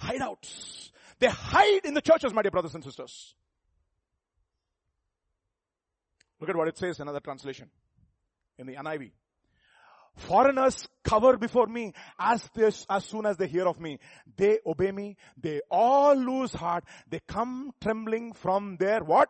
hideouts. 0.00 0.90
They 1.18 1.28
hide 1.28 1.84
in 1.84 1.92
the 1.92 2.00
churches, 2.00 2.32
my 2.32 2.40
dear 2.40 2.50
brothers 2.50 2.74
and 2.74 2.82
sisters. 2.82 3.34
Look 6.40 6.48
at 6.48 6.56
what 6.56 6.68
it 6.68 6.78
says 6.78 6.98
in 6.98 7.02
another 7.02 7.20
translation. 7.20 7.68
In 8.58 8.66
the 8.66 8.76
NIV. 8.76 9.10
Foreigners 10.16 10.88
cover 11.04 11.36
before 11.36 11.66
me 11.66 11.92
as 12.18 12.48
as 12.88 13.04
soon 13.04 13.26
as 13.26 13.36
they 13.36 13.46
hear 13.46 13.68
of 13.68 13.78
me. 13.78 13.98
They 14.36 14.58
obey 14.66 14.90
me. 14.90 15.16
They 15.36 15.60
all 15.70 16.14
lose 16.14 16.52
heart. 16.52 16.84
They 17.08 17.20
come 17.28 17.72
trembling 17.80 18.32
from 18.32 18.76
their 18.78 19.04
what? 19.04 19.28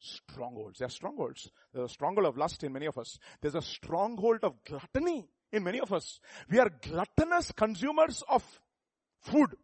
Strongholds. 0.00 0.78
There 0.78 0.86
are 0.86 0.90
strongholds. 0.90 1.50
There's 1.72 1.90
a 1.90 1.92
stronghold 1.92 2.26
of 2.26 2.38
lust 2.38 2.64
in 2.64 2.72
many 2.72 2.86
of 2.86 2.96
us. 2.96 3.18
There's 3.40 3.54
a 3.54 3.62
stronghold 3.62 4.38
of 4.42 4.64
gluttony 4.64 5.28
in 5.52 5.62
many 5.62 5.80
of 5.80 5.92
us. 5.92 6.20
We 6.50 6.58
are 6.58 6.70
gluttonous 6.70 7.52
consumers 7.52 8.22
of 8.28 8.42
food. 9.20 9.54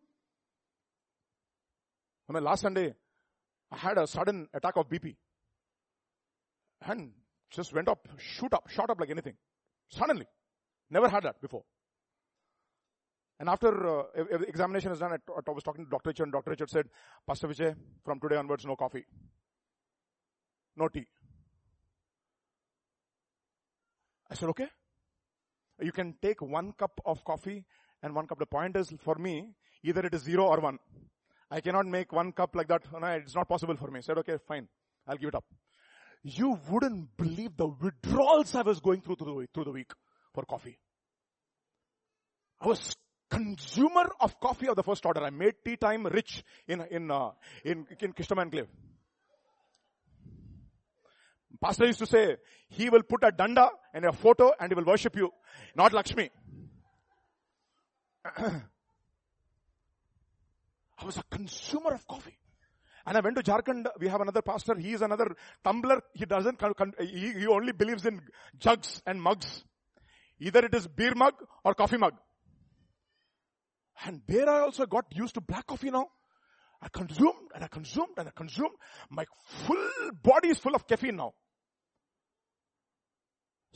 I 2.28 2.32
mean, 2.32 2.45
last 2.45 2.62
Sunday, 2.62 2.95
I 3.72 3.76
had 3.76 3.99
a 3.99 4.07
sudden 4.07 4.49
attack 4.53 4.76
of 4.76 4.89
BP. 4.89 5.16
And 6.82 7.12
just 7.51 7.72
went 7.72 7.89
up, 7.89 8.07
shoot 8.18 8.53
up, 8.53 8.68
shot 8.68 8.91
up 8.91 9.01
like 9.01 9.11
anything. 9.11 9.34
Suddenly. 9.89 10.26
Never 10.91 11.09
had 11.09 11.22
that 11.24 11.41
before. 11.41 11.64
And 13.39 13.49
after 13.49 14.01
uh, 14.01 14.03
examination 14.47 14.93
is 14.93 14.99
done, 14.99 15.12
I, 15.12 15.16
I 15.16 15.51
was 15.51 15.62
talking 15.62 15.84
to 15.84 15.91
Dr. 15.91 16.09
Richard 16.09 16.24
and 16.24 16.32
Dr. 16.32 16.51
Richard 16.51 16.70
said, 16.70 16.87
Pastor 17.26 17.49
Vijay, 17.49 17.74
from 18.05 18.18
today 18.20 18.37
onwards, 18.37 18.64
no 18.64 18.76
coffee. 18.76 19.05
No 20.77 20.89
tea. 20.89 21.07
I 24.31 24.35
said, 24.35 24.49
okay. 24.51 24.68
You 25.81 25.93
can 25.93 26.14
take 26.20 26.43
one 26.43 26.72
cup 26.72 27.01
of 27.05 27.24
coffee 27.24 27.64
and 28.03 28.14
one 28.14 28.27
cup. 28.27 28.39
The 28.39 28.47
point 28.47 28.77
is 28.77 28.93
for 29.01 29.14
me, 29.16 29.55
either 29.83 30.05
it 30.07 30.14
is 30.14 30.22
zero 30.22 30.47
or 30.47 30.61
one. 30.61 30.79
I 31.51 31.61
cannot 31.61 31.87
make 31.87 32.12
one 32.12 32.33
cup 32.33 32.57
like 32.57 32.68
that. 32.68 32.83
No, 32.93 33.07
it's 33.09 33.35
not 33.35 33.49
possible 33.49 33.77
for 33.77 33.91
me. 33.91 33.99
I 33.99 34.03
said, 34.03 34.18
okay, 34.18 34.37
fine. 34.49 34.68
I'll 35.07 35.16
give 35.16 35.29
it 35.29 35.35
up. 35.35 35.45
You 36.22 36.59
wouldn't 36.68 37.16
believe 37.16 37.57
the 37.57 37.68
withdrawals 37.68 38.55
I 38.55 38.62
was 38.62 38.81
going 38.81 39.01
through 39.01 39.16
through 39.16 39.64
the 39.64 39.70
week, 39.70 39.93
for 40.35 40.45
coffee. 40.45 40.79
I 42.61 42.66
was 42.66 42.97
consumer 43.31 44.11
of 44.20 44.41
coffee 44.41 44.68
of 44.68 44.77
the 44.77 44.83
first 44.83 45.07
order. 45.07 45.22
I 45.22 45.31
made 45.31 45.55
tea 45.64 45.77
time 45.77 46.07
rich 46.07 46.43
in, 46.66 46.81
in, 46.91 47.11
uh, 47.11 47.31
in, 47.64 47.87
in 48.01 48.12
Kishtam. 48.12 48.66
Pastor 51.61 51.87
used 51.87 51.99
to 52.01 52.07
say, 52.07 52.37
he 52.69 52.91
will 52.91 53.03
put 53.03 53.25
a 53.25 53.33
danda 53.33 53.69
and 53.95 54.05
a 54.05 54.13
photo 54.13 54.53
and 54.59 54.71
he 54.71 54.75
will 54.75 54.85
worship 54.85 55.17
you, 55.17 55.33
not 55.75 55.93
Lakshmi. 55.93 56.31
I 60.99 61.05
was 61.05 61.17
a 61.19 61.25
consumer 61.31 61.95
of 61.95 62.07
coffee. 62.07 62.39
And 63.07 63.17
I 63.17 63.21
went 63.21 63.37
to 63.37 63.43
Jharkhand. 63.43 63.87
We 64.01 64.09
have 64.09 64.21
another 64.21 64.43
pastor. 64.43 64.75
He 64.75 64.93
is 64.93 65.03
another 65.03 65.37
tumbler. 65.63 66.01
He 66.13 66.25
doesn't, 66.25 66.61
he, 67.01 67.33
he 67.33 67.47
only 67.47 67.73
believes 67.73 68.05
in 68.05 68.21
jugs 68.59 69.01
and 69.07 69.23
mugs. 69.23 69.65
Either 70.41 70.65
it 70.65 70.75
is 70.75 70.89
beer 70.89 71.15
mug 71.15 71.35
or 71.65 71.75
coffee 71.75 71.99
mug. 71.99 72.15
And 74.05 74.23
there 74.27 74.49
I 74.49 74.61
also 74.61 74.87
got 74.87 75.07
used 75.11 75.35
to 75.35 75.41
black 75.41 75.67
coffee 75.67 75.91
now. 75.91 76.09
I 76.83 76.89
consumed 76.89 77.51
and 77.55 77.65
I 77.65 77.69
consumed 77.69 78.19
and 78.19 78.29
I 78.29 78.33
consumed. 78.35 78.75
My 79.09 79.25
full 79.67 80.11
body 80.23 80.49
is 80.49 80.59
full 80.59 80.75
of 80.75 80.87
caffeine 80.87 81.17
now. 81.17 81.33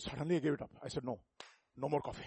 Suddenly 0.00 0.36
I 0.36 0.38
gave 0.40 0.54
it 0.54 0.62
up. 0.62 0.70
I 0.82 0.88
said, 0.88 1.04
no, 1.04 1.20
no 1.76 1.88
more 1.88 2.00
coffee. 2.00 2.24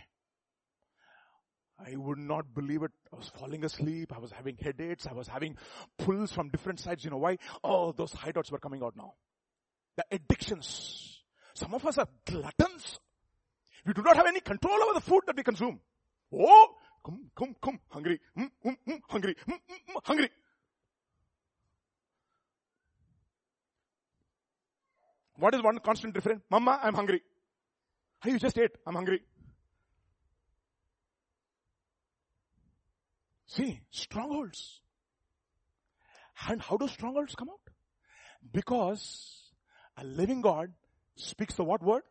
I 1.80 1.96
would 1.96 2.20
not 2.20 2.54
believe 2.54 2.84
it. 2.84 2.92
I 3.12 3.16
was 3.18 3.30
falling 3.30 3.66
asleep. 3.66 4.14
I 4.16 4.20
was 4.20 4.32
having 4.32 4.58
headaches. 4.62 5.08
I 5.08 5.14
was 5.14 5.28
having 5.28 5.58
pulls 5.98 6.32
from 6.32 6.50
different 6.50 6.80
sides. 6.80 7.04
You 7.04 7.12
know 7.12 7.18
why? 7.18 7.38
Oh, 7.64 7.92
those 7.92 8.14
hideouts 8.14 8.52
were 8.52 8.60
coming 8.60 8.84
out 8.84 8.96
now. 8.96 9.14
The 9.98 10.06
addictions. 10.12 11.24
Some 11.56 11.74
of 11.74 11.86
us 11.86 11.98
are 11.98 12.08
gluttons. 12.26 13.00
We 13.86 13.94
do 13.94 14.02
not 14.02 14.16
have 14.16 14.28
any 14.28 14.40
control 14.40 14.82
over 14.84 14.94
the 14.94 15.02
food 15.02 15.24
that 15.28 15.36
we 15.36 15.44
consume. 15.44 15.80
Oh, 16.34 16.68
come, 17.06 17.30
come, 17.36 17.56
come, 17.62 17.80
hungry, 17.90 18.20
mm, 18.38 18.50
mm, 18.66 18.78
mm, 18.88 19.00
hungry, 19.10 19.36
mm, 19.48 19.54
mm, 19.54 19.94
mm, 19.96 20.02
hungry. 20.04 20.30
What 25.36 25.54
is 25.54 25.62
one 25.62 25.80
constant 25.80 26.16
refrain? 26.16 26.42
Mama, 26.50 26.80
I'm 26.82 26.94
hungry. 26.94 27.22
Hey, 28.24 28.32
you 28.32 28.40
just 28.40 28.58
ate. 28.58 28.72
I'm 28.88 28.96
hungry. 28.96 29.22
See, 33.48 33.82
strongholds. 33.92 34.80
And 36.48 36.62
how 36.62 36.78
do 36.78 36.88
strongholds 36.88 37.36
come 37.36 37.50
out? 37.50 37.60
Because 38.52 39.52
a 39.98 40.04
living 40.04 40.42
God 40.42 40.72
speaks 41.16 41.56
the 41.56 41.64
what 41.64 41.84
word? 41.84 42.04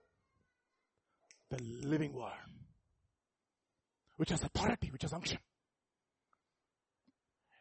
The 1.51 1.63
living 1.63 2.13
word. 2.13 2.31
Which 4.17 4.31
has 4.31 4.43
authority, 4.43 4.91
which 4.93 5.03
has 5.03 5.13
unction. 5.13 5.39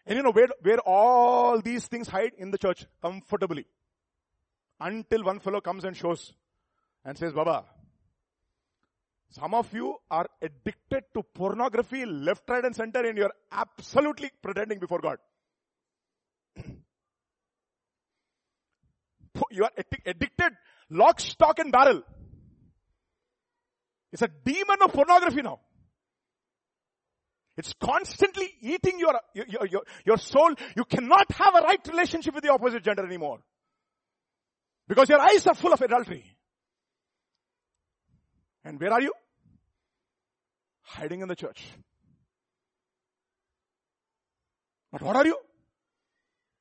And 0.06 0.18
you 0.18 0.24
know 0.24 0.32
where, 0.32 0.50
where 0.62 0.80
all 0.80 1.62
these 1.62 1.88
things 1.88 2.08
hide 2.08 2.34
in 2.38 2.52
the 2.52 2.58
church 2.58 2.86
comfortably. 3.02 3.66
Until 4.80 5.24
one 5.24 5.40
fellow 5.40 5.62
comes 5.62 5.86
and 5.86 5.96
shows 5.96 6.34
and 7.06 7.18
says, 7.18 7.34
Baba, 7.34 7.66
some 9.32 9.54
of 9.54 9.74
you 9.74 9.96
are 10.10 10.28
addicted 10.42 11.04
to 11.14 11.24
pornography 11.24 12.06
left, 12.06 12.50
right 12.50 12.66
and 12.66 12.76
center 12.76 13.00
and 13.00 13.18
you're 13.18 13.34
absolutely 13.52 14.30
pretending 14.44 14.80
before 14.80 15.00
God. 15.00 15.18
you 19.52 19.64
are 19.64 19.72
addicted 20.06 20.52
lock, 20.90 21.22
stock 21.22 21.60
and 21.60 21.72
barrel. 21.72 22.02
It's 24.12 24.22
a 24.22 24.28
demon 24.28 24.82
of 24.84 24.92
pornography 24.92 25.42
now. 25.42 25.62
It's 27.56 27.74
constantly 27.74 28.50
eating 28.62 29.00
your, 29.00 29.18
your, 29.34 29.66
your, 29.68 29.84
your 30.06 30.18
soul. 30.18 30.54
You 30.76 30.84
cannot 30.84 31.32
have 31.32 31.56
a 31.56 31.62
right 31.62 31.80
relationship 31.88 32.36
with 32.36 32.44
the 32.44 32.52
opposite 32.52 32.84
gender 32.84 33.06
anymore. 33.06 33.40
Because 34.90 35.08
your 35.08 35.22
eyes 35.22 35.48
are 35.48 35.54
full 35.54 35.72
of 35.72 35.82
adultery. 35.82 36.26
And 38.64 38.80
where 38.80 38.94
are 38.94 39.02
you? 39.02 39.14
Hiding 40.82 41.22
in 41.22 41.28
the 41.28 41.36
church. 41.36 41.64
But 44.92 45.02
what 45.02 45.16
are 45.16 45.26
you? 45.26 45.38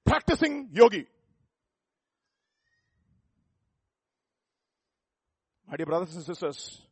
Practicing 0.05 0.71
yogi. 0.73 1.07
My 5.69 5.77
dear 5.77 5.87
brothers 5.87 6.15
and 6.17 6.25
sisters, 6.25 6.83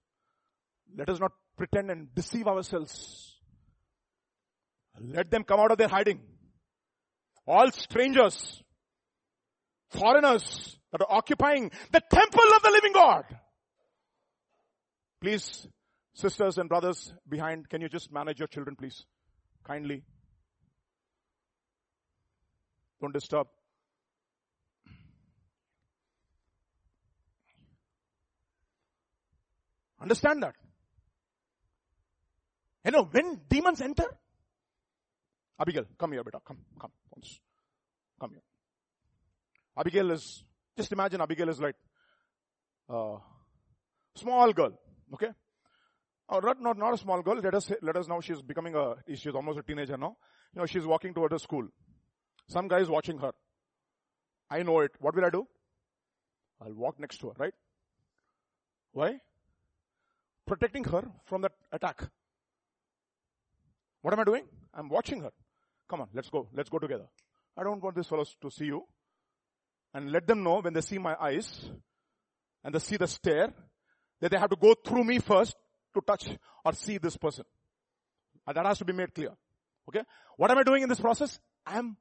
let 0.97 1.09
us 1.09 1.19
not 1.19 1.33
pretend 1.57 1.91
and 1.91 2.15
deceive 2.15 2.47
ourselves. 2.47 3.37
Let 5.01 5.31
them 5.31 5.45
come 5.45 5.61
out 5.61 5.73
of 5.73 5.79
their 5.79 5.89
hiding. 5.89 6.21
All 7.47 7.71
strangers, 7.73 8.63
foreigners 9.91 10.77
that 10.93 11.01
are 11.01 11.17
occupying 11.17 11.71
the 11.93 12.03
temple 12.11 12.45
of 12.57 12.63
the 12.63 12.71
living 12.71 12.93
God. 12.93 13.25
Please 15.21 15.67
Sisters 16.19 16.59
and 16.59 16.69
brothers 16.69 17.13
behind, 17.29 17.69
can 17.69 17.81
you 17.81 17.89
just 17.89 18.13
manage 18.13 18.41
your 18.41 18.49
children, 18.49 18.75
please? 18.75 19.05
Kindly. 19.65 20.03
Don't 23.01 23.15
disturb. 23.15 23.47
Understand 30.03 30.43
that. 30.43 30.57
You 32.85 32.91
know, 32.91 33.05
when 33.09 33.43
demons 33.49 33.81
enter, 33.81 34.07
Abigail, 35.61 35.85
come 35.97 36.13
here, 36.13 36.25
beta, 36.25 36.41
come, 36.45 36.59
come, 36.81 36.91
once. 37.15 37.39
Come 38.21 38.31
here. 38.31 38.43
Abigail 39.79 40.11
is, 40.11 40.43
just 40.77 40.91
imagine 40.91 41.21
Abigail 41.21 41.49
is 41.49 41.61
like, 41.61 41.77
uh, 42.91 43.19
small 44.17 44.53
girl, 44.53 44.73
okay? 45.15 45.29
Oh, 46.29 46.41
not, 46.41 46.61
not, 46.61 46.77
not 46.77 46.95
a 46.95 46.99
small 46.99 47.23
girl. 47.23 47.41
Let 47.41 47.55
us, 47.55 47.71
let 47.83 47.97
us 47.97 48.07
now, 48.09 48.21
she's 48.21 48.43
becoming 48.43 48.75
a, 48.75 48.95
she's 49.15 49.35
almost 49.35 49.59
a 49.59 49.63
teenager 49.63 49.97
now. 49.97 50.17
You 50.55 50.61
know, 50.61 50.67
she's 50.67 50.85
walking 50.85 51.15
toward 51.15 51.33
a 51.33 51.39
school. 51.39 51.67
Some 52.49 52.69
guy 52.69 52.81
is 52.81 52.89
watching 52.89 53.19
her. 53.19 53.33
I 54.51 54.63
know 54.63 54.81
it. 54.81 54.93
What 54.99 55.15
will 55.15 55.25
I 55.25 55.31
do? 55.31 55.47
I'll 56.61 56.75
walk 56.75 56.99
next 56.99 57.19
to 57.19 57.29
her, 57.29 57.35
right? 57.39 57.55
Why? 58.93 59.21
Protecting 60.47 60.85
her 60.85 61.03
from 61.27 61.43
that 61.43 61.53
attack. 61.73 62.03
What 64.03 64.15
am 64.15 64.21
I 64.21 64.25
doing? 64.25 64.45
I'm 64.75 64.89
watching 64.89 65.21
her. 65.23 65.31
Come 65.89 66.03
on, 66.03 66.09
let's 66.15 66.31
go. 66.31 66.49
Let's 66.55 66.69
go 66.69 66.79
together. 66.79 67.07
I 67.57 67.65
don't 67.65 67.83
want 67.83 67.97
these 67.97 68.07
fellows 68.07 68.35
to 68.41 68.51
see 68.51 68.67
you. 68.67 68.87
And 69.95 70.13
let 70.13 70.27
them 70.27 70.43
know 70.43 70.61
when 70.61 70.75
they 70.75 70.81
see 70.81 70.99
my 70.99 71.17
eyes 71.21 71.71
and 72.63 72.75
they 72.75 72.79
see 72.79 72.97
the 72.97 73.07
stare 73.07 73.53
that 74.21 74.31
they 74.31 74.39
have 74.39 74.51
to 74.51 74.57
go 74.57 74.75
through 74.75 75.05
me 75.05 75.19
first 75.19 75.57
to 75.95 76.01
touch 76.01 76.29
or 76.65 76.73
see 76.73 76.99
this 76.99 77.17
person. 77.17 77.45
And 78.47 78.57
that 78.57 78.67
has 78.67 78.79
to 78.79 78.85
be 78.85 78.93
made 78.93 79.15
clear. 79.15 79.31
Okay? 79.89 80.03
What 80.37 80.51
am 80.51 80.59
I 80.59 80.63
doing 80.63 80.83
in 80.83 80.89
this 80.89 81.01
process? 81.01 81.39
I 81.67 81.79
am 81.79 81.97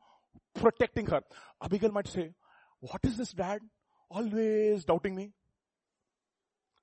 protecting 0.53 1.05
her. 1.07 1.21
Abigail 1.61 1.91
might 1.91 2.07
say, 2.07 2.33
what 2.79 3.01
is 3.03 3.17
this 3.17 3.31
dad? 3.31 3.61
Always 4.09 4.85
doubting 4.85 5.15
me. 5.15 5.33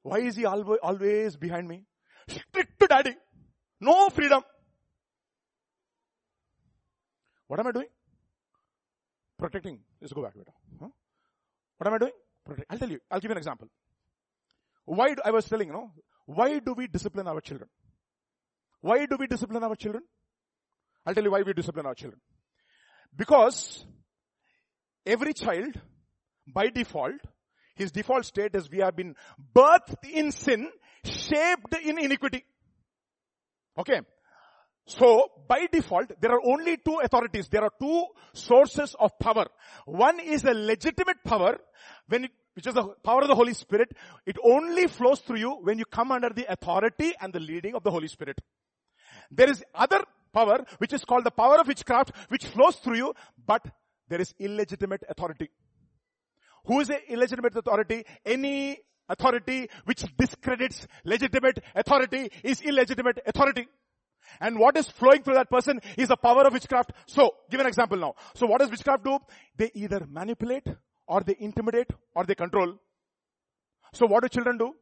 Why 0.03 0.18
is 0.18 0.37
he 0.37 0.45
always, 0.45 1.37
behind 1.37 1.66
me? 1.66 1.85
Strict 2.28 2.78
to 2.80 2.87
daddy. 2.87 3.16
No 3.80 4.11
freedom. 4.11 4.43
What 7.47 7.61
am 7.61 7.66
I 7.66 7.72
doing? 7.72 7.89
Protecting. 9.39 9.80
Let's 10.01 10.12
go 10.12 10.22
back, 10.22 10.35
beta. 10.35 10.53
Huh? 10.80 10.89
What 11.78 11.87
am 11.87 11.95
I 11.95 11.99
doing? 11.99 12.12
Protect. 12.45 12.66
I'll 12.70 12.78
tell 12.78 12.91
you. 12.91 13.01
I'll 13.11 13.20
give 13.20 13.30
you 13.30 13.32
an 13.32 13.39
example. 13.39 13.68
Why 14.85 15.14
do, 15.14 15.22
I 15.24 15.30
was 15.30 15.47
telling, 15.47 15.68
you 15.68 15.72
know, 15.74 15.93
why 16.26 16.59
do 16.59 16.74
we 16.74 16.87
discipline 16.87 17.26
our 17.28 17.41
children? 17.41 17.68
Why 18.80 19.07
do 19.07 19.16
we 19.18 19.26
discipline 19.26 19.62
our 19.62 19.76
children? 19.76 20.03
I'll 21.07 21.14
tell 21.14 21.24
you 21.24 21.30
why 21.30 21.43
we 21.43 21.53
discipline 21.53 21.87
our 21.87 21.95
children. 21.95 22.20
Because 23.16 23.85
every 25.07 25.32
child, 25.32 25.80
by 26.47 26.68
default, 26.68 27.20
his 27.76 27.91
default 27.91 28.24
state 28.24 28.55
is 28.55 28.70
we 28.70 28.78
have 28.78 28.97
been 28.97 29.14
birthed 29.55 30.09
in 30.11 30.30
sin, 30.32 30.70
shaped 31.05 31.74
in 31.82 31.99
iniquity. 31.99 32.45
Okay. 33.78 34.01
So, 34.87 35.28
by 35.49 35.66
default, 35.72 36.12
there 36.20 36.32
are 36.32 36.45
only 36.45 36.76
two 36.76 37.01
authorities. 37.03 37.49
There 37.49 37.62
are 37.62 37.72
two 37.80 38.05
sources 38.35 38.95
of 39.01 39.18
power. 39.18 39.47
One 39.87 40.20
is 40.20 40.45
a 40.45 40.53
legitimate 40.53 41.24
power 41.24 41.59
when 42.07 42.24
it 42.24 42.30
which 42.55 42.66
is 42.66 42.74
the 42.74 42.84
power 43.02 43.22
of 43.22 43.28
the 43.28 43.34
Holy 43.34 43.55
Spirit, 43.55 43.92
it 44.26 44.36
only 44.44 44.86
flows 44.86 45.20
through 45.20 45.38
you 45.38 45.59
when 45.62 45.78
you 45.78 45.84
come 45.84 46.12
under 46.12 46.30
the 46.30 46.50
authority 46.50 47.12
and 47.20 47.32
the 47.32 47.40
leading 47.40 47.74
of 47.74 47.82
the 47.82 47.90
Holy 47.90 48.09
Spirit. 48.09 48.38
There 49.30 49.50
is 49.50 49.62
other 49.74 50.05
power, 50.32 50.64
which 50.78 50.92
is 50.92 51.05
called 51.05 51.24
the 51.24 51.30
power 51.30 51.61
of 51.61 51.66
witchcraft, 51.66 52.12
which 52.28 52.46
flows 52.46 52.76
through 52.76 52.96
you, 52.96 53.14
but 53.46 53.64
there 54.09 54.20
is 54.20 54.34
illegitimate 54.38 55.02
authority. 55.09 55.50
Who 56.66 56.80
is 56.80 56.88
the 56.88 57.12
illegitimate 57.12 57.57
authority? 57.57 58.05
Any 58.24 58.78
authority 59.09 59.68
which 59.84 60.05
discredits 60.16 60.86
legitimate 61.05 61.59
authority 61.74 62.30
is 62.42 62.62
illegitimate 62.62 63.20
authority. 63.26 63.66
And 64.40 64.59
what 64.59 64.76
is 64.76 64.88
flowing 64.88 65.22
through 65.22 65.34
that 65.34 65.50
person 65.50 65.80
is 65.98 66.09
the 66.09 66.16
power 66.16 66.46
of 66.46 66.52
witchcraft. 66.52 66.92
So, 67.07 67.34
give 67.50 67.61
an 67.61 67.66
example 67.66 67.98
now. 67.98 68.14
So 68.34 68.46
what 68.46 68.61
does 68.61 68.70
witchcraft 68.70 69.05
do? 69.05 69.18
They 69.57 69.70
either 69.74 70.07
manipulate 70.09 70.66
or 71.07 71.20
they 71.20 71.36
intimidate 71.38 71.88
or 72.14 72.24
they 72.24 72.34
control. 72.34 72.74
So 73.92 74.07
what 74.07 74.22
do 74.22 74.28
children 74.28 74.59
do? 74.59 74.74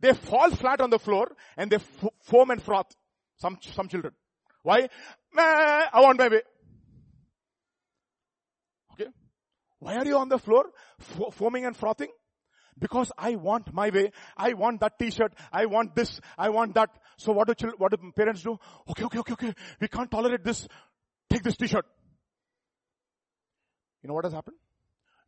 They 0.00 0.12
fall 0.14 0.50
flat 0.50 0.80
on 0.80 0.90
the 0.90 0.98
floor 0.98 1.32
and 1.56 1.70
they 1.70 1.78
foam 2.22 2.50
and 2.50 2.62
froth. 2.62 2.94
Some, 3.36 3.58
some 3.74 3.88
children. 3.88 4.14
Why? 4.62 4.88
I 5.36 6.00
want 6.00 6.18
my 6.18 6.28
way. 6.28 6.42
Okay. 8.92 9.10
Why 9.78 9.96
are 9.96 10.06
you 10.06 10.16
on 10.16 10.28
the 10.28 10.38
floor 10.38 10.66
f- 11.00 11.34
foaming 11.34 11.64
and 11.64 11.76
frothing? 11.76 12.08
Because 12.78 13.12
I 13.18 13.36
want 13.36 13.74
my 13.74 13.90
way. 13.90 14.12
I 14.36 14.54
want 14.54 14.80
that 14.80 14.98
t-shirt. 14.98 15.34
I 15.52 15.66
want 15.66 15.94
this. 15.94 16.20
I 16.38 16.48
want 16.48 16.74
that. 16.74 16.90
So 17.18 17.32
what 17.32 17.48
do 17.48 17.54
children, 17.54 17.76
what 17.78 17.90
do 17.90 18.12
parents 18.16 18.42
do? 18.42 18.58
Okay, 18.90 19.04
okay, 19.04 19.18
okay, 19.18 19.32
okay. 19.32 19.54
We 19.80 19.88
can't 19.88 20.10
tolerate 20.10 20.44
this. 20.44 20.66
Take 21.28 21.42
this 21.42 21.56
t-shirt. 21.56 21.84
You 24.02 24.08
know 24.08 24.14
what 24.14 24.24
has 24.24 24.32
happened? 24.32 24.56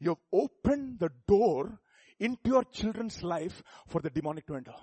You've 0.00 0.18
opened 0.32 0.98
the 0.98 1.10
door 1.28 1.78
into 2.18 2.50
your 2.50 2.64
children's 2.64 3.22
life 3.22 3.62
for 3.88 4.00
the 4.00 4.10
demonic 4.10 4.46
to 4.46 4.56
enter. 4.56 4.74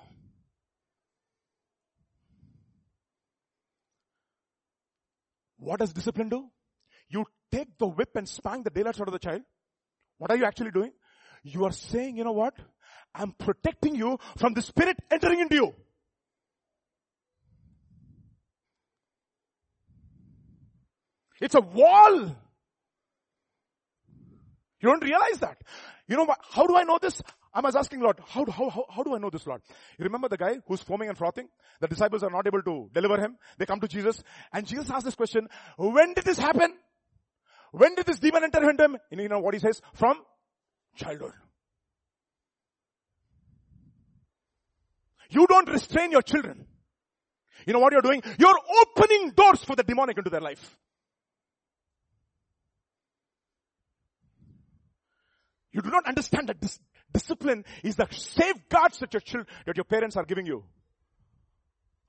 What 5.57 5.79
does 5.79 5.91
discipline 5.91 6.29
do? 6.29 6.49
You 7.09 7.25
take 7.51 7.77
the 7.77 7.87
whip 7.87 8.09
and 8.15 8.27
spank 8.27 8.63
the 8.63 8.69
daylights 8.69 9.01
out 9.01 9.07
of 9.07 9.13
the 9.13 9.19
child. 9.19 9.41
What 10.17 10.31
are 10.31 10.37
you 10.37 10.45
actually 10.45 10.71
doing? 10.71 10.91
You 11.43 11.65
are 11.65 11.71
saying, 11.71 12.17
you 12.17 12.23
know 12.23 12.31
what? 12.31 12.53
I'm 13.13 13.31
protecting 13.31 13.95
you 13.95 14.19
from 14.37 14.53
the 14.53 14.61
spirit 14.61 14.97
entering 15.11 15.39
into 15.39 15.55
you. 15.55 15.75
It's 21.41 21.55
a 21.55 21.61
wall. 21.61 22.35
You 24.81 24.89
don't 24.89 25.03
realize 25.03 25.39
that. 25.39 25.57
You 26.07 26.15
know 26.15 26.23
what? 26.23 26.39
How 26.51 26.65
do 26.65 26.75
I 26.75 26.83
know 26.83 26.99
this? 27.01 27.21
I 27.53 27.61
was 27.61 27.75
asking 27.75 28.01
Lord, 28.01 28.19
how, 28.27 28.45
how, 28.45 28.69
how, 28.69 28.85
how 28.89 29.03
do 29.03 29.15
I 29.15 29.17
know 29.17 29.29
this 29.29 29.45
Lord? 29.45 29.61
You 29.97 30.05
remember 30.05 30.29
the 30.29 30.37
guy 30.37 30.57
who's 30.67 30.81
foaming 30.81 31.09
and 31.09 31.17
frothing? 31.17 31.49
The 31.79 31.87
disciples 31.87 32.23
are 32.23 32.29
not 32.29 32.47
able 32.47 32.61
to 32.61 32.89
deliver 32.93 33.19
him. 33.19 33.37
They 33.57 33.65
come 33.65 33.79
to 33.81 33.87
Jesus 33.87 34.23
and 34.53 34.65
Jesus 34.65 34.89
asks 34.89 35.05
this 35.05 35.15
question, 35.15 35.47
when 35.77 36.13
did 36.13 36.25
this 36.25 36.37
happen? 36.37 36.73
When 37.71 37.95
did 37.95 38.05
this 38.05 38.19
demon 38.19 38.43
enter 38.43 38.61
him? 38.63 38.97
And 39.11 39.21
you 39.21 39.29
know 39.29 39.39
what 39.39 39.53
he 39.53 39.59
says? 39.59 39.81
From 39.93 40.17
childhood. 40.95 41.33
You 45.29 45.45
don't 45.45 45.69
restrain 45.69 46.11
your 46.11 46.23
children. 46.23 46.65
You 47.65 47.73
know 47.73 47.79
what 47.79 47.93
you're 47.93 48.01
doing? 48.01 48.23
You're 48.39 48.57
opening 48.81 49.31
doors 49.31 49.63
for 49.63 49.75
the 49.75 49.83
demonic 49.83 50.17
into 50.17 50.29
their 50.29 50.41
life. 50.41 50.77
You 55.71 55.81
do 55.81 55.89
not 55.89 56.07
understand 56.07 56.49
that 56.49 56.59
this 56.61 56.79
discipline 57.13 57.63
is 57.83 57.95
the 57.95 58.07
safeguards 58.11 58.99
that 58.99 59.13
your 59.13 59.21
children, 59.21 59.47
that 59.65 59.77
your 59.77 59.83
parents 59.83 60.17
are 60.17 60.25
giving 60.25 60.45
you. 60.45 60.63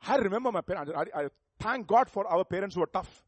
I 0.06 0.16
remember 0.16 0.50
my 0.50 0.62
parents. 0.62 0.92
I, 0.96 1.20
I 1.20 1.26
thank 1.58 1.86
God 1.86 2.08
for 2.08 2.26
our 2.26 2.44
parents 2.44 2.74
who 2.74 2.82
are 2.82 2.90
tough. 2.92 3.24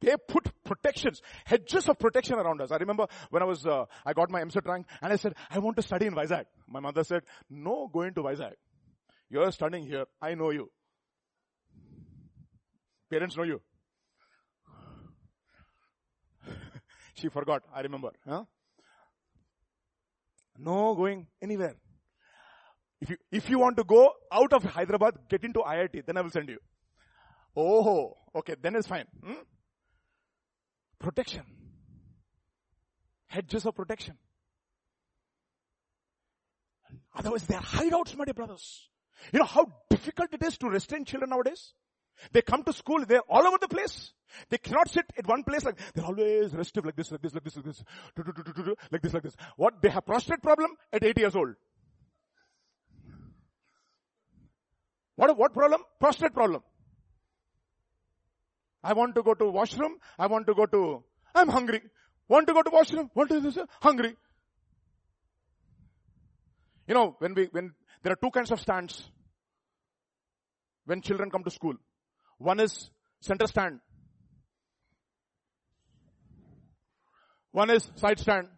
They 0.00 0.14
put 0.28 0.48
protections, 0.64 1.20
hedges 1.44 1.88
of 1.88 1.98
protection 1.98 2.36
around 2.36 2.60
us. 2.62 2.72
I 2.72 2.76
remember 2.76 3.06
when 3.28 3.42
I 3.42 3.44
was, 3.44 3.66
uh, 3.66 3.84
I 4.04 4.14
got 4.14 4.30
my 4.30 4.40
EAMCET 4.42 4.66
rank 4.66 4.86
and 5.02 5.12
I 5.12 5.16
said, 5.16 5.34
I 5.50 5.58
want 5.58 5.76
to 5.76 5.82
study 5.82 6.06
in 6.06 6.14
Vizag. 6.14 6.46
My 6.66 6.80
mother 6.80 7.04
said, 7.04 7.22
no, 7.50 7.88
going 7.92 8.14
to 8.14 8.22
Vizag. 8.22 8.54
You're 9.28 9.52
studying 9.52 9.86
here. 9.86 10.06
I 10.20 10.34
know 10.34 10.50
you. 10.50 10.70
Parents 13.10 13.36
know 13.36 13.42
you. 13.42 13.60
she 17.14 17.28
forgot. 17.28 17.62
I 17.74 17.82
remember. 17.82 18.10
Huh? 18.26 18.44
No 20.62 20.94
going 20.94 21.26
anywhere. 21.40 21.76
If 23.00 23.10
you, 23.10 23.16
if 23.32 23.48
you 23.48 23.58
want 23.58 23.78
to 23.78 23.84
go 23.84 24.12
out 24.30 24.52
of 24.52 24.62
Hyderabad, 24.62 25.14
get 25.28 25.42
into 25.42 25.60
IIT, 25.60 26.04
then 26.06 26.18
I 26.18 26.20
will 26.20 26.30
send 26.30 26.48
you. 26.50 26.58
Oh, 27.56 28.16
okay, 28.36 28.56
then 28.60 28.76
it's 28.76 28.86
fine. 28.86 29.06
Hmm? 29.24 29.42
Protection. 30.98 31.42
Hedges 33.26 33.64
of 33.64 33.74
protection. 33.74 34.18
Otherwise, 37.14 37.46
they 37.46 37.54
are 37.54 37.62
hideouts, 37.62 38.16
my 38.16 38.24
dear 38.24 38.34
brothers. 38.34 38.88
You 39.32 39.38
know 39.38 39.46
how 39.46 39.66
difficult 39.88 40.32
it 40.32 40.42
is 40.42 40.58
to 40.58 40.68
restrain 40.68 41.04
children 41.04 41.30
nowadays? 41.30 41.72
They 42.32 42.42
come 42.42 42.62
to 42.64 42.72
school, 42.72 43.04
they're 43.06 43.22
all 43.28 43.46
over 43.46 43.58
the 43.60 43.68
place. 43.68 44.12
They 44.48 44.58
cannot 44.58 44.88
sit 44.88 45.04
at 45.18 45.26
one 45.26 45.42
place 45.42 45.64
like, 45.64 45.78
they're 45.94 46.04
always 46.04 46.54
restive 46.54 46.84
like 46.84 46.96
this, 46.96 47.10
like 47.10 47.22
this, 47.22 47.34
like 47.34 47.44
this, 47.44 47.56
like 47.56 47.64
this, 47.64 47.84
like 48.92 49.02
this, 49.02 49.14
like 49.14 49.22
this. 49.22 49.36
What? 49.56 49.82
They 49.82 49.88
have 49.90 50.06
prostate 50.06 50.42
problem 50.42 50.70
at 50.92 51.02
8 51.02 51.18
years 51.18 51.34
old. 51.34 51.54
What, 55.16 55.36
what 55.36 55.52
problem? 55.52 55.82
Prostate 55.98 56.32
problem. 56.32 56.62
I 58.82 58.94
want 58.94 59.14
to 59.16 59.22
go 59.22 59.34
to 59.34 59.50
washroom. 59.50 59.98
I 60.18 60.26
want 60.26 60.46
to 60.46 60.54
go 60.54 60.66
to, 60.66 61.04
I'm 61.34 61.48
hungry. 61.48 61.82
Want 62.28 62.46
to 62.46 62.54
go 62.54 62.62
to 62.62 62.70
washroom. 62.70 63.10
Want 63.14 63.28
to, 63.30 63.40
this, 63.40 63.58
hungry. 63.82 64.16
You 66.86 66.94
know, 66.94 67.16
when 67.18 67.34
we, 67.34 67.48
when, 67.52 67.74
there 68.02 68.12
are 68.12 68.16
two 68.16 68.30
kinds 68.30 68.50
of 68.50 68.60
stands 68.60 69.10
when 70.86 71.02
children 71.02 71.30
come 71.30 71.44
to 71.44 71.50
school. 71.50 71.74
One 72.40 72.58
is 72.58 72.90
center 73.20 73.46
stand. 73.46 73.80
One 77.52 77.68
is 77.68 77.90
side 77.96 78.18
stand. 78.18 78.48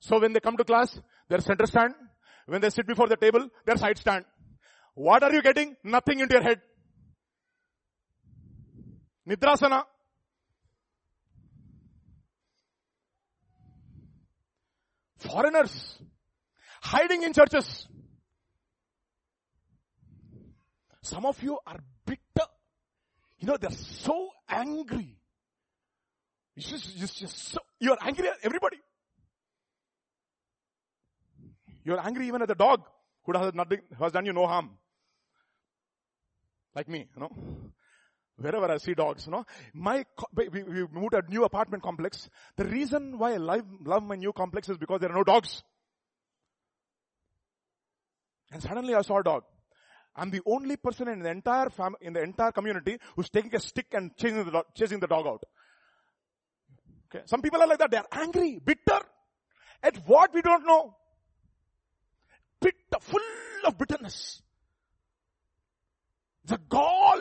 So 0.00 0.18
when 0.18 0.32
they 0.32 0.40
come 0.40 0.56
to 0.56 0.64
class, 0.64 0.98
they're 1.28 1.40
center 1.40 1.66
stand. 1.66 1.92
When 2.46 2.62
they 2.62 2.70
sit 2.70 2.86
before 2.86 3.06
the 3.06 3.16
table, 3.16 3.48
they're 3.66 3.76
side 3.76 3.98
stand. 3.98 4.24
What 4.94 5.22
are 5.22 5.30
you 5.30 5.42
getting? 5.42 5.76
Nothing 5.84 6.20
into 6.20 6.36
your 6.36 6.42
head. 6.42 6.62
Nidrasana. 9.28 9.82
Foreigners 15.18 15.98
hiding 16.80 17.24
in 17.24 17.34
churches. 17.34 17.86
Some 21.08 21.24
of 21.24 21.42
you 21.42 21.58
are 21.66 21.78
bitter. 22.04 22.48
You 23.38 23.48
know, 23.48 23.56
they're 23.56 23.70
so 23.70 24.28
angry. 24.46 25.16
It's 26.54 26.68
just, 26.68 26.98
just, 26.98 27.38
so, 27.50 27.60
you're 27.80 27.96
angry 28.02 28.28
at 28.28 28.34
everybody. 28.42 28.76
You're 31.82 32.04
angry 32.06 32.26
even 32.26 32.42
at 32.42 32.48
the 32.48 32.54
dog 32.54 32.82
who 33.24 33.32
has 33.38 33.54
nothing, 33.54 33.80
who 33.96 34.04
has 34.04 34.12
done 34.12 34.26
you 34.26 34.34
no 34.34 34.46
harm. 34.46 34.70
Like 36.74 36.88
me, 36.88 37.08
you 37.14 37.20
know. 37.20 37.30
Wherever 38.36 38.70
I 38.70 38.76
see 38.76 38.92
dogs, 38.92 39.24
you 39.24 39.32
know. 39.32 39.46
My, 39.72 40.04
we, 40.34 40.48
we 40.48 40.86
moved 40.92 41.14
a 41.14 41.22
new 41.26 41.44
apartment 41.44 41.82
complex. 41.82 42.28
The 42.56 42.66
reason 42.66 43.18
why 43.18 43.32
I 43.32 43.38
love, 43.38 43.62
love 43.82 44.02
my 44.02 44.16
new 44.16 44.34
complex 44.34 44.68
is 44.68 44.76
because 44.76 45.00
there 45.00 45.10
are 45.10 45.16
no 45.16 45.24
dogs. 45.24 45.62
And 48.52 48.62
suddenly 48.62 48.94
I 48.94 49.00
saw 49.00 49.20
a 49.20 49.22
dog. 49.22 49.44
I'm 50.18 50.30
the 50.30 50.42
only 50.44 50.76
person 50.76 51.08
in 51.08 51.20
the 51.20 51.30
entire 51.30 51.70
fam- 51.70 51.96
in 52.00 52.12
the 52.12 52.22
entire 52.22 52.52
community 52.52 52.98
who's 53.14 53.30
taking 53.30 53.54
a 53.54 53.60
stick 53.60 53.86
and 53.92 54.16
chasing 54.16 54.44
the 54.44 54.50
dog, 54.50 54.64
chasing 54.74 55.00
the 55.00 55.06
dog 55.06 55.26
out. 55.26 55.44
Okay. 57.06 57.24
Some 57.26 57.40
people 57.40 57.62
are 57.62 57.66
like 57.66 57.78
that. 57.78 57.90
They 57.90 57.96
are 57.96 58.06
angry, 58.12 58.60
bitter 58.62 59.00
at 59.82 59.96
what 60.06 60.34
we 60.34 60.42
don't 60.42 60.66
know. 60.66 60.96
Bitter, 62.60 62.98
full 63.00 63.20
of 63.64 63.78
bitterness. 63.78 64.42
The 66.44 66.58
gall. 66.68 67.20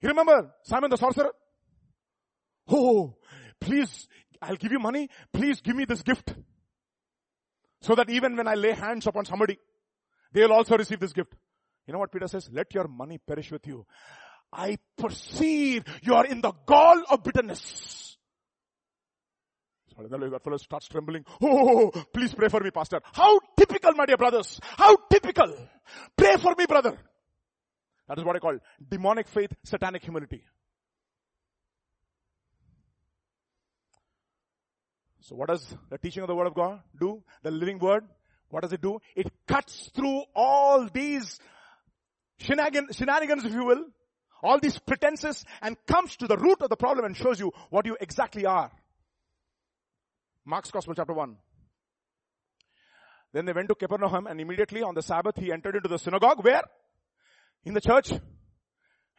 You 0.00 0.08
remember 0.08 0.54
Simon 0.62 0.90
the 0.90 0.96
sorcerer? 0.96 1.32
Oh, 2.68 3.16
please, 3.60 4.08
I'll 4.40 4.56
give 4.56 4.72
you 4.72 4.78
money. 4.78 5.08
Please 5.32 5.60
give 5.60 5.76
me 5.76 5.84
this 5.84 6.02
gift. 6.02 6.34
So 7.80 7.94
that 7.94 8.10
even 8.10 8.36
when 8.36 8.48
I 8.48 8.54
lay 8.54 8.72
hands 8.72 9.06
upon 9.06 9.24
somebody, 9.24 9.58
they 10.32 10.42
will 10.42 10.52
also 10.52 10.76
receive 10.76 11.00
this 11.00 11.12
gift. 11.12 11.34
You 11.86 11.92
know 11.92 11.98
what 12.00 12.12
Peter 12.12 12.28
says? 12.28 12.48
Let 12.52 12.74
your 12.74 12.86
money 12.88 13.18
perish 13.18 13.50
with 13.50 13.66
you. 13.66 13.86
I 14.52 14.78
perceive 14.96 15.84
you 16.02 16.14
are 16.14 16.26
in 16.26 16.40
the 16.40 16.52
gall 16.66 17.02
of 17.10 17.22
bitterness. 17.22 18.16
So 19.96 20.06
that 20.06 20.44
fellow 20.44 20.56
starts 20.58 20.88
trembling. 20.88 21.24
Oh, 21.42 21.48
oh, 21.48 21.68
oh, 21.68 21.90
oh, 21.94 22.04
please 22.12 22.34
pray 22.34 22.48
for 22.48 22.60
me, 22.60 22.70
pastor. 22.70 23.00
How 23.12 23.38
typical, 23.56 23.92
my 23.94 24.06
dear 24.06 24.16
brothers. 24.16 24.60
How 24.62 24.96
typical. 25.10 25.56
Pray 26.16 26.36
for 26.36 26.54
me, 26.56 26.66
brother. 26.66 26.96
That 28.06 28.18
is 28.18 28.24
what 28.24 28.36
I 28.36 28.38
call 28.38 28.58
demonic 28.88 29.28
faith, 29.28 29.52
satanic 29.64 30.02
humility. 30.02 30.42
So 35.20 35.36
what 35.36 35.48
does 35.48 35.76
the 35.90 35.98
teaching 35.98 36.22
of 36.22 36.28
the 36.28 36.34
word 36.34 36.46
of 36.46 36.54
God 36.54 36.80
do? 36.98 37.22
The 37.42 37.50
living 37.50 37.78
word 37.78 38.04
what 38.50 38.62
does 38.62 38.72
it 38.72 38.80
do? 38.80 38.98
It 39.14 39.30
cuts 39.46 39.90
through 39.94 40.24
all 40.34 40.88
these 40.92 41.38
shenanigans, 42.38 43.44
if 43.44 43.52
you 43.52 43.64
will, 43.64 43.84
all 44.42 44.58
these 44.58 44.78
pretenses 44.78 45.44
and 45.60 45.76
comes 45.86 46.16
to 46.16 46.26
the 46.26 46.36
root 46.36 46.62
of 46.62 46.70
the 46.70 46.76
problem 46.76 47.04
and 47.04 47.16
shows 47.16 47.40
you 47.40 47.52
what 47.70 47.86
you 47.86 47.96
exactly 48.00 48.46
are. 48.46 48.70
Mark's 50.44 50.70
Gospel 50.70 50.94
chapter 50.94 51.12
1. 51.12 51.36
Then 53.32 53.44
they 53.44 53.52
went 53.52 53.68
to 53.68 53.74
Capernaum 53.74 54.26
and 54.26 54.40
immediately 54.40 54.82
on 54.82 54.94
the 54.94 55.02
Sabbath 55.02 55.36
he 55.36 55.52
entered 55.52 55.76
into 55.76 55.88
the 55.88 55.98
synagogue. 55.98 56.42
Where? 56.42 56.62
In 57.64 57.74
the 57.74 57.80
church. 57.80 58.12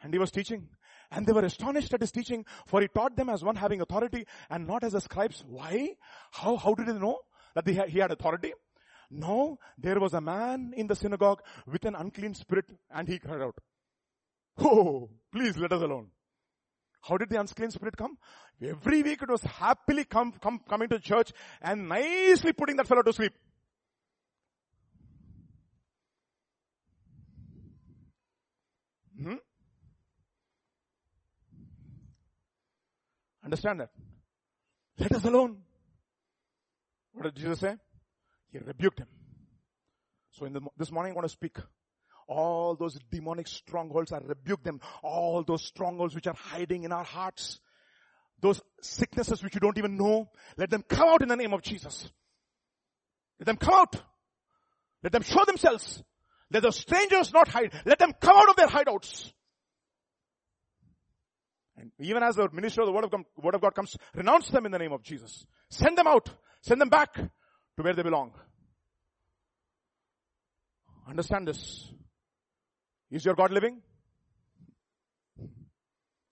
And 0.02 0.12
he 0.12 0.18
was 0.18 0.32
teaching. 0.32 0.68
And 1.12 1.26
they 1.26 1.32
were 1.32 1.44
astonished 1.44 1.92
at 1.94 2.00
his 2.00 2.10
teaching, 2.10 2.44
for 2.66 2.80
he 2.80 2.88
taught 2.88 3.16
them 3.16 3.28
as 3.28 3.44
one 3.44 3.56
having 3.56 3.80
authority 3.80 4.26
and 4.48 4.66
not 4.66 4.82
as 4.82 4.92
the 4.92 5.00
scribes. 5.00 5.44
Why? 5.46 5.90
How, 6.32 6.56
how 6.56 6.74
did 6.74 6.86
they 6.86 6.94
know 6.94 7.18
that 7.54 7.68
he 7.68 7.98
had 7.98 8.10
authority? 8.10 8.52
No, 9.10 9.58
there 9.76 9.98
was 9.98 10.14
a 10.14 10.20
man 10.20 10.72
in 10.76 10.86
the 10.86 10.94
synagogue 10.94 11.42
with 11.66 11.84
an 11.84 11.96
unclean 11.96 12.34
spirit 12.34 12.66
and 12.90 13.08
he 13.08 13.18
cried 13.18 13.42
out, 13.42 13.58
Oh, 14.58 15.10
please 15.32 15.56
let 15.56 15.72
us 15.72 15.82
alone. 15.82 16.10
How 17.02 17.16
did 17.16 17.30
the 17.30 17.40
unclean 17.40 17.70
spirit 17.70 17.96
come? 17.96 18.18
Every 18.62 19.02
week 19.02 19.22
it 19.22 19.28
was 19.28 19.42
happily 19.42 20.04
come, 20.04 20.32
come, 20.32 20.60
coming 20.68 20.88
to 20.90 20.98
church 21.00 21.32
and 21.60 21.88
nicely 21.88 22.52
putting 22.52 22.76
that 22.76 22.86
fellow 22.86 23.02
to 23.02 23.12
sleep. 23.12 23.32
Hmm? 29.20 29.34
Understand 33.44 33.80
that? 33.80 33.90
Let 34.98 35.12
us 35.12 35.24
alone. 35.24 35.62
What 37.12 37.24
did 37.24 37.36
Jesus 37.36 37.60
say? 37.60 37.76
He 38.52 38.58
rebuked 38.58 39.00
him. 39.00 39.06
So 40.32 40.46
in 40.46 40.52
the, 40.52 40.60
this 40.76 40.90
morning 40.90 41.12
I 41.12 41.16
want 41.16 41.26
to 41.26 41.32
speak. 41.32 41.56
All 42.28 42.76
those 42.76 42.98
demonic 43.10 43.48
strongholds, 43.48 44.12
I 44.12 44.18
rebuke 44.18 44.62
them. 44.62 44.80
All 45.02 45.42
those 45.42 45.64
strongholds 45.64 46.14
which 46.14 46.26
are 46.26 46.34
hiding 46.34 46.84
in 46.84 46.92
our 46.92 47.04
hearts. 47.04 47.60
Those 48.40 48.60
sicknesses 48.80 49.42
which 49.42 49.54
you 49.54 49.60
don't 49.60 49.78
even 49.78 49.96
know. 49.96 50.30
Let 50.56 50.70
them 50.70 50.84
come 50.88 51.08
out 51.08 51.22
in 51.22 51.28
the 51.28 51.36
name 51.36 51.52
of 51.52 51.62
Jesus. 51.62 52.08
Let 53.38 53.46
them 53.46 53.56
come 53.56 53.74
out. 53.74 53.96
Let 55.02 55.12
them 55.12 55.22
show 55.22 55.44
themselves. 55.44 56.02
Let 56.52 56.62
the 56.62 56.70
strangers 56.70 57.32
not 57.32 57.48
hide. 57.48 57.72
Let 57.84 57.98
them 57.98 58.12
come 58.20 58.36
out 58.36 58.48
of 58.48 58.56
their 58.56 58.68
hideouts. 58.68 59.32
And 61.76 61.90
even 61.98 62.22
as 62.22 62.36
the 62.36 62.48
minister 62.52 62.82
of 62.82 62.86
the 62.86 62.92
word 62.92 63.04
of, 63.04 63.10
God, 63.10 63.22
word 63.36 63.54
of 63.54 63.60
God 63.60 63.74
comes, 63.74 63.96
renounce 64.14 64.48
them 64.48 64.66
in 64.66 64.72
the 64.72 64.78
name 64.78 64.92
of 64.92 65.02
Jesus. 65.02 65.46
Send 65.70 65.96
them 65.96 66.06
out. 66.06 66.28
Send 66.62 66.80
them 66.80 66.90
back 66.90 67.18
to 67.80 67.84
where 67.84 67.94
they 67.94 68.02
belong. 68.02 68.32
Understand 71.08 71.48
this. 71.48 71.90
Is 73.10 73.24
your 73.24 73.34
God 73.34 73.50
living? 73.50 73.80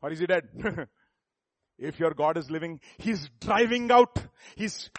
Or 0.03 0.13
is 0.13 0.21
he 0.21 0.27
dead? 0.27 0.45
if 1.79 1.99
your 1.99 2.13
God 2.13 2.37
is 2.37 2.51
living, 2.51 2.81
he's 2.99 3.29
driving 3.41 3.91
out. 3.91 4.17
He's 4.55 4.91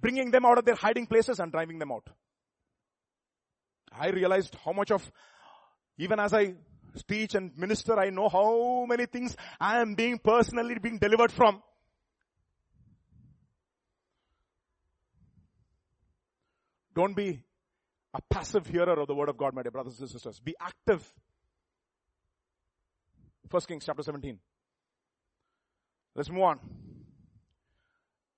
bringing 0.00 0.30
them 0.30 0.46
out 0.46 0.58
of 0.58 0.64
their 0.64 0.76
hiding 0.76 1.06
places 1.06 1.40
and 1.40 1.52
driving 1.52 1.78
them 1.78 1.92
out. 1.92 2.08
I 3.92 4.08
realized 4.10 4.56
how 4.64 4.72
much 4.72 4.90
of, 4.90 5.10
even 5.98 6.20
as 6.20 6.32
I 6.32 6.54
teach 7.08 7.34
and 7.34 7.56
minister, 7.58 7.98
I 7.98 8.10
know 8.10 8.28
how 8.28 8.86
many 8.86 9.06
things 9.06 9.36
I 9.60 9.80
am 9.80 9.94
being 9.94 10.18
personally 10.18 10.78
being 10.78 10.98
delivered 10.98 11.32
from. 11.32 11.62
Don't 16.96 17.14
be 17.14 17.42
a 18.14 18.20
passive 18.30 18.66
hearer 18.66 18.98
of 18.98 19.06
the 19.06 19.14
word 19.14 19.28
of 19.28 19.36
God, 19.36 19.54
my 19.54 19.62
dear 19.62 19.70
brothers 19.70 20.00
and 20.00 20.08
sisters. 20.08 20.40
Be 20.40 20.56
active. 20.58 21.06
First 23.50 23.68
Kings 23.68 23.84
chapter 23.84 24.02
17. 24.02 24.38
Let's 26.14 26.30
move 26.30 26.42
on. 26.42 26.58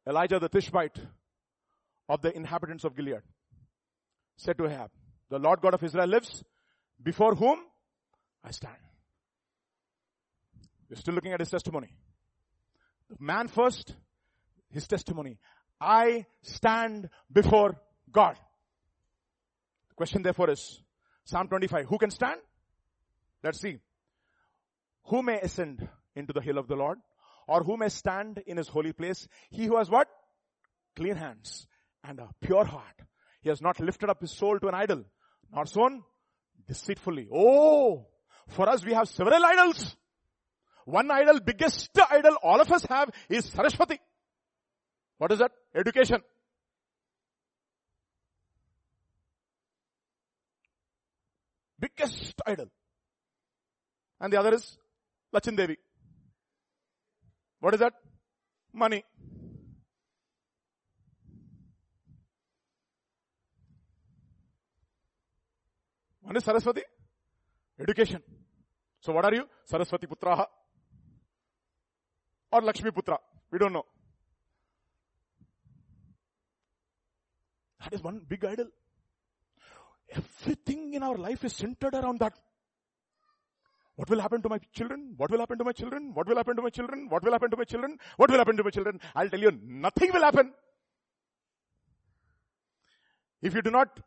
Elijah 0.08 0.40
the 0.40 0.48
Tishbite 0.48 0.98
of 2.08 2.20
the 2.20 2.36
inhabitants 2.36 2.82
of 2.82 2.96
Gilead 2.96 3.22
said 4.36 4.58
to 4.58 4.66
Ahab, 4.66 4.90
the 5.30 5.38
Lord 5.38 5.60
God 5.60 5.74
of 5.74 5.84
Israel 5.84 6.08
lives, 6.08 6.42
before 7.00 7.36
whom 7.36 7.60
I 8.42 8.50
stand. 8.50 8.74
We're 10.90 10.96
still 10.96 11.14
looking 11.14 11.32
at 11.32 11.38
his 11.38 11.50
testimony. 11.50 11.94
The 13.08 13.16
man 13.20 13.46
first, 13.46 13.94
his 14.70 14.88
testimony. 14.88 15.38
I 15.80 16.26
stand 16.42 17.08
before 17.32 17.76
God. 18.10 18.36
Question 19.98 20.22
therefore 20.22 20.50
is, 20.50 20.80
Psalm 21.24 21.48
25, 21.48 21.86
who 21.86 21.98
can 21.98 22.12
stand? 22.12 22.40
Let's 23.42 23.60
see. 23.60 23.78
Who 25.06 25.24
may 25.24 25.40
ascend 25.40 25.88
into 26.14 26.32
the 26.32 26.40
hill 26.40 26.56
of 26.56 26.68
the 26.68 26.76
Lord? 26.76 26.98
Or 27.48 27.64
who 27.64 27.76
may 27.76 27.88
stand 27.88 28.40
in 28.46 28.58
his 28.58 28.68
holy 28.68 28.92
place? 28.92 29.26
He 29.50 29.64
who 29.64 29.76
has 29.76 29.90
what? 29.90 30.06
Clean 30.94 31.16
hands 31.16 31.66
and 32.04 32.20
a 32.20 32.28
pure 32.40 32.64
heart. 32.64 32.94
He 33.40 33.48
has 33.48 33.60
not 33.60 33.80
lifted 33.80 34.08
up 34.08 34.20
his 34.20 34.30
soul 34.30 34.60
to 34.60 34.68
an 34.68 34.74
idol 34.74 35.04
nor 35.52 35.66
sown 35.66 36.04
deceitfully. 36.68 37.26
Oh, 37.34 38.06
for 38.46 38.68
us 38.68 38.84
we 38.84 38.94
have 38.94 39.08
several 39.08 39.44
idols. 39.44 39.96
One 40.84 41.10
idol, 41.10 41.40
biggest 41.40 41.90
idol 42.08 42.36
all 42.40 42.60
of 42.60 42.70
us 42.70 42.84
have 42.84 43.10
is 43.28 43.46
Saraswati. 43.46 43.98
What 45.16 45.32
is 45.32 45.40
that? 45.40 45.50
Education. 45.74 46.22
Biggest 51.98 52.40
idol. 52.46 52.66
And 54.20 54.32
the 54.32 54.38
other 54.38 54.54
is 54.54 54.78
Lachin 55.34 55.56
Devi. 55.56 55.76
What 57.60 57.74
is 57.74 57.80
that? 57.80 57.92
Money. 58.72 59.04
One 66.22 66.36
is 66.36 66.44
Saraswati. 66.44 66.82
Education. 67.80 68.22
So 69.00 69.12
what 69.12 69.24
are 69.24 69.34
you? 69.34 69.48
Saraswati 69.64 70.06
Putraha. 70.06 70.46
Or 72.52 72.62
Lakshmi 72.62 72.92
Putra. 72.92 73.18
We 73.50 73.58
don't 73.58 73.72
know. 73.72 73.86
That 77.82 77.92
is 77.92 78.02
one 78.02 78.20
big 78.28 78.44
idol. 78.44 78.68
Everything 80.10 80.94
in 80.94 81.02
our 81.02 81.16
life 81.16 81.44
is 81.44 81.52
centered 81.52 81.94
around 81.94 82.20
that. 82.20 82.34
What 83.96 84.08
will 84.08 84.20
happen 84.20 84.40
to 84.42 84.48
my 84.48 84.58
children? 84.72 85.14
What 85.16 85.30
will 85.30 85.40
happen 85.40 85.58
to 85.58 85.64
my 85.64 85.72
children? 85.72 86.12
What 86.14 86.28
will 86.28 86.36
happen 86.36 86.56
to 86.56 86.62
my 86.62 86.70
children? 86.70 87.08
What 87.08 87.24
will 87.24 87.32
happen 87.32 87.50
to 87.50 87.56
my 87.56 87.64
children? 87.64 87.98
What 88.16 88.30
will 88.30 88.38
happen 88.38 88.56
to 88.56 88.64
my 88.64 88.70
children? 88.70 89.00
I'll 89.14 89.28
tell 89.28 89.40
you, 89.40 89.50
nothing 89.64 90.12
will 90.12 90.22
happen. 90.22 90.52
If 93.42 93.54
you 93.54 93.62
do 93.62 93.70
not 93.70 94.00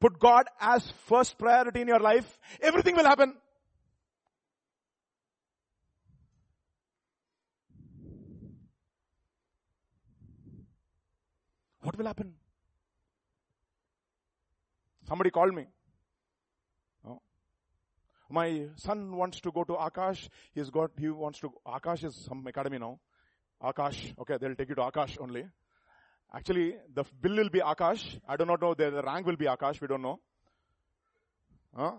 put 0.00 0.18
God 0.18 0.46
as 0.60 0.90
first 1.06 1.38
priority 1.38 1.82
in 1.82 1.88
your 1.88 2.00
life, 2.00 2.38
everything 2.60 2.96
will 2.96 3.04
happen. 3.04 3.34
What 11.82 11.98
will 11.98 12.06
happen? 12.06 12.34
Somebody 15.08 15.30
called 15.30 15.54
me. 15.54 15.66
Oh. 17.06 17.20
My 18.30 18.66
son 18.76 19.16
wants 19.16 19.40
to 19.40 19.50
go 19.50 19.64
to 19.64 19.74
Akash. 19.74 20.28
He's 20.54 20.70
got, 20.70 20.90
he 20.98 21.08
wants 21.08 21.40
to, 21.40 21.52
Akash 21.66 22.04
is 22.04 22.14
some 22.28 22.46
academy 22.46 22.78
now. 22.78 22.98
Akash. 23.62 24.14
Okay, 24.18 24.36
they'll 24.40 24.54
take 24.54 24.68
you 24.68 24.74
to 24.74 24.82
Akash 24.82 25.20
only. 25.20 25.44
Actually, 26.34 26.76
the 26.94 27.04
bill 27.20 27.36
will 27.36 27.50
be 27.50 27.60
Akash. 27.60 28.18
I 28.26 28.36
do 28.36 28.44
not 28.44 28.60
know. 28.60 28.74
The, 28.74 28.90
the 28.90 29.02
rank 29.02 29.26
will 29.26 29.36
be 29.36 29.46
Akash. 29.46 29.80
We 29.80 29.86
don't 29.86 30.02
know. 30.02 30.18
Huh? 31.76 31.92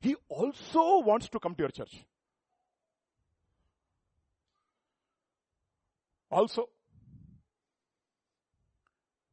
He 0.00 0.16
also 0.28 1.00
wants 1.00 1.28
to 1.28 1.38
come 1.38 1.54
to 1.54 1.62
your 1.62 1.70
church. 1.70 2.04
Also. 6.30 6.68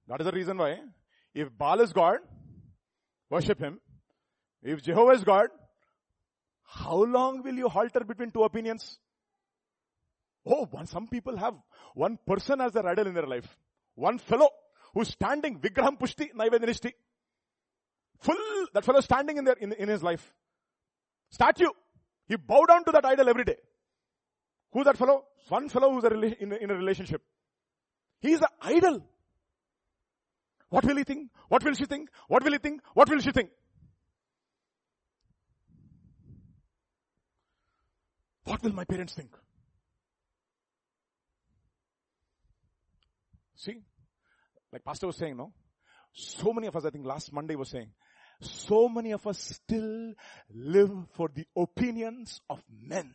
That 0.08 0.22
is 0.22 0.26
the 0.26 0.32
reason 0.32 0.58
why 0.58 0.80
if 1.34 1.50
Baal 1.58 1.82
is 1.82 1.94
God, 1.94 2.20
worship 3.30 3.60
him. 3.60 3.80
If 4.62 4.84
Jehovah 4.84 5.12
is 5.12 5.24
God, 5.24 5.48
how 6.64 7.04
long 7.04 7.44
will 7.44 7.56
you 7.56 7.68
halter 7.68 8.02
between 8.02 8.32
two 8.32 8.44
opinions? 8.44 9.00
Oh, 10.46 10.68
some 10.86 11.08
people 11.08 11.38
have 11.38 11.56
one 11.94 12.18
person 12.26 12.62
as 12.62 12.72
their 12.74 12.88
idol 12.88 13.08
in 13.08 13.14
their 13.14 13.28
life. 13.28 13.58
One 13.96 14.18
fellow 14.18 14.50
who's 14.94 15.10
standing, 15.10 15.60
Vigraham 15.60 16.00
Pushti, 16.00 16.34
Naivedanisti. 16.34 16.94
Full, 18.20 18.68
that 18.74 18.86
fellow 18.86 19.02
standing 19.02 19.38
in 19.38 19.46
there, 19.46 19.56
in, 19.60 19.74
in 19.74 19.90
his 19.90 20.04
life. 20.04 20.34
Statue. 21.30 21.70
He 22.28 22.36
bow 22.36 22.66
down 22.66 22.86
to 22.86 22.92
that 22.92 23.06
idol 23.06 23.30
every 23.30 23.44
day. 23.44 23.58
Who's 24.72 24.86
that 24.86 24.98
fellow? 24.98 25.26
One 25.50 25.70
fellow 25.70 25.92
who's 25.92 26.04
a 26.04 26.14
in, 26.42 26.54
in 26.54 26.72
a 26.72 26.76
relationship. 26.76 27.22
He 28.20 28.32
is 28.32 28.40
the 28.40 28.50
idol. 28.62 29.06
What 30.72 30.86
will 30.86 30.96
he 30.96 31.04
think? 31.04 31.30
What 31.50 31.64
will 31.66 31.74
she 31.74 31.86
think? 31.86 32.10
What 32.30 32.44
will 32.46 32.54
he 32.54 32.58
think? 32.58 32.82
What 32.94 33.10
will 33.10 33.20
she 33.20 33.32
think? 33.32 33.50
What 38.46 38.64
will 38.64 38.72
my 38.72 38.86
parents 38.86 39.14
think? 39.14 39.32
See? 43.56 43.82
Like 44.72 44.86
Pastor 44.86 45.08
was 45.08 45.18
saying, 45.18 45.36
no? 45.36 45.52
So 46.14 46.54
many 46.54 46.68
of 46.68 46.76
us, 46.78 46.86
I 46.86 46.90
think 46.90 47.06
last 47.06 47.34
Monday 47.34 47.56
was 47.56 47.68
saying, 47.70 47.90
so 48.40 48.88
many 48.88 49.12
of 49.12 49.28
us 49.28 49.40
still 49.40 50.14
live 50.50 50.92
for 51.16 51.30
the 51.36 51.46
opinions 51.56 52.40
of 52.50 52.64
men. 52.70 53.14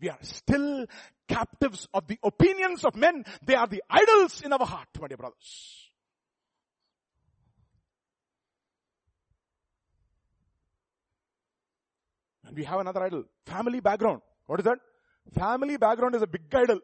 We 0.00 0.08
are 0.08 0.18
still 0.22 0.86
captives 1.28 1.86
of 1.92 2.06
the 2.06 2.18
opinions 2.22 2.84
of 2.84 2.96
men. 2.96 3.24
They 3.44 3.54
are 3.54 3.66
the 3.66 3.82
idols 3.88 4.40
in 4.42 4.52
our 4.52 4.64
heart, 4.64 4.88
my 5.00 5.08
dear 5.08 5.18
brothers. 5.18 5.90
And 12.46 12.56
we 12.56 12.64
have 12.64 12.80
another 12.80 13.02
idol. 13.02 13.24
Family 13.46 13.80
background. 13.80 14.22
What 14.46 14.60
is 14.60 14.64
that? 14.64 14.78
Family 15.34 15.76
background 15.76 16.14
is 16.14 16.22
a 16.22 16.26
big 16.26 16.42
idol. 16.52 16.80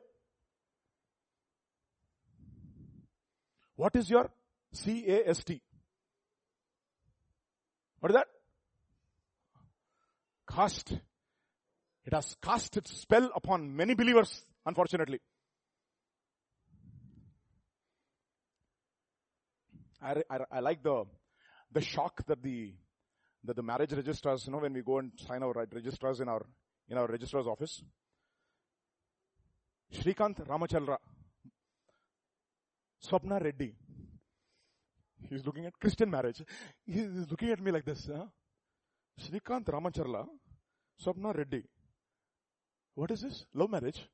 What 3.75 3.97
is 3.97 4.09
your 4.09 4.31
C-A-S-T? 4.73 5.61
What 7.99 8.13
is 8.13 8.15
that? 8.15 8.27
Cast. 10.49 10.93
It 12.07 12.15
has 12.15 12.37
cast 12.41 12.77
its 12.77 13.01
spell 13.01 13.31
upon 13.35 13.75
many 13.75 13.95
believers, 13.95 14.45
unfortunately. 14.65 15.19
I, 20.01 20.23
I, 20.31 20.39
I 20.53 20.61
like 20.61 20.85
the, 20.85 21.05
the 21.73 21.81
shock 21.81 22.25
that 22.29 22.41
the, 22.41 22.73
that 23.43 23.57
the 23.57 23.63
marriage 23.63 23.93
registrars, 23.93 24.47
you 24.47 24.53
know, 24.53 24.59
when 24.59 24.73
we 24.73 24.83
go 24.83 24.99
and 24.99 25.11
sign 25.27 25.43
our 25.43 25.53
registrars 25.53 26.21
in 26.21 26.29
our, 26.29 26.47
in 26.89 26.97
our 26.97 27.09
registrar's 27.09 27.49
office. 27.49 27.83
Shrikant 29.93 30.47
Ramachandra, 30.47 30.99
Swapna 33.05 33.43
Reddy. 33.43 33.75
He's 35.29 35.45
looking 35.45 35.67
at 35.67 35.73
Christian 35.81 36.09
marriage. 36.09 36.41
He's 36.85 37.29
looking 37.29 37.51
at 37.51 37.61
me 37.61 37.73
like 37.73 37.85
this. 37.85 38.09
Huh? 38.15 38.27
Shrikant 39.21 39.65
Ramachandra, 39.65 40.25
Swapna 41.05 41.37
Reddy. 41.37 41.65
What 42.97 43.11
is 43.11 43.21
this? 43.21 43.45
Love 43.53 43.71
marriage? 43.71 44.09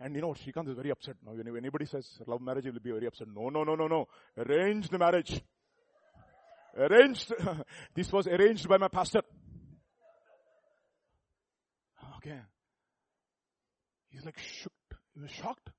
And 0.00 0.14
you 0.14 0.22
know, 0.22 0.32
Shrikant 0.32 0.68
is 0.70 0.74
very 0.74 0.90
upset 0.90 1.16
now. 1.24 1.32
Anybody 1.32 1.84
says 1.84 2.08
love 2.26 2.40
marriage, 2.40 2.64
he 2.64 2.70
will 2.70 2.80
be 2.80 2.92
very 2.92 3.06
upset. 3.06 3.28
No, 3.28 3.50
no, 3.50 3.62
no, 3.62 3.74
no, 3.74 3.86
no. 3.86 4.08
Arranged 4.38 4.90
marriage. 4.98 5.42
Arranged. 6.76 7.32
this 7.94 8.10
was 8.10 8.26
arranged 8.26 8.66
by 8.68 8.78
my 8.78 8.88
pastor. 8.88 9.20
Okay. 12.16 12.40
He's 14.08 14.24
like 14.24 14.38
shocked. 14.38 14.94
He 15.14 15.20
was 15.20 15.30
shocked. 15.30 15.70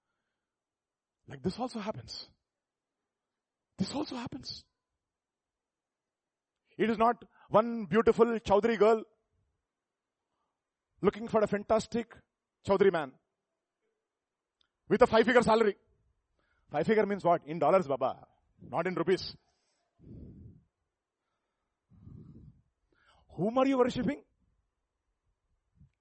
Like 1.28 1.42
this 1.42 1.58
also 1.58 1.80
happens. 1.80 2.28
This 3.80 3.92
also 3.96 4.16
happens. 4.16 4.64
It 6.78 6.90
is 6.92 7.00
not 7.00 7.16
one 7.50 7.86
beautiful 7.86 8.26
Chaudhary 8.40 8.78
girl 8.78 9.04
looking 11.06 11.28
for 11.28 11.42
a 11.42 11.48
fantastic 11.48 12.16
Chaudhary 12.68 12.92
man 12.92 13.12
with 14.90 15.02
a 15.02 15.08
five 15.08 15.26
figure 15.26 15.44
salary. 15.44 15.76
Five 16.72 16.88
figure 16.88 17.06
means 17.06 17.24
what? 17.24 17.42
In 17.46 17.60
dollars, 17.60 17.88
Baba. 17.88 18.26
Not 18.72 18.88
in 18.88 18.96
rupees. 18.96 19.36
Whom 23.38 23.58
are 23.58 23.68
you 23.68 23.78
worshipping? 23.78 24.22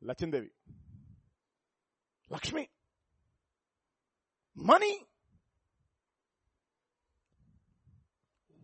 Lachindevi. 0.03 0.51
Lakshmi. 2.31 2.69
Money. 4.55 4.99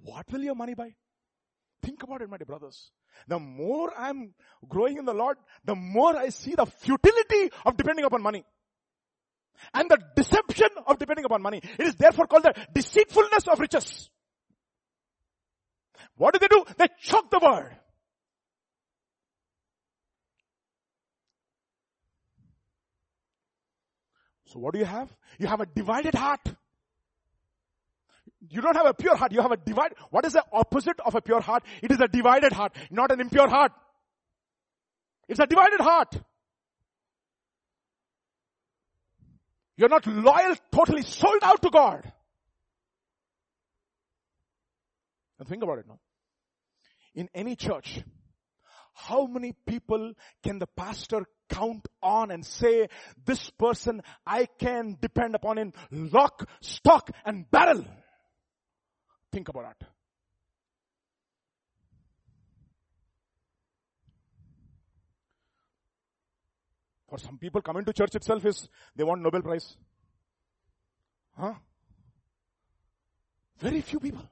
What 0.02 0.30
will 0.32 0.42
your 0.42 0.54
money 0.54 0.74
buy? 0.74 0.94
Think 1.82 2.02
about 2.02 2.22
it, 2.22 2.30
my 2.30 2.38
dear 2.38 2.46
brothers. 2.46 2.90
The 3.28 3.38
more 3.38 3.92
I'm 3.96 4.34
growing 4.68 4.98
in 4.98 5.04
the 5.04 5.14
Lord, 5.14 5.36
the 5.64 5.74
more 5.74 6.16
I 6.16 6.30
see 6.30 6.54
the 6.54 6.66
futility 6.66 7.50
of 7.64 7.76
depending 7.76 8.04
upon 8.04 8.22
money. 8.22 8.44
And 9.74 9.90
the 9.90 9.98
deception 10.16 10.68
of 10.86 10.98
depending 10.98 11.24
upon 11.24 11.42
money. 11.42 11.60
It 11.78 11.86
is 11.86 11.94
therefore 11.94 12.26
called 12.26 12.44
the 12.44 12.54
deceitfulness 12.72 13.46
of 13.48 13.60
riches. 13.60 14.08
What 16.16 16.34
do 16.34 16.38
they 16.38 16.48
do? 16.48 16.64
They 16.78 16.88
choke 17.00 17.30
the 17.30 17.38
word. 17.38 17.76
So 24.46 24.58
what 24.58 24.72
do 24.72 24.80
you 24.80 24.84
have? 24.84 25.14
You 25.38 25.46
have 25.46 25.60
a 25.60 25.66
divided 25.66 26.14
heart. 26.14 26.40
You 28.48 28.62
don't 28.62 28.76
have 28.76 28.86
a 28.86 28.94
pure 28.94 29.16
heart. 29.16 29.32
You 29.32 29.42
have 29.42 29.52
a 29.52 29.56
divided. 29.56 29.98
What 30.10 30.24
is 30.24 30.32
the 30.32 30.44
opposite 30.52 30.98
of 31.00 31.14
a 31.14 31.20
pure 31.20 31.40
heart? 31.40 31.62
It 31.82 31.92
is 31.92 32.00
a 32.00 32.08
divided 32.08 32.52
heart, 32.52 32.74
not 32.90 33.12
an 33.12 33.20
impure 33.20 33.48
heart. 33.48 33.72
It's 35.28 35.40
a 35.40 35.46
divided 35.46 35.80
heart. 35.80 36.16
You're 39.76 39.88
not 39.88 40.06
loyal, 40.06 40.56
totally 40.72 41.02
sold 41.02 41.38
out 41.42 41.62
to 41.62 41.70
God. 41.70 42.12
And 45.38 45.48
think 45.48 45.62
about 45.62 45.78
it 45.78 45.86
now. 45.88 45.98
In 47.14 47.28
any 47.34 47.56
church, 47.56 48.02
how 48.94 49.26
many 49.26 49.54
people 49.66 50.12
can 50.42 50.58
the 50.58 50.66
pastor 50.66 51.24
count 51.48 51.86
on 52.02 52.30
and 52.30 52.44
say, 52.44 52.88
this 53.24 53.50
person 53.50 54.02
I 54.26 54.46
can 54.58 54.98
depend 55.00 55.34
upon 55.34 55.58
in 55.58 55.72
lock, 55.90 56.48
stock 56.60 57.10
and 57.24 57.50
barrel? 57.50 57.84
Think 59.32 59.48
about 59.48 59.64
that. 59.64 59.88
For 67.08 67.18
some 67.18 67.38
people, 67.38 67.60
coming 67.60 67.84
to 67.84 67.92
church 67.92 68.14
itself 68.14 68.44
is, 68.46 68.68
they 68.94 69.02
want 69.02 69.20
Nobel 69.20 69.42
Prize. 69.42 69.76
Huh? 71.36 71.54
Very 73.58 73.80
few 73.80 73.98
people. 73.98 74.22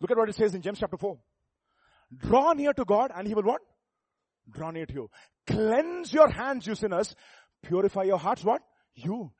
Look 0.00 0.10
at 0.10 0.16
what 0.16 0.28
it 0.28 0.34
says 0.34 0.54
in 0.54 0.62
James 0.62 0.78
chapter 0.78 0.96
4. 0.96 1.18
Draw 2.16 2.52
near 2.52 2.72
to 2.72 2.84
God 2.84 3.10
and 3.14 3.26
He 3.26 3.34
will 3.34 3.42
what? 3.42 3.60
Draw 4.50 4.70
near 4.72 4.86
to 4.86 4.92
you. 4.92 5.10
Cleanse 5.46 6.12
your 6.12 6.28
hands, 6.28 6.66
you 6.66 6.74
sinners. 6.74 7.14
Purify 7.62 8.04
your 8.04 8.18
hearts, 8.18 8.44
what? 8.44 8.62
You 8.94 9.32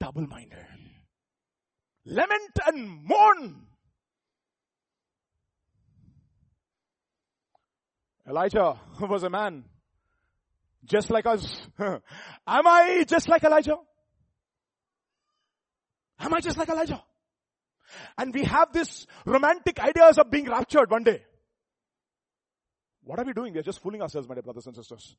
double-minded. 0.00 0.83
Lament 2.06 2.58
and 2.66 3.04
mourn. 3.04 3.66
Elijah 8.28 8.80
was 9.00 9.22
a 9.22 9.30
man 9.30 9.64
just 10.84 11.10
like 11.10 11.26
us. 11.26 11.66
Am 11.78 12.00
I 12.46 13.04
just 13.06 13.28
like 13.28 13.42
Elijah? 13.42 13.76
Am 16.18 16.32
I 16.32 16.40
just 16.40 16.56
like 16.56 16.68
Elijah? 16.68 17.02
And 18.16 18.34
we 18.34 18.44
have 18.44 18.72
this 18.72 19.06
romantic 19.24 19.78
ideas 19.80 20.18
of 20.18 20.30
being 20.30 20.48
raptured 20.48 20.90
one 20.90 21.04
day. 21.04 21.22
What 23.02 23.18
are 23.18 23.24
we 23.24 23.32
doing? 23.32 23.52
We 23.52 23.60
are 23.60 23.64
just 23.64 23.80
fooling 23.80 24.00
ourselves, 24.00 24.28
my 24.28 24.34
dear 24.34 24.42
brothers 24.42 24.66
and 24.66 24.74
sisters. 24.74 25.16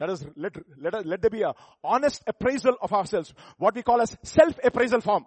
Let 0.00 0.10
us, 0.10 0.24
let, 0.36 0.56
let, 0.76 1.06
let 1.06 1.22
there 1.22 1.30
be 1.30 1.42
a 1.42 1.54
honest 1.82 2.22
appraisal 2.26 2.76
of 2.82 2.92
ourselves. 2.92 3.32
What 3.58 3.74
we 3.74 3.82
call 3.82 4.00
as 4.00 4.16
self-appraisal 4.22 5.00
form. 5.00 5.26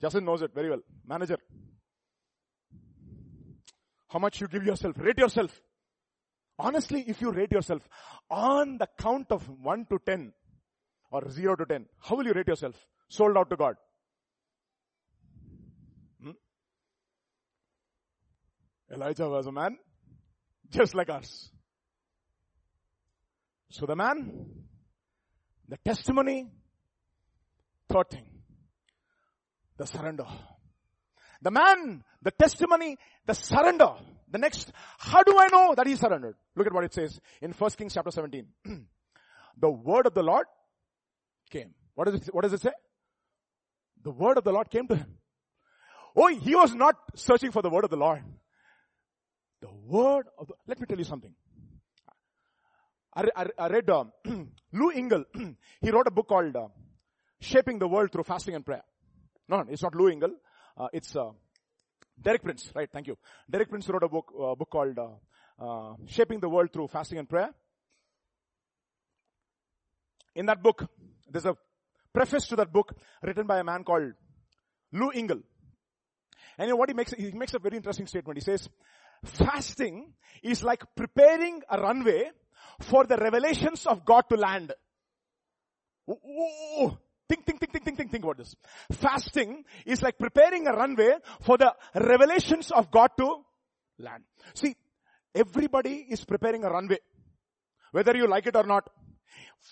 Justin 0.00 0.24
knows 0.24 0.42
it 0.42 0.52
very 0.54 0.68
well. 0.68 0.80
Manager. 1.06 1.38
How 4.08 4.18
much 4.18 4.40
you 4.40 4.48
give 4.48 4.64
yourself. 4.64 4.96
Rate 4.98 5.18
yourself. 5.18 5.60
Honestly, 6.58 7.04
if 7.06 7.20
you 7.20 7.30
rate 7.30 7.52
yourself 7.52 7.88
on 8.30 8.78
the 8.78 8.88
count 8.98 9.30
of 9.30 9.48
1 9.48 9.86
to 9.90 9.98
10 10.04 10.32
or 11.10 11.30
0 11.30 11.56
to 11.56 11.66
10, 11.66 11.86
how 12.00 12.16
will 12.16 12.26
you 12.26 12.32
rate 12.32 12.48
yourself? 12.48 12.74
Sold 13.08 13.36
out 13.36 13.50
to 13.50 13.56
God. 13.56 13.76
Hmm? 16.22 16.30
Elijah 18.92 19.28
was 19.28 19.46
a 19.46 19.52
man 19.52 19.76
just 20.70 20.94
like 20.94 21.10
us. 21.10 21.50
So 23.70 23.86
the 23.86 23.96
man, 23.96 24.46
the 25.68 25.76
testimony, 25.78 26.48
third 27.88 28.10
thing, 28.10 28.26
the 29.76 29.86
surrender. 29.86 30.26
The 31.42 31.50
man, 31.50 32.02
the 32.22 32.30
testimony, 32.30 32.96
the 33.26 33.34
surrender. 33.34 33.94
The 34.30 34.38
next, 34.38 34.72
how 34.98 35.22
do 35.22 35.38
I 35.38 35.48
know 35.48 35.74
that 35.76 35.86
he 35.86 35.96
surrendered? 35.96 36.34
Look 36.56 36.66
at 36.66 36.72
what 36.72 36.84
it 36.84 36.94
says 36.94 37.20
in 37.40 37.52
1 37.52 37.70
Kings 37.72 37.94
chapter 37.94 38.10
17. 38.10 38.46
the 39.58 39.70
word 39.70 40.06
of 40.06 40.14
the 40.14 40.22
Lord 40.22 40.46
came. 41.50 41.74
What 41.94 42.06
does 42.06 42.14
it, 42.14 42.34
what 42.34 42.42
does 42.42 42.52
it 42.52 42.62
say? 42.62 42.72
The 44.02 44.10
word 44.10 44.38
of 44.38 44.44
the 44.44 44.52
Lord 44.52 44.70
came 44.70 44.88
to 44.88 44.96
him. 44.96 45.06
Oh, 46.16 46.28
he 46.28 46.54
was 46.54 46.74
not 46.74 46.94
searching 47.14 47.52
for 47.52 47.62
the 47.62 47.70
word 47.70 47.84
of 47.84 47.90
the 47.90 47.96
Lord. 47.96 48.22
The 49.60 49.68
word 49.86 50.26
of 50.38 50.48
the, 50.48 50.54
let 50.66 50.80
me 50.80 50.86
tell 50.86 50.98
you 50.98 51.04
something. 51.04 51.34
I, 53.16 53.46
I, 53.58 53.68
read 53.68 53.88
Lou 54.72 54.90
Engle, 54.90 55.24
he 55.80 55.90
wrote 55.90 56.06
a 56.06 56.10
book 56.10 56.28
called 56.28 56.54
uh, 56.54 56.68
Shaping 57.40 57.78
the 57.78 57.88
World 57.88 58.12
Through 58.12 58.24
Fasting 58.24 58.54
and 58.54 58.64
Prayer. 58.64 58.82
No, 59.48 59.64
it's 59.70 59.82
not 59.82 59.94
Lou 59.94 60.08
Engle. 60.08 60.32
Uh, 60.76 60.88
it's 60.92 61.16
uh, 61.16 61.30
Derek 62.20 62.42
Prince, 62.42 62.70
right? 62.74 62.90
Thank 62.92 63.06
you. 63.06 63.16
Derek 63.48 63.70
Prince 63.70 63.88
wrote 63.88 64.02
a 64.02 64.08
book, 64.08 64.30
uh, 64.38 64.54
book 64.54 64.68
called 64.70 64.98
uh, 64.98 65.64
uh, 65.64 65.94
Shaping 66.06 66.40
the 66.40 66.48
World 66.48 66.72
Through 66.72 66.88
Fasting 66.88 67.18
and 67.18 67.28
Prayer. 67.28 67.50
In 70.34 70.44
that 70.46 70.62
book, 70.62 70.86
there's 71.30 71.46
a 71.46 71.56
preface 72.12 72.46
to 72.48 72.56
that 72.56 72.70
book 72.70 72.94
written 73.22 73.46
by 73.46 73.60
a 73.60 73.64
man 73.64 73.82
called 73.82 74.12
Lou 74.92 75.10
Engle. 75.10 75.40
And 76.58 76.66
you 76.66 76.72
know 76.72 76.76
what 76.76 76.90
he 76.90 76.94
makes? 76.94 77.12
He 77.12 77.30
makes 77.32 77.54
a 77.54 77.58
very 77.58 77.78
interesting 77.78 78.06
statement. 78.06 78.36
He 78.36 78.44
says, 78.44 78.68
fasting 79.24 80.12
is 80.42 80.62
like 80.62 80.82
preparing 80.94 81.62
a 81.70 81.80
runway 81.80 82.30
for 82.80 83.04
the 83.04 83.16
revelations 83.16 83.86
of 83.86 84.04
God 84.04 84.24
to 84.30 84.36
land. 84.36 84.72
Ooh, 86.08 86.96
think, 87.28 87.44
think, 87.44 87.60
think, 87.60 87.72
think, 87.72 87.84
think, 87.84 87.96
think, 87.96 88.10
think 88.12 88.24
about 88.24 88.38
this. 88.38 88.54
Fasting 88.92 89.64
is 89.84 90.02
like 90.02 90.18
preparing 90.18 90.66
a 90.66 90.72
runway 90.72 91.16
for 91.42 91.58
the 91.58 91.74
revelations 91.94 92.70
of 92.70 92.90
God 92.90 93.10
to 93.18 93.42
land. 93.98 94.22
See, 94.54 94.74
everybody 95.34 96.06
is 96.08 96.24
preparing 96.24 96.64
a 96.64 96.70
runway. 96.70 96.98
Whether 97.92 98.16
you 98.16 98.28
like 98.28 98.46
it 98.46 98.56
or 98.56 98.64
not. 98.64 98.88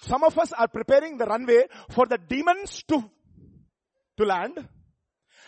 Some 0.02 0.24
of 0.24 0.36
us 0.38 0.52
are 0.52 0.68
preparing 0.68 1.18
the 1.18 1.26
runway 1.26 1.64
for 1.90 2.06
the 2.06 2.18
demons 2.18 2.82
to, 2.88 3.10
to 4.16 4.24
land. 4.24 4.66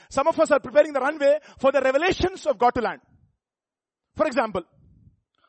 Some 0.09 0.29
of 0.29 0.39
us 0.39 0.51
are 0.51 0.61
preparing 0.61 0.93
the 0.93 1.01
runway 1.01 1.39
for 1.59 1.73
the 1.73 1.81
revelations 1.81 2.47
of 2.47 2.59
God 2.59 2.75
to 2.75 2.81
land. 2.81 3.01
For 4.15 4.27
example, 4.27 4.63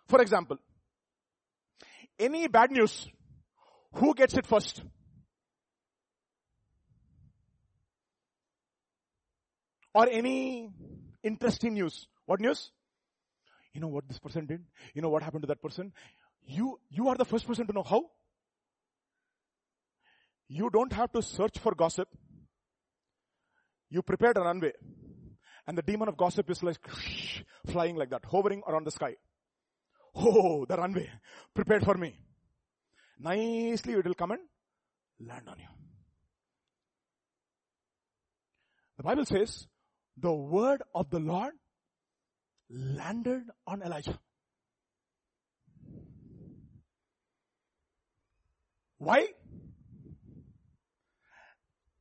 for 0.07 0.21
example, 0.21 0.57
any 2.19 2.47
bad 2.47 2.71
news, 2.71 3.07
who 3.93 4.13
gets 4.13 4.35
it 4.35 4.45
first? 4.45 4.83
Or 9.93 10.07
any 10.09 10.69
interesting 11.23 11.73
news. 11.73 12.07
What 12.25 12.39
news? 12.39 12.71
You 13.73 13.81
know 13.81 13.87
what 13.87 14.07
this 14.07 14.19
person 14.19 14.45
did? 14.45 14.63
You 14.93 15.01
know 15.01 15.09
what 15.09 15.23
happened 15.23 15.43
to 15.43 15.47
that 15.47 15.61
person? 15.61 15.93
You, 16.45 16.79
you 16.89 17.07
are 17.09 17.15
the 17.15 17.25
first 17.25 17.47
person 17.47 17.67
to 17.67 17.73
know 17.73 17.83
how? 17.83 18.05
You 20.47 20.69
don't 20.69 20.93
have 20.93 21.11
to 21.11 21.21
search 21.21 21.59
for 21.59 21.75
gossip. 21.75 22.07
You 23.89 24.01
prepared 24.01 24.37
a 24.37 24.41
runway. 24.41 24.73
And 25.67 25.77
the 25.77 25.81
demon 25.81 26.07
of 26.07 26.15
gossip 26.15 26.49
is 26.49 26.63
like 26.63 26.79
flying 27.67 27.95
like 27.95 28.09
that, 28.11 28.23
hovering 28.25 28.61
around 28.67 28.85
the 28.85 28.91
sky. 28.91 29.15
Oh, 30.19 30.65
the 30.65 30.75
runway 30.75 31.09
prepared 31.53 31.83
for 31.83 31.95
me. 31.95 32.17
Nicely 33.19 33.93
it 33.93 34.05
will 34.05 34.13
come 34.15 34.31
and 34.31 34.41
land 35.19 35.47
on 35.47 35.59
you. 35.59 35.67
The 38.97 39.03
Bible 39.03 39.25
says, 39.25 39.67
the 40.17 40.33
word 40.33 40.81
of 40.95 41.09
the 41.11 41.19
Lord 41.19 41.53
landed 42.69 43.43
on 43.67 43.83
Elijah. 43.83 44.19
Why? 48.97 49.27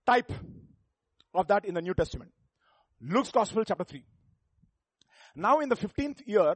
Type 0.06 0.32
of 1.34 1.46
that 1.48 1.66
in 1.66 1.74
the 1.74 1.82
New 1.82 1.92
Testament. 1.92 2.32
Luke's 3.02 3.30
Gospel 3.30 3.64
chapter 3.64 3.84
3. 3.84 4.02
Now 5.34 5.60
in 5.60 5.68
the 5.68 5.76
15th 5.76 6.26
year 6.26 6.54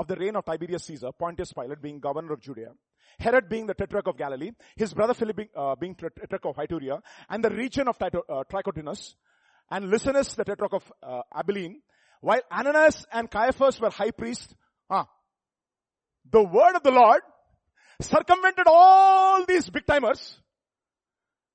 of 0.00 0.06
the 0.08 0.16
reign 0.16 0.34
of 0.34 0.44
Tiberius 0.46 0.84
Caesar, 0.84 1.12
Pontius 1.12 1.52
Pilate 1.52 1.82
being 1.82 2.00
governor 2.00 2.32
of 2.32 2.40
Judea, 2.40 2.72
Herod 3.18 3.50
being 3.50 3.66
the 3.66 3.74
tetrarch 3.74 4.06
of 4.06 4.16
Galilee, 4.16 4.52
his 4.74 4.94
brother 4.94 5.12
Philip 5.12 5.36
being, 5.36 5.48
uh, 5.54 5.74
being 5.74 5.94
tetrarch 5.94 6.44
of 6.46 6.56
Iturea, 6.56 7.00
and 7.28 7.44
the 7.44 7.50
region 7.50 7.86
of 7.86 7.98
Tito, 7.98 8.22
uh, 8.26 8.44
Trachonitis, 8.50 9.14
and 9.70 9.92
Lysanias 9.92 10.34
the 10.34 10.44
tetrarch 10.44 10.72
of 10.72 10.92
uh, 11.02 11.20
Abilene, 11.34 11.82
while 12.22 12.40
Ananias 12.50 13.04
and 13.12 13.30
Caiaphas 13.30 13.78
were 13.78 13.90
high 13.90 14.10
priests, 14.10 14.54
uh, 14.88 15.04
the 16.30 16.42
word 16.42 16.76
of 16.76 16.82
the 16.82 16.90
Lord 16.90 17.20
circumvented 18.00 18.66
all 18.66 19.44
these 19.44 19.68
big 19.68 19.86
timers 19.86 20.38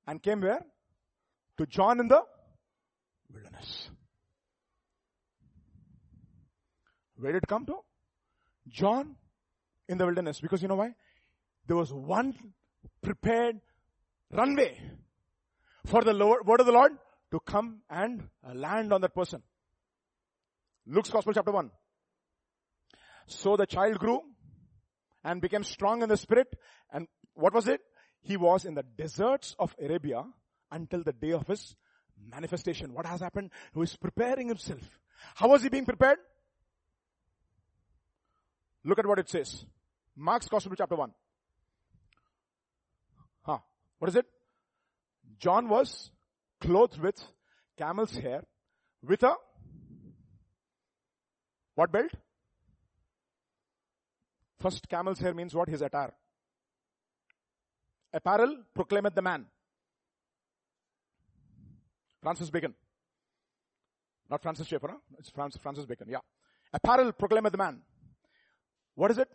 and 0.06 0.22
came 0.22 0.42
where? 0.42 0.64
To 1.58 1.66
John 1.66 2.00
in 2.00 2.08
the 2.08 2.22
wilderness. 3.34 3.90
Where 7.18 7.32
did 7.32 7.44
it 7.44 7.48
come 7.48 7.66
to? 7.66 7.78
John 8.76 9.16
in 9.88 9.98
the 9.98 10.06
wilderness. 10.06 10.42
Because 10.42 10.62
you 10.62 10.68
know 10.68 10.76
why? 10.76 10.94
There 11.66 11.78
was 11.78 11.94
one 11.94 12.36
prepared 13.02 13.62
runway 14.32 14.80
for 15.86 16.04
the 16.04 16.14
Lord, 16.14 16.46
word 16.46 16.60
of 16.60 16.66
the 16.66 16.74
Lord 16.74 16.92
to 17.32 17.40
come 17.40 17.82
and 17.90 18.28
land 18.54 18.92
on 18.92 19.02
that 19.02 19.16
person. 19.16 19.42
Luke's 20.86 21.10
Gospel 21.10 21.34
chapter 21.34 21.52
1. 21.52 21.72
So 23.28 23.56
the 23.56 23.66
child 23.66 23.98
grew 23.98 24.22
and 25.24 25.42
became 25.42 25.64
strong 25.64 26.04
in 26.04 26.10
the 26.10 26.18
spirit. 26.18 26.48
And 26.92 27.08
what 27.34 27.54
was 27.54 27.68
it? 27.68 27.82
He 28.22 28.38
was 28.38 28.66
in 28.66 28.76
the 28.76 28.84
deserts 28.84 29.56
of 29.58 29.76
Arabia 29.82 30.24
until 30.72 31.02
the 31.04 31.14
day 31.14 31.32
of 31.32 31.48
his 31.48 31.76
manifestation. 32.30 32.94
What 32.94 33.06
has 33.06 33.22
happened? 33.22 33.52
He 33.74 33.80
was 33.80 33.96
preparing 33.96 34.50
himself. 34.50 35.00
How 35.36 35.50
was 35.50 35.64
he 35.64 35.70
being 35.70 35.86
prepared? 35.86 36.18
Look 38.86 39.00
at 39.00 39.06
what 39.06 39.20
it 39.20 39.30
says. 39.30 39.66
Mark's 40.16 40.48
Gospel 40.48 40.76
chapter 40.78 40.96
1. 40.96 41.12
Huh. 43.42 43.58
What 44.00 44.10
is 44.10 44.16
it? 44.16 44.26
John 45.40 45.68
was 45.68 46.12
clothed 46.62 47.00
with 47.00 47.22
camel's 47.78 48.16
hair 48.16 48.44
with 49.04 49.24
a 49.24 49.34
what 51.74 51.92
belt? 51.92 52.12
First 54.60 54.88
camel's 54.88 55.20
hair 55.20 55.34
means 55.34 55.54
what? 55.54 55.68
His 55.68 55.82
attire. 55.82 56.14
Apparel 58.14 58.64
proclaimeth 58.74 59.14
the 59.14 59.22
man. 59.22 59.46
Francis 62.22 62.50
Bacon. 62.50 62.74
Not 64.30 64.42
Francis 64.42 64.68
Schaeffer, 64.68 64.88
huh? 64.88 64.98
it's 65.20 65.30
Francis, 65.30 65.86
Bacon, 65.86 66.08
yeah. 66.10 66.20
Apparel 66.74 67.12
proclaimeth 67.12 67.52
the 67.52 67.58
man. 67.58 67.82
What 68.96 69.12
is 69.12 69.18
it? 69.18 69.30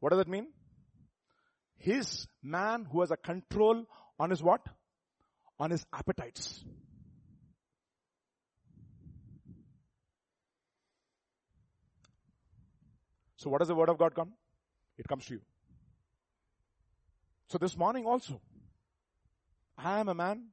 What 0.00 0.10
does 0.10 0.20
it 0.20 0.28
mean? 0.28 0.46
His 1.76 2.26
man 2.42 2.86
who 2.90 3.00
has 3.00 3.10
a 3.10 3.16
control 3.16 3.84
on 4.18 4.30
his 4.30 4.42
what? 4.42 4.60
On 5.60 5.70
his 5.70 5.84
appetites. 5.92 6.64
So 13.36 13.50
what 13.50 13.60
does 13.60 13.68
the 13.68 13.74
word 13.74 13.88
of 13.88 13.98
God 13.98 14.14
come? 14.14 14.32
It 14.96 15.06
comes 15.06 15.26
to 15.26 15.34
you. 15.34 15.40
So 17.48 17.58
this 17.58 17.76
morning 17.76 18.04
also, 18.04 18.40
I 19.76 20.00
am 20.00 20.08
a 20.08 20.14
man 20.14 20.48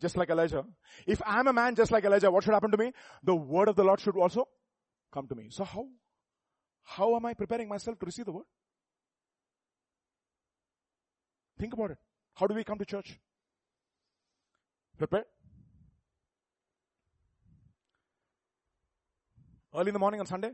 just 0.00 0.16
like 0.16 0.28
Elijah. 0.28 0.64
If 1.06 1.22
I 1.24 1.40
am 1.40 1.46
a 1.46 1.52
man 1.52 1.74
just 1.74 1.90
like 1.90 2.04
Elijah, 2.04 2.30
what 2.30 2.44
should 2.44 2.52
happen 2.52 2.70
to 2.72 2.76
me? 2.76 2.92
The 3.22 3.34
word 3.34 3.68
of 3.68 3.76
the 3.76 3.84
Lord 3.84 4.00
should 4.00 4.16
also 4.16 4.46
come 5.12 5.26
to 5.28 5.34
me. 5.34 5.46
So 5.50 5.64
how? 5.64 5.86
How 6.86 7.14
am 7.16 7.26
I 7.26 7.34
preparing 7.34 7.68
myself 7.68 7.98
to 7.98 8.06
receive 8.06 8.24
the 8.24 8.32
word? 8.32 8.44
Think 11.58 11.72
about 11.74 11.90
it. 11.90 11.98
How 12.34 12.46
do 12.46 12.54
we 12.54 12.62
come 12.64 12.78
to 12.78 12.84
church? 12.84 13.18
Prepare. 14.96 15.24
Early 19.74 19.88
in 19.88 19.92
the 19.94 19.98
morning 19.98 20.20
on 20.20 20.26
Sunday. 20.26 20.52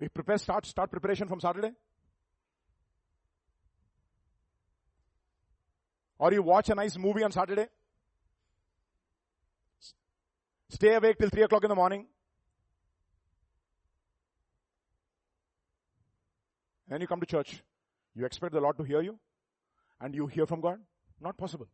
We 0.00 0.08
prepare, 0.08 0.38
start, 0.38 0.66
start 0.66 0.90
preparation 0.90 1.28
from 1.28 1.40
Saturday. 1.40 1.70
Or 6.18 6.32
you 6.32 6.42
watch 6.42 6.68
a 6.68 6.74
nice 6.74 6.98
movie 6.98 7.22
on 7.22 7.30
Saturday. 7.30 7.66
Stay 10.68 10.94
awake 10.94 11.16
till 11.18 11.28
3 11.28 11.42
o'clock 11.42 11.62
in 11.62 11.68
the 11.68 11.76
morning. 11.76 12.06
Then 16.92 17.00
you 17.00 17.06
come 17.06 17.20
to 17.20 17.26
church. 17.26 17.62
You 18.14 18.26
expect 18.26 18.52
the 18.52 18.60
Lord 18.60 18.76
to 18.76 18.84
hear 18.84 19.00
you? 19.00 19.18
And 19.98 20.14
you 20.14 20.26
hear 20.26 20.44
from 20.44 20.60
God? 20.60 20.78
Not 21.22 21.38
possible. 21.38 21.66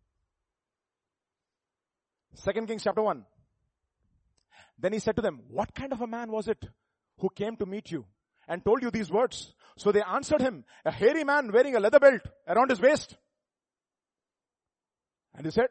Second 2.35 2.69
Kings 2.69 2.85
chapter 2.85 3.03
1. 3.03 3.25
Then 4.79 4.93
he 4.93 5.01
said 5.01 5.17
to 5.17 5.23
them, 5.23 5.41
what 5.49 5.75
kind 5.75 5.93
of 5.93 6.01
a 6.01 6.07
man 6.07 6.31
was 6.31 6.47
it 6.47 6.65
who 7.19 7.31
came 7.31 7.57
to 7.57 7.67
meet 7.67 7.91
you 7.91 8.05
and 8.47 8.65
told 8.65 8.81
you 8.81 8.93
these 8.93 9.11
words? 9.11 9.55
So 9.77 9.91
they 9.91 10.03
answered 10.03 10.41
him, 10.41 10.65
a 10.85 10.93
hairy 10.93 11.25
man 11.25 11.51
wearing 11.51 11.75
a 11.75 11.81
leather 11.81 11.99
belt 11.99 12.21
around 12.47 12.71
his 12.71 12.81
waist. 12.81 13.17
And 15.35 15.45
he 15.45 15.51
said, 15.51 15.71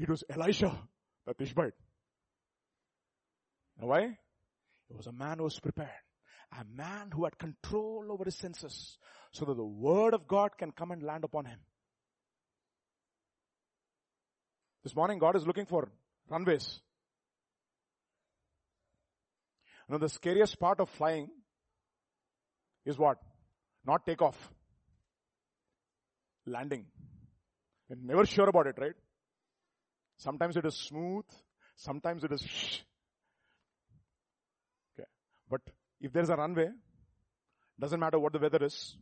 it 0.00 0.08
was 0.08 0.24
Elisha, 0.28 0.76
the 1.28 1.34
Tishbite. 1.34 1.74
Now 3.80 3.86
why? 3.86 4.02
It 4.90 4.96
was 4.96 5.06
a 5.06 5.12
man 5.12 5.38
who 5.38 5.44
was 5.44 5.60
prepared. 5.60 5.90
A 6.58 6.64
man 6.76 7.10
who 7.12 7.24
had 7.24 7.38
control 7.38 8.06
over 8.10 8.24
his 8.24 8.36
senses 8.36 8.98
so 9.32 9.44
that 9.44 9.56
the 9.56 9.64
word 9.64 10.14
of 10.14 10.26
God 10.26 10.58
can 10.58 10.72
come 10.72 10.90
and 10.90 11.02
land 11.02 11.24
upon 11.24 11.44
him. 11.44 11.58
This 14.82 14.96
morning 14.96 15.18
God 15.18 15.36
is 15.36 15.46
looking 15.46 15.66
for 15.66 15.88
runways. 16.28 16.80
You 19.88 19.92
know, 19.92 19.98
the 19.98 20.08
scariest 20.08 20.58
part 20.58 20.80
of 20.80 20.88
flying 20.90 21.28
is 22.84 22.98
what? 22.98 23.18
Not 23.84 24.06
takeoff. 24.06 24.36
Landing. 26.46 26.86
You're 27.88 27.98
never 28.02 28.24
sure 28.24 28.48
about 28.48 28.66
it, 28.66 28.76
right? 28.78 28.94
Sometimes 30.16 30.56
it 30.56 30.64
is 30.64 30.76
smooth. 30.76 31.24
Sometimes 31.76 32.24
it 32.24 32.32
is 32.32 32.42
shh. 32.42 32.78
Okay. 34.94 35.08
But 35.48 35.60
if 36.00 36.12
there's 36.12 36.30
a 36.30 36.36
runway, 36.36 36.68
doesn't 37.78 38.00
matter 38.00 38.18
what 38.18 38.32
the 38.32 38.38
weather 38.38 38.64
is, 38.64 38.96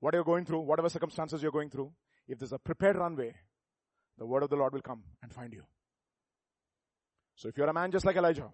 what 0.00 0.14
you're 0.14 0.24
going 0.24 0.44
through, 0.44 0.60
whatever 0.60 0.88
circumstances 0.88 1.42
you're 1.42 1.52
going 1.52 1.70
through, 1.70 1.92
if 2.26 2.38
there's 2.38 2.52
a 2.52 2.58
prepared 2.58 2.96
runway, 2.96 3.34
the 4.16 4.26
word 4.26 4.42
of 4.42 4.50
the 4.50 4.56
Lord 4.56 4.72
will 4.72 4.82
come 4.82 5.02
and 5.22 5.32
find 5.32 5.52
you. 5.52 5.62
So 7.36 7.48
if 7.48 7.56
you're 7.56 7.68
a 7.68 7.72
man 7.72 7.90
just 7.90 8.04
like 8.04 8.16
Elijah, 8.16 8.50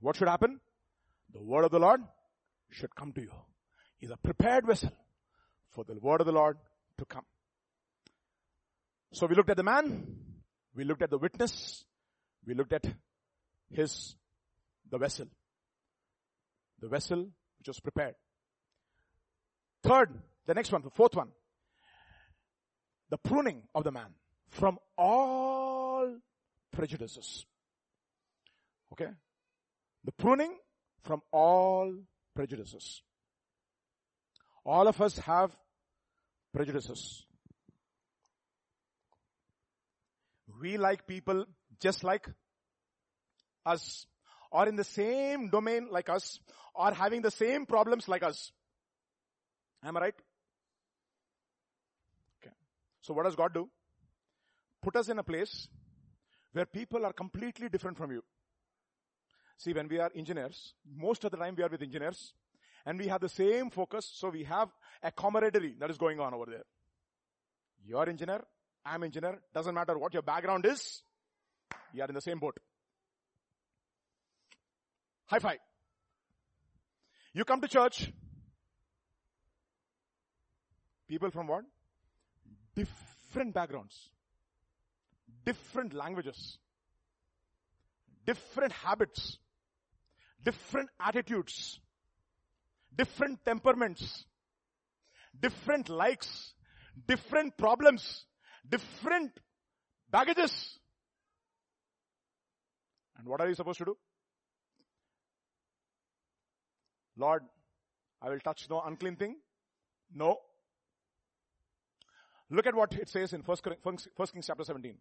what 0.00 0.16
should 0.16 0.28
happen? 0.28 0.60
The 1.32 1.42
word 1.42 1.64
of 1.64 1.70
the 1.70 1.78
Lord 1.78 2.00
should 2.70 2.94
come 2.94 3.12
to 3.12 3.20
you. 3.20 3.32
He's 3.98 4.10
a 4.10 4.16
prepared 4.16 4.66
vessel 4.66 4.92
for 5.70 5.84
the 5.84 5.94
word 5.94 6.20
of 6.20 6.26
the 6.26 6.32
Lord 6.32 6.56
to 6.98 7.04
come. 7.04 7.24
So 9.12 9.26
we 9.26 9.34
looked 9.34 9.50
at 9.50 9.56
the 9.56 9.62
man, 9.62 10.06
we 10.74 10.84
looked 10.84 11.02
at 11.02 11.10
the 11.10 11.18
witness, 11.18 11.84
we 12.46 12.54
looked 12.54 12.72
at 12.72 12.84
his, 13.70 14.14
the 14.90 14.98
vessel. 14.98 15.26
The 16.80 16.88
vessel 16.88 17.28
which 17.58 17.68
was 17.68 17.80
prepared. 17.80 18.14
Third, 19.82 20.10
the 20.46 20.54
next 20.54 20.72
one, 20.72 20.82
the 20.82 20.90
fourth 20.90 21.14
one. 21.14 21.28
The 23.10 23.18
pruning 23.18 23.62
of 23.74 23.84
the 23.84 23.92
man 23.92 24.14
from 24.50 24.78
all 24.96 26.16
prejudices. 26.72 27.46
Okay? 28.92 29.10
The 30.04 30.12
pruning 30.12 30.56
from 31.02 31.22
all 31.32 31.94
prejudices. 32.34 33.02
All 34.64 34.88
of 34.88 35.00
us 35.00 35.18
have 35.18 35.56
prejudices. 36.52 37.24
We 40.60 40.76
like 40.78 41.06
people 41.06 41.44
just 41.80 42.02
like 42.02 42.26
us 43.64 44.06
or 44.56 44.66
in 44.68 44.76
the 44.76 44.84
same 44.84 45.48
domain 45.50 45.88
like 45.90 46.08
us 46.08 46.40
or 46.74 46.90
having 46.92 47.20
the 47.20 47.30
same 47.30 47.66
problems 47.66 48.08
like 48.08 48.22
us. 48.22 48.52
Am 49.84 49.96
I 49.98 50.00
right? 50.00 50.14
Okay. 52.38 52.54
So 53.02 53.12
what 53.12 53.24
does 53.24 53.36
God 53.36 53.52
do? 53.52 53.68
Put 54.82 54.96
us 54.96 55.10
in 55.10 55.18
a 55.18 55.22
place 55.22 55.68
where 56.52 56.64
people 56.64 57.04
are 57.04 57.12
completely 57.12 57.68
different 57.68 57.98
from 57.98 58.12
you. 58.12 58.24
See, 59.58 59.74
when 59.74 59.88
we 59.88 59.98
are 59.98 60.10
engineers, 60.14 60.72
most 61.06 61.24
of 61.24 61.32
the 61.32 61.36
time 61.36 61.54
we 61.54 61.62
are 61.62 61.68
with 61.68 61.82
engineers 61.82 62.32
and 62.86 62.98
we 62.98 63.08
have 63.08 63.20
the 63.20 63.28
same 63.28 63.68
focus, 63.68 64.10
so 64.14 64.30
we 64.30 64.44
have 64.44 64.70
a 65.02 65.12
camaraderie 65.12 65.74
that 65.80 65.90
is 65.90 65.98
going 65.98 66.18
on 66.18 66.32
over 66.32 66.46
there. 66.46 66.64
You're 67.84 68.08
engineer, 68.08 68.42
I'm 68.86 69.04
engineer, 69.04 69.38
doesn't 69.52 69.74
matter 69.74 69.98
what 69.98 70.14
your 70.14 70.22
background 70.22 70.64
is, 70.64 71.02
we 71.92 72.00
are 72.00 72.08
in 72.08 72.14
the 72.14 72.22
same 72.22 72.38
boat. 72.38 72.58
High 75.26 75.38
five. 75.40 75.58
You 77.32 77.44
come 77.44 77.60
to 77.60 77.68
church, 77.68 78.10
people 81.08 81.30
from 81.30 81.48
what? 81.48 81.64
Different 82.74 83.52
backgrounds, 83.52 84.10
different 85.44 85.92
languages, 85.92 86.58
different 88.24 88.72
habits, 88.72 89.38
different 90.42 90.88
attitudes, 91.00 91.80
different 92.96 93.44
temperaments, 93.44 94.24
different 95.38 95.88
likes, 95.88 96.54
different 97.06 97.56
problems, 97.56 98.24
different 98.68 99.32
baggages. 100.10 100.78
And 103.18 103.26
what 103.26 103.40
are 103.40 103.48
you 103.48 103.54
supposed 103.54 103.78
to 103.78 103.84
do? 103.86 103.96
Lord, 107.16 107.42
I 108.20 108.30
will 108.30 108.40
touch 108.40 108.66
no 108.68 108.80
unclean 108.80 109.16
thing. 109.16 109.36
No. 110.14 110.38
Look 112.50 112.66
at 112.66 112.74
what 112.74 112.94
it 112.94 113.08
says 113.08 113.32
in 113.32 113.40
1 113.42 113.56
Kings 113.82 114.46
chapter 114.46 114.64
17. 114.64 114.96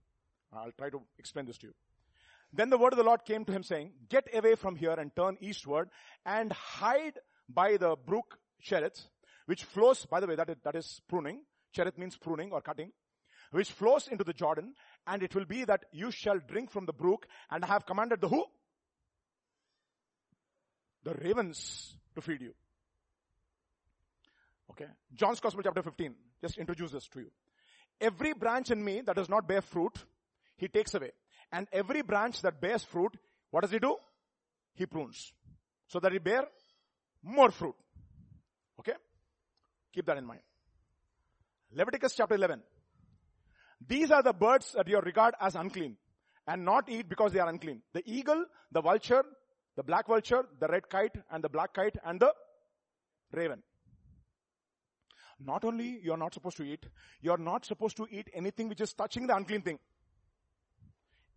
I'll 0.53 0.71
try 0.71 0.89
to 0.89 1.01
explain 1.19 1.45
this 1.45 1.57
to 1.59 1.67
you. 1.67 1.73
Then 2.53 2.69
the 2.69 2.77
word 2.77 2.93
of 2.93 2.97
the 2.97 3.03
Lord 3.03 3.25
came 3.25 3.43
to 3.45 3.51
him 3.51 3.63
saying, 3.63 3.91
get 4.09 4.27
away 4.33 4.55
from 4.55 4.75
here 4.75 4.93
and 4.93 5.15
turn 5.15 5.37
eastward 5.41 5.89
and 6.25 6.51
hide 6.53 7.19
by 7.49 7.77
the 7.77 7.95
brook 8.05 8.37
Cherith, 8.61 9.07
which 9.45 9.63
flows, 9.63 10.05
by 10.05 10.19
the 10.19 10.27
way, 10.27 10.35
that 10.35 10.49
is, 10.49 10.55
that 10.63 10.75
is 10.75 11.01
pruning. 11.07 11.41
Cherith 11.73 11.97
means 11.97 12.15
pruning 12.15 12.51
or 12.51 12.61
cutting, 12.61 12.91
which 13.51 13.71
flows 13.71 14.07
into 14.07 14.23
the 14.23 14.33
Jordan, 14.33 14.73
and 15.05 15.21
it 15.21 15.35
will 15.35 15.45
be 15.45 15.65
that 15.65 15.85
you 15.91 16.09
shall 16.11 16.39
drink 16.39 16.71
from 16.71 16.85
the 16.85 16.93
brook, 16.93 17.27
and 17.51 17.63
I 17.63 17.67
have 17.67 17.85
commanded 17.85 18.21
the 18.21 18.29
who? 18.29 18.45
The 21.03 21.13
ravens 21.15 21.95
to 22.15 22.21
feed 22.21 22.41
you. 22.41 22.53
Okay. 24.71 24.89
John's 25.13 25.39
Gospel 25.39 25.63
chapter 25.63 25.81
15 25.81 26.15
just 26.41 26.57
introduces 26.57 27.07
to 27.09 27.19
you. 27.19 27.31
Every 28.01 28.33
branch 28.33 28.71
in 28.71 28.83
me 28.83 29.01
that 29.01 29.15
does 29.15 29.29
not 29.29 29.47
bear 29.47 29.61
fruit, 29.61 29.93
he 30.57 30.67
takes 30.67 30.93
away. 30.93 31.11
And 31.51 31.67
every 31.71 32.01
branch 32.01 32.41
that 32.41 32.59
bears 32.59 32.83
fruit, 32.83 33.15
what 33.51 33.61
does 33.61 33.71
he 33.71 33.79
do? 33.79 33.95
He 34.73 34.85
prunes. 34.85 35.31
So 35.87 35.99
that 35.99 36.11
he 36.11 36.17
bear 36.17 36.45
more 37.23 37.51
fruit. 37.51 37.75
Okay? 38.79 38.93
Keep 39.93 40.07
that 40.07 40.17
in 40.17 40.25
mind. 40.25 40.41
Leviticus 41.73 42.15
chapter 42.15 42.35
11. 42.35 42.61
These 43.87 44.11
are 44.11 44.23
the 44.23 44.33
birds 44.33 44.73
that 44.75 44.87
you 44.87 44.99
regard 44.99 45.35
as 45.39 45.55
unclean 45.55 45.95
and 46.47 46.65
not 46.65 46.89
eat 46.89 47.07
because 47.07 47.31
they 47.31 47.39
are 47.39 47.49
unclean. 47.49 47.81
The 47.93 48.03
eagle, 48.05 48.45
the 48.71 48.81
vulture, 48.81 49.23
the 49.75 49.83
black 49.83 50.07
vulture, 50.07 50.45
the 50.59 50.67
red 50.67 50.89
kite 50.89 51.15
and 51.31 51.43
the 51.43 51.49
black 51.49 51.73
kite 51.73 51.95
and 52.05 52.19
the 52.19 52.33
raven. 53.33 53.61
Not 55.39 55.65
only 55.65 55.99
you're 56.01 56.17
not 56.17 56.33
supposed 56.33 56.57
to 56.57 56.63
eat, 56.63 56.85
you're 57.21 57.37
not 57.37 57.65
supposed 57.65 57.97
to 57.97 58.07
eat 58.09 58.29
anything 58.33 58.69
which 58.69 58.81
is 58.81 58.93
touching 58.93 59.27
the 59.27 59.35
unclean 59.35 59.61
thing. 59.61 59.79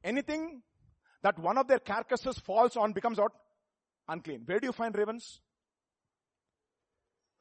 Anything 0.05 0.63
that 1.23 1.39
one 1.39 1.59
of 1.59 1.67
their 1.67 1.81
carcasses 1.81 2.39
falls 2.39 2.77
on 2.77 2.93
becomes 2.93 3.19
what? 3.19 3.33
Unclean. 4.09 4.43
Where 4.47 4.61
do 4.61 4.67
you 4.67 4.73
find 4.73 4.97
ravens? 4.97 5.41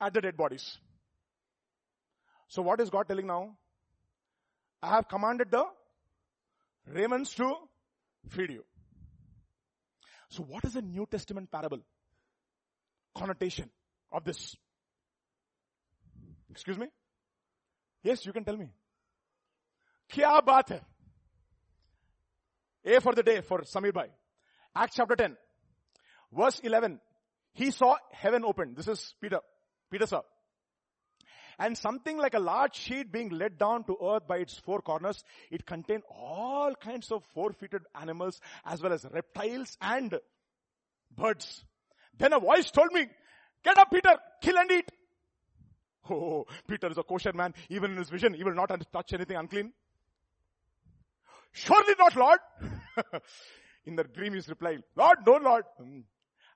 At 0.01 0.13
the 0.13 0.21
dead 0.21 0.35
bodies. 0.35 0.79
So 2.47 2.61
what 2.61 2.79
is 2.79 2.89
God 2.89 3.07
telling 3.07 3.27
now? 3.27 3.55
I 4.81 4.89
have 4.89 5.07
commanded 5.07 5.51
the 5.51 5.65
ravens 6.87 7.33
to 7.35 7.53
feed 8.29 8.51
you. 8.51 8.63
So 10.29 10.43
what 10.43 10.65
is 10.65 10.73
the 10.73 10.81
New 10.81 11.07
Testament 11.09 11.51
parable? 11.51 11.79
Connotation 13.15 13.69
of 14.11 14.23
this. 14.23 14.55
Excuse 16.49 16.77
me? 16.77 16.87
Yes, 18.03 18.25
you 18.25 18.33
can 18.33 18.43
tell 18.43 18.57
me. 18.57 18.67
Kya 20.11 20.41
baat 20.41 20.69
hai? 20.69 20.81
A 22.85 23.01
for 23.01 23.13
the 23.13 23.23
day 23.23 23.41
for 23.41 23.61
Samir 23.61 23.93
Bhai. 23.93 24.07
Acts 24.75 24.95
chapter 24.95 25.15
10. 25.15 25.35
Verse 26.31 26.59
11. 26.59 26.99
He 27.53 27.71
saw 27.71 27.95
heaven 28.11 28.45
opened. 28.45 28.77
This 28.77 28.87
is 28.87 29.15
Peter. 29.21 29.39
Peter 29.91 30.05
sir. 30.05 30.21
And 31.59 31.77
something 31.77 32.17
like 32.17 32.35
a 32.35 32.39
large 32.39 32.75
sheet 32.75 33.11
being 33.11 33.29
let 33.29 33.57
down 33.57 33.83
to 33.85 33.97
earth 34.01 34.27
by 34.27 34.37
its 34.37 34.57
four 34.57 34.81
corners. 34.81 35.23
It 35.49 35.65
contained 35.65 36.03
all 36.09 36.75
kinds 36.75 37.11
of 37.11 37.23
four-footed 37.33 37.81
animals 37.99 38.39
as 38.65 38.81
well 38.81 38.93
as 38.93 39.05
reptiles 39.11 39.75
and 39.81 40.19
birds. 41.15 41.65
Then 42.17 42.33
a 42.33 42.39
voice 42.39 42.69
told 42.69 42.91
me, 42.91 43.07
get 43.63 43.77
up 43.77 43.91
Peter, 43.91 44.17
kill 44.41 44.57
and 44.57 44.71
eat. 44.71 44.91
Oh, 46.09 46.45
Peter 46.65 46.89
is 46.89 46.97
a 46.97 47.03
kosher 47.03 47.33
man. 47.33 47.53
Even 47.67 47.91
in 47.91 47.97
his 47.97 48.09
vision, 48.09 48.33
he 48.33 48.41
will 48.41 48.55
not 48.55 48.71
touch 48.93 49.11
anything 49.11 49.35
unclean. 49.35 49.73
Surely 51.51 51.95
not, 51.99 52.15
Lord. 52.15 52.39
in 53.85 53.97
the 53.97 54.05
dream 54.05 54.33
he 54.33 54.41
replied, 54.47 54.83
Lord, 54.95 55.17
no, 55.25 55.35
Lord. 55.35 55.65
Hmm. 55.77 55.99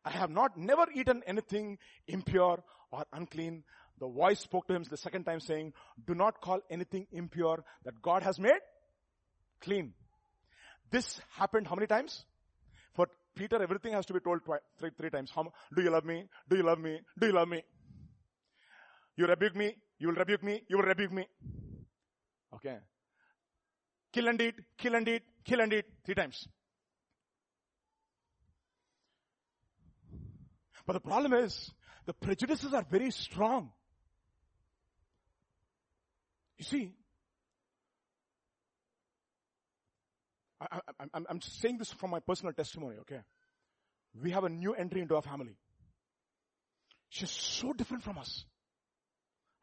I 0.06 0.11
have 0.11 0.30
not, 0.30 0.57
never 0.57 0.86
eaten 0.94 1.22
anything 1.28 1.78
impure 2.07 2.64
or 2.91 3.06
unclean. 3.14 3.64
The 4.02 4.07
voice 4.07 4.40
spoke 4.40 4.68
to 4.68 4.73
him 4.73 4.84
the 4.84 4.98
second 4.98 5.26
time 5.26 5.40
saying, 5.40 5.73
do 6.07 6.15
not 6.15 6.41
call 6.41 6.60
anything 6.72 7.06
impure 7.11 7.64
that 7.86 8.02
God 8.02 8.23
has 8.23 8.40
made 8.40 8.60
clean. 9.61 9.94
This 10.90 11.22
happened 11.38 11.68
how 11.68 11.76
many 11.76 11.86
times? 11.86 12.26
For 12.95 13.06
Peter, 13.36 13.61
everything 13.61 13.94
has 13.94 14.07
to 14.07 14.14
be 14.14 14.19
told 14.19 14.44
twi- 14.44 14.57
three, 14.80 14.90
three 14.98 15.11
times. 15.11 15.30
How, 15.34 15.44
do 15.76 15.84
you 15.84 15.91
love 15.91 16.03
me? 16.03 16.26
Do 16.49 16.57
you 16.57 16.64
love 16.64 16.80
me? 16.80 16.99
Do 17.19 17.28
you 17.28 17.34
love 17.34 17.48
me? 17.48 17.61
You 19.15 19.28
rebuke 19.28 19.56
me. 19.56 19.76
You 19.99 20.07
will 20.07 20.15
rebuke 20.15 20.44
me. 20.44 20.64
You 20.68 20.78
will 20.78 20.86
rebuke 20.86 21.11
me. 21.11 21.28
Okay. 22.56 22.78
Kill 24.11 24.28
and 24.30 24.41
eat. 24.41 24.56
Kill 24.80 24.95
and 24.95 25.07
eat. 25.07 25.22
Kill 25.45 25.61
and 25.61 25.73
eat. 25.73 25.86
Three 26.03 26.15
times. 26.15 26.48
But 30.88 30.94
the 30.94 30.99
problem 31.02 31.34
is, 31.34 31.72
the 32.07 32.14
prejudices 32.14 32.73
are 32.73 32.86
very 32.90 33.11
strong. 33.11 33.72
You 36.62 36.66
see, 36.66 36.92
I, 40.62 40.80
I'm 41.28 41.42
saying 41.42 41.80
this 41.80 41.92
from 41.92 42.12
my 42.12 42.20
personal 42.20 42.54
testimony, 42.54 42.98
okay? 43.00 43.22
We 44.22 44.30
have 44.30 44.44
a 44.44 44.50
new 44.50 44.76
entry 44.76 45.02
into 45.02 45.16
our 45.16 45.24
family. 45.24 45.58
She's 47.10 47.32
so 47.32 47.74
different 47.74 48.04
from 48.04 48.20
us. 48.20 48.46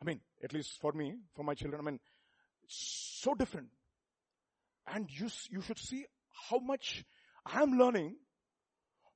I 0.03 0.07
mean, 0.07 0.21
at 0.43 0.53
least 0.53 0.81
for 0.81 0.91
me, 0.91 1.15
for 1.37 1.45
my 1.45 1.55
children, 1.55 1.81
I 1.81 1.89
mean, 1.89 2.01
so 2.67 3.33
different. 3.37 3.69
And 4.93 5.09
you, 5.09 5.29
you 5.51 5.61
should 5.61 5.79
see 5.79 6.05
how 6.51 6.59
much 6.59 7.05
I'm 7.47 7.79
learning 7.79 8.17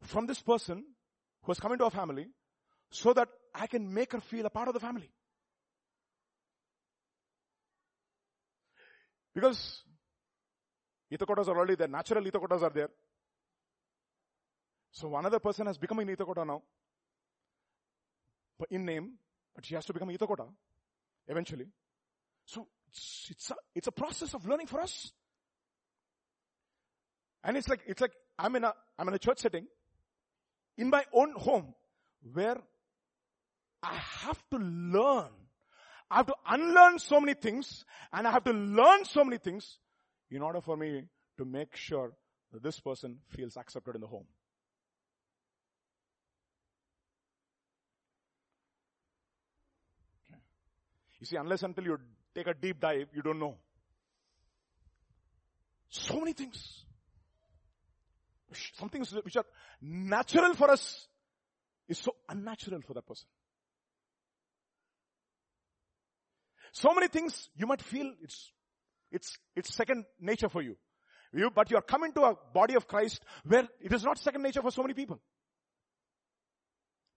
from 0.03 0.29
this 0.29 0.41
person 0.41 0.85
who 1.43 1.51
has 1.51 1.59
come 1.59 1.73
into 1.73 1.83
our 1.83 1.91
family 1.91 2.29
so 2.93 3.13
that 3.13 3.27
I 3.53 3.67
can 3.67 3.93
make 3.93 4.13
her 4.13 4.21
feel 4.21 4.47
a 4.47 4.51
part 4.51 4.69
of 4.69 4.75
the 4.75 4.81
family. 4.81 5.11
Because 9.35 9.83
Itakotas 11.11 11.49
are 11.49 11.57
already 11.57 11.77
there. 11.77 11.89
Natural 11.89 12.27
Itakotas 12.27 12.63
are 12.63 12.71
there. 12.71 12.91
So 14.91 15.09
one 15.09 15.25
other 15.25 15.39
person 15.39 15.67
has 15.67 15.79
become 15.79 15.99
an 16.01 16.09
Itakota 16.09 16.47
now. 16.47 16.63
But 18.59 18.71
in 18.71 18.85
name, 18.85 19.13
but 19.55 19.65
she 19.65 19.75
has 19.75 19.85
to 19.87 19.93
become 19.93 20.11
Itakota 20.11 20.47
eventually. 21.27 21.67
So 22.45 22.67
it's, 22.89 23.29
it's 23.31 23.51
a, 23.51 23.55
it's 23.75 23.87
a 23.87 23.93
process 23.93 24.35
of 24.35 24.47
learning 24.47 24.67
for 24.67 24.81
us. 24.81 25.13
And 27.45 27.57
it's 27.57 27.69
like, 27.69 27.81
it's 27.87 28.01
like 28.01 28.13
I'm 28.39 28.55
in 28.57 28.65
a, 28.65 28.75
I'm 28.99 29.09
in 29.09 29.15
a 29.15 29.19
church 29.19 29.39
setting 29.39 29.67
in 30.77 30.91
my 30.91 31.05
own 31.13 31.33
home 31.33 31.75
where 32.33 32.59
I 33.83 33.95
have 33.95 34.43
to 34.51 34.59
learn. 34.59 35.31
I 36.13 36.17
have 36.17 36.27
to 36.27 36.35
unlearn 36.47 36.99
so 36.99 37.21
many 37.21 37.33
things 37.33 37.87
and 38.13 38.29
I 38.29 38.33
have 38.33 38.45
to 38.45 38.53
learn 38.53 39.07
so 39.07 39.25
many 39.25 39.39
things 39.39 39.79
in 40.31 40.43
order 40.43 40.61
for 40.61 40.77
me 40.77 41.05
to 41.39 41.45
make 41.47 41.75
sure 41.75 42.13
that 42.53 42.63
this 42.63 42.79
person 42.79 43.17
feels 43.29 43.57
accepted 43.57 43.95
in 43.95 44.03
the 44.03 44.07
home. 44.07 44.27
You 51.19 51.25
see, 51.25 51.37
unless 51.37 51.63
until 51.63 51.85
you 51.85 51.99
take 52.35 52.47
a 52.47 52.53
deep 52.53 52.79
dive, 52.79 53.09
you 53.15 53.23
don't 53.23 53.39
know. 53.39 53.57
So 55.89 56.19
many 56.19 56.35
things. 56.35 56.85
Some 58.75 58.91
things 58.91 59.15
which 59.15 59.37
are 59.39 59.47
natural 59.81 60.53
for 60.53 60.71
us 60.71 61.09
is 61.89 61.97
so 61.97 62.15
unnatural 62.29 62.83
for 62.83 62.93
that 62.93 63.07
person. 63.07 63.27
So 66.73 66.93
many 66.95 67.09
things 67.09 67.49
you 67.55 67.67
might 67.67 67.83
feel 67.83 68.13
it's 68.23 68.51
it's, 69.13 69.37
it's 69.55 69.75
second 69.75 70.07
nature 70.19 70.49
for 70.49 70.63
you. 70.63 70.77
you. 71.35 71.51
But 71.55 71.71
you 71.71 71.77
are 71.77 71.83
coming 71.83 72.13
to 72.15 72.23
a 72.23 72.35
body 72.55 72.75
of 72.75 72.89
Christ 72.89 73.23
where 73.45 73.69
it 73.81 73.93
is 73.93 74.03
not 74.03 74.19
second 74.19 74.43
nature 74.43 74.63
for 74.63 74.71
so 74.71 74.83
many 74.83 74.95
people. 74.95 75.21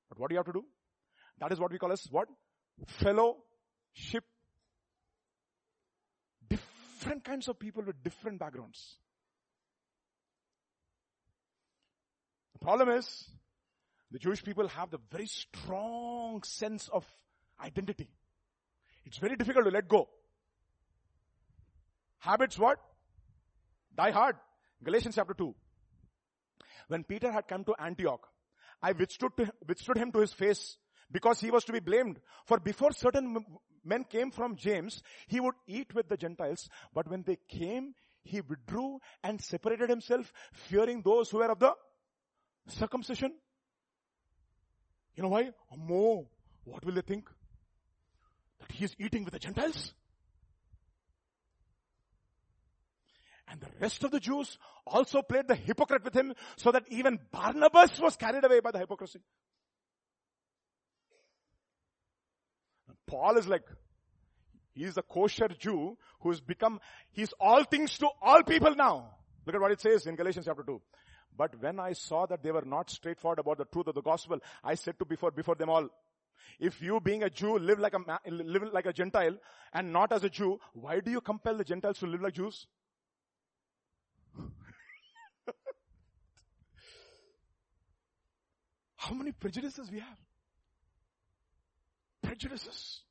But 0.10 0.19
what 0.19 0.30
do 0.30 0.36
you 0.36 0.40
have 0.40 0.45
to 0.48 0.53
do? 0.53 0.65
That 1.40 1.52
is 1.52 1.60
what 1.60 1.72
we 1.72 1.77
call 1.77 1.91
as 1.91 2.06
what? 2.11 2.27
Fellowship. 2.86 4.26
Different 6.49 7.23
kinds 7.23 7.48
of 7.48 7.57
people 7.57 7.84
with 7.84 8.03
different 8.03 8.40
backgrounds. 8.40 8.98
The 12.53 12.60
problem 12.60 12.90
is, 12.90 13.30
the 14.11 14.19
Jewish 14.19 14.44
people 14.44 14.68
have 14.68 14.91
the 14.91 14.99
very 15.11 15.27
strong 15.27 16.44
sense 16.44 16.90
of 16.91 17.06
identity. 17.64 18.10
It's 19.06 19.18
very 19.18 19.36
difficult 19.36 19.65
to 19.65 19.72
let 19.72 19.88
go. 19.88 20.10
Habits 22.19 22.57
what? 22.57 22.80
Die 23.95 24.11
hard. 24.11 24.36
Galatians 24.84 25.15
chapter 25.15 25.34
2. 25.34 25.56
When 26.88 27.03
Peter 27.03 27.32
had 27.32 27.48
come 27.48 27.64
to 27.65 27.76
Antioch, 27.80 28.27
I 28.82 28.91
withstood, 28.91 29.32
to, 29.38 29.52
withstood 29.68 29.98
him 29.98 30.11
to 30.11 30.19
his 30.19 30.34
face 30.34 30.77
because 31.11 31.40
he 31.40 31.52
was 31.52 31.64
to 31.65 31.72
be 31.72 31.80
blamed. 31.80 32.19
For 32.45 32.60
before 32.60 32.91
certain 32.91 33.45
men 33.84 34.03
came 34.03 34.32
from 34.32 34.56
James, 34.56 35.02
he 35.27 35.40
would 35.40 35.56
eat 35.68 35.94
with 35.94 36.10
the 36.10 36.18
Gentiles. 36.18 36.68
But 36.94 37.07
when 37.07 37.23
they 37.23 37.38
came, 37.48 37.94
he 38.23 38.41
withdrew 38.41 38.99
and 39.23 39.40
separated 39.40 39.90
himself, 39.90 40.34
fearing 40.52 41.02
those 41.03 41.30
who 41.30 41.38
were 41.38 41.52
of 41.52 41.60
the 41.60 41.73
circumcision. 42.68 43.34
You 45.15 45.23
know 45.23 45.30
why? 45.30 45.52
Oh, 45.72 45.77
more. 45.77 46.26
What 46.64 46.84
will 46.84 46.94
they 46.94 47.02
think? 47.02 47.30
That 48.66 48.76
he 48.76 48.86
is 48.86 48.96
eating 49.00 49.24
with 49.24 49.34
the 49.34 49.40
Gentiles? 49.40 49.94
And 53.48 53.62
the 53.62 53.70
rest 53.80 54.04
of 54.04 54.12
the 54.12 54.20
Jews 54.20 54.58
also 54.88 55.22
played 55.22 55.48
the 55.48 55.56
hypocrite 55.56 56.04
with 56.04 56.16
him 56.16 56.34
so 56.58 56.72
that 56.72 56.84
even 56.90 57.20
Barnabas 57.32 58.00
was 58.00 58.16
carried 58.16 58.44
away 58.44 58.60
by 58.60 58.72
the 58.72 58.80
hypocrisy. 58.80 59.20
And 62.88 62.98
Paul 63.06 63.38
is 63.38 63.48
like, 63.48 63.64
he's 64.74 64.98
a 64.98 65.04
kosher 65.04 65.48
Jew 65.48 65.98
who's 66.22 66.42
become, 66.42 66.80
he's 67.12 67.34
all 67.40 67.64
things 67.64 67.98
to 68.00 68.10
all 68.22 68.42
people 68.44 68.76
now. 68.76 69.12
Look 69.46 69.56
at 69.56 69.62
what 69.62 69.72
it 69.72 69.82
says 69.82 70.08
in 70.08 70.16
Galatians 70.16 70.48
chapter 70.48 70.64
2. 70.64 70.82
But 71.38 71.62
when 71.62 71.80
I 71.80 71.94
saw 71.94 72.26
that 72.26 72.42
they 72.42 72.52
were 72.52 72.66
not 72.66 72.90
straightforward 72.90 73.40
about 73.40 73.58
the 73.58 73.66
truth 73.66 73.88
of 73.88 73.96
the 73.96 74.02
gospel, 74.02 74.40
I 74.64 74.76
said 74.76 74.98
to 75.00 75.06
before, 75.06 75.32
before 75.32 75.56
them 75.56 75.70
all, 75.70 75.90
if 76.60 76.82
you 76.82 76.99
being 76.99 77.24
a 77.24 77.30
Jew 77.30 77.57
live 77.60 77.80
like 77.80 77.94
a, 77.94 77.99
live 78.30 78.74
like 78.74 78.86
a 78.86 78.94
Gentile 78.94 79.38
and 79.74 79.91
not 79.91 80.12
as 80.12 80.24
a 80.24 80.30
Jew, 80.30 80.60
why 80.74 80.99
do 80.99 81.12
you 81.12 81.22
compel 81.22 81.56
the 81.57 81.64
Gentiles 81.64 81.99
to 81.99 82.07
live 82.07 82.22
like 82.22 82.34
Jews? 82.34 82.68
How 88.95 89.14
many 89.14 89.32
prejudices 89.32 89.91
we 89.91 89.99
have? 89.99 90.18
Prejudices. 92.24 93.02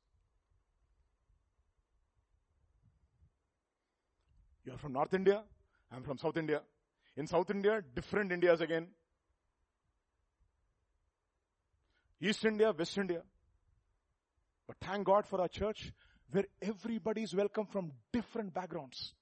You 4.65 4.73
are 4.73 4.77
from 4.77 4.93
North 4.93 5.13
India. 5.13 5.43
I'm 5.91 6.03
from 6.03 6.17
South 6.17 6.37
India. 6.37 6.61
In 7.15 7.27
South 7.27 7.49
India, 7.49 7.81
different 7.95 8.31
Indias 8.31 8.61
again. 8.61 8.87
East 12.21 12.45
India, 12.45 12.71
West 12.77 12.97
India. 12.97 13.21
But 14.67 14.77
thank 14.81 15.05
God 15.05 15.25
for 15.25 15.41
our 15.41 15.47
church 15.47 15.91
where 16.31 16.45
everybody 16.61 17.23
is 17.23 17.35
welcome 17.35 17.65
from 17.67 17.91
different 18.11 18.53
backgrounds. 18.53 19.13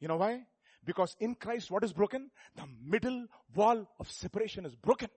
You 0.00 0.08
know 0.08 0.16
why? 0.16 0.42
Because 0.84 1.16
in 1.18 1.34
Christ, 1.34 1.70
what 1.70 1.82
is 1.82 1.92
broken? 1.92 2.30
The 2.56 2.64
middle 2.84 3.26
wall 3.54 3.88
of 3.98 4.10
separation 4.10 4.66
is 4.66 4.74
broken. 4.74 5.08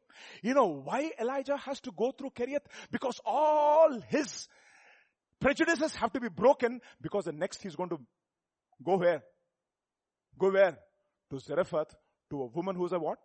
You 0.41 0.53
know 0.53 0.67
why 0.67 1.11
Elijah 1.19 1.57
has 1.57 1.81
to 1.81 1.91
go 1.91 2.11
through 2.11 2.31
Kerioth? 2.31 2.65
Because 2.89 3.19
all 3.25 3.99
his 4.07 4.47
prejudices 5.41 5.95
have 5.95 6.13
to 6.13 6.21
be 6.21 6.29
broken 6.29 6.79
because 7.01 7.25
the 7.25 7.33
next 7.33 7.61
he's 7.61 7.75
going 7.75 7.89
to 7.89 7.99
go 8.83 8.95
where? 8.97 9.23
Go 10.39 10.51
where? 10.51 10.77
To 11.31 11.39
Zarephath, 11.39 11.93
to 12.29 12.43
a 12.43 12.45
woman 12.45 12.75
who's 12.75 12.93
a 12.93 12.99
what? 12.99 13.17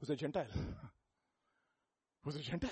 Who's 0.00 0.10
a 0.10 0.16
Gentile. 0.16 0.46
who's 2.22 2.36
a 2.36 2.40
Gentile. 2.40 2.70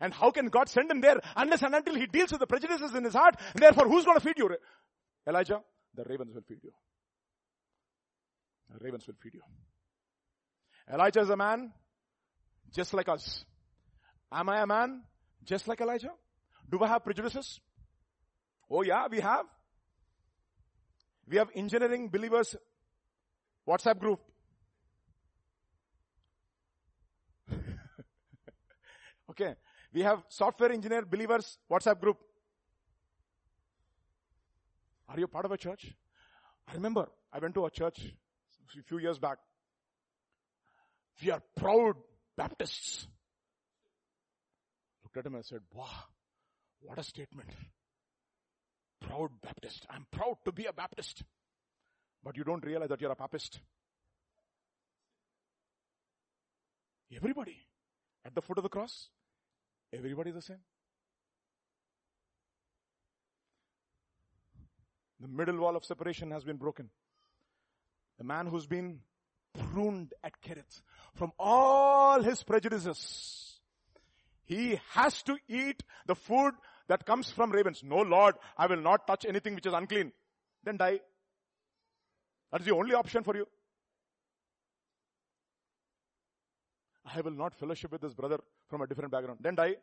And 0.00 0.14
how 0.14 0.30
can 0.30 0.46
God 0.46 0.68
send 0.68 0.90
him 0.90 1.00
there 1.00 1.20
unless 1.36 1.62
and 1.62 1.74
until 1.74 1.94
he 1.94 2.06
deals 2.06 2.30
with 2.30 2.40
the 2.40 2.46
prejudices 2.46 2.94
in 2.94 3.04
his 3.04 3.14
heart? 3.14 3.36
And 3.54 3.62
therefore, 3.62 3.88
who's 3.88 4.04
going 4.04 4.18
to 4.18 4.24
feed 4.24 4.38
you? 4.38 4.48
Elijah, 5.28 5.60
the 5.94 6.04
ravens 6.04 6.34
will 6.34 6.42
feed 6.42 6.60
you. 6.62 6.70
The 8.70 8.84
ravens 8.84 9.06
will 9.06 9.14
feed 9.22 9.34
you. 9.34 9.42
Elijah 10.92 11.20
is 11.20 11.28
a 11.28 11.36
man 11.36 11.72
just 12.72 12.94
like 12.94 13.08
us. 13.08 13.44
Am 14.32 14.48
I 14.48 14.62
a 14.62 14.66
man 14.66 15.02
just 15.44 15.68
like 15.68 15.80
Elijah? 15.80 16.12
Do 16.70 16.82
I 16.82 16.88
have 16.88 17.04
prejudices? 17.04 17.60
Oh 18.70 18.82
yeah, 18.82 19.06
we 19.10 19.20
have. 19.20 19.46
We 21.28 21.36
have 21.36 21.48
engineering 21.54 22.08
believers 22.08 22.56
WhatsApp 23.68 23.98
group. 23.98 24.20
Okay. 29.30 29.54
We 29.92 30.02
have 30.02 30.22
software 30.28 30.72
engineer 30.72 31.02
believers 31.02 31.58
WhatsApp 31.70 32.00
group. 32.00 32.18
Are 35.08 35.18
you 35.18 35.26
part 35.26 35.44
of 35.44 35.52
a 35.52 35.56
church? 35.56 35.94
I 36.68 36.74
remember 36.74 37.08
I 37.32 37.38
went 37.38 37.54
to 37.54 37.66
a 37.66 37.70
church 37.70 38.14
a 38.78 38.82
few 38.82 38.98
years 38.98 39.18
back. 39.18 39.38
We 41.22 41.30
are 41.30 41.42
proud 41.56 41.96
Baptists. 42.36 43.06
Looked 45.02 45.16
at 45.16 45.26
him 45.26 45.34
and 45.34 45.44
said, 45.44 45.60
wow, 45.74 45.86
what 46.80 46.98
a 46.98 47.02
statement. 47.02 47.50
Proud 49.00 49.30
Baptist. 49.42 49.86
I'm 49.90 50.06
proud 50.10 50.36
to 50.44 50.52
be 50.52 50.66
a 50.66 50.72
Baptist. 50.72 51.22
But 52.22 52.36
you 52.36 52.44
don't 52.44 52.64
realize 52.64 52.88
that 52.90 53.00
you're 53.00 53.10
a 53.10 53.16
papist. 53.16 53.60
Everybody 57.14 57.56
at 58.24 58.34
the 58.34 58.42
foot 58.42 58.58
of 58.58 58.62
the 58.62 58.68
cross, 58.68 59.08
everybody 59.92 60.30
the 60.30 60.42
same. 60.42 60.60
The 65.20 65.28
middle 65.28 65.58
wall 65.58 65.76
of 65.76 65.84
separation 65.84 66.30
has 66.30 66.44
been 66.44 66.56
broken. 66.56 66.88
The 68.18 68.24
man 68.24 68.46
who's 68.46 68.66
been 68.66 69.00
pruned 69.72 70.14
at 70.24 70.40
Kerith 70.40 70.80
from 71.14 71.32
all 71.38 72.22
his 72.22 72.42
prejudices. 72.42 73.60
He 74.44 74.80
has 74.90 75.22
to 75.24 75.36
eat 75.48 75.82
the 76.06 76.14
food 76.14 76.54
that 76.88 77.06
comes 77.06 77.30
from 77.30 77.52
ravens. 77.52 77.82
No 77.84 77.98
Lord, 77.98 78.34
I 78.56 78.66
will 78.66 78.80
not 78.80 79.06
touch 79.06 79.24
anything 79.24 79.54
which 79.54 79.66
is 79.66 79.72
unclean. 79.72 80.12
Then 80.64 80.76
die. 80.76 81.00
That 82.50 82.62
is 82.62 82.66
the 82.66 82.74
only 82.74 82.94
option 82.94 83.22
for 83.22 83.36
you. 83.36 83.46
I 87.14 87.20
will 87.20 87.32
not 87.32 87.54
fellowship 87.54 87.92
with 87.92 88.00
this 88.00 88.14
brother 88.14 88.38
from 88.68 88.82
a 88.82 88.86
different 88.86 89.10
background. 89.10 89.40
Then 89.42 89.54
die. 89.54 89.74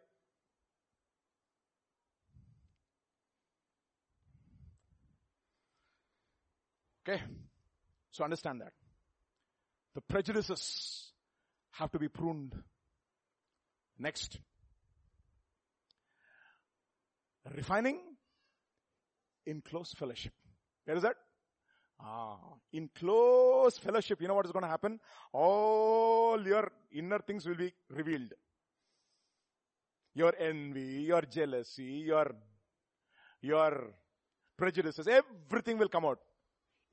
Okay. 7.08 7.22
So 8.12 8.24
understand 8.24 8.62
that. 8.62 8.74
The 9.96 10.02
prejudices 10.02 11.12
have 11.72 11.92
to 11.92 12.00
be 12.00 12.08
pruned. 12.08 12.56
Next. 13.98 14.40
Refining 17.56 18.00
in 19.46 19.62
close 19.62 19.94
fellowship. 19.94 20.34
Where 20.86 20.98
is 20.98 21.04
that? 21.04 21.16
Ah, 22.00 22.38
in 22.74 22.90
close 22.94 23.78
fellowship, 23.80 24.22
you 24.22 24.28
know 24.28 24.36
what 24.36 24.46
is 24.46 24.52
going 24.52 24.64
to 24.64 24.70
happen? 24.70 25.00
All 25.34 26.40
your 26.46 26.72
inner 26.92 27.20
things 27.20 27.46
will 27.46 27.56
be 27.56 27.74
revealed. 27.90 28.34
Your 30.14 30.34
envy, 30.40 31.04
your 31.08 31.22
jealousy, 31.22 32.04
your, 32.06 32.36
your 33.42 33.94
prejudices, 34.56 35.08
everything 35.08 35.78
will 35.78 35.90
come 35.90 36.06
out 36.06 36.20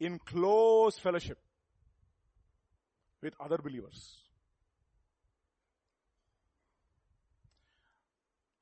in 0.01 0.19
close 0.19 0.99
fellowship 0.99 1.39
with 3.23 3.35
other 3.41 3.59
believers. 3.59 4.19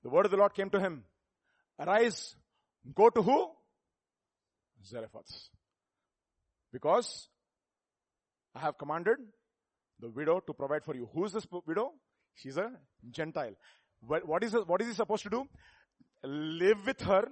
The 0.02 0.10
word 0.10 0.26
of 0.26 0.30
the 0.32 0.36
Lord 0.36 0.54
came 0.54 0.70
to 0.70 0.80
him. 0.80 1.04
Arise, 1.78 2.34
go 2.94 3.10
to 3.10 3.22
who? 3.22 3.50
Zarephath. 4.84 5.48
Because 6.72 7.28
I 8.54 8.60
have 8.60 8.78
commanded 8.78 9.18
the 10.00 10.08
widow 10.08 10.40
to 10.40 10.52
provide 10.52 10.84
for 10.84 10.94
you. 10.94 11.08
Who 11.14 11.24
is 11.24 11.32
this 11.32 11.46
widow? 11.66 11.92
She's 12.34 12.56
a 12.56 12.70
Gentile. 13.10 13.54
What 14.00 14.42
is, 14.42 14.56
what 14.66 14.80
is 14.80 14.88
he 14.88 14.94
supposed 14.94 15.22
to 15.24 15.30
do? 15.30 15.44
Live 16.24 16.86
with 16.86 17.00
her 17.02 17.28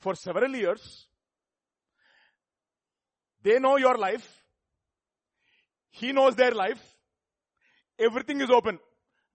for 0.00 0.14
several 0.14 0.54
years. 0.54 1.06
They 3.42 3.58
know 3.58 3.76
your 3.76 3.96
life. 3.96 4.44
He 5.90 6.12
knows 6.12 6.34
their 6.34 6.50
life. 6.50 6.80
Everything 7.98 8.40
is 8.40 8.50
open. 8.50 8.78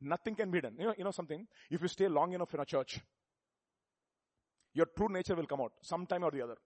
Nothing 0.02 0.36
can 0.36 0.52
be 0.52 0.62
done. 0.62 0.76
You 0.78 0.86
know, 0.86 0.94
you 0.98 1.04
know 1.04 1.12
something? 1.12 1.48
If 1.72 1.82
you 1.82 1.88
stay 1.88 2.08
long 2.08 2.34
enough 2.34 2.54
in 2.54 2.60
a 2.60 2.66
church, 2.66 3.00
your 4.74 4.88
true 4.98 5.10
nature 5.10 5.36
will 5.36 5.48
come 5.48 5.62
out 5.62 5.72
sometime 5.82 6.24
or 6.24 6.32
the 6.32 6.41
other. 6.41 6.58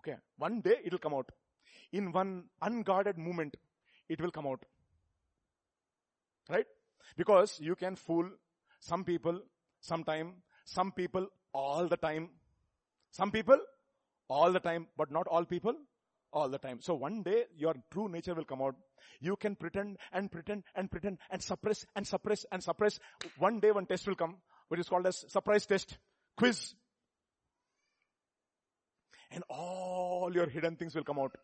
Okay. 0.00 0.16
One 0.36 0.60
day 0.60 0.76
it 0.84 0.92
will 0.92 0.98
come 0.98 1.14
out. 1.14 1.30
In 1.92 2.12
one 2.12 2.44
unguarded 2.60 3.18
moment, 3.18 3.56
it 4.08 4.20
will 4.20 4.30
come 4.30 4.46
out. 4.46 4.64
Right? 6.48 6.66
Because 7.16 7.58
you 7.60 7.74
can 7.74 7.96
fool 7.96 8.28
some 8.80 9.04
people 9.04 9.40
sometime, 9.80 10.34
some 10.64 10.92
people 10.92 11.26
all 11.52 11.86
the 11.86 11.96
time, 11.96 12.30
some 13.10 13.30
people 13.30 13.58
all 14.28 14.52
the 14.52 14.60
time, 14.60 14.86
but 14.96 15.10
not 15.10 15.26
all 15.26 15.44
people 15.44 15.74
all 16.32 16.48
the 16.48 16.58
time. 16.58 16.80
So 16.80 16.94
one 16.94 17.22
day 17.22 17.44
your 17.56 17.74
true 17.90 18.08
nature 18.08 18.34
will 18.34 18.44
come 18.44 18.62
out. 18.62 18.76
You 19.20 19.36
can 19.36 19.56
pretend 19.56 19.98
and 20.12 20.30
pretend 20.30 20.64
and 20.74 20.90
pretend 20.90 21.18
and 21.30 21.42
suppress 21.42 21.86
and 21.96 22.06
suppress 22.06 22.44
and 22.52 22.62
suppress. 22.62 22.98
One 23.38 23.60
day 23.60 23.70
one 23.72 23.86
test 23.86 24.06
will 24.06 24.14
come, 24.14 24.36
which 24.68 24.80
is 24.80 24.88
called 24.88 25.06
as 25.06 25.24
surprise 25.28 25.66
test, 25.66 25.98
quiz 26.36 26.74
and 29.30 29.44
all 29.48 30.30
your 30.32 30.48
hidden 30.48 30.76
things 30.76 30.94
will 30.94 31.04
come 31.04 31.18
out. 31.18 31.34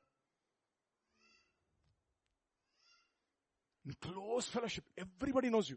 In 3.86 3.94
close 4.01 4.47
fellowship, 4.47 4.85
everybody 4.97 5.51
knows 5.51 5.69
you. 5.69 5.77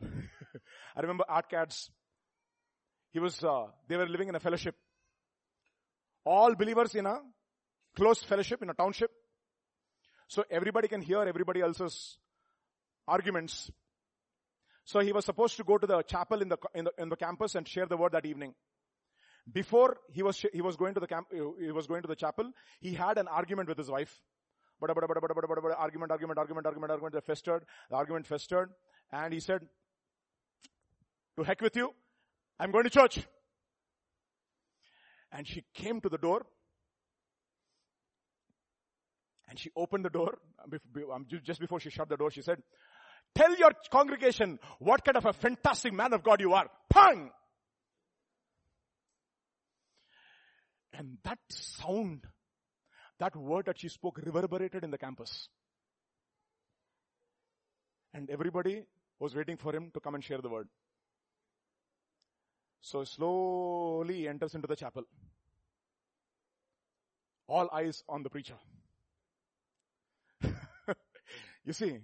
I 0.96 1.00
remember 1.00 1.24
Art 1.28 1.48
Katz. 1.48 1.90
He 3.12 3.20
was, 3.20 3.42
uh, 3.42 3.66
they 3.88 3.96
were 3.96 4.08
living 4.08 4.28
in 4.28 4.34
a 4.34 4.40
fellowship. 4.40 4.74
All 6.24 6.54
believers 6.54 6.94
in 6.94 7.06
a 7.06 7.20
close 7.96 8.22
fellowship, 8.22 8.62
in 8.62 8.70
a 8.70 8.74
township. 8.74 9.10
So 10.26 10.44
everybody 10.50 10.88
can 10.88 11.00
hear 11.00 11.22
everybody 11.22 11.60
else's 11.60 12.18
arguments. 13.06 13.70
So 14.88 15.00
he 15.00 15.12
was 15.12 15.26
supposed 15.26 15.54
to 15.58 15.64
go 15.64 15.76
to 15.76 15.86
the 15.86 16.00
chapel 16.00 16.40
in 16.40 16.48
the, 16.48 16.56
in 16.74 16.86
the, 16.86 16.92
in 16.96 17.08
the 17.10 17.16
campus 17.16 17.54
and 17.54 17.68
share 17.68 17.84
the 17.84 17.98
word 17.98 18.12
that 18.12 18.24
evening. 18.24 18.54
Before 19.52 19.98
he 20.10 20.22
was, 20.22 20.42
he 20.50 20.62
was 20.62 20.76
going 20.76 20.94
to 20.94 21.00
the 21.00 21.06
camp, 21.06 21.26
he 21.30 21.70
was 21.72 21.86
going 21.86 22.00
to 22.00 22.08
the 22.08 22.16
chapel, 22.16 22.50
he 22.80 22.94
had 22.94 23.18
an 23.18 23.28
argument 23.28 23.68
with 23.68 23.76
his 23.76 23.90
wife. 23.90 24.18
But, 24.80 24.86
but, 24.94 25.06
but, 25.06 25.20
but, 25.20 25.34
but, 25.34 25.46
but, 25.46 25.62
but, 25.62 25.78
argument, 25.78 26.10
argument, 26.10 26.38
argument, 26.38 26.64
argument, 26.64 26.90
argument, 26.90 27.12
they 27.12 27.20
festered, 27.20 27.66
the 27.90 27.96
argument 27.96 28.26
festered, 28.26 28.70
and 29.12 29.34
he 29.34 29.40
said, 29.40 29.60
to 31.36 31.44
heck 31.44 31.60
with 31.60 31.76
you, 31.76 31.92
I'm 32.58 32.72
going 32.72 32.84
to 32.84 32.90
church. 32.90 33.20
And 35.32 35.46
she 35.46 35.64
came 35.74 36.00
to 36.00 36.08
the 36.08 36.16
door, 36.16 36.46
and 39.50 39.58
she 39.58 39.68
opened 39.76 40.06
the 40.06 40.10
door, 40.10 40.38
um, 41.12 41.26
just 41.44 41.60
before 41.60 41.78
she 41.78 41.90
shut 41.90 42.08
the 42.08 42.16
door, 42.16 42.30
she 42.30 42.40
said, 42.40 42.62
Tell 43.34 43.56
your 43.56 43.70
congregation 43.90 44.58
what 44.78 45.04
kind 45.04 45.16
of 45.16 45.26
a 45.26 45.32
fantastic 45.32 45.92
man 45.92 46.12
of 46.12 46.22
God 46.22 46.40
you 46.40 46.52
are. 46.54 46.68
Pang! 46.90 47.30
And 50.92 51.18
that 51.22 51.38
sound, 51.48 52.24
that 53.20 53.36
word 53.36 53.66
that 53.66 53.78
she 53.78 53.88
spoke 53.88 54.18
reverberated 54.18 54.82
in 54.82 54.90
the 54.90 54.98
campus. 54.98 55.48
And 58.12 58.28
everybody 58.30 58.82
was 59.20 59.36
waiting 59.36 59.56
for 59.56 59.72
him 59.72 59.90
to 59.94 60.00
come 60.00 60.16
and 60.16 60.24
share 60.24 60.40
the 60.40 60.48
word. 60.48 60.68
So 62.80 63.04
slowly 63.04 64.26
enters 64.28 64.54
into 64.54 64.66
the 64.66 64.76
chapel. 64.76 65.04
All 67.46 67.68
eyes 67.72 68.02
on 68.08 68.22
the 68.22 68.30
preacher. 68.30 68.56
you 71.64 71.72
see, 71.72 71.98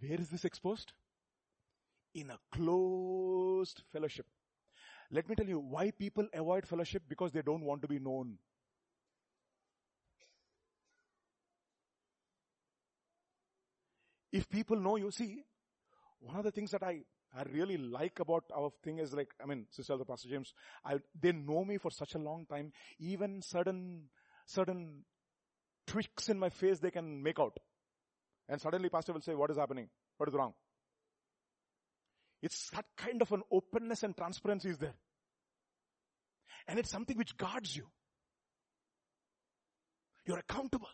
where 0.00 0.20
is 0.20 0.28
this 0.28 0.44
exposed? 0.44 0.92
In 2.14 2.30
a 2.30 2.38
closed 2.52 3.82
fellowship. 3.92 4.26
Let 5.10 5.28
me 5.28 5.34
tell 5.34 5.46
you 5.46 5.58
why 5.58 5.90
people 5.90 6.26
avoid 6.32 6.66
fellowship 6.66 7.02
because 7.08 7.32
they 7.32 7.42
don't 7.42 7.64
want 7.64 7.82
to 7.82 7.88
be 7.88 7.98
known. 7.98 8.38
If 14.32 14.48
people 14.48 14.76
know 14.76 14.96
you, 14.96 15.10
see, 15.10 15.44
one 16.20 16.36
of 16.36 16.44
the 16.44 16.52
things 16.52 16.70
that 16.70 16.84
I, 16.84 17.00
I 17.36 17.42
really 17.52 17.76
like 17.76 18.20
about 18.20 18.44
our 18.56 18.70
thing 18.84 18.98
is 18.98 19.12
like, 19.12 19.34
I 19.42 19.46
mean, 19.46 19.66
Sister 19.70 19.96
the 19.96 20.04
Pastor 20.04 20.28
James, 20.28 20.52
I, 20.84 20.98
they 21.20 21.32
know 21.32 21.64
me 21.64 21.78
for 21.78 21.90
such 21.90 22.14
a 22.14 22.18
long 22.18 22.46
time, 22.46 22.72
even 23.00 23.42
certain, 23.42 24.04
certain 24.46 25.04
tweaks 25.86 26.28
in 26.28 26.38
my 26.38 26.50
face 26.50 26.78
they 26.78 26.92
can 26.92 27.20
make 27.22 27.40
out. 27.40 27.58
And 28.50 28.60
suddenly 28.60 28.88
pastor 28.88 29.12
will 29.12 29.20
say, 29.20 29.34
what 29.34 29.50
is 29.50 29.56
happening? 29.56 29.88
What 30.18 30.28
is 30.28 30.34
wrong? 30.34 30.52
It's 32.42 32.68
that 32.70 32.84
kind 32.96 33.22
of 33.22 33.30
an 33.30 33.42
openness 33.50 34.02
and 34.02 34.16
transparency 34.16 34.70
is 34.70 34.78
there. 34.78 34.94
And 36.66 36.78
it's 36.78 36.90
something 36.90 37.16
which 37.16 37.36
guards 37.36 37.76
you. 37.76 37.86
You're 40.26 40.38
accountable. 40.38 40.88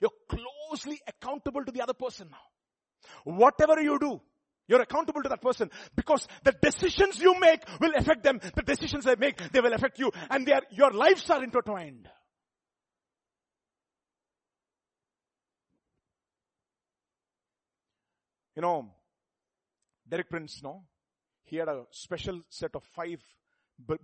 You're 0.00 0.10
closely 0.28 0.98
accountable 1.06 1.64
to 1.64 1.72
the 1.72 1.82
other 1.82 1.92
person 1.92 2.28
now. 2.30 3.32
Whatever 3.34 3.80
you 3.82 3.98
do, 3.98 4.20
you're 4.66 4.80
accountable 4.80 5.22
to 5.22 5.28
that 5.28 5.42
person 5.42 5.70
because 5.94 6.26
the 6.42 6.52
decisions 6.62 7.18
you 7.18 7.38
make 7.38 7.60
will 7.80 7.92
affect 7.94 8.22
them. 8.22 8.40
The 8.54 8.62
decisions 8.62 9.04
they 9.04 9.16
make, 9.16 9.52
they 9.52 9.60
will 9.60 9.74
affect 9.74 9.98
you 9.98 10.10
and 10.30 10.50
your 10.70 10.92
lives 10.92 11.28
are 11.28 11.44
intertwined. 11.44 12.08
You 18.54 18.62
know, 18.62 18.90
Derek 20.08 20.28
Prince, 20.28 20.62
no? 20.62 20.84
He 21.44 21.56
had 21.56 21.68
a 21.68 21.84
special 21.90 22.40
set 22.48 22.74
of 22.74 22.84
five 22.84 23.20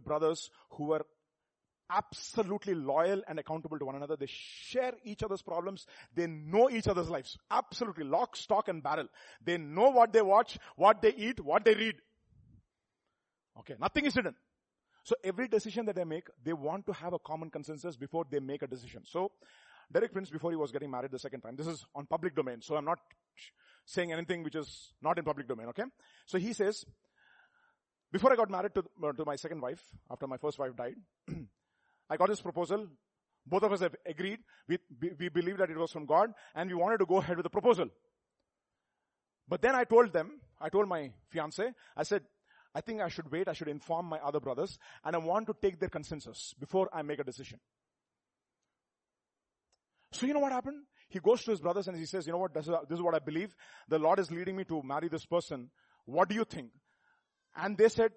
brothers 0.05 0.51
who 0.71 0.87
were 0.87 1.05
absolutely 1.91 2.75
loyal 2.75 3.23
and 3.27 3.39
accountable 3.39 3.79
to 3.79 3.85
one 3.85 3.95
another. 3.95 4.17
They 4.17 4.29
share 4.29 4.93
each 5.05 5.23
other's 5.23 5.43
problems. 5.43 5.87
They 6.15 6.27
know 6.27 6.69
each 6.71 6.89
other's 6.89 7.09
lives. 7.09 7.39
Absolutely. 7.51 8.05
Lock, 8.05 8.37
stock 8.37 8.69
and 8.69 8.83
barrel. 8.83 9.09
They 9.43 9.57
know 9.57 9.91
what 9.91 10.13
they 10.13 10.23
watch, 10.23 10.59
what 10.77 11.01
they 11.01 11.15
eat, 11.15 11.41
what 11.41 11.65
they 11.65 11.75
read. 11.75 11.97
Okay. 13.61 13.75
Nothing 13.81 14.07
is 14.07 14.15
hidden. 14.15 14.35
So 15.05 15.15
every 15.25 15.49
decision 15.49 15.87
that 15.87 15.97
they 15.97 16.05
make, 16.05 16.29
they 16.45 16.53
want 16.53 16.85
to 16.87 16.93
have 16.93 17.15
a 17.15 17.19
common 17.19 17.51
consensus 17.51 17.97
before 17.97 18.27
they 18.31 18.41
make 18.41 18.63
a 18.63 18.67
decision. 18.67 19.03
So, 19.07 19.33
Derek 19.91 20.13
Prince, 20.13 20.29
before 20.29 20.51
he 20.51 20.57
was 20.57 20.71
getting 20.71 20.91
married 20.91 21.13
the 21.13 21.19
second 21.19 21.41
time, 21.41 21.57
this 21.57 21.67
is 21.67 21.87
on 21.95 22.05
public 22.05 22.37
domain, 22.37 22.61
so 22.61 22.77
I'm 22.77 22.85
not 22.85 22.99
saying 23.89 24.13
anything 24.13 24.43
which 24.43 24.55
is 24.55 24.93
not 25.01 25.19
in 25.19 25.25
public 25.25 25.49
domain, 25.49 25.69
okay? 25.69 25.85
So 26.27 26.39
he 26.39 26.53
says, 26.53 26.85
before 28.13 28.31
I 28.31 28.37
got 28.37 28.51
married 28.51 28.75
to, 28.75 28.85
uh, 29.03 29.13
to 29.13 29.25
my 29.25 29.37
second 29.37 29.63
wife, 29.63 29.83
after 30.11 30.27
my 30.27 30.37
first 30.37 30.59
wife 30.59 30.77
died, 30.77 30.97
I 32.11 32.19
got 32.19 32.29
this 32.29 32.43
proposal. 32.43 32.87
Both 33.47 33.63
of 33.63 33.73
us 33.73 33.81
have 33.81 33.97
agreed. 34.05 34.41
We, 34.69 34.79
we 35.19 35.31
believed 35.31 35.59
that 35.61 35.71
it 35.71 35.79
was 35.79 35.91
from 35.91 36.05
God 36.05 36.35
and 36.55 36.69
we 36.69 36.77
wanted 36.77 36.99
to 36.99 37.07
go 37.07 37.17
ahead 37.17 37.39
with 37.39 37.45
the 37.45 37.51
proposal. 37.51 37.89
But 39.49 39.63
then 39.63 39.75
I 39.75 39.85
told 39.85 40.13
them, 40.13 40.33
I 40.61 40.69
told 40.69 40.87
my 40.87 41.11
fiance, 41.31 41.73
I 41.97 42.03
said, 42.03 42.25
I 42.75 42.83
think 42.83 43.01
I 43.01 43.09
should 43.09 43.33
wait. 43.33 43.49
I 43.49 43.55
should 43.55 43.69
inform 43.69 44.05
my 44.05 44.19
other 44.19 44.41
brothers 44.41 44.79
and 45.03 45.17
I 45.17 45.19
want 45.19 45.47
to 45.47 45.57
take 45.63 45.81
their 45.81 45.89
consensus 45.89 46.55
before 46.61 46.91
I 46.93 47.01
make 47.01 47.21
a 47.21 47.25
decision. 47.25 47.59
So 50.13 50.27
you 50.27 50.35
know 50.35 50.41
what 50.41 50.53
happened? 50.53 50.83
He 51.09 51.21
goes 51.21 51.43
to 51.45 51.51
his 51.53 51.61
brothers 51.61 51.89
and 51.89 51.97
he 51.97 52.05
says, 52.05 52.27
you 52.27 52.33
know 52.33 52.39
what, 52.39 52.55
this 52.55 52.69
is, 52.69 52.75
this 52.89 52.97
is 52.99 53.03
what 53.03 53.15
I 53.15 53.19
believe. 53.19 53.55
The 53.89 53.99
Lord 53.99 54.19
is 54.19 54.31
leading 54.31 54.57
me 54.57 54.65
to 54.65 54.83
marry 54.83 55.09
this 55.09 55.25
person. 55.25 55.71
What 56.05 56.29
do 56.29 56.35
you 56.35 56.45
think? 56.45 56.71
And 57.57 57.77
they 57.77 57.89
said, 57.89 58.13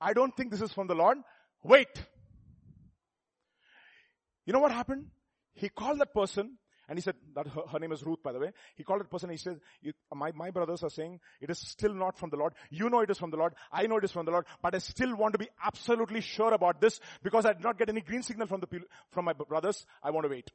I 0.00 0.12
don't 0.12 0.36
think 0.36 0.50
this 0.50 0.60
is 0.62 0.72
from 0.72 0.86
the 0.86 0.94
Lord. 0.94 1.18
Wait. 1.62 1.88
You 4.46 4.52
know 4.52 4.60
what 4.60 4.72
happened? 4.72 5.06
He 5.54 5.68
called 5.68 6.00
that 6.00 6.14
person 6.14 6.58
and 6.88 6.98
he 6.98 7.02
said, 7.02 7.14
that 7.34 7.46
her, 7.46 7.62
her, 7.70 7.78
name 7.78 7.92
is 7.92 8.02
Ruth, 8.04 8.22
by 8.22 8.32
the 8.32 8.38
way. 8.38 8.50
He 8.76 8.84
called 8.84 9.00
that 9.00 9.10
person 9.10 9.30
and 9.30 9.38
he 9.38 9.42
said, 9.42 9.60
my, 10.14 10.32
my 10.32 10.50
brothers 10.50 10.82
are 10.82 10.90
saying 10.90 11.20
it 11.40 11.50
is 11.50 11.58
still 11.58 11.94
not 11.94 12.18
from 12.18 12.30
the 12.30 12.36
Lord. 12.36 12.54
You 12.70 12.90
know 12.90 13.00
it 13.00 13.10
is 13.10 13.18
from 13.18 13.30
the 13.30 13.36
Lord. 13.36 13.54
I 13.72 13.86
know 13.86 13.96
it 13.98 14.04
is 14.04 14.12
from 14.12 14.26
the 14.26 14.32
Lord, 14.32 14.46
but 14.60 14.74
I 14.74 14.78
still 14.78 15.14
want 15.16 15.32
to 15.32 15.38
be 15.38 15.48
absolutely 15.64 16.20
sure 16.20 16.52
about 16.52 16.80
this 16.80 17.00
because 17.22 17.46
I 17.46 17.52
did 17.52 17.62
not 17.62 17.78
get 17.78 17.88
any 17.88 18.00
green 18.00 18.22
signal 18.22 18.46
from 18.46 18.60
the, 18.60 18.80
from 19.10 19.24
my 19.24 19.32
brothers. 19.32 19.86
I 20.02 20.10
want 20.10 20.24
to 20.24 20.30
wait. 20.30 20.50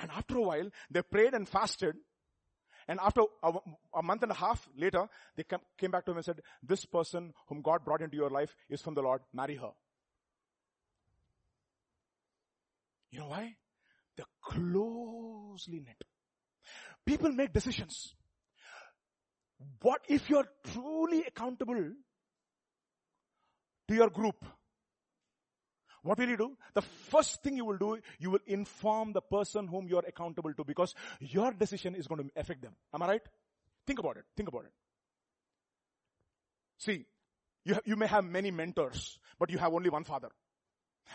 And 0.00 0.10
after 0.10 0.36
a 0.36 0.42
while, 0.42 0.70
they 0.90 1.02
prayed 1.02 1.34
and 1.34 1.48
fasted. 1.48 1.96
And 2.86 2.98
after 3.00 3.22
a, 3.42 3.52
a 3.94 4.02
month 4.02 4.22
and 4.22 4.32
a 4.32 4.34
half 4.34 4.66
later, 4.76 5.08
they 5.36 5.42
come, 5.42 5.60
came 5.76 5.90
back 5.90 6.04
to 6.06 6.12
him 6.12 6.18
and 6.18 6.24
said, 6.24 6.40
this 6.62 6.84
person 6.86 7.34
whom 7.48 7.60
God 7.60 7.84
brought 7.84 8.00
into 8.00 8.16
your 8.16 8.30
life 8.30 8.54
is 8.70 8.80
from 8.80 8.94
the 8.94 9.02
Lord. 9.02 9.20
Marry 9.34 9.56
her. 9.56 9.70
You 13.10 13.20
know 13.20 13.28
why? 13.28 13.56
They're 14.16 14.26
closely 14.42 15.80
knit. 15.80 16.02
People 17.04 17.32
make 17.32 17.52
decisions. 17.52 18.14
What 19.80 20.02
if 20.08 20.28
you're 20.30 20.48
truly 20.72 21.24
accountable 21.26 21.92
to 23.88 23.94
your 23.94 24.10
group? 24.10 24.44
What 26.02 26.18
will 26.18 26.28
you 26.28 26.36
do? 26.36 26.56
The 26.74 26.82
first 26.82 27.42
thing 27.42 27.56
you 27.56 27.64
will 27.64 27.78
do, 27.78 27.98
you 28.18 28.30
will 28.30 28.40
inform 28.46 29.12
the 29.12 29.20
person 29.20 29.66
whom 29.66 29.88
you're 29.88 30.04
accountable 30.06 30.52
to 30.54 30.64
because 30.64 30.94
your 31.20 31.52
decision 31.52 31.94
is 31.94 32.06
going 32.06 32.28
to 32.28 32.40
affect 32.40 32.62
them. 32.62 32.72
Am 32.94 33.02
I 33.02 33.08
right? 33.08 33.22
Think 33.86 33.98
about 33.98 34.16
it. 34.16 34.24
Think 34.36 34.48
about 34.48 34.64
it. 34.64 34.72
See, 36.78 37.04
you, 37.64 37.76
you 37.84 37.96
may 37.96 38.06
have 38.06 38.24
many 38.24 38.50
mentors, 38.50 39.18
but 39.38 39.50
you 39.50 39.58
have 39.58 39.72
only 39.74 39.90
one 39.90 40.04
father. 40.04 40.28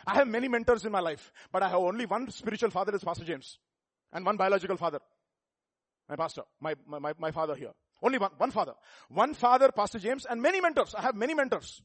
I 0.05 0.15
have 0.15 0.27
many 0.27 0.47
mentors 0.47 0.85
in 0.85 0.91
my 0.91 0.99
life, 0.99 1.31
but 1.51 1.63
I 1.63 1.69
have 1.69 1.79
only 1.79 2.05
one 2.05 2.29
spiritual 2.31 2.71
father 2.71 2.93
is 2.95 3.03
Pastor 3.03 3.23
James. 3.23 3.59
And 4.11 4.25
one 4.25 4.37
biological 4.37 4.77
father. 4.77 4.99
My 6.07 6.15
pastor, 6.15 6.43
my, 6.59 6.75
my, 6.85 7.13
my 7.17 7.31
father 7.31 7.55
here. 7.55 7.71
Only 8.01 8.17
one, 8.19 8.31
one 8.37 8.51
father. 8.51 8.73
One 9.07 9.33
father, 9.33 9.71
Pastor 9.71 9.97
James, 9.97 10.25
and 10.25 10.41
many 10.41 10.59
mentors. 10.59 10.93
I 10.93 11.01
have 11.01 11.15
many 11.15 11.33
mentors. 11.33 11.81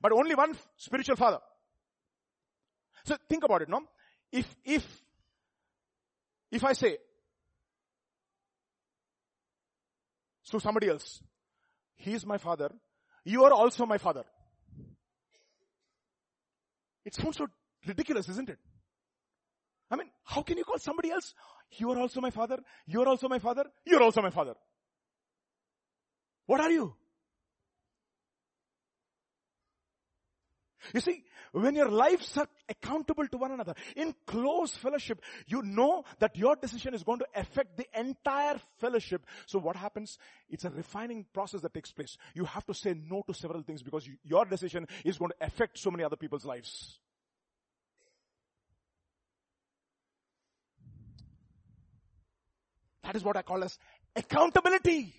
But 0.00 0.12
only 0.12 0.34
one 0.34 0.56
spiritual 0.76 1.16
father. 1.16 1.40
So 3.06 3.16
think 3.28 3.44
about 3.44 3.62
it, 3.62 3.68
no? 3.68 3.82
If, 4.32 4.46
if, 4.64 4.84
if 6.50 6.64
I 6.64 6.72
say, 6.72 6.98
to 10.50 10.60
somebody 10.60 10.88
else, 10.88 11.22
he 11.94 12.14
is 12.14 12.26
my 12.26 12.38
father, 12.38 12.70
you 13.24 13.44
are 13.44 13.52
also 13.52 13.86
my 13.86 13.98
father. 13.98 14.24
It 17.04 17.14
sounds 17.14 17.36
so 17.36 17.46
ridiculous, 17.86 18.28
isn't 18.28 18.48
it? 18.48 18.58
I 19.88 19.94
mean, 19.94 20.10
how 20.24 20.42
can 20.42 20.58
you 20.58 20.64
call 20.64 20.78
somebody 20.78 21.12
else? 21.12 21.32
You 21.78 21.92
are 21.92 21.98
also 21.98 22.20
my 22.20 22.30
father. 22.30 22.58
You 22.86 23.02
are 23.02 23.08
also 23.08 23.28
my 23.28 23.38
father. 23.38 23.66
You 23.84 23.98
are 23.98 24.02
also 24.02 24.20
my 24.20 24.30
father. 24.30 24.54
What 26.46 26.60
are 26.60 26.70
you? 26.70 26.94
You 30.94 31.00
see, 31.00 31.24
when 31.52 31.74
your 31.74 31.88
lives 31.88 32.36
are 32.36 32.48
accountable 32.68 33.26
to 33.28 33.38
one 33.38 33.52
another, 33.52 33.74
in 33.94 34.14
close 34.26 34.74
fellowship, 34.76 35.22
you 35.46 35.62
know 35.62 36.04
that 36.18 36.36
your 36.36 36.56
decision 36.56 36.94
is 36.94 37.02
going 37.02 37.20
to 37.20 37.26
affect 37.34 37.76
the 37.76 37.86
entire 37.98 38.60
fellowship. 38.78 39.24
So 39.46 39.58
what 39.58 39.76
happens? 39.76 40.18
It's 40.48 40.64
a 40.64 40.70
refining 40.70 41.26
process 41.32 41.60
that 41.62 41.74
takes 41.74 41.92
place. 41.92 42.16
You 42.34 42.44
have 42.44 42.66
to 42.66 42.74
say 42.74 42.94
no 42.94 43.22
to 43.26 43.34
several 43.34 43.62
things 43.62 43.82
because 43.82 44.06
you, 44.06 44.14
your 44.24 44.44
decision 44.44 44.86
is 45.04 45.18
going 45.18 45.30
to 45.30 45.46
affect 45.46 45.78
so 45.78 45.90
many 45.90 46.04
other 46.04 46.16
people's 46.16 46.44
lives. 46.44 46.98
That 53.02 53.14
is 53.14 53.22
what 53.22 53.36
I 53.36 53.42
call 53.42 53.62
as 53.62 53.78
accountability. 54.16 55.14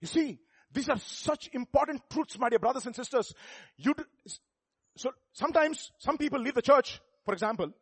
You 0.00 0.08
see, 0.08 0.38
these 0.72 0.88
are 0.88 0.98
such 0.98 1.48
important 1.52 2.02
truths, 2.10 2.38
my 2.38 2.48
dear 2.48 2.58
brothers 2.58 2.86
and 2.86 2.94
sisters. 2.94 3.32
You, 3.76 3.94
do, 3.94 4.04
so 4.96 5.10
sometimes 5.32 5.90
some 5.98 6.18
people 6.18 6.40
leave 6.40 6.54
the 6.54 6.62
church, 6.62 7.00
for 7.24 7.32
example. 7.32 7.72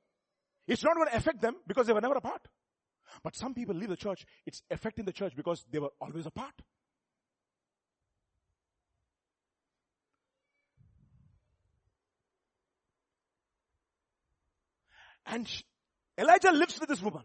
It's 0.66 0.82
not 0.82 0.96
going 0.96 1.08
to 1.08 1.16
affect 1.16 1.40
them 1.40 1.56
because 1.66 1.86
they 1.86 1.92
were 1.92 2.00
never 2.00 2.14
apart. 2.14 2.46
But 3.22 3.36
some 3.36 3.54
people 3.54 3.74
leave 3.74 3.88
the 3.88 3.96
church, 3.96 4.24
it's 4.44 4.62
affecting 4.70 5.04
the 5.04 5.12
church 5.12 5.34
because 5.36 5.64
they 5.70 5.78
were 5.78 5.90
always 6.00 6.26
apart. 6.26 6.54
And 15.26 15.48
Elijah 16.16 16.52
lives 16.52 16.78
with 16.78 16.88
this 16.88 17.02
woman 17.02 17.24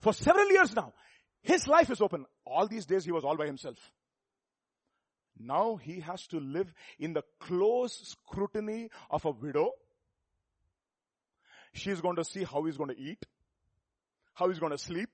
for 0.00 0.12
several 0.12 0.48
years 0.50 0.74
now. 0.74 0.92
His 1.42 1.66
life 1.66 1.90
is 1.90 2.00
open. 2.00 2.26
All 2.44 2.66
these 2.66 2.86
days 2.86 3.04
he 3.04 3.12
was 3.12 3.24
all 3.24 3.36
by 3.36 3.46
himself. 3.46 3.78
Now 5.38 5.76
he 5.76 6.00
has 6.00 6.26
to 6.28 6.40
live 6.40 6.72
in 6.98 7.14
the 7.14 7.22
close 7.40 8.14
scrutiny 8.28 8.90
of 9.10 9.24
a 9.24 9.30
widow. 9.30 9.72
She's 11.72 12.00
going 12.00 12.16
to 12.16 12.24
see 12.24 12.44
how 12.44 12.64
he's 12.64 12.76
going 12.76 12.90
to 12.90 12.98
eat, 12.98 13.24
how 14.34 14.48
he's 14.48 14.58
going 14.58 14.72
to 14.72 14.78
sleep, 14.78 15.08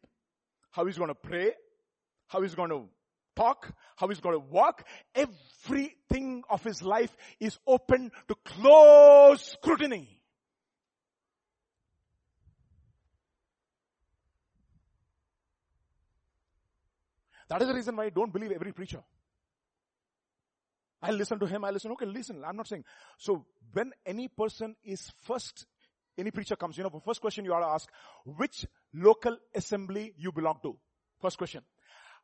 how 0.70 0.84
he's 0.86 0.98
going 0.98 1.08
to 1.08 1.14
pray, 1.14 1.52
how 2.28 2.42
he's 2.42 2.54
going 2.54 2.70
to 2.70 2.84
talk, 3.36 3.72
how 3.96 4.08
he's 4.08 4.20
going 4.20 4.34
to 4.34 4.44
walk. 4.50 4.84
Everything 5.14 6.42
of 6.50 6.64
his 6.64 6.82
life 6.82 7.14
is 7.38 7.58
open 7.66 8.10
to 8.28 8.34
close 8.44 9.42
scrutiny. 9.42 10.15
That 17.48 17.62
is 17.62 17.68
the 17.68 17.74
reason 17.74 17.96
why 17.96 18.04
I 18.04 18.10
don't 18.10 18.32
believe 18.32 18.52
every 18.52 18.72
preacher. 18.72 19.02
I 21.02 21.10
listen 21.10 21.38
to 21.38 21.46
him, 21.46 21.64
I 21.64 21.70
listen, 21.70 21.92
okay, 21.92 22.06
listen, 22.06 22.42
I'm 22.44 22.56
not 22.56 22.66
saying. 22.66 22.84
So 23.18 23.44
when 23.72 23.92
any 24.04 24.28
person 24.28 24.74
is 24.84 25.12
first, 25.24 25.66
any 26.18 26.30
preacher 26.30 26.56
comes, 26.56 26.76
you 26.76 26.82
know, 26.82 27.02
first 27.04 27.20
question 27.20 27.44
you 27.44 27.52
ought 27.52 27.60
to 27.60 27.66
ask, 27.66 27.88
which 28.24 28.66
local 28.94 29.36
assembly 29.54 30.14
you 30.16 30.32
belong 30.32 30.58
to? 30.62 30.76
First 31.20 31.38
question. 31.38 31.62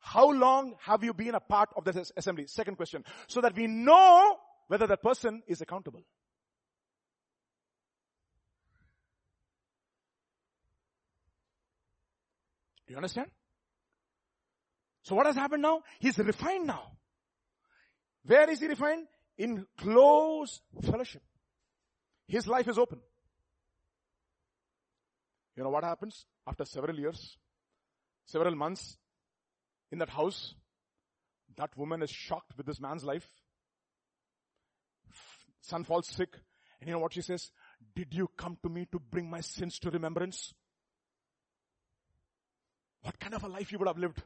How 0.01 0.31
long 0.31 0.75
have 0.81 1.03
you 1.03 1.13
been 1.13 1.35
a 1.35 1.39
part 1.39 1.69
of 1.77 1.85
this 1.85 2.11
assembly? 2.17 2.47
Second 2.47 2.75
question. 2.75 3.05
So 3.27 3.39
that 3.41 3.55
we 3.55 3.67
know 3.67 4.37
whether 4.67 4.87
that 4.87 5.01
person 5.01 5.43
is 5.47 5.61
accountable. 5.61 6.01
Do 12.85 12.91
you 12.91 12.97
understand? 12.97 13.29
So 15.03 15.15
what 15.15 15.25
has 15.25 15.35
happened 15.35 15.61
now? 15.61 15.83
He's 15.99 16.17
refined 16.17 16.65
now. 16.65 16.91
Where 18.25 18.49
is 18.49 18.59
he 18.59 18.67
refined? 18.67 19.07
In 19.37 19.65
close 19.77 20.61
fellowship. 20.81 21.21
His 22.27 22.47
life 22.47 22.67
is 22.67 22.77
open. 22.77 22.99
You 25.57 25.63
know 25.63 25.69
what 25.69 25.83
happens? 25.83 26.25
After 26.47 26.65
several 26.65 26.97
years, 26.97 27.37
several 28.25 28.55
months 28.55 28.97
in 29.91 29.99
that 29.99 30.09
house, 30.09 30.55
that 31.57 31.77
woman 31.77 32.01
is 32.01 32.09
shocked 32.09 32.53
with 32.57 32.65
this 32.65 32.79
man's 32.79 33.03
life. 33.03 33.27
Son 35.61 35.83
falls 35.83 36.07
sick. 36.07 36.33
And 36.79 36.87
you 36.87 36.93
know 36.93 36.99
what 36.99 37.13
she 37.13 37.21
says? 37.21 37.51
Did 37.95 38.13
you 38.13 38.29
come 38.37 38.57
to 38.63 38.69
me 38.69 38.87
to 38.91 38.99
bring 38.99 39.29
my 39.29 39.41
sins 39.41 39.79
to 39.79 39.89
remembrance? 39.89 40.53
What 43.01 43.19
kind 43.19 43.33
of 43.33 43.43
a 43.43 43.47
life 43.47 43.71
you 43.71 43.79
would 43.79 43.87
have 43.87 43.97
lived 43.97 44.23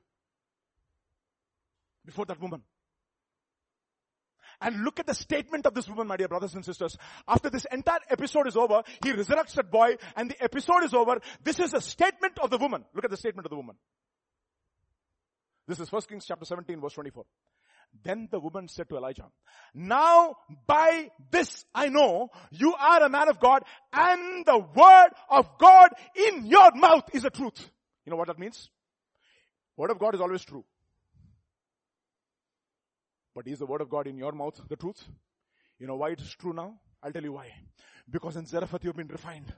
before 2.08 2.26
that 2.26 2.42
woman? 2.42 2.64
And 4.60 4.84
look 4.84 5.00
at 5.00 5.06
the 5.06 5.14
statement 5.14 5.68
of 5.68 5.76
this 5.76 5.88
woman, 5.88 6.08
my 6.08 6.18
dear 6.18 6.28
brothers 6.28 6.56
and 6.56 6.66
sisters. 6.66 6.98
After 7.28 7.52
this 7.52 7.68
entire 7.72 8.00
episode 8.10 8.48
is 8.48 8.58
over, 8.58 8.82
he 9.04 9.12
resurrects 9.12 9.54
that 9.54 9.70
boy 9.70 9.98
and 10.16 10.32
the 10.32 10.44
episode 10.44 10.84
is 10.84 10.96
over. 10.96 11.20
This 11.44 11.60
is 11.60 11.76
a 11.76 11.82
statement 11.82 12.40
of 12.40 12.50
the 12.50 12.58
woman. 12.58 12.84
Look 12.96 13.06
at 13.06 13.12
the 13.12 13.18
statement 13.18 13.46
of 13.46 13.52
the 13.52 13.56
woman. 13.56 13.76
This 15.68 15.80
is 15.80 15.92
1 15.92 16.02
Kings 16.10 16.26
chapter 16.26 16.46
17 16.46 16.82
verse 16.82 16.94
24. 16.94 17.26
Then 18.04 18.30
the 18.32 18.40
woman 18.40 18.68
said 18.68 18.90
to 18.90 18.98
Elijah, 18.98 19.26
now 19.76 20.36
by 20.66 21.10
this 21.30 21.66
I 21.76 21.90
know 21.90 22.30
you 22.52 22.74
are 22.74 23.04
a 23.04 23.10
man 23.10 23.30
of 23.30 23.40
God 23.40 23.64
and 23.94 24.46
the 24.46 24.58
word 24.58 25.10
of 25.30 25.58
God 25.60 25.90
in 26.16 26.48
your 26.48 26.72
mouth 26.74 27.04
is 27.14 27.24
the 27.24 27.30
truth. 27.30 27.70
You 28.06 28.12
know 28.12 28.18
what 28.18 28.28
that 28.28 28.40
means? 28.40 28.70
Word 29.76 29.92
of 29.92 30.00
God 30.00 30.16
is 30.16 30.22
always 30.22 30.44
true. 30.44 30.66
But 33.38 33.48
is 33.48 33.60
the 33.60 33.68
word 33.68 33.82
of 33.82 33.90
God 33.92 34.08
in 34.08 34.18
your 34.18 34.32
mouth 34.32 34.60
the 34.68 34.76
truth? 34.76 35.00
You 35.78 35.86
know 35.86 35.96
why 35.96 36.10
it 36.10 36.20
is 36.20 36.36
true 36.40 36.54
now? 36.54 36.74
I'll 37.04 37.12
tell 37.12 37.22
you 37.22 37.34
why. 37.34 37.54
Because 38.10 38.36
in 38.36 38.48
Zarephath 38.48 38.84
you've 38.84 38.96
been 38.96 39.08
refined. 39.08 39.54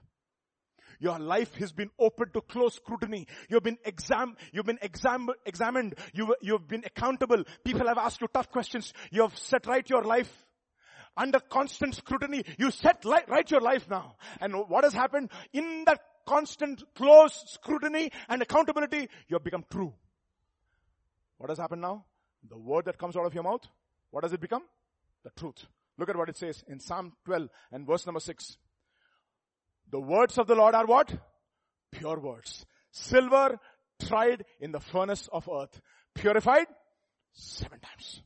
Your 1.00 1.18
life 1.18 1.56
has 1.56 1.72
been 1.72 1.90
open 1.98 2.30
to 2.34 2.42
close 2.42 2.74
scrutiny. 2.76 3.26
You've 3.50 3.64
been 3.64 3.78
exam, 3.86 4.36
you've 4.52 4.66
been 4.66 4.80
exam, 4.82 5.30
examined. 5.46 5.96
You, 6.14 6.36
you've 6.42 6.68
been 6.68 6.84
accountable. 6.86 7.46
People 7.64 7.88
have 7.88 7.98
asked 7.98 8.20
you 8.20 8.28
tough 8.28 8.52
questions. 8.52 8.92
You 9.12 9.22
have 9.22 9.38
set 9.38 9.66
right 9.66 9.90
your 9.90 10.04
life. 10.04 10.46
Under 11.16 11.40
constant 11.40 11.96
scrutiny, 11.96 12.44
you 12.58 12.72
set 12.72 13.06
li- 13.06 13.30
right 13.30 13.50
your 13.50 13.62
life 13.62 13.90
now. 13.90 14.18
And 14.42 14.56
what 14.68 14.84
has 14.84 14.94
happened? 14.94 15.32
In 15.54 15.86
that 15.86 16.02
constant 16.28 16.84
close 16.96 17.46
scrutiny 17.48 18.12
and 18.28 18.42
accountability, 18.42 19.08
you 19.30 19.36
have 19.36 19.44
become 19.46 19.64
true. 19.72 19.94
What 21.38 21.50
has 21.50 21.60
happened 21.60 21.82
now? 21.82 22.04
The 22.48 22.58
word 22.58 22.86
that 22.86 22.98
comes 22.98 23.16
out 23.16 23.26
of 23.26 23.34
your 23.34 23.44
mouth, 23.44 23.68
what 24.12 24.24
does 24.24 24.34
it 24.34 24.42
become? 24.42 24.64
The 25.24 25.32
truth. 25.32 25.66
Look 25.98 26.10
at 26.10 26.16
what 26.16 26.30
it 26.30 26.38
says 26.38 26.64
in 26.68 26.80
Psalm 26.80 27.14
12 27.26 27.50
and 27.72 27.86
verse 27.86 28.06
number 28.06 28.22
6. 28.22 28.58
The 29.92 30.00
words 30.00 30.38
of 30.38 30.48
the 30.48 30.56
Lord 30.56 30.76
are 30.76 30.86
what? 30.86 31.14
Pure 31.92 32.20
words. 32.20 32.66
Silver 32.92 33.60
tried 34.00 34.46
in 34.62 34.72
the 34.72 34.80
furnace 34.80 35.28
of 35.32 35.50
earth. 35.50 35.82
Purified 36.16 36.68
seven 37.34 37.80
times. 37.80 38.22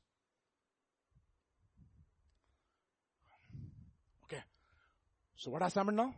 Okay. 4.26 4.42
So 5.36 5.52
what 5.52 5.62
has 5.62 5.74
happened 5.74 5.98
now? 5.98 6.14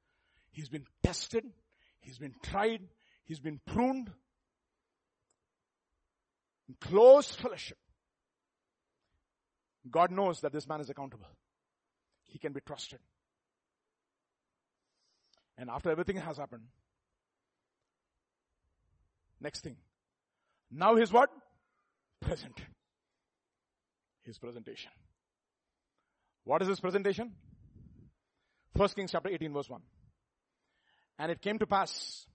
He's 0.50 0.68
been 0.68 0.84
tested. 1.02 1.44
He's 2.00 2.18
been 2.18 2.34
tried. 2.42 2.80
He's 3.24 3.40
been 3.40 3.60
pruned 3.66 4.10
close 6.80 7.34
fellowship. 7.34 7.78
God 9.90 10.10
knows 10.10 10.40
that 10.40 10.52
this 10.52 10.68
man 10.68 10.80
is 10.80 10.90
accountable. 10.90 11.28
He 12.24 12.38
can 12.38 12.52
be 12.52 12.60
trusted. 12.60 12.98
And 15.56 15.70
after 15.70 15.90
everything 15.90 16.16
has 16.18 16.36
happened, 16.36 16.64
next 19.40 19.62
thing. 19.62 19.76
Now 20.70 20.96
his 20.96 21.12
what? 21.12 21.30
Present. 22.20 22.60
His 24.24 24.38
presentation. 24.38 24.90
What 26.44 26.62
is 26.62 26.68
his 26.68 26.80
presentation? 26.80 27.32
First 28.76 28.94
Kings 28.94 29.10
chapter 29.10 29.30
18 29.30 29.52
verse 29.52 29.68
1. 29.68 29.80
And 31.18 31.32
it 31.32 31.40
came 31.40 31.58
to 31.58 31.66
pass 31.66 32.26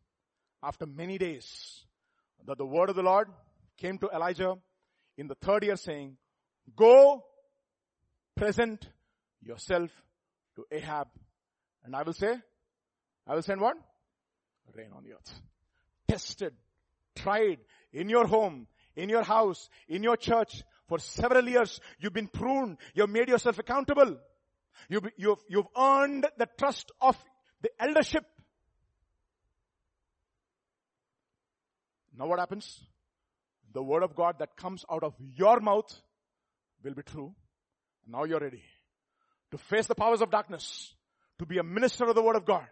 after 0.62 0.86
many 0.86 1.18
days 1.18 1.86
that 2.46 2.58
the 2.58 2.66
word 2.66 2.90
of 2.90 2.96
the 2.96 3.04
Lord 3.04 3.30
came 3.78 3.98
to 4.00 4.10
Elijah 4.14 4.56
in 5.18 5.28
the 5.28 5.36
third 5.36 5.64
year 5.64 5.76
saying, 5.76 6.18
go 6.76 7.24
present 8.36 8.88
yourself 9.42 9.90
to 10.56 10.66
Ahab 10.72 11.08
and 11.84 11.96
I 11.96 12.04
will 12.04 12.14
say, 12.14 12.36
I 13.28 13.36
will 13.36 13.42
send 13.42 13.62
what? 13.62 13.78
Rain 14.74 14.92
on 14.96 15.04
the 15.04 15.14
earth. 15.14 15.42
Tested, 16.08 16.54
tried 17.16 17.60
in 17.92 18.10
your 18.10 18.26
home, 18.26 18.68
in 18.96 19.10
your 19.10 19.24
house, 19.24 19.70
in 19.88 20.04
your 20.04 20.18
church 20.18 20.64
for 20.88 21.00
several 21.00 21.48
years. 21.48 21.80
You've 22.00 22.14
been 22.14 22.28
pruned. 22.28 22.78
You've 22.94 23.10
made 23.10 23.28
yourself 23.28 23.60
accountable. 23.60 24.18
You've, 24.90 25.08
you've, 25.18 25.40
you've 25.48 25.68
earned 25.78 26.28
the 26.38 26.48
trust 26.58 26.92
of 27.02 27.18
the 27.62 27.70
eldership. 27.80 28.26
Now 32.18 32.28
what 32.28 32.40
happens? 32.40 32.80
The 33.74 33.84
word 33.84 34.04
of 34.04 34.16
God 34.16 34.36
that 34.40 34.56
comes 34.56 34.86
out 34.92 35.04
of 35.04 35.14
your 35.20 35.60
mouth 35.60 35.92
will 36.84 36.94
be 36.94 37.04
true. 37.04 37.34
Now 38.08 38.24
you're 38.24 38.40
ready 38.40 38.62
to 39.52 39.58
face 39.58 39.88
the 39.88 39.96
powers 39.96 40.22
of 40.22 40.32
darkness, 40.32 40.94
to 41.40 41.46
be 41.46 41.58
a 41.58 41.64
minister 41.64 42.06
of 42.06 42.16
the 42.16 42.24
word 42.24 42.36
of 42.36 42.46
God, 42.46 42.66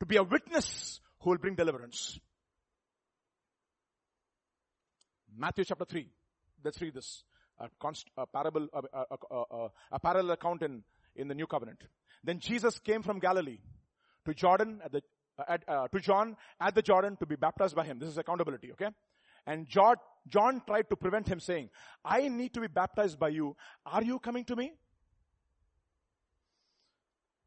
to 0.00 0.06
be 0.06 0.16
a 0.16 0.22
witness 0.22 1.00
who 1.20 1.30
will 1.30 1.38
bring 1.38 1.54
deliverance. 1.54 2.18
Matthew 5.36 5.64
chapter 5.64 5.84
3. 5.84 6.06
Let's 6.64 6.80
read 6.80 6.94
this. 6.94 7.24
A, 7.58 7.68
const, 7.80 8.08
a 8.16 8.26
parable, 8.26 8.68
a, 8.72 8.82
a, 8.98 9.68
a, 9.92 10.00
parallel 10.00 10.32
account 10.32 10.62
in, 10.62 10.82
in 11.16 11.28
the 11.28 11.34
new 11.34 11.46
covenant. 11.46 11.78
Then 12.24 12.38
Jesus 12.38 12.78
came 12.78 13.02
from 13.02 13.18
Galilee 13.18 13.58
to 14.24 14.34
Jordan 14.34 14.80
at 14.84 14.92
the, 14.92 15.02
at, 15.48 15.62
uh, 15.68 15.88
to 15.88 16.00
John 16.00 16.36
at 16.60 16.74
the 16.74 16.82
Jordan 16.82 17.16
to 17.18 17.26
be 17.26 17.36
baptized 17.36 17.74
by 17.74 17.84
him. 17.84 17.98
This 17.98 18.08
is 18.08 18.18
accountability, 18.18 18.72
okay? 18.72 18.88
And 19.46 19.68
John, 19.68 19.96
John 20.28 20.62
tried 20.66 20.88
to 20.90 20.96
prevent 20.96 21.28
him 21.28 21.40
saying, 21.40 21.70
I 22.04 22.28
need 22.28 22.54
to 22.54 22.60
be 22.60 22.68
baptized 22.68 23.18
by 23.18 23.28
you. 23.28 23.56
Are 23.84 24.02
you 24.02 24.18
coming 24.18 24.44
to 24.46 24.56
me? 24.56 24.72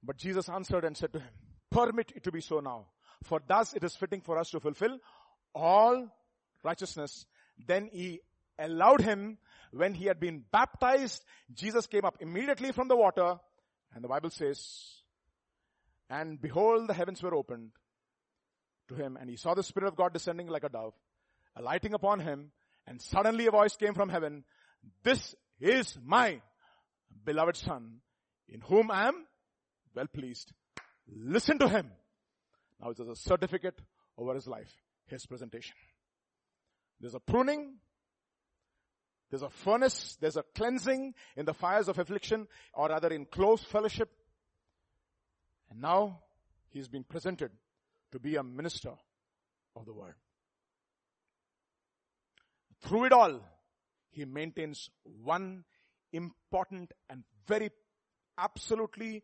But 0.04 0.18
Jesus 0.18 0.50
answered 0.50 0.86
and 0.86 0.96
said 0.96 1.14
to 1.14 1.20
him, 1.20 1.30
permit 1.72 2.12
it 2.16 2.24
to 2.24 2.32
be 2.32 2.42
so 2.42 2.60
now. 2.60 2.86
For 3.24 3.42
thus 3.48 3.74
it 3.74 3.84
is 3.84 3.96
fitting 3.96 4.22
for 4.22 4.38
us 4.38 4.52
to 4.52 4.60
fulfill 4.60 5.00
all 5.54 6.08
righteousness. 6.64 7.26
Then 7.66 7.90
he 7.92 8.20
allowed 8.60 9.02
him 9.02 9.38
when 9.72 9.94
he 9.94 10.06
had 10.06 10.20
been 10.20 10.44
baptized. 10.52 11.24
Jesus 11.54 11.88
came 11.88 12.06
up 12.06 12.18
immediately 12.20 12.72
from 12.72 12.88
the 12.88 12.96
water 12.96 13.40
and 13.94 14.04
the 14.04 14.08
Bible 14.08 14.30
says, 14.30 15.02
and 16.10 16.40
behold 16.40 16.88
the 16.88 16.94
heavens 16.94 17.24
were 17.24 17.34
opened 17.34 17.72
to 18.90 18.96
him 18.96 19.18
and 19.20 19.30
he 19.30 19.38
saw 19.38 19.54
the 19.54 19.64
Spirit 19.64 19.88
of 19.88 19.96
God 19.96 20.14
descending 20.14 20.48
like 20.48 20.64
a 20.64 20.70
dove 20.70 20.94
alighting 21.56 21.94
upon 21.94 22.20
him, 22.20 22.52
and 22.88 23.02
suddenly 23.02 23.48
a 23.48 23.52
voice 23.52 23.76
came 23.76 23.94
from 23.94 24.10
heaven, 24.10 24.44
this 25.04 25.36
is 25.60 25.98
my 26.04 26.42
beloved 27.24 27.56
son, 27.56 28.02
in 28.48 28.62
whom 28.62 28.92
I 28.92 29.08
am 29.08 29.26
well 29.96 30.08
pleased. 30.08 30.52
Listen 31.08 31.58
to 31.60 31.70
him. 31.70 31.92
Now 32.80 32.92
there's 32.94 33.10
a 33.10 33.16
certificate 33.16 33.80
over 34.18 34.34
his 34.34 34.48
life, 34.48 34.72
his 35.08 35.26
presentation. 35.26 35.76
There's 37.00 37.16
a 37.16 37.20
pruning, 37.20 37.76
there's 39.30 39.44
a 39.44 39.50
furnace, 39.50 40.18
there's 40.20 40.38
a 40.38 40.44
cleansing 40.56 41.14
in 41.36 41.46
the 41.46 41.54
fires 41.54 41.88
of 41.88 42.00
affliction, 42.00 42.48
or 42.74 42.90
rather 42.90 43.10
in 43.10 43.26
close 43.26 43.64
fellowship. 43.64 44.10
And 45.70 45.82
now 45.82 46.20
he's 46.70 46.88
been 46.88 47.04
presented 47.04 47.52
to 48.12 48.20
be 48.20 48.36
a 48.36 48.44
minister 48.44 48.92
of 49.76 49.86
the 49.86 49.94
word. 49.94 50.16
Through 52.86 53.06
it 53.06 53.14
all, 53.14 53.40
he 54.12 54.26
maintains 54.26 54.90
one 55.04 55.64
important 56.14 56.92
and 57.10 57.24
very 57.48 57.72
absolutely 58.38 59.24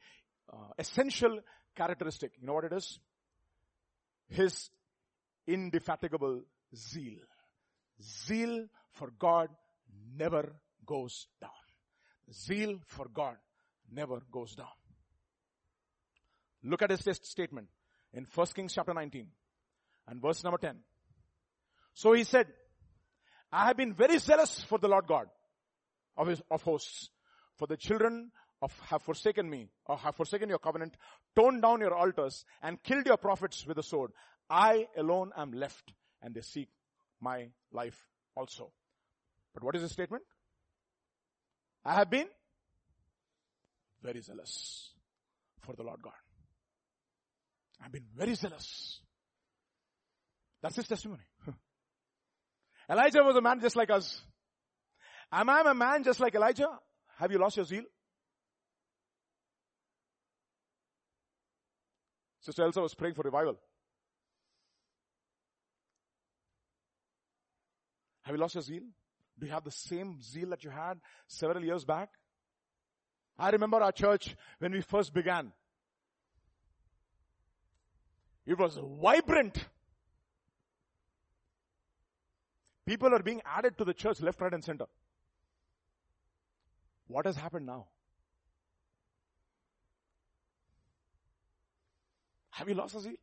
uh, 0.52 0.58
essential 0.78 1.40
characteristic. 1.76 2.32
You 2.40 2.48
know 2.48 2.54
what 2.54 2.66
it 2.66 2.74
is? 2.74 3.00
His 4.30 4.70
indefatigable 5.48 6.42
zeal. 6.76 7.20
Zeal 8.02 8.66
for 8.94 9.10
God 9.20 9.50
never 10.18 10.56
goes 10.86 11.28
down. 11.40 11.52
Zeal 12.34 12.80
for 12.88 13.08
God 13.14 13.36
never 13.92 14.22
goes 14.32 14.56
down. 14.56 14.68
Look 16.64 16.82
at 16.82 16.92
his 16.92 17.02
statement 17.24 17.68
in 18.14 18.26
1 18.34 18.48
Kings 18.56 18.74
chapter 18.74 18.94
19 18.94 19.28
and 20.08 20.22
verse 20.22 20.44
number 20.44 20.58
10. 20.58 20.78
So 21.94 22.14
he 22.14 22.24
said, 22.24 22.48
I 23.52 23.66
have 23.68 23.78
been 23.78 23.94
very 23.94 24.18
zealous 24.18 24.64
for 24.64 24.78
the 24.78 24.88
Lord 24.88 25.08
God 25.08 25.28
of 26.18 26.28
his, 26.28 26.42
of 26.50 26.62
hosts, 26.62 27.10
for 27.58 27.68
the 27.68 27.78
children 27.78 28.32
of 28.62 28.72
have 28.90 29.02
forsaken 29.02 29.50
me 29.50 29.70
or 29.86 29.98
have 29.98 30.16
forsaken 30.16 30.48
your 30.48 30.60
covenant, 30.60 30.96
torn 31.36 31.62
down 31.62 31.82
your 31.82 31.94
altars 31.96 32.46
and 32.62 32.82
killed 32.84 33.06
your 33.06 33.18
prophets 33.18 33.66
with 33.66 33.78
a 33.78 33.84
sword. 33.84 34.12
I 34.50 34.88
alone 34.98 35.32
am 35.36 35.52
left 35.52 35.94
and 36.22 36.34
they 36.34 36.42
seek 36.42 36.70
my 37.20 37.48
life 37.72 37.98
also. 38.36 38.72
But 39.54 39.64
what 39.64 39.76
is 39.76 39.82
the 39.82 39.90
statement? 39.90 40.24
I 41.84 41.96
have 41.96 42.10
been 42.10 42.28
very 44.02 44.22
zealous 44.22 44.92
for 45.62 45.76
the 45.76 45.84
Lord 45.84 46.02
God. 46.02 46.14
I've 47.84 47.92
been 47.92 48.06
very 48.16 48.36
zealous. 48.36 49.00
That's 50.62 50.76
his 50.76 50.88
testimony. 50.88 51.24
Elijah 52.92 53.24
was 53.24 53.36
a 53.38 53.42
man 53.42 53.62
just 53.62 53.76
like 53.76 53.90
us. 53.90 54.22
Am 55.32 55.50
I 55.50 55.64
a 55.66 55.74
man 55.74 56.04
just 56.04 56.20
like 56.20 56.36
Elijah? 56.36 56.68
Have 57.18 57.32
you 57.32 57.38
lost 57.38 57.56
your 57.56 57.66
zeal? 57.66 57.84
Sister 62.42 62.64
Elsa 62.64 62.82
was 62.82 62.94
praying 62.94 63.14
for 63.14 63.22
revival. 63.22 63.56
Have 68.24 68.36
you 68.36 68.42
lost 68.42 68.56
your 68.56 68.64
zeal? 68.64 68.84
Do 69.40 69.46
you 69.46 69.52
have 69.54 69.64
the 69.64 69.72
same 69.72 70.22
zeal 70.22 70.50
that 70.50 70.64
you 70.64 70.70
had 70.70 71.00
several 71.28 71.64
years 71.64 71.86
back? 71.86 72.10
I 73.40 73.52
remember 73.52 73.78
our 73.78 73.92
church 73.92 74.36
when 74.60 74.74
we 74.74 74.82
first 74.82 75.14
began. 75.14 75.54
It 78.46 78.58
was 78.58 78.78
vibrant. 79.02 79.58
People 82.86 83.14
are 83.14 83.24
being 83.24 83.42
added 83.46 83.78
to 83.78 83.86
the 83.86 83.94
church 83.94 84.22
left, 84.22 84.42
right 84.42 84.54
and 84.54 84.64
center. 84.64 84.86
What 87.08 87.26
has 87.26 87.36
happened 87.36 87.66
now? 87.66 87.88
Have 92.52 92.70
you 92.70 92.76
lost 92.76 92.96
a 92.96 93.00
zeal? 93.00 93.14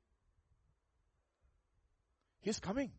He's 2.40 2.60
coming. 2.60 2.92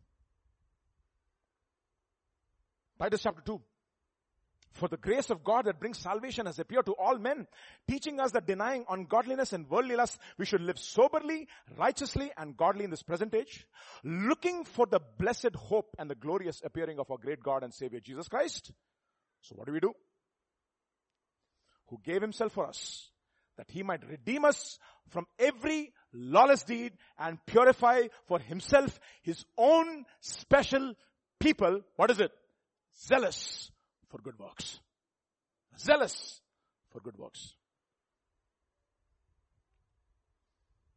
Titus 2.98 3.22
chapter 3.22 3.42
2. 3.44 3.60
For 4.72 4.88
the 4.88 4.96
grace 4.96 5.30
of 5.30 5.42
God 5.42 5.64
that 5.64 5.80
brings 5.80 5.98
salvation 5.98 6.46
has 6.46 6.58
appeared 6.58 6.86
to 6.86 6.92
all 6.92 7.18
men, 7.18 7.46
teaching 7.88 8.20
us 8.20 8.30
that 8.32 8.46
denying 8.46 8.84
ungodliness 8.88 9.52
and 9.52 9.68
worldly 9.68 9.96
lust, 9.96 10.18
we 10.38 10.46
should 10.46 10.60
live 10.60 10.78
soberly, 10.78 11.48
righteously, 11.76 12.30
and 12.36 12.56
godly 12.56 12.84
in 12.84 12.90
this 12.90 13.02
present 13.02 13.34
age, 13.34 13.66
looking 14.04 14.64
for 14.64 14.86
the 14.86 15.00
blessed 15.18 15.56
hope 15.56 15.96
and 15.98 16.08
the 16.08 16.14
glorious 16.14 16.62
appearing 16.64 17.00
of 17.00 17.10
our 17.10 17.18
great 17.18 17.42
God 17.42 17.64
and 17.64 17.74
Savior 17.74 18.00
Jesus 18.00 18.28
Christ. 18.28 18.70
So 19.42 19.56
what 19.56 19.66
do 19.66 19.72
we 19.72 19.80
do? 19.80 19.92
Who 21.88 21.98
gave 22.04 22.22
himself 22.22 22.52
for 22.52 22.66
us, 22.66 23.10
that 23.56 23.70
he 23.70 23.82
might 23.82 24.08
redeem 24.08 24.44
us 24.44 24.78
from 25.08 25.26
every 25.38 25.92
lawless 26.12 26.62
deed 26.62 26.92
and 27.18 27.44
purify 27.44 28.02
for 28.28 28.38
himself 28.38 29.00
his 29.22 29.44
own 29.58 30.04
special 30.20 30.94
people. 31.40 31.80
What 31.96 32.12
is 32.12 32.20
it? 32.20 32.30
Zealous 32.96 33.72
for 34.10 34.18
good 34.18 34.38
works. 34.38 34.80
Zealous 35.78 36.40
for 36.90 37.00
good 37.00 37.16
works. 37.16 37.54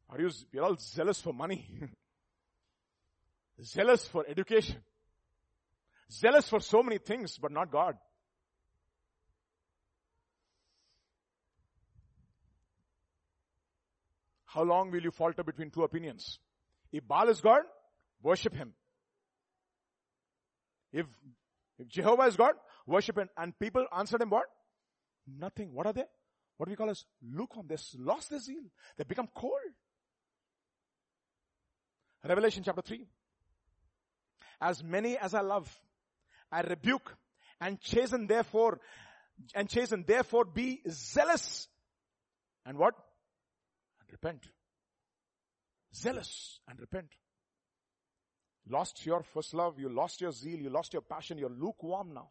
Are 0.10 0.19
you, 0.19 0.30
we're 0.53 0.64
all 0.64 0.76
zealous 0.77 1.22
for 1.22 1.34
money. 1.34 1.65
zealous 3.64 4.07
for 4.07 4.26
education. 4.27 4.77
Zealous 6.11 6.48
for 6.49 6.60
so 6.60 6.84
many 6.84 6.98
things, 6.98 7.38
but 7.38 7.52
not 7.52 7.72
God. 7.72 7.95
How 14.45 14.64
long 14.64 14.91
will 14.91 15.02
you 15.02 15.10
falter 15.10 15.44
between 15.44 15.72
two 15.72 15.84
opinions? 15.84 16.38
If 16.91 17.07
Baal 17.07 17.30
is 17.30 17.41
God, 17.41 17.61
worship 18.22 18.53
him. 18.53 18.73
If, 20.91 21.07
if 21.80 21.88
Jehovah 21.88 22.23
is 22.23 22.35
God, 22.35 22.53
worship 22.85 23.18
him. 23.18 23.30
And 23.38 23.57
people 23.57 23.85
answered 23.95 24.22
him 24.22 24.30
what? 24.30 24.45
Nothing. 25.27 25.73
What 25.73 25.88
are 25.88 25.93
they? 25.93 26.05
What 26.57 26.68
do 26.68 26.72
we 26.72 26.76
call 26.76 26.89
as 26.89 27.05
lukewarm? 27.22 27.68
They've 27.68 27.81
lost 27.97 28.30
their 28.30 28.39
zeal. 28.39 28.64
They've 28.97 29.07
become 29.07 29.30
cold. 29.35 29.53
Revelation 32.27 32.64
chapter 32.64 32.81
3. 32.81 33.05
As 34.61 34.84
many 34.84 35.18
as 35.18 35.34
I 35.34 35.41
love, 35.41 35.69
I 36.51 36.61
rebuke 36.61 37.15
and 37.60 37.81
chasten 37.81 38.27
therefore, 38.27 38.80
and 39.53 39.68
chasten 39.68 40.05
therefore 40.07 40.45
be 40.45 40.81
zealous. 40.89 41.68
And 42.65 42.77
what? 42.77 42.93
And 43.99 44.10
repent. 44.11 44.47
Zealous 45.93 46.60
and 46.68 46.80
repent. 46.80 47.07
Lost 48.69 49.05
your 49.05 49.23
first 49.23 49.53
love, 49.53 49.77
you 49.77 49.89
lost 49.89 50.22
your 50.22 50.31
zeal, 50.31 50.60
you 50.60 50.69
lost 50.69 50.93
your 50.93 51.01
passion, 51.01 51.38
you're 51.38 51.49
lukewarm 51.49 52.14
now. 52.14 52.30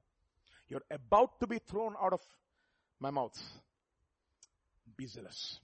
You're 0.69 0.83
about 0.91 1.41
to 1.41 1.47
be 1.47 1.59
thrown 1.59 1.95
out 2.01 2.13
of 2.13 2.21
my 3.01 3.11
mouth. 3.11 3.39
Be 4.97 5.07
zealous. 5.07 5.61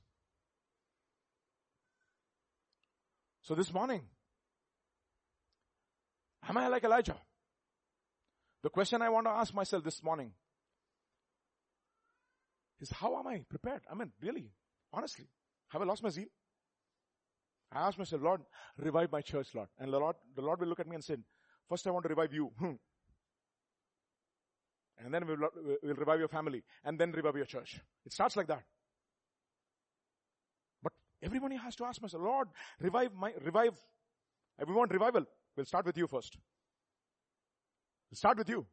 So 3.43 3.55
this 3.55 3.73
morning, 3.73 4.03
am 6.49 6.59
I 6.59 6.69
like 6.69 6.85
Elijah? 6.85 7.17
The 8.63 8.71
question 8.71 9.01
I 9.01 9.09
want 9.09 9.27
to 9.27 9.31
ask 9.31 9.55
myself 9.55 9.85
this 9.85 10.03
morning 10.03 10.33
is 12.81 12.91
how 12.91 13.19
am 13.19 13.27
I 13.27 13.45
prepared? 13.49 13.83
I 13.91 13.95
mean, 13.95 14.13
really, 14.21 14.51
honestly. 14.93 15.29
Have 15.69 15.83
I 15.83 15.85
lost 15.85 16.03
my 16.03 16.11
zeal? 16.11 16.27
I 17.73 17.87
asked 17.87 17.99
myself, 17.99 18.23
Lord, 18.23 18.41
revive 18.79 19.13
my 19.13 19.21
church, 19.21 19.49
Lord. 19.55 19.69
And 19.79 19.93
the 19.93 19.99
Lord, 19.99 20.17
the 20.35 20.43
Lord 20.43 20.61
will 20.61 20.69
look 20.69 20.81
at 20.81 20.87
me 20.87 20.95
and 20.95 21.05
say, 21.05 21.17
first 21.69 21.87
I 21.87 21.91
want 21.91 22.05
to 22.05 22.09
revive 22.09 22.33
you. 22.33 22.51
Hmm. 22.59 22.73
And 25.05 25.15
then 25.15 25.27
we'll, 25.27 25.49
we'll 25.83 25.95
revive 25.95 26.19
your 26.19 26.29
family. 26.29 26.63
And 26.85 26.99
then 26.99 27.13
revive 27.13 27.37
your 27.37 27.47
church. 27.47 27.81
It 28.05 28.13
starts 28.13 28.37
like 28.37 28.49
that. 28.49 28.63
But 30.83 30.93
everybody 31.23 31.57
has 31.57 31.77
to 31.77 31.85
ask 31.85 32.03
myself, 32.03 32.23
Lord, 32.23 32.49
revive 32.81 33.15
my, 33.15 33.33
revive. 33.45 33.79
We 34.67 34.75
want 34.75 34.93
revival, 34.93 35.25
we'll 35.57 35.67
start 35.67 35.87
with 35.87 35.97
you 35.97 36.09
first. 36.09 36.37
We'll 38.11 38.17
start 38.17 38.39
with 38.39 38.49
you. 38.49 38.67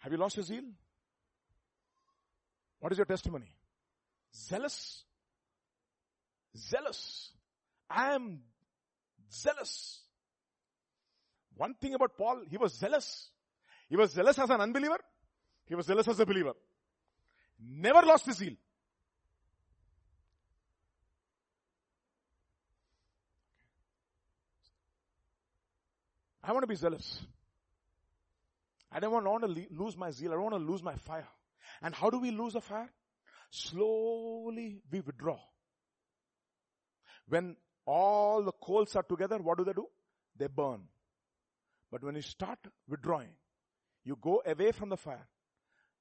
Have 0.00 0.12
you 0.12 0.18
lost 0.18 0.36
your 0.36 0.44
zeal? 0.44 0.64
What 2.80 2.92
is 2.92 2.98
your 2.98 3.06
testimony? 3.06 3.54
Zealous. 4.34 5.04
Zealous. 6.56 7.30
I 7.88 8.14
am 8.14 8.40
zealous. 9.32 10.00
One 11.56 11.74
thing 11.74 11.94
about 11.94 12.16
Paul, 12.18 12.42
he 12.50 12.56
was 12.56 12.74
zealous. 12.74 13.30
He 13.92 13.96
was 13.98 14.12
zealous 14.12 14.38
as 14.38 14.48
an 14.48 14.58
unbeliever. 14.58 14.98
He 15.66 15.74
was 15.74 15.84
zealous 15.84 16.08
as 16.08 16.18
a 16.18 16.24
believer. 16.24 16.54
Never 17.62 18.00
lost 18.00 18.24
his 18.24 18.38
zeal. 18.38 18.54
I 26.42 26.52
want 26.52 26.62
to 26.62 26.66
be 26.66 26.74
zealous. 26.74 27.20
I 28.90 28.98
don't 28.98 29.12
want 29.12 29.42
to 29.42 29.66
lose 29.76 29.98
my 29.98 30.10
zeal. 30.10 30.30
I 30.30 30.36
don't 30.36 30.44
want 30.44 30.54
to 30.54 30.72
lose 30.72 30.82
my 30.82 30.94
fire. 30.94 31.28
And 31.82 31.94
how 31.94 32.08
do 32.08 32.18
we 32.18 32.30
lose 32.30 32.54
a 32.54 32.62
fire? 32.62 32.90
Slowly 33.50 34.80
we 34.90 35.00
withdraw. 35.02 35.38
When 37.28 37.56
all 37.84 38.42
the 38.42 38.52
coals 38.52 38.96
are 38.96 39.02
together, 39.02 39.36
what 39.36 39.58
do 39.58 39.64
they 39.64 39.74
do? 39.74 39.86
They 40.38 40.46
burn. 40.46 40.80
But 41.90 42.02
when 42.02 42.14
you 42.14 42.22
start 42.22 42.58
withdrawing, 42.88 43.28
you 44.04 44.16
go 44.20 44.42
away 44.44 44.72
from 44.72 44.88
the 44.88 44.96
fire. 44.96 45.28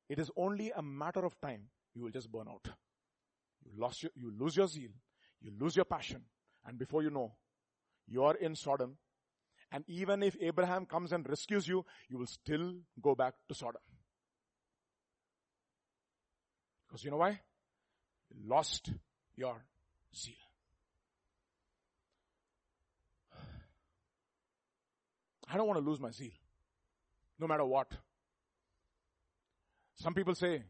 It 0.09 0.19
is 0.19 0.29
only 0.35 0.71
a 0.75 0.81
matter 0.81 1.25
of 1.25 1.39
time. 1.39 1.69
You 1.93 2.03
will 2.03 2.11
just 2.11 2.31
burn 2.31 2.47
out. 2.47 2.67
You 3.63 3.71
lost 3.77 4.03
your, 4.03 4.11
you 4.15 4.31
lose 4.37 4.55
your 4.55 4.67
zeal. 4.67 4.91
You 5.41 5.51
lose 5.59 5.75
your 5.75 5.85
passion. 5.85 6.21
And 6.65 6.77
before 6.77 7.03
you 7.03 7.09
know, 7.09 7.33
you 8.07 8.23
are 8.23 8.35
in 8.35 8.55
Sodom. 8.55 8.97
And 9.71 9.83
even 9.87 10.21
if 10.21 10.35
Abraham 10.41 10.85
comes 10.85 11.13
and 11.13 11.27
rescues 11.27 11.67
you, 11.67 11.85
you 12.09 12.17
will 12.17 12.27
still 12.27 12.73
go 13.01 13.15
back 13.15 13.35
to 13.47 13.55
Sodom. 13.55 13.81
Because 16.87 17.05
you 17.05 17.11
know 17.11 17.17
why? 17.17 17.39
You 18.29 18.49
lost 18.49 18.91
your 19.35 19.55
zeal. 20.13 20.35
I 25.49 25.57
don't 25.57 25.67
want 25.67 25.79
to 25.79 25.85
lose 25.85 25.99
my 25.99 26.11
zeal. 26.11 26.31
No 27.41 27.47
matter 27.47 27.65
what. 27.65 27.91
Some 29.95 30.13
people 30.13 30.35
say, 30.35 30.63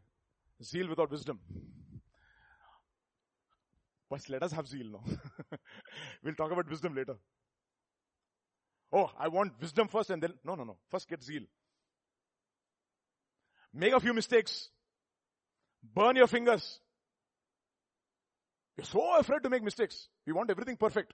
zeal 0.62 0.88
without 0.88 1.10
wisdom. 1.10 1.38
But 4.08 4.28
let 4.30 4.42
us 4.42 4.52
have 4.52 4.66
zeal 4.66 4.86
now. 4.86 5.04
we'll 6.24 6.34
talk 6.34 6.50
about 6.50 6.68
wisdom 6.68 6.94
later. 6.94 7.16
Oh, 8.90 9.10
I 9.18 9.28
want 9.28 9.52
wisdom 9.60 9.88
first 9.88 10.10
and 10.10 10.22
then, 10.22 10.32
no, 10.44 10.54
no, 10.54 10.64
no. 10.64 10.76
First 10.90 11.08
get 11.08 11.22
zeal. 11.22 11.42
Make 13.74 13.92
a 13.92 14.00
few 14.00 14.14
mistakes. 14.14 14.70
Burn 15.82 16.16
your 16.16 16.26
fingers. 16.26 16.80
You're 18.78 18.86
so 18.86 19.18
afraid 19.18 19.42
to 19.42 19.50
make 19.50 19.62
mistakes. 19.62 20.08
We 20.26 20.32
want 20.32 20.50
everything 20.50 20.78
perfect. 20.78 21.12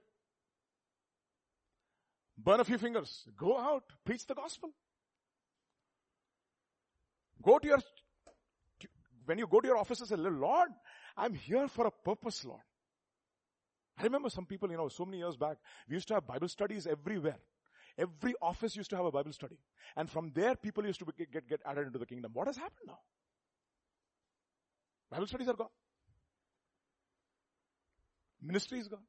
Burn 2.36 2.60
a 2.60 2.64
few 2.64 2.78
fingers. 2.78 3.24
Go 3.36 3.58
out. 3.58 3.84
Preach 4.04 4.24
the 4.26 4.34
gospel. 4.34 4.70
Go 7.42 7.58
to 7.58 7.68
your, 7.68 7.78
when 9.24 9.38
you 9.38 9.46
go 9.46 9.60
to 9.60 9.68
your 9.68 9.76
offices 9.76 10.10
and 10.10 10.22
say, 10.22 10.30
Lord, 10.30 10.70
I'm 11.16 11.34
here 11.34 11.68
for 11.68 11.86
a 11.86 11.90
purpose, 11.90 12.44
Lord. 12.44 12.60
I 13.98 14.04
remember 14.04 14.30
some 14.30 14.46
people, 14.46 14.70
you 14.70 14.76
know, 14.76 14.88
so 14.88 15.04
many 15.04 15.18
years 15.18 15.36
back, 15.36 15.56
we 15.88 15.94
used 15.94 16.08
to 16.08 16.14
have 16.14 16.26
Bible 16.26 16.48
studies 16.48 16.86
everywhere. 16.86 17.38
Every 17.96 18.34
office 18.40 18.76
used 18.76 18.90
to 18.90 18.96
have 18.96 19.06
a 19.06 19.10
Bible 19.10 19.32
study. 19.32 19.58
And 19.96 20.08
from 20.08 20.30
there, 20.34 20.54
people 20.54 20.86
used 20.86 21.00
to 21.00 21.06
get, 21.18 21.48
get 21.48 21.60
added 21.66 21.88
into 21.88 21.98
the 21.98 22.06
kingdom. 22.06 22.30
What 22.32 22.46
has 22.46 22.56
happened 22.56 22.86
now? 22.86 22.98
Bible 25.10 25.26
studies 25.26 25.48
are 25.48 25.54
gone. 25.54 25.68
Ministry 28.40 28.78
is 28.78 28.86
gone. 28.86 29.02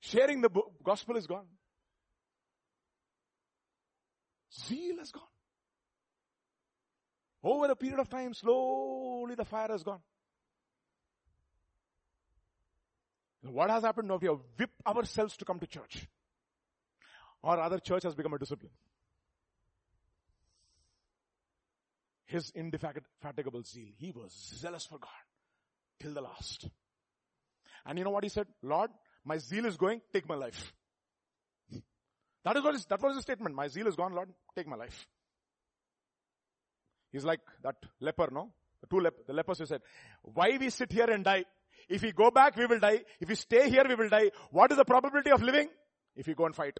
Sharing 0.00 0.40
the 0.40 0.48
gospel 0.82 1.16
is 1.16 1.26
gone. 1.26 1.46
Zeal 4.60 4.98
is 5.00 5.10
gone. 5.10 5.22
Over 7.42 7.66
a 7.66 7.76
period 7.76 8.00
of 8.00 8.08
time, 8.08 8.34
slowly 8.34 9.34
the 9.34 9.44
fire 9.44 9.68
has 9.70 9.82
gone. 9.82 10.00
What 13.42 13.70
has 13.70 13.84
happened 13.84 14.08
now? 14.08 14.18
We 14.20 14.26
have 14.26 14.40
whipped 14.58 14.80
ourselves 14.86 15.36
to 15.36 15.44
come 15.44 15.60
to 15.60 15.66
church. 15.66 16.08
Or 17.42 17.56
rather, 17.56 17.78
church 17.78 18.02
has 18.02 18.14
become 18.14 18.34
a 18.34 18.38
discipline. 18.38 18.72
His 22.24 22.50
indefatigable 22.56 23.62
zeal. 23.62 23.92
He 23.98 24.10
was 24.10 24.32
zealous 24.32 24.86
for 24.86 24.98
God 24.98 25.10
till 26.00 26.12
the 26.12 26.22
last. 26.22 26.68
And 27.84 27.98
you 27.98 28.04
know 28.04 28.10
what 28.10 28.24
he 28.24 28.30
said? 28.30 28.48
Lord, 28.62 28.90
my 29.24 29.38
zeal 29.38 29.66
is 29.66 29.76
going, 29.76 30.00
take 30.12 30.28
my 30.28 30.34
life. 30.34 30.72
That 32.46 32.56
is 32.56 32.62
what 32.62 32.88
that 32.88 33.02
was 33.02 33.16
his 33.16 33.22
statement. 33.24 33.56
My 33.56 33.66
zeal 33.66 33.88
is 33.88 33.96
gone, 33.96 34.12
Lord, 34.12 34.28
take 34.54 34.68
my 34.68 34.76
life. 34.76 35.08
He's 37.10 37.24
like 37.24 37.40
that 37.64 37.74
leper, 38.00 38.28
no? 38.30 38.52
The 38.82 38.86
two 38.86 39.00
lep- 39.00 39.26
the 39.26 39.32
lepers 39.32 39.58
who 39.58 39.66
said, 39.66 39.80
why 40.22 40.56
we 40.56 40.70
sit 40.70 40.92
here 40.92 41.10
and 41.10 41.24
die? 41.24 41.44
If 41.88 42.02
we 42.02 42.12
go 42.12 42.30
back, 42.30 42.56
we 42.56 42.66
will 42.66 42.78
die. 42.78 43.02
If 43.18 43.28
we 43.28 43.34
stay 43.34 43.68
here, 43.68 43.84
we 43.88 43.96
will 43.96 44.08
die. 44.08 44.30
What 44.52 44.70
is 44.70 44.76
the 44.76 44.84
probability 44.84 45.32
of 45.32 45.42
living? 45.42 45.68
If 46.14 46.28
we 46.28 46.34
go 46.34 46.46
and 46.46 46.54
fight. 46.54 46.78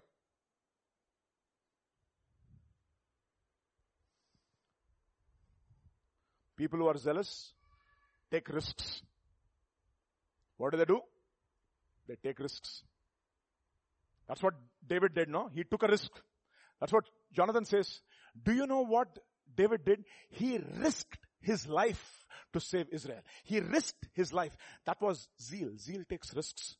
People 6.55 6.79
who 6.79 6.87
are 6.87 6.97
zealous 6.97 7.51
take 8.31 8.47
risks. 8.47 9.01
What 10.55 10.71
do 10.71 10.77
they 10.77 10.85
do? 10.85 11.01
They 12.07 12.15
take 12.23 12.39
risks. 12.39 12.83
That's 14.27 14.43
what 14.43 14.53
David 14.85 15.15
did, 15.15 15.29
no? 15.29 15.49
He 15.53 15.63
took 15.63 15.83
a 15.83 15.87
risk. 15.87 16.11
That's 16.79 16.91
what 16.91 17.05
Jonathan 17.33 17.65
says. 17.65 18.01
Do 18.43 18.53
you 18.53 18.67
know 18.67 18.81
what 18.81 19.07
David 19.55 19.85
did? 19.85 20.03
He 20.29 20.59
risked 20.79 21.25
his 21.39 21.67
life 21.67 22.25
to 22.53 22.59
save 22.59 22.87
Israel. 22.91 23.21
He 23.43 23.59
risked 23.59 24.07
his 24.13 24.33
life. 24.33 24.55
That 24.85 25.01
was 25.01 25.27
zeal. 25.41 25.71
Zeal 25.77 26.03
takes 26.09 26.33
risks. 26.35 26.75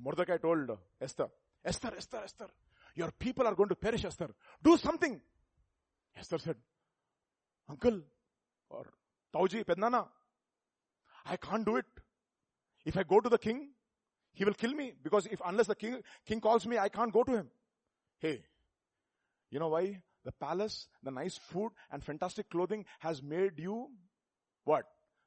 Mordecai 0.00 0.36
told 0.38 0.70
Esther, 1.00 1.28
Esther, 1.64 1.92
Esther, 1.96 2.20
Esther, 2.22 2.46
your 2.94 3.10
people 3.18 3.46
are 3.46 3.54
going 3.54 3.68
to 3.68 3.74
perish, 3.74 4.04
Esther. 4.04 4.30
Do 4.62 4.76
something. 4.76 5.20
Esther 6.16 6.38
said, 6.38 6.56
Uncle 7.68 8.00
or 8.70 8.86
Tauji, 9.34 9.64
Pednana, 9.64 10.06
I 11.26 11.36
can't 11.36 11.64
do 11.64 11.76
it. 11.76 11.86
If 12.84 12.96
I 12.96 13.02
go 13.02 13.20
to 13.20 13.28
the 13.28 13.38
king, 13.38 13.70
he 14.32 14.44
will 14.44 14.54
kill 14.54 14.72
me 14.72 14.92
because 15.02 15.26
if 15.26 15.40
unless 15.44 15.66
the 15.66 15.74
king, 15.74 16.00
king 16.26 16.40
calls 16.40 16.66
me, 16.66 16.78
I 16.78 16.88
can't 16.88 17.12
go 17.12 17.24
to 17.24 17.36
him. 17.36 17.50
Hey, 18.18 18.42
you 19.50 19.58
know 19.58 19.68
why? 19.68 20.00
The 20.24 20.32
palace, 20.32 20.88
the 21.02 21.10
nice 21.10 21.36
food 21.36 21.70
and 21.90 22.04
fantastic 22.04 22.50
clothing 22.50 22.84
has 23.00 23.22
made 23.22 23.58
you 23.58 23.88
what? 24.64 24.84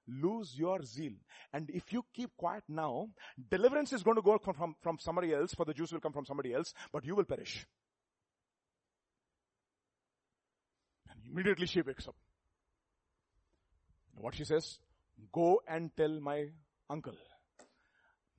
Lose 0.08 0.54
your 0.58 0.84
zeal. 0.84 1.14
And 1.54 1.70
if 1.70 1.92
you 1.92 2.04
keep 2.14 2.36
quiet 2.38 2.64
now, 2.68 3.10
deliverance 3.50 3.94
is 3.94 4.04
going 4.04 4.18
to 4.18 4.22
go 4.22 4.38
from, 4.38 4.76
from 4.82 4.98
somebody 5.00 5.34
else, 5.34 5.54
for 5.54 5.66
the 5.66 5.74
Jews 5.74 5.92
will 5.92 6.00
come 6.00 6.14
from 6.14 6.26
somebody 6.26 6.54
else, 6.54 6.74
but 6.92 7.06
you 7.06 7.16
will 7.16 7.24
perish. 7.24 7.66
And 11.10 11.20
immediately 11.32 11.68
she 11.68 11.82
wakes 11.82 12.08
up. 12.08 12.16
What 14.16 14.36
she 14.36 14.44
says? 14.44 14.80
Go 15.32 15.62
and 15.68 15.92
tell 15.96 16.20
my 16.20 16.48
uncle. 16.90 17.16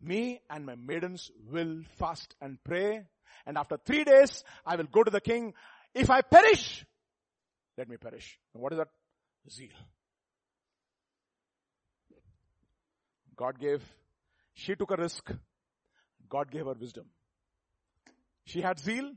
Me 0.02 0.40
and 0.50 0.66
my 0.66 0.74
maidens 0.74 1.30
will 1.50 1.82
fast 1.98 2.34
and 2.40 2.58
pray. 2.64 3.02
And 3.46 3.56
after 3.56 3.78
three 3.84 4.04
days, 4.04 4.42
I 4.66 4.76
will 4.76 4.84
go 4.84 5.02
to 5.04 5.10
the 5.10 5.20
king. 5.20 5.54
If 5.94 6.10
I 6.10 6.22
perish, 6.22 6.84
let 7.78 7.88
me 7.88 7.96
perish. 7.96 8.38
And 8.52 8.62
what 8.62 8.72
is 8.72 8.78
that? 8.78 8.88
Zeal. 9.48 9.70
God 13.36 13.58
gave, 13.58 13.82
she 14.54 14.74
took 14.74 14.90
a 14.90 14.96
risk. 14.96 15.30
God 16.28 16.50
gave 16.50 16.66
her 16.66 16.74
wisdom. 16.74 17.06
She 18.44 18.60
had 18.60 18.78
zeal. 18.78 19.12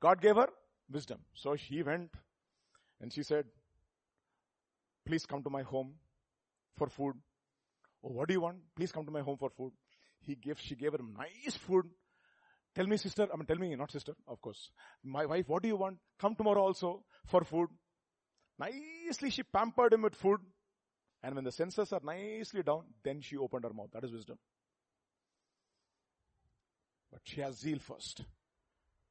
God 0.00 0.20
gave 0.20 0.36
her 0.36 0.48
wisdom. 0.90 1.18
So 1.34 1.56
she 1.56 1.82
went 1.82 2.10
and 3.00 3.12
she 3.12 3.22
said, 3.22 3.44
please 5.06 5.26
come 5.26 5.42
to 5.42 5.50
my 5.50 5.62
home 5.62 5.94
for 6.76 6.88
food. 6.88 7.14
Oh, 8.04 8.10
what 8.12 8.28
do 8.28 8.34
you 8.34 8.40
want? 8.40 8.58
Please 8.76 8.92
come 8.92 9.04
to 9.04 9.12
my 9.12 9.20
home 9.20 9.36
for 9.36 9.50
food. 9.50 9.72
He 10.24 10.34
gave, 10.34 10.58
she 10.60 10.74
gave 10.74 10.92
her 10.92 11.00
nice 11.16 11.56
food. 11.56 11.86
Tell 12.74 12.86
me 12.86 12.96
sister, 12.96 13.28
I 13.32 13.36
mean 13.36 13.46
tell 13.46 13.58
me, 13.58 13.74
not 13.76 13.90
sister, 13.90 14.14
of 14.26 14.40
course. 14.40 14.70
My 15.04 15.26
wife, 15.26 15.48
what 15.48 15.62
do 15.62 15.68
you 15.68 15.76
want? 15.76 15.98
Come 16.18 16.34
tomorrow 16.34 16.62
also 16.62 17.04
for 17.26 17.44
food. 17.44 17.68
Nicely 18.58 19.30
she 19.30 19.42
pampered 19.42 19.92
him 19.92 20.02
with 20.02 20.14
food. 20.14 20.40
And 21.22 21.34
when 21.34 21.44
the 21.44 21.52
senses 21.52 21.92
are 21.92 22.00
nicely 22.02 22.62
down, 22.62 22.84
then 23.04 23.20
she 23.20 23.36
opened 23.36 23.64
her 23.64 23.72
mouth. 23.72 23.90
That 23.92 24.04
is 24.04 24.12
wisdom. 24.12 24.38
But 27.12 27.20
she 27.24 27.40
has 27.42 27.58
zeal 27.58 27.78
first. 27.78 28.24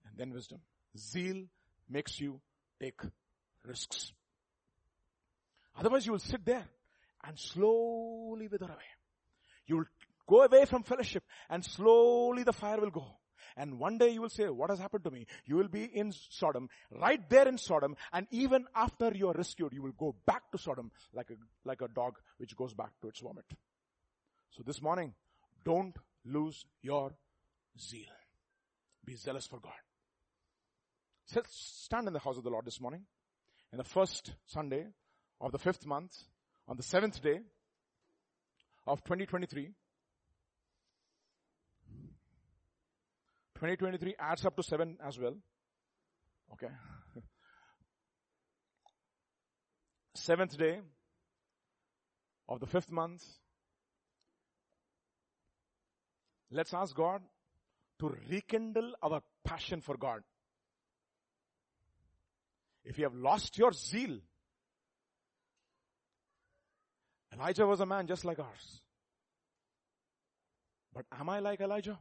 And 0.08 0.18
then 0.18 0.34
wisdom. 0.34 0.60
Zeal 0.98 1.46
makes 1.90 2.20
you 2.20 2.42
take 2.80 3.00
risks. 3.64 4.12
Otherwise 5.78 6.06
you 6.06 6.14
will 6.14 6.20
sit 6.20 6.44
there 6.44 6.68
and 7.24 7.38
slowly 7.38 8.48
wither 8.48 8.66
away. 8.66 8.92
You 9.68 9.78
will 9.78 9.86
go 10.32 10.44
away 10.44 10.66
from 10.66 10.84
fellowship 10.84 11.24
and 11.50 11.64
slowly 11.64 12.44
the 12.44 12.54
fire 12.54 12.80
will 12.80 12.90
go. 12.90 13.06
And 13.58 13.80
one 13.80 13.98
day 13.98 14.10
you 14.10 14.22
will 14.22 14.30
say, 14.30 14.48
what 14.48 14.70
has 14.70 14.80
happened 14.80 15.04
to 15.04 15.12
me? 15.12 15.26
You 15.46 15.58
will 15.58 15.68
be 15.68 15.84
in 15.84 16.14
Sodom, 16.30 16.70
right 16.90 17.22
there 17.30 17.48
in 17.50 17.58
Sodom, 17.58 17.98
and 18.14 18.26
even 18.32 18.66
after 18.74 19.12
you 19.14 19.28
are 19.28 19.34
rescued, 19.34 19.74
you 19.74 19.82
will 19.82 19.92
go 19.92 20.16
back 20.26 20.50
to 20.52 20.58
Sodom 20.58 20.90
like 21.14 21.30
a, 21.32 21.36
like 21.66 21.82
a 21.82 21.90
dog 21.90 22.16
which 22.38 22.56
goes 22.56 22.74
back 22.74 22.92
to 23.02 23.10
its 23.10 23.20
vomit. 23.20 23.46
So 24.52 24.64
this 24.66 24.82
morning, 24.82 25.14
don't 25.66 25.96
lose 26.26 26.66
your 26.82 27.12
zeal. 27.78 28.16
Be 29.04 29.16
zealous 29.16 29.48
for 29.48 29.60
God. 29.60 29.74
So 31.26 31.42
stand 31.50 32.08
in 32.08 32.14
the 32.14 32.20
house 32.20 32.38
of 32.38 32.44
the 32.44 32.50
Lord 32.50 32.66
this 32.66 32.80
morning. 32.80 33.04
In 33.74 33.78
the 33.78 33.84
first 33.84 34.34
Sunday 34.46 34.86
of 35.42 35.52
the 35.52 35.60
fifth 35.60 35.86
month, 35.86 36.14
on 36.68 36.78
the 36.78 36.84
seventh 36.84 37.22
day 37.22 37.40
of 38.88 39.04
2023, 39.04 39.72
2023 43.62 44.16
adds 44.18 44.44
up 44.44 44.56
to 44.56 44.64
7 44.64 44.98
as 45.06 45.20
well. 45.20 45.36
Okay. 46.54 46.74
Seventh 50.16 50.58
day 50.58 50.80
of 52.50 52.60
the 52.60 52.66
fifth 52.66 52.92
month. 52.92 53.24
Let's 56.50 56.74
ask 56.74 56.96
God 56.96 57.22
to 58.00 58.18
rekindle 58.32 58.94
our 59.04 59.22
passion 59.46 59.82
for 59.82 59.96
God. 59.96 60.24
If 62.84 62.98
you 62.98 63.04
have 63.04 63.14
lost 63.14 63.60
your 63.60 63.74
zeal, 63.74 64.18
Elijah 67.32 67.68
was 67.68 67.80
a 67.80 67.86
man 67.86 68.08
just 68.08 68.26
like 68.26 68.40
ours. 68.40 68.82
But 70.96 71.06
am 71.12 71.30
I 71.30 71.40
like 71.40 71.62
Elijah? 71.62 72.00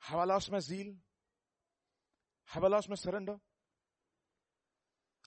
Have 0.00 0.18
I 0.20 0.24
lost 0.24 0.50
my 0.50 0.60
zeal? 0.60 0.94
Have 2.46 2.64
I 2.64 2.68
lost 2.68 2.88
my 2.88 2.96
surrender? 2.96 3.36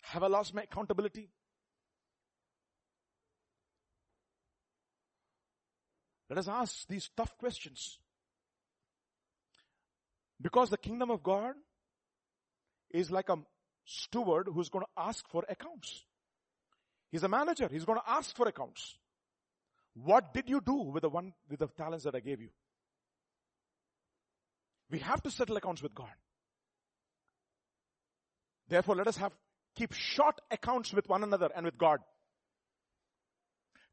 Have 0.03 0.23
I 0.23 0.27
lost 0.27 0.53
my 0.53 0.63
accountability? 0.63 1.29
Let 6.29 6.39
us 6.39 6.47
ask 6.47 6.87
these 6.87 7.09
tough 7.15 7.37
questions. 7.37 7.99
Because 10.41 10.69
the 10.69 10.77
kingdom 10.77 11.11
of 11.11 11.21
God 11.21 11.55
is 12.89 13.11
like 13.11 13.29
a 13.29 13.37
steward 13.85 14.47
who's 14.51 14.69
going 14.69 14.85
to 14.85 15.01
ask 15.01 15.27
for 15.29 15.43
accounts. 15.47 16.03
He's 17.11 17.23
a 17.23 17.27
manager. 17.27 17.67
He's 17.69 17.85
going 17.85 17.99
to 17.99 18.09
ask 18.09 18.35
for 18.35 18.47
accounts. 18.47 18.97
What 19.93 20.33
did 20.33 20.49
you 20.49 20.61
do 20.61 20.73
with 20.73 21.01
the 21.01 21.09
one, 21.09 21.33
with 21.49 21.59
the 21.59 21.67
talents 21.67 22.05
that 22.05 22.15
I 22.15 22.21
gave 22.21 22.41
you? 22.41 22.49
We 24.91 24.99
have 24.99 25.23
to 25.23 25.31
settle 25.31 25.55
accounts 25.55 25.81
with 25.81 25.95
God. 25.95 26.11
Therefore, 28.67 28.95
let 28.95 29.07
us 29.07 29.17
have, 29.17 29.31
keep 29.75 29.93
short 29.93 30.39
accounts 30.51 30.93
with 30.93 31.07
one 31.07 31.23
another 31.23 31.49
and 31.55 31.65
with 31.65 31.77
God. 31.77 31.99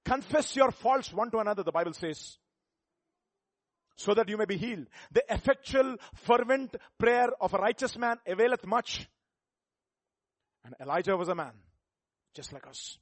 Confess 0.04 0.56
your 0.56 0.72
faults 0.72 1.12
one 1.12 1.30
to 1.30 1.38
another, 1.38 1.62
the 1.62 1.72
Bible 1.72 1.92
says. 1.92 2.36
So 3.96 4.14
that 4.14 4.28
you 4.28 4.36
may 4.36 4.44
be 4.44 4.56
healed. 4.56 4.86
The 5.12 5.24
effectual, 5.28 5.96
fervent 6.14 6.76
prayer 6.98 7.28
of 7.40 7.54
a 7.54 7.58
righteous 7.58 7.96
man 7.96 8.16
availeth 8.26 8.66
much. 8.66 9.08
And 10.64 10.74
Elijah 10.80 11.16
was 11.16 11.28
a 11.28 11.34
man, 11.34 11.52
just 12.34 12.52
like 12.52 12.66
us. 12.66 12.98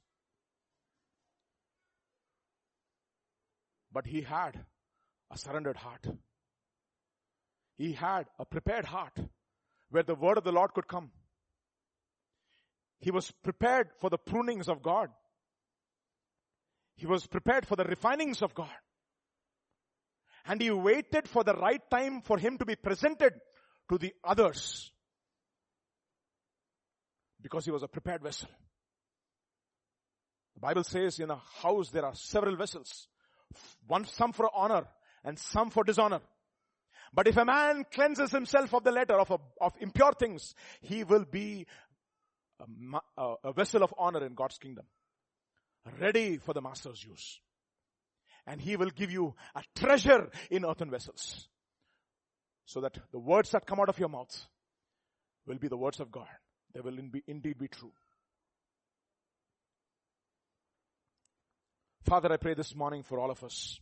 But 3.91 4.05
he 4.05 4.21
had 4.21 4.59
a 5.31 5.37
surrendered 5.37 5.77
heart. 5.77 6.05
He 7.77 7.93
had 7.93 8.25
a 8.39 8.45
prepared 8.45 8.85
heart 8.85 9.17
where 9.89 10.03
the 10.03 10.15
word 10.15 10.37
of 10.37 10.43
the 10.43 10.51
Lord 10.51 10.73
could 10.73 10.87
come. 10.87 11.11
He 12.99 13.11
was 13.11 13.31
prepared 13.43 13.89
for 13.99 14.09
the 14.09 14.17
prunings 14.17 14.67
of 14.67 14.81
God. 14.81 15.09
He 16.95 17.05
was 17.05 17.27
prepared 17.27 17.67
for 17.67 17.75
the 17.75 17.85
refinings 17.85 18.41
of 18.41 18.55
God. 18.55 18.73
And 20.45 20.59
he 20.59 20.71
waited 20.71 21.27
for 21.27 21.43
the 21.43 21.53
right 21.53 21.81
time 21.91 22.21
for 22.21 22.37
him 22.37 22.57
to 22.57 22.65
be 22.65 22.75
presented 22.75 23.33
to 23.89 23.97
the 23.97 24.13
others. 24.23 24.91
Because 27.39 27.65
he 27.65 27.71
was 27.71 27.83
a 27.83 27.87
prepared 27.87 28.23
vessel. 28.23 28.49
The 30.55 30.61
Bible 30.61 30.83
says 30.83 31.19
in 31.19 31.29
a 31.29 31.39
house 31.61 31.91
there 31.91 32.05
are 32.05 32.15
several 32.15 32.55
vessels. 32.55 33.07
One, 33.85 34.05
some 34.05 34.33
for 34.33 34.49
honor 34.55 34.87
and 35.23 35.37
some 35.37 35.69
for 35.69 35.83
dishonor. 35.83 36.21
But 37.17 37.27
if 37.27 37.35
a 37.35 37.45
man 37.45 37.83
cleanses 37.91 38.29
himself 38.29 38.75
of 38.75 38.83
the 38.83 38.91
letter 38.91 39.19
of, 39.19 39.31
a, 39.31 39.39
of 39.59 39.73
impure 39.79 40.13
things, 40.13 40.53
he 40.81 41.03
will 41.03 41.25
be 41.25 41.65
a, 43.17 43.33
a, 43.43 43.53
vessel 43.53 43.81
of 43.81 43.91
honor 43.97 44.23
in 44.23 44.35
God's 44.35 44.59
kingdom. 44.59 44.85
Ready 45.99 46.37
for 46.37 46.53
the 46.53 46.61
master's 46.61 47.03
use. 47.03 47.39
And 48.45 48.61
he 48.61 48.75
will 48.75 48.91
give 48.91 49.09
you 49.09 49.33
a 49.55 49.63
treasure 49.73 50.29
in 50.51 50.63
earthen 50.63 50.91
vessels. 50.91 51.47
So 52.65 52.81
that 52.81 52.95
the 53.11 53.17
words 53.17 53.49
that 53.49 53.65
come 53.65 53.79
out 53.79 53.89
of 53.89 53.97
your 53.97 54.09
mouth 54.09 54.45
will 55.47 55.57
be 55.57 55.69
the 55.69 55.77
words 55.77 55.99
of 55.99 56.11
God. 56.11 56.27
They 56.75 56.81
will 56.81 56.99
indeed 57.25 57.57
be 57.57 57.67
true. 57.67 57.93
Father, 62.03 62.31
I 62.31 62.37
pray 62.37 62.53
this 62.53 62.75
morning 62.75 63.01
for 63.01 63.19
all 63.19 63.31
of 63.31 63.43
us. 63.43 63.79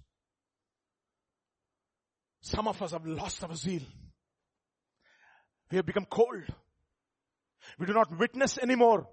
Some 2.45 2.67
of 2.67 2.79
us 2.79 2.91
have 2.91 3.07
lost 3.07 3.43
our 3.43 3.55
zeal. 3.55 3.81
We 5.71 5.77
have 5.77 5.85
become 5.87 6.05
cold. 6.05 6.43
We 7.79 7.87
do 7.87 7.93
not 7.93 8.15
witness 8.19 8.59
anymore. 8.59 9.07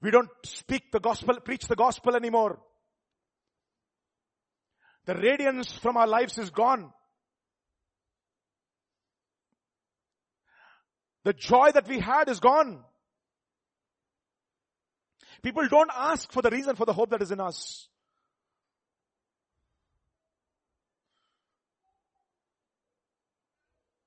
We 0.00 0.12
don't 0.12 0.30
speak 0.44 0.92
the 0.92 1.00
gospel, 1.00 1.40
preach 1.40 1.66
the 1.66 1.74
gospel 1.74 2.14
anymore. 2.14 2.60
The 5.06 5.16
radiance 5.16 5.76
from 5.76 5.96
our 5.96 6.06
lives 6.06 6.38
is 6.38 6.50
gone. 6.50 6.92
The 11.24 11.32
joy 11.32 11.72
that 11.72 11.88
we 11.88 11.98
had 11.98 12.28
is 12.28 12.38
gone. 12.38 12.84
People 15.42 15.66
don't 15.66 15.90
ask 15.92 16.30
for 16.30 16.40
the 16.40 16.50
reason 16.50 16.76
for 16.76 16.86
the 16.86 16.92
hope 16.92 17.10
that 17.10 17.22
is 17.22 17.32
in 17.32 17.40
us. 17.40 17.88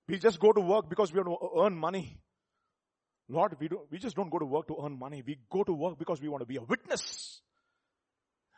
We 0.10 0.18
just 0.18 0.40
go 0.40 0.52
to 0.52 0.60
work 0.60 0.90
because 0.90 1.14
we 1.14 1.22
want 1.22 1.40
to 1.40 1.62
earn 1.62 1.78
money. 1.78 2.20
Lord, 3.28 3.56
we, 3.60 3.68
do, 3.68 3.82
we 3.92 4.00
just 4.00 4.16
don't 4.16 4.32
go 4.32 4.40
to 4.40 4.46
work 4.46 4.68
to 4.70 4.76
earn 4.84 4.98
money. 4.98 5.22
We 5.26 5.38
go 5.52 5.64
to 5.64 5.72
work 5.72 6.00
because 6.00 6.20
we 6.20 6.28
want 6.28 6.42
to 6.42 6.48
be 6.48 6.56
a 6.56 6.64
witness. 6.64 7.42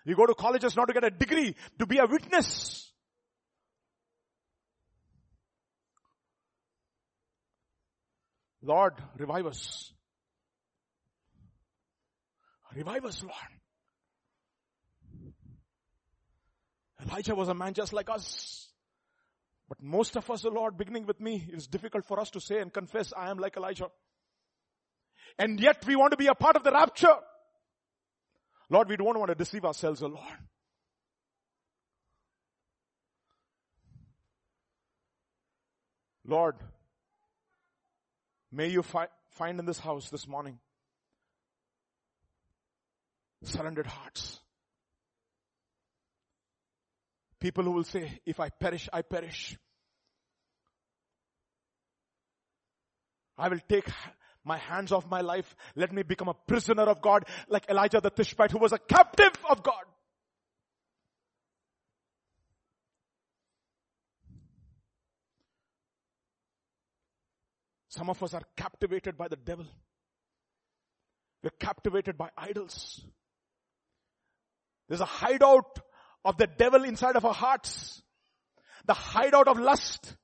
We 0.06 0.16
go 0.16 0.26
to 0.26 0.34
colleges 0.34 0.78
not 0.78 0.88
to 0.88 0.94
get 0.94 1.04
a 1.04 1.10
degree, 1.10 1.54
to 1.78 1.86
be 1.86 1.98
a 1.98 2.06
witness. 2.06 2.90
Lord, 8.64 8.94
revive 9.18 9.46
us. 9.48 9.92
Revive 12.74 13.04
us, 13.04 13.22
Lord. 13.24 13.36
Elijah 17.06 17.36
was 17.36 17.50
a 17.50 17.54
man 17.54 17.74
just 17.74 17.92
like 17.92 18.10
us. 18.10 18.71
But 19.72 19.82
most 19.82 20.18
of 20.18 20.30
us, 20.30 20.42
the 20.42 20.50
Lord, 20.50 20.78
beginning 20.78 21.06
with 21.06 21.22
me, 21.22 21.48
it 21.48 21.56
is 21.56 21.66
difficult 21.66 22.04
for 22.04 22.20
us 22.20 22.30
to 22.32 22.42
say 22.42 22.60
and 22.60 22.74
confess, 22.74 23.14
I 23.16 23.30
am 23.30 23.38
like 23.38 23.56
Elijah. 23.56 23.88
And 25.40 25.62
yet 25.62 25.86
we 25.88 25.96
want 25.96 26.12
to 26.12 26.18
be 26.18 26.28
a 26.28 26.36
part 26.36 26.58
of 26.58 26.66
the 26.66 26.74
rapture. 26.74 27.16
Lord, 28.70 28.90
we 28.90 28.98
don't 28.98 29.18
want 29.18 29.30
to 29.30 29.36
deceive 29.36 29.64
ourselves, 29.64 30.04
O 30.04 30.08
Lord. 30.08 30.38
Lord, 36.28 36.56
may 38.52 38.68
you 38.68 38.84
fi- 38.84 39.08
find 39.30 39.58
in 39.58 39.66
this 39.66 39.80
house 39.80 40.10
this 40.10 40.28
morning 40.28 40.60
surrendered 43.46 43.88
hearts. 43.88 44.42
People 47.42 47.64
who 47.64 47.72
will 47.72 47.84
say, 47.84 48.20
if 48.24 48.40
I 48.40 48.50
perish, 48.50 48.88
I 48.94 49.02
perish. 49.02 49.58
I 53.36 53.50
will 53.50 53.60
take 53.68 53.88
my 54.46 54.58
hands 54.58 54.92
off 54.92 55.10
my 55.10 55.22
life. 55.22 55.56
Let 55.76 55.92
me 55.92 56.04
become 56.04 56.28
a 56.28 56.36
prisoner 56.36 56.84
of 56.84 57.02
God 57.02 57.26
like 57.50 57.68
Elijah 57.68 58.00
the 58.00 58.12
Tishbite 58.12 58.52
who 58.52 58.60
was 58.60 58.74
a 58.74 58.78
captive 58.78 59.34
of 59.50 59.64
God. 59.64 59.84
Some 67.90 68.10
of 68.10 68.22
us 68.22 68.36
are 68.36 68.44
captivated 68.56 69.18
by 69.18 69.28
the 69.28 69.36
devil. 69.36 69.66
We're 71.44 71.50
captivated 71.60 72.20
by 72.20 72.30
idols. 72.38 73.04
There's 74.88 75.02
a 75.02 75.06
hideout 75.06 75.80
of 76.24 76.38
the 76.38 76.48
devil 76.48 76.84
inside 76.84 77.16
of 77.16 77.26
our 77.26 77.34
hearts. 77.34 78.02
The 78.86 78.94
hideout 78.94 79.48
of 79.48 79.60
lust. 79.60 80.16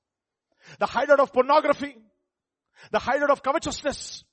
The 0.80 0.86
hideout 0.86 1.20
of 1.20 1.34
pornography. 1.34 1.96
The 2.92 3.00
hideout 3.00 3.32
of 3.32 3.44
covetousness. 3.44 4.24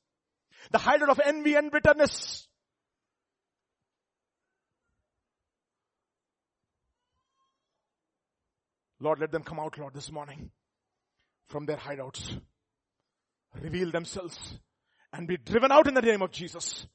The 0.71 0.79
hideout 0.79 1.11
of 1.11 1.21
envy 1.25 1.55
and 1.55 1.71
bitterness. 1.71 2.47
Lord, 9.01 9.21
let 9.21 9.33
them 9.33 9.43
come 9.43 9.61
out, 9.61 9.77
Lord, 9.77 9.93
this 9.93 10.11
morning 10.11 10.51
from 11.49 11.67
their 11.67 11.77
hideouts. 11.77 12.41
Reveal 13.61 13.91
themselves 13.91 14.59
and 15.13 15.29
be 15.29 15.37
driven 15.37 15.71
out 15.71 15.87
in 15.87 15.95
the 15.95 16.03
name 16.03 16.23
of 16.23 16.31
Jesus. 16.31 16.87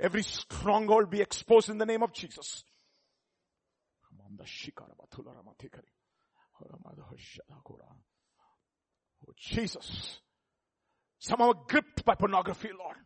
Every 0.00 0.22
stronghold 0.22 1.10
be 1.10 1.20
exposed 1.20 1.70
in 1.70 1.78
the 1.78 1.86
name 1.86 2.02
of 2.02 2.12
Jesus. 2.12 2.62
Oh, 9.26 9.32
Jesus. 9.36 10.20
Some 11.18 11.40
are 11.42 11.54
gripped 11.66 12.04
by 12.04 12.14
pornography, 12.14 12.68
Lord. 12.78 12.96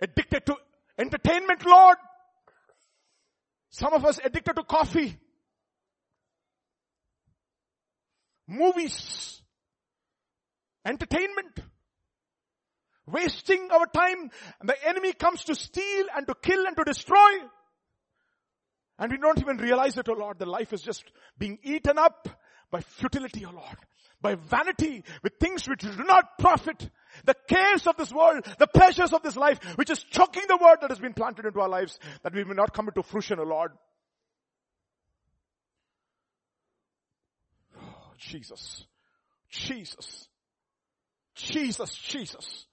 Addicted 0.00 0.46
to 0.46 0.56
entertainment, 0.96 1.66
Lord. 1.66 1.96
Some 3.70 3.92
of 3.92 4.04
us 4.04 4.20
addicted 4.24 4.54
to 4.54 4.62
coffee. 4.62 5.18
Movies. 8.46 9.42
Entertainment 10.84 11.60
wasting 13.12 13.68
our 13.72 13.86
time. 13.86 14.30
And 14.60 14.68
the 14.68 14.88
enemy 14.88 15.12
comes 15.12 15.44
to 15.44 15.54
steal 15.54 16.06
and 16.16 16.26
to 16.26 16.34
kill 16.34 16.66
and 16.66 16.76
to 16.76 16.84
destroy. 16.84 17.30
And 18.98 19.10
we 19.10 19.18
don't 19.18 19.40
even 19.40 19.56
realize 19.56 19.96
it, 19.96 20.08
oh 20.08 20.14
Lord. 20.14 20.38
The 20.38 20.46
life 20.46 20.72
is 20.72 20.82
just 20.82 21.04
being 21.38 21.58
eaten 21.62 21.98
up 21.98 22.28
by 22.70 22.80
futility, 22.80 23.44
oh 23.46 23.52
Lord. 23.52 23.78
By 24.20 24.34
vanity, 24.34 25.02
with 25.22 25.32
things 25.40 25.66
which 25.66 25.80
do 25.80 26.04
not 26.04 26.38
profit. 26.38 26.90
The 27.24 27.34
cares 27.48 27.86
of 27.86 27.96
this 27.96 28.12
world, 28.12 28.44
the 28.58 28.66
pleasures 28.66 29.14
of 29.14 29.22
this 29.22 29.36
life, 29.36 29.58
which 29.76 29.88
is 29.88 30.02
choking 30.02 30.42
the 30.46 30.58
word 30.58 30.78
that 30.82 30.90
has 30.90 30.98
been 30.98 31.14
planted 31.14 31.46
into 31.46 31.60
our 31.60 31.68
lives, 31.68 31.98
that 32.22 32.34
we 32.34 32.44
may 32.44 32.54
not 32.54 32.74
come 32.74 32.88
into 32.88 33.02
fruition, 33.02 33.38
oh 33.40 33.44
Lord. 33.44 33.72
Jesus. 38.18 38.84
Jesus. 39.48 40.28
Jesus, 41.34 41.94
Jesus. 41.94 42.66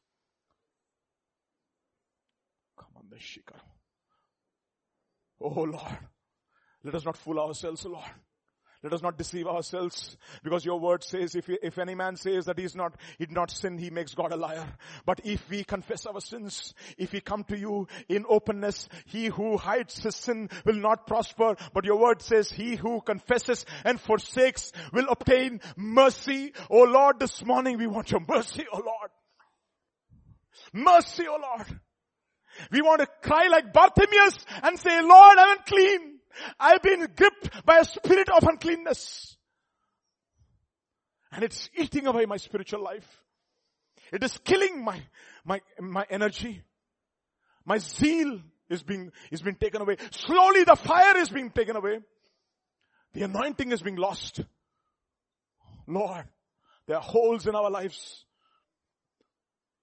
Come 2.78 2.90
on, 2.98 3.04
the 3.07 3.07
Oh 5.40 5.62
Lord, 5.62 5.98
let 6.84 6.96
us 6.96 7.06
not 7.06 7.18
fool 7.18 7.40
ourselves, 7.40 7.86
oh 7.86 7.90
Lord. 7.90 8.12
Let 8.84 8.94
us 8.94 9.02
not 9.02 9.18
deceive 9.18 9.48
ourselves 9.48 10.18
because 10.44 10.64
your 10.64 10.80
word 10.80 11.04
says 11.04 11.34
if, 11.36 11.50
if 11.50 11.80
any 11.80 11.96
man 11.96 12.16
says 12.16 12.46
that 12.46 12.60
he 12.60 12.66
is 12.66 12.76
not, 12.76 12.96
he 13.18 13.26
did 13.26 13.34
not 13.34 13.50
sin, 13.50 13.78
he 13.78 13.90
makes 13.90 14.14
God 14.14 14.32
a 14.32 14.36
liar. 14.36 14.68
But 15.06 15.22
if 15.24 15.50
we 15.50 15.64
confess 15.64 16.06
our 16.06 16.22
sins, 16.22 16.76
if 16.96 17.12
we 17.12 17.20
come 17.20 17.44
to 17.46 17.58
you 17.58 17.88
in 18.08 18.26
openness, 18.30 18.88
he 19.06 19.28
who 19.28 19.58
hides 19.58 19.98
his 20.04 20.16
sin 20.16 20.50
will 20.64 20.76
not 20.76 21.08
prosper. 21.08 21.56
But 21.74 21.86
your 21.86 21.98
word 21.98 22.22
says 22.22 22.52
he 22.52 22.76
who 22.76 23.02
confesses 23.02 23.66
and 23.84 24.00
forsakes 24.00 24.72
will 24.94 25.10
obtain 25.10 25.60
mercy. 25.76 26.54
Oh 26.70 26.84
Lord, 26.84 27.20
this 27.20 27.44
morning 27.44 27.80
we 27.80 27.88
want 27.88 28.12
your 28.12 28.22
mercy, 28.28 28.66
oh 28.72 28.84
Lord. 28.86 29.12
Mercy, 30.72 31.26
oh 31.28 31.40
Lord. 31.42 31.80
We 32.72 32.82
want 32.82 33.02
to 33.02 33.08
cry 33.22 33.48
like 33.48 33.74
Bartimaeus 33.74 34.38
and 34.64 34.80
say, 34.80 35.02
Lord, 35.02 35.38
I'm 35.38 35.58
unclean. 35.58 36.20
I've 36.60 36.82
been 36.82 37.08
gripped 37.16 37.66
by 37.66 37.80
a 37.80 37.86
spirit 37.86 38.30
of 38.30 38.44
uncleanness. 38.44 39.36
And 41.32 41.44
it's 41.44 41.70
eating 41.76 42.08
away 42.08 42.26
my 42.26 42.38
spiritual 42.38 42.84
life. 42.84 43.08
It 44.12 44.24
is 44.24 44.38
killing 44.44 44.84
my, 44.84 45.02
my, 45.44 45.62
my 45.80 46.06
energy. 46.10 46.64
My 47.66 47.78
zeal 47.80 48.40
is 48.70 48.84
being, 48.84 49.12
is 49.32 49.42
being 49.42 49.58
taken 49.58 49.82
away. 49.82 49.98
Slowly 50.12 50.64
the 50.64 50.76
fire 50.76 51.18
is 51.18 51.30
being 51.30 51.52
taken 51.52 51.76
away. 51.76 52.00
The 53.14 53.24
anointing 53.24 53.72
is 53.72 53.82
being 53.82 53.96
lost. 53.96 54.42
Lord, 55.88 56.26
there 56.88 56.98
are 56.98 57.02
holes 57.02 57.48
in 57.48 57.56
our 57.56 57.70
lives. 57.70 58.26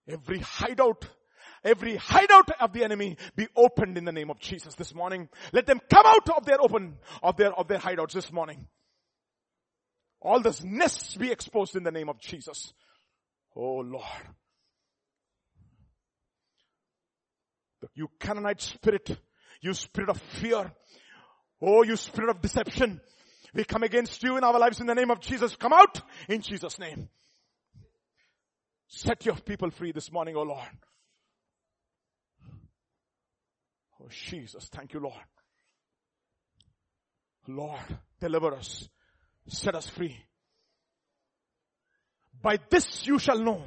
Every 0.09 0.39
hideout 0.39 1.07
every 1.65 1.97
hideout 1.97 2.51
of 2.61 2.73
the 2.73 2.85
enemy 2.85 3.16
be 3.36 3.49
opened 3.57 3.97
in 3.97 4.05
the 4.05 4.12
name 4.12 4.31
of 4.31 4.39
Jesus 4.39 4.74
this 4.74 4.95
morning. 4.95 5.28
Let 5.53 5.66
them 5.66 5.81
come 5.91 6.07
out 6.07 6.28
of 6.36 6.45
their 6.45 6.61
open, 6.61 6.97
of 7.23 7.36
their, 7.36 7.53
of 7.53 7.69
their 7.69 7.78
hideouts 7.78 8.12
this 8.12 8.32
morning. 8.32 8.66
All 10.20 10.41
those 10.41 10.65
nests 10.65 11.16
be 11.16 11.31
exposed 11.31 11.77
in 11.77 11.82
the 11.82 11.93
name 11.93 12.09
of 12.09 12.20
Jesus. 12.20 12.73
Oh 13.57 13.77
Lord. 13.77 14.05
You 17.95 18.09
Canaanite 18.19 18.62
spirit, 18.62 19.19
you 19.61 19.74
spirit 19.74 20.09
of 20.09 20.19
fear, 20.19 20.73
oh 21.61 21.82
you 21.82 21.97
spirit 21.97 22.31
of 22.31 22.41
deception, 22.41 23.01
we 23.55 23.65
come 23.65 23.82
against 23.85 24.23
you 24.23 24.36
in 24.36 24.43
our 24.43 24.59
lives 24.59 24.81
in 24.81 24.86
the 24.86 24.95
name 24.95 25.11
of 25.11 25.20
Jesus. 25.20 25.55
Come 25.55 25.73
out 25.73 26.01
in 26.28 26.41
Jesus' 26.41 26.78
name. 26.78 27.09
Set 28.89 29.24
your 29.24 29.36
people 29.36 29.70
free 29.70 29.93
this 29.93 30.11
morning, 30.11 30.35
oh 30.36 30.43
Lord. 30.43 30.69
Oh, 34.05 34.09
Jesus, 34.11 34.69
thank 34.71 34.93
you, 34.93 35.01
Lord. 35.01 35.15
Lord, 37.47 37.99
deliver 38.21 38.55
us. 38.55 38.89
Set 39.49 39.75
us 39.75 39.89
free. 39.89 40.17
By 42.43 42.59
this 42.71 43.07
you 43.07 43.19
shall 43.19 43.39
know 43.39 43.63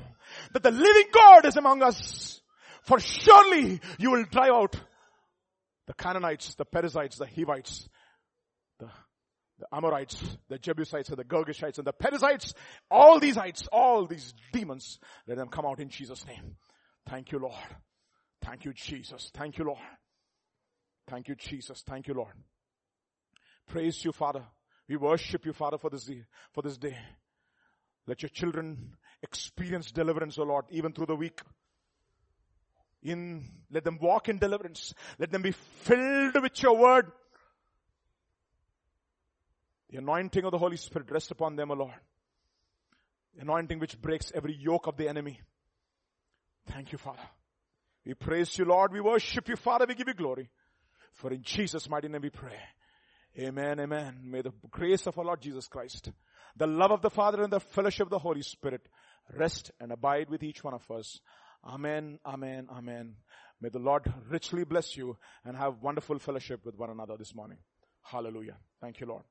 that 0.54 0.64
the 0.64 0.72
living 0.72 1.08
God 1.12 1.46
is 1.46 1.58
among 1.58 1.82
us. 1.82 2.42
For 2.84 3.00
surely 3.00 3.80
you 3.98 4.12
will 4.12 4.26
drive 4.26 4.52
out 4.52 4.76
the 5.88 5.94
Canaanites, 5.94 6.56
the 6.56 6.66
Perizzites, 6.66 7.18
the 7.18 7.28
Hivites, 7.28 7.88
the, 8.80 8.90
the 9.60 9.66
Amorites, 9.72 10.22
the 10.50 10.58
Jebusites, 10.58 11.10
and 11.10 11.18
the 11.18 11.24
Girgashites, 11.24 11.78
and 11.78 11.88
the 11.88 11.94
Perizzites, 11.94 12.54
all 12.92 13.20
these 13.20 13.38
ites, 13.38 13.68
all 13.72 14.06
these 14.06 14.34
demons, 14.54 15.00
let 15.28 15.38
them 15.38 15.48
come 15.48 15.66
out 15.66 15.80
in 15.80 15.90
Jesus' 15.90 16.26
name. 16.26 16.58
Thank 17.10 17.32
you, 17.32 17.40
Lord. 17.40 17.56
Thank 18.44 18.66
you, 18.66 18.74
Jesus. 18.74 19.32
Thank 19.34 19.58
you, 19.58 19.66
Lord. 19.66 19.80
Thank 21.08 21.30
you, 21.30 21.36
Jesus. 21.36 21.84
Thank 21.88 22.08
you, 22.08 22.14
Lord. 22.14 22.34
Praise 23.68 24.04
you, 24.04 24.12
Father. 24.12 24.44
We 24.88 24.98
worship 24.98 25.46
you, 25.46 25.54
Father, 25.54 25.78
for 25.78 25.90
this 25.90 26.06
day, 26.06 26.24
for 26.54 26.62
this 26.62 26.78
day. 26.78 26.98
Let 28.06 28.22
your 28.22 28.30
children 28.30 28.96
experience 29.22 29.92
deliverance, 29.92 30.38
O 30.38 30.44
Lord, 30.44 30.66
even 30.70 30.94
through 30.94 31.08
the 31.08 31.16
week. 31.16 31.42
In, 33.04 33.46
let 33.72 33.84
them 33.84 34.00
walk 34.02 34.30
in 34.30 34.38
deliverance. 34.38 34.94
Let 35.20 35.32
them 35.32 35.42
be 35.42 35.52
filled 35.52 36.42
with 36.42 36.62
your 36.62 36.78
word. 36.78 37.12
The 39.90 39.98
anointing 39.98 40.44
of 40.44 40.52
the 40.52 40.58
Holy 40.58 40.78
Spirit 40.78 41.12
rest 41.12 41.32
upon 41.32 41.56
them, 41.56 41.72
O 41.72 41.76
Lord. 41.76 41.94
The 43.36 43.42
anointing 43.42 43.80
which 43.80 44.02
breaks 44.02 44.32
every 44.34 44.56
yoke 44.56 44.88
of 44.88 44.98
the 44.98 45.08
enemy. 45.08 45.42
Thank 46.68 46.92
you, 46.92 46.98
Father. 46.98 47.24
We 48.06 48.14
praise 48.14 48.58
you, 48.58 48.66
Lord. 48.66 48.94
We 48.94 49.02
worship 49.02 49.48
you, 49.48 49.56
Father. 49.56 49.86
We 49.88 49.96
give 49.96 50.08
you 50.08 50.14
glory. 50.14 50.50
For 51.18 51.34
in 51.34 51.42
Jesus' 51.42 51.90
mighty 51.90 52.08
name 52.08 52.22
we 52.22 52.30
pray. 52.30 52.60
Amen, 53.40 53.80
amen. 53.80 54.20
May 54.24 54.42
the 54.42 54.54
grace 54.70 55.06
of 55.08 55.18
our 55.18 55.26
Lord 55.26 55.42
Jesus 55.42 55.68
Christ, 55.68 56.12
the 56.56 56.68
love 56.68 56.92
of 56.92 57.02
the 57.02 57.10
Father 57.10 57.44
and 57.44 57.52
the 57.52 57.60
fellowship 57.60 58.06
of 58.06 58.12
the 58.12 58.20
Holy 58.20 58.42
Spirit 58.44 58.82
rest 59.36 59.72
and 59.80 59.92
abide 59.92 60.30
with 60.30 60.44
each 60.44 60.64
one 60.64 60.74
of 60.74 60.90
us. 60.92 61.20
Amen, 61.66 62.20
amen, 62.26 62.68
amen. 62.72 63.16
May 63.60 63.70
the 63.70 63.80
Lord 63.80 64.12
richly 64.30 64.64
bless 64.64 64.96
you 64.96 65.18
and 65.44 65.58
have 65.58 65.82
wonderful 65.82 66.20
fellowship 66.20 66.64
with 66.64 66.78
one 66.78 66.92
another 66.92 67.18
this 67.18 67.34
morning. 67.34 67.58
Hallelujah. 68.04 68.58
Thank 68.80 69.00
you, 69.00 69.08
Lord. 69.08 69.24